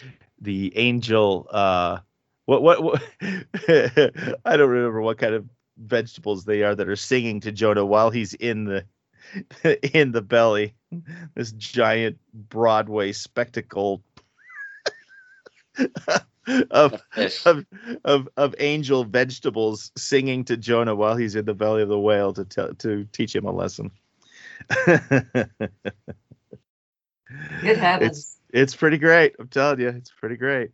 the 0.42 0.78
angel 0.78 1.48
uh, 1.52 2.00
what 2.46 2.62
what, 2.62 2.84
what 2.84 3.02
I 4.46 4.58
don't 4.58 4.70
remember 4.70 5.02
what 5.02 5.18
kind 5.18 5.34
of 5.34 5.46
vegetables 5.80 6.46
they 6.46 6.64
are 6.64 6.76
that 6.76 6.90
are 6.90 6.96
singing 6.96 7.40
to 7.42 7.52
Jonah 7.52 7.86
while 7.86 8.10
he's 8.10 8.34
in 8.34 8.66
the 8.66 8.86
in 9.94 10.12
the 10.12 10.22
belly 10.22 10.76
this 11.36 11.52
giant 11.52 12.20
Broadway 12.34 13.12
spectacle 13.12 14.02
of, 16.72 17.02
of 17.46 17.66
of 18.04 18.30
of 18.36 18.56
angel 18.60 19.04
vegetables 19.04 19.92
singing 19.96 20.46
to 20.46 20.58
Jonah 20.58 20.96
while 20.96 21.16
he's 21.16 21.36
in 21.36 21.46
the 21.46 21.54
belly 21.54 21.84
of 21.84 21.90
the 21.90 22.00
whale 22.00 22.34
to 22.34 22.46
tell 22.46 22.74
to 22.76 23.06
teach 23.12 23.36
him 23.36 23.46
a 23.46 23.52
lesson. 23.52 23.92
It 27.64 27.78
happens. 27.78 28.38
It's 28.52 28.76
pretty 28.76 28.98
great. 28.98 29.36
I'm 29.40 29.48
telling 29.50 29.80
you, 29.80 29.90
it's 29.90 30.12
pretty 30.12 30.38
great. 30.38 30.72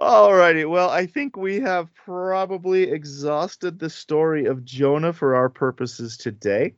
Alrighty. 0.00 0.68
Well, 0.68 0.88
I 0.88 1.04
think 1.04 1.36
we 1.36 1.60
have 1.60 1.94
probably 1.94 2.84
exhausted 2.90 3.78
the 3.78 3.90
story 3.90 4.46
of 4.46 4.64
Jonah 4.64 5.12
for 5.12 5.34
our 5.34 5.50
purposes 5.50 6.16
today. 6.16 6.74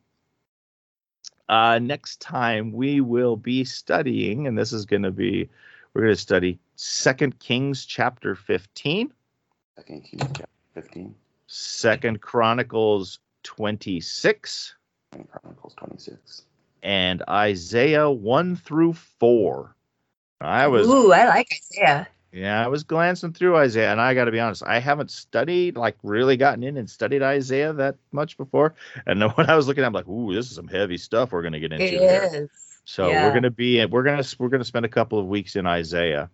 Uh, 1.47 1.79
next 1.79 2.19
time 2.19 2.73
we 2.73 2.99
will 2.99 3.37
be 3.37 3.63
studying, 3.63 4.47
and 4.47 4.57
this 4.57 4.73
is 4.73 4.85
going 4.85 5.03
to 5.03 5.11
be, 5.11 5.49
we're 5.93 6.01
going 6.01 6.13
to 6.13 6.19
study 6.19 6.59
Second 6.75 7.39
Kings 7.39 7.85
chapter 7.85 8.35
15, 8.35 9.13
Second 9.77 10.01
Kings 10.03 10.31
chapter 10.35 10.47
15. 10.73 11.15
Second 11.47 12.21
Chronicles 12.21 13.19
26, 13.43 14.75
and 15.13 15.29
Chronicles 15.29 15.73
26. 15.75 16.43
and 16.81 17.23
Isaiah 17.29 18.09
1 18.09 18.55
through 18.57 18.93
4. 18.93 19.75
I 20.41 20.67
was 20.67 20.87
Ooh, 20.87 21.13
I 21.13 21.27
like 21.27 21.47
Isaiah. 21.53 22.07
Yeah, 22.33 22.65
I 22.65 22.67
was 22.67 22.83
glancing 22.83 23.31
through 23.31 23.57
Isaiah, 23.57 23.91
and 23.91 24.01
I 24.01 24.15
got 24.15 24.25
to 24.25 24.31
be 24.31 24.39
honest, 24.39 24.63
I 24.65 24.79
haven't 24.79 25.11
studied, 25.11 25.77
like, 25.77 25.95
really 26.01 26.35
gotten 26.35 26.63
in 26.63 26.77
and 26.77 26.89
studied 26.89 27.21
Isaiah 27.21 27.73
that 27.73 27.97
much 28.11 28.37
before. 28.37 28.73
And 29.05 29.21
then 29.21 29.29
when 29.35 29.49
I 29.51 29.55
was 29.55 29.67
looking, 29.67 29.83
I'm 29.83 29.93
like, 29.93 30.07
"Ooh, 30.07 30.33
this 30.33 30.49
is 30.49 30.55
some 30.55 30.67
heavy 30.67 30.97
stuff 30.97 31.31
we're 31.31 31.43
gonna 31.43 31.59
get 31.59 31.71
into." 31.73 31.85
It 31.85 31.91
here. 31.91 32.29
is. 32.33 32.49
So 32.85 33.09
Yeah. 33.09 33.27
we're 33.27 33.33
gonna 33.35 33.51
be, 33.51 33.85
we're 33.85 34.01
gonna, 34.03 34.23
we're 34.39 34.49
gonna 34.49 34.63
spend 34.63 34.83
a 34.83 34.89
couple 34.89 35.19
of 35.19 35.27
weeks 35.27 35.55
in 35.55 35.67
Isaiah. 35.67 36.29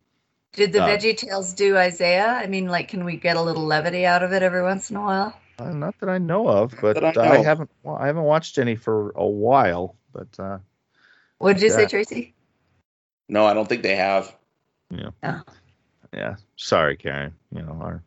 Did 0.53 0.71
the 0.71 0.81
Uh, 0.83 0.87
Veggie 0.87 1.17
Tales 1.17 1.53
do 1.53 1.77
Isaiah? 1.77 2.27
I 2.27 2.47
mean, 2.47 2.67
like, 2.69 2.87
can 2.87 3.03
we 3.03 3.17
get 3.17 3.35
a 3.35 3.41
little 3.41 3.65
levity 3.65 4.05
out 4.05 4.23
of 4.23 4.31
it 4.31 4.41
every 4.41 4.63
once 4.63 4.89
in 4.89 4.95
a 4.95 5.01
while? 5.01 5.33
Uh, 5.59 5.71
not 5.73 5.99
that 5.99 6.09
I 6.09 6.17
know 6.17 6.47
of, 6.47 6.73
but 6.81 7.03
I 7.03 7.09
I, 7.09 7.11
know 7.11 7.39
of. 7.39 7.45
haven't, 7.45 7.69
well, 7.83 7.97
I 7.97 8.07
haven't 8.07 8.23
watched 8.23 8.57
any 8.57 8.75
for 8.75 9.11
a 9.15 9.27
while. 9.27 9.95
But 10.13 10.29
uh, 10.39 10.59
What 11.39 11.53
did 11.53 11.61
you 11.63 11.69
say, 11.69 11.85
Tracy? 11.85 12.33
No, 13.27 13.45
I 13.45 13.53
don't 13.53 13.67
think 13.67 13.83
they 13.83 13.97
have. 13.97 14.33
Oh. 15.23 15.41
Yeah, 16.13 16.35
sorry, 16.55 16.97
Karen. 16.97 17.33
You 17.53 17.61
know, 17.61 17.77
our, 17.81 18.03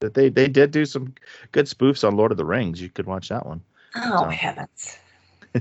that 0.00 0.14
they 0.14 0.28
they 0.28 0.48
did 0.48 0.70
do 0.70 0.84
some 0.84 1.14
good 1.52 1.66
spoofs 1.66 2.06
on 2.06 2.16
Lord 2.16 2.30
of 2.30 2.38
the 2.38 2.44
Rings. 2.44 2.80
You 2.80 2.88
could 2.88 3.06
watch 3.06 3.28
that 3.28 3.46
one. 3.46 3.62
Oh, 3.96 4.24
So. 4.24 4.28
heavens. 4.28 4.98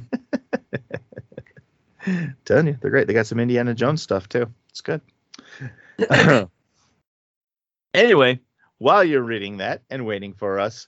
Telling 2.45 2.67
you, 2.67 2.77
they're 2.79 2.91
great. 2.91 3.07
They 3.07 3.13
got 3.13 3.27
some 3.27 3.39
Indiana 3.39 3.73
Jones 3.73 4.01
stuff 4.01 4.29
too. 4.29 4.51
It's 4.69 4.81
good. 4.81 5.01
anyway, 7.93 8.39
while 8.77 9.03
you're 9.03 9.23
reading 9.23 9.57
that 9.57 9.81
and 9.89 10.05
waiting 10.05 10.33
for 10.33 10.59
us, 10.59 10.87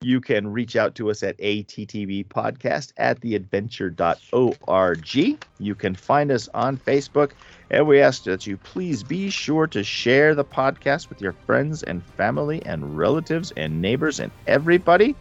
you 0.00 0.20
can 0.20 0.52
reach 0.52 0.76
out 0.76 0.94
to 0.94 1.10
us 1.10 1.24
at 1.24 1.36
ATTV 1.38 2.26
podcast 2.26 2.92
at 2.98 3.20
theadventure.org. 3.20 5.38
You 5.58 5.74
can 5.74 5.96
find 5.96 6.30
us 6.30 6.48
on 6.54 6.76
Facebook, 6.76 7.32
and 7.70 7.84
we 7.86 8.00
ask 8.00 8.22
that 8.24 8.46
you 8.46 8.56
please 8.58 9.02
be 9.02 9.28
sure 9.28 9.66
to 9.66 9.82
share 9.82 10.36
the 10.36 10.44
podcast 10.44 11.08
with 11.08 11.20
your 11.20 11.32
friends 11.32 11.82
and 11.82 12.04
family 12.16 12.62
and 12.64 12.96
relatives 12.96 13.52
and 13.56 13.82
neighbors 13.82 14.20
and 14.20 14.30
everybody. 14.46 15.16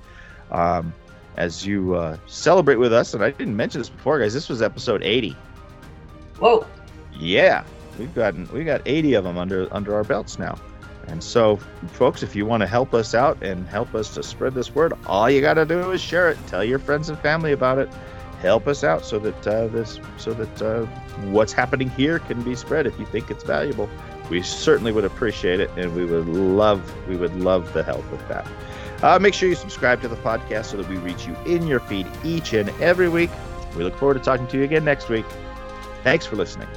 Um, 0.52 0.94
as 1.38 1.66
you 1.66 1.96
uh, 1.96 2.18
celebrate 2.28 2.78
with 2.78 2.94
us, 2.94 3.16
and 3.16 3.24
I 3.24 3.32
didn't 3.32 3.56
mention 3.56 3.82
this 3.82 3.90
before, 3.90 4.20
guys, 4.20 4.34
this 4.34 4.50
was 4.50 4.62
episode 4.62 5.02
80. 5.04 5.36
Whoa. 6.40 6.66
Yeah, 7.20 7.64
we've 7.98 8.14
gotten 8.14 8.48
we 8.54 8.64
got 8.64 8.82
80 8.86 9.16
of 9.16 9.24
them 9.24 9.40
under 9.40 9.68
under 9.74 9.96
our 9.96 10.04
belts 10.04 10.38
now. 10.38 10.56
And 11.08 11.24
so, 11.24 11.58
folks, 11.94 12.22
if 12.22 12.36
you 12.36 12.46
want 12.46 12.62
to 12.62 12.68
help 12.68 12.94
us 12.94 13.14
out 13.14 13.42
and 13.42 13.68
help 13.68 13.96
us 13.96 14.14
to 14.16 14.24
spread 14.24 14.54
this 14.54 14.76
word, 14.76 14.94
all 15.06 15.30
you 15.30 15.42
got 15.42 15.56
to 15.56 15.66
do 15.66 15.92
is 15.92 16.02
share 16.02 16.30
it. 16.30 16.38
Tell 16.48 16.64
your 16.64 16.80
friends 16.80 17.10
and 17.10 17.18
family 17.20 17.54
about 17.54 17.78
it. 17.78 17.90
Help 18.42 18.68
us 18.68 18.84
out 18.84 19.04
so 19.04 19.18
that 19.20 19.48
uh, 19.48 19.68
this 19.68 20.00
so 20.18 20.34
that 20.34 20.62
uh, 20.62 20.86
what's 21.32 21.54
happening 21.54 21.90
here 21.90 22.20
can 22.20 22.42
be 22.44 22.56
spread. 22.56 22.86
If 22.86 23.00
you 23.00 23.06
think 23.06 23.32
it's 23.32 23.44
valuable, 23.44 23.90
we 24.30 24.44
certainly 24.44 24.92
would 24.92 25.06
appreciate 25.06 25.60
it, 25.60 25.72
and 25.76 25.96
we 25.96 26.06
would 26.06 26.28
love 26.28 26.94
we 27.08 27.16
would 27.16 27.36
love 27.36 27.74
the 27.74 27.82
help 27.82 28.10
with 28.12 28.28
that. 28.28 28.48
Uh, 29.02 29.18
make 29.20 29.34
sure 29.34 29.48
you 29.48 29.56
subscribe 29.56 30.02
to 30.02 30.08
the 30.08 30.16
podcast 30.18 30.66
so 30.66 30.78
that 30.78 30.88
we 30.88 30.98
reach 30.98 31.26
you 31.26 31.36
in 31.46 31.66
your 31.68 31.80
feed 31.80 32.08
each 32.24 32.54
and 32.54 32.70
every 32.82 33.10
week. 33.10 33.30
We 33.76 33.84
look 33.84 33.96
forward 33.96 34.16
to 34.16 34.20
talking 34.20 34.48
to 34.48 34.58
you 34.58 34.64
again 34.64 34.86
next 34.86 35.10
week. 35.10 35.26
Thanks 36.04 36.26
for 36.26 36.36
listening. 36.36 36.68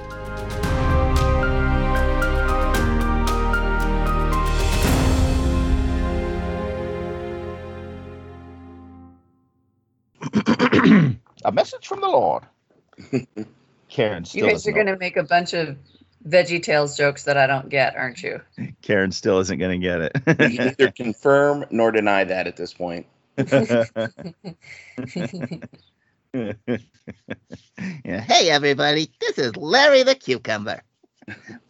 From 12.00 12.10
the 12.10 12.16
Lord. 12.16 12.44
Karen 13.88 14.24
You 14.32 14.46
guys 14.48 14.66
are 14.66 14.72
going 14.72 14.86
to 14.86 14.96
make 14.96 15.16
a 15.16 15.22
bunch 15.22 15.52
of 15.52 15.76
Veggie 16.28 16.62
Tales 16.62 16.96
jokes 16.96 17.24
that 17.24 17.36
I 17.36 17.46
don't 17.46 17.68
get, 17.68 17.96
aren't 17.96 18.22
you? 18.22 18.40
Karen 18.82 19.12
still 19.12 19.38
isn't 19.40 19.58
going 19.58 19.80
to 19.80 19.86
get 19.86 20.00
We 20.26 20.34
can 20.34 20.50
it. 20.50 20.78
neither 20.78 20.90
confirm 20.92 21.64
nor 21.70 21.90
deny 21.90 22.24
that 22.24 22.46
at 22.46 22.56
this 22.56 22.72
point. 22.74 23.06
Yeah, 26.32 28.20
Hey, 28.20 28.50
everybody, 28.50 29.10
this 29.20 29.36
is 29.36 29.56
Larry 29.56 30.04
the 30.04 30.14
Cucumber. 30.14 30.80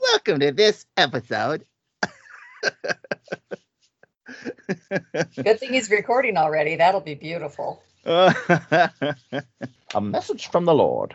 Welcome 0.01 0.41
to 0.41 0.53
this 0.53 0.85
episode. 0.99 1.65
Good 5.43 5.61
thing 5.61 5.73
he's 5.73 5.91
recording 5.91 6.37
already. 6.37 6.77
That'll 6.77 7.01
be 7.01 7.15
beautiful. 7.15 7.83
a 8.05 8.91
message 10.01 10.49
from 10.51 10.65
the 10.65 10.75
Lord. 10.75 11.15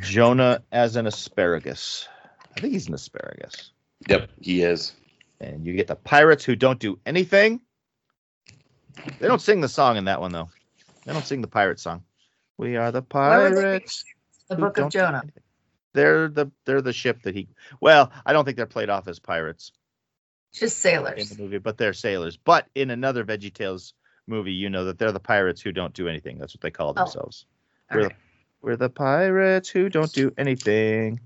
Jonah 0.00 0.62
as 0.72 0.96
an 0.96 1.06
asparagus. 1.06 2.08
I 2.56 2.60
think 2.60 2.72
he's 2.72 2.88
an 2.88 2.94
asparagus. 2.94 3.72
Yep, 4.08 4.30
he 4.40 4.62
is. 4.62 4.92
And 5.40 5.64
you 5.64 5.74
get 5.74 5.86
the 5.86 5.96
pirates 5.96 6.44
who 6.44 6.56
don't 6.56 6.78
do 6.78 6.98
anything. 7.06 7.60
They 9.20 9.28
don't 9.28 9.40
sing 9.40 9.60
the 9.60 9.68
song 9.68 9.96
in 9.96 10.04
that 10.06 10.20
one 10.20 10.32
though. 10.32 10.50
They 11.04 11.12
don't 11.12 11.26
sing 11.26 11.40
the 11.40 11.48
pirate 11.48 11.80
song. 11.80 12.02
We 12.56 12.76
are 12.76 12.90
the 12.90 13.02
Why 13.02 13.38
would 13.38 13.54
they 13.54 13.62
be 13.62 13.66
pirates. 13.66 14.04
The 14.48 14.56
Book 14.56 14.78
of 14.78 14.90
Jonah. 14.90 15.24
They're 15.94 16.28
the 16.28 16.50
they're 16.64 16.82
the 16.82 16.92
ship 16.92 17.22
that 17.22 17.34
he. 17.34 17.48
Well, 17.80 18.12
I 18.26 18.32
don't 18.32 18.44
think 18.44 18.56
they're 18.56 18.66
played 18.66 18.90
off 18.90 19.08
as 19.08 19.18
pirates 19.18 19.72
Just 20.52 20.76
in 20.84 20.90
sailors. 20.92 21.30
the 21.30 21.42
movie, 21.42 21.58
but 21.58 21.78
they're 21.78 21.92
sailors. 21.92 22.36
But 22.36 22.66
in 22.74 22.90
another 22.90 23.24
Veggie 23.24 23.52
Tales 23.52 23.94
movie, 24.26 24.52
you 24.52 24.68
know 24.70 24.84
that 24.84 24.98
they're 24.98 25.12
the 25.12 25.20
pirates 25.20 25.60
who 25.60 25.72
don't 25.72 25.94
do 25.94 26.06
anything. 26.08 26.38
That's 26.38 26.54
what 26.54 26.60
they 26.60 26.70
call 26.70 26.90
Oh. 26.90 26.92
themselves. 26.94 27.46
All 27.90 27.96
We're, 27.96 28.02
right. 28.04 28.10
the, 28.10 28.16
we're 28.60 28.76
the 28.76 28.90
pirates 28.90 29.68
who 29.70 29.88
don't 29.88 30.12
do 30.12 30.32
anything. 30.36 31.20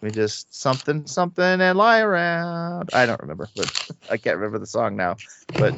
We 0.00 0.10
just 0.10 0.54
something 0.54 1.06
something 1.06 1.60
and 1.60 1.78
lie 1.78 2.00
around. 2.00 2.90
I 2.92 3.06
don't 3.06 3.20
remember, 3.20 3.48
but 3.56 3.70
I 4.10 4.16
can't 4.16 4.36
remember 4.36 4.58
the 4.58 4.66
song 4.66 4.96
now. 4.96 5.16
But 5.48 5.74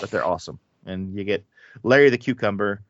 but 0.00 0.10
they're 0.10 0.24
awesome, 0.24 0.58
and 0.86 1.16
you 1.16 1.24
get 1.24 1.44
Larry 1.82 2.10
the 2.10 2.18
cucumber 2.18 2.82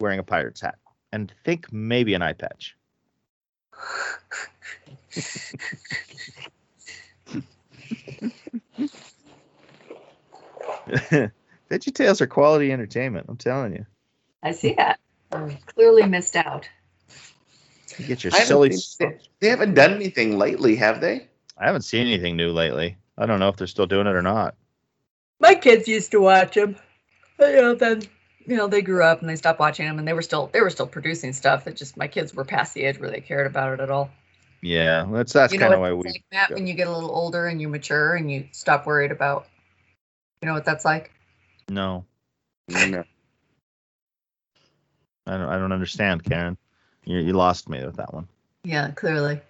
wearing 0.00 0.18
a 0.18 0.22
pirate's 0.24 0.60
hat, 0.60 0.78
and 1.12 1.32
think 1.44 1.72
maybe 1.72 2.14
an 2.14 2.22
eye 2.22 2.32
patch. 2.32 2.75
Veggie 11.70 11.94
Tales 11.94 12.20
are 12.20 12.26
quality 12.26 12.72
entertainment. 12.72 13.26
I'm 13.28 13.36
telling 13.36 13.72
you. 13.72 13.86
I 14.42 14.52
see 14.52 14.74
that. 14.74 15.00
I 15.32 15.58
clearly 15.66 16.06
missed 16.06 16.36
out. 16.36 16.68
You 17.98 18.06
get 18.06 18.22
your 18.24 18.30
silly. 18.30 18.72
seen- 18.72 19.08
they, 19.08 19.18
they 19.40 19.48
haven't 19.48 19.74
done 19.74 19.94
anything 19.94 20.38
lately, 20.38 20.76
have 20.76 21.00
they? 21.00 21.28
I 21.58 21.66
haven't 21.66 21.82
seen 21.82 22.06
anything 22.06 22.36
new 22.36 22.52
lately. 22.52 22.96
I 23.18 23.26
don't 23.26 23.40
know 23.40 23.48
if 23.48 23.56
they're 23.56 23.66
still 23.66 23.86
doing 23.86 24.06
it 24.06 24.14
or 24.14 24.22
not. 24.22 24.54
My 25.40 25.54
kids 25.54 25.88
used 25.88 26.10
to 26.12 26.20
watch 26.20 26.54
them. 26.54 26.76
But, 27.38 27.54
you 27.54 27.62
know, 27.62 27.74
then 27.74 28.02
you 28.46 28.56
know 28.56 28.66
they 28.66 28.82
grew 28.82 29.02
up 29.02 29.20
and 29.20 29.28
they 29.28 29.36
stopped 29.36 29.60
watching 29.60 29.86
them, 29.86 29.98
and 29.98 30.06
they 30.06 30.12
were 30.12 30.22
still 30.22 30.48
they 30.52 30.60
were 30.60 30.70
still 30.70 30.86
producing 30.86 31.32
stuff. 31.32 31.66
It 31.66 31.76
just 31.76 31.96
my 31.96 32.08
kids 32.08 32.34
were 32.34 32.44
past 32.44 32.74
the 32.74 32.84
age 32.84 32.98
where 32.98 33.10
they 33.10 33.20
cared 33.20 33.46
about 33.46 33.74
it 33.74 33.80
at 33.80 33.90
all. 33.90 34.10
Yeah, 34.62 35.06
that's 35.10 35.32
that's 35.32 35.52
you 35.52 35.58
know 35.58 35.64
kind 35.66 35.74
of 35.74 35.80
why 35.80 35.92
it's 35.92 36.04
we. 36.04 36.10
like, 36.10 36.24
Matt, 36.32 36.50
when 36.50 36.66
you 36.66 36.74
get 36.74 36.88
a 36.88 36.92
little 36.92 37.10
older 37.10 37.46
and 37.46 37.60
you 37.60 37.68
mature 37.68 38.14
and 38.14 38.30
you 38.30 38.48
stop 38.52 38.86
worried 38.86 39.10
about. 39.10 39.46
You 40.42 40.48
know 40.48 40.54
what 40.54 40.64
that's 40.64 40.84
like? 40.84 41.12
No, 41.68 42.04
No. 42.68 43.04
I 45.26 45.36
don't. 45.36 45.48
I 45.48 45.58
don't 45.58 45.72
understand, 45.72 46.24
Karen. 46.24 46.56
You 47.04 47.18
you 47.18 47.32
lost 47.32 47.68
me 47.68 47.84
with 47.84 47.96
that 47.96 48.14
one. 48.14 48.28
Yeah, 48.64 48.90
clearly. 48.92 49.40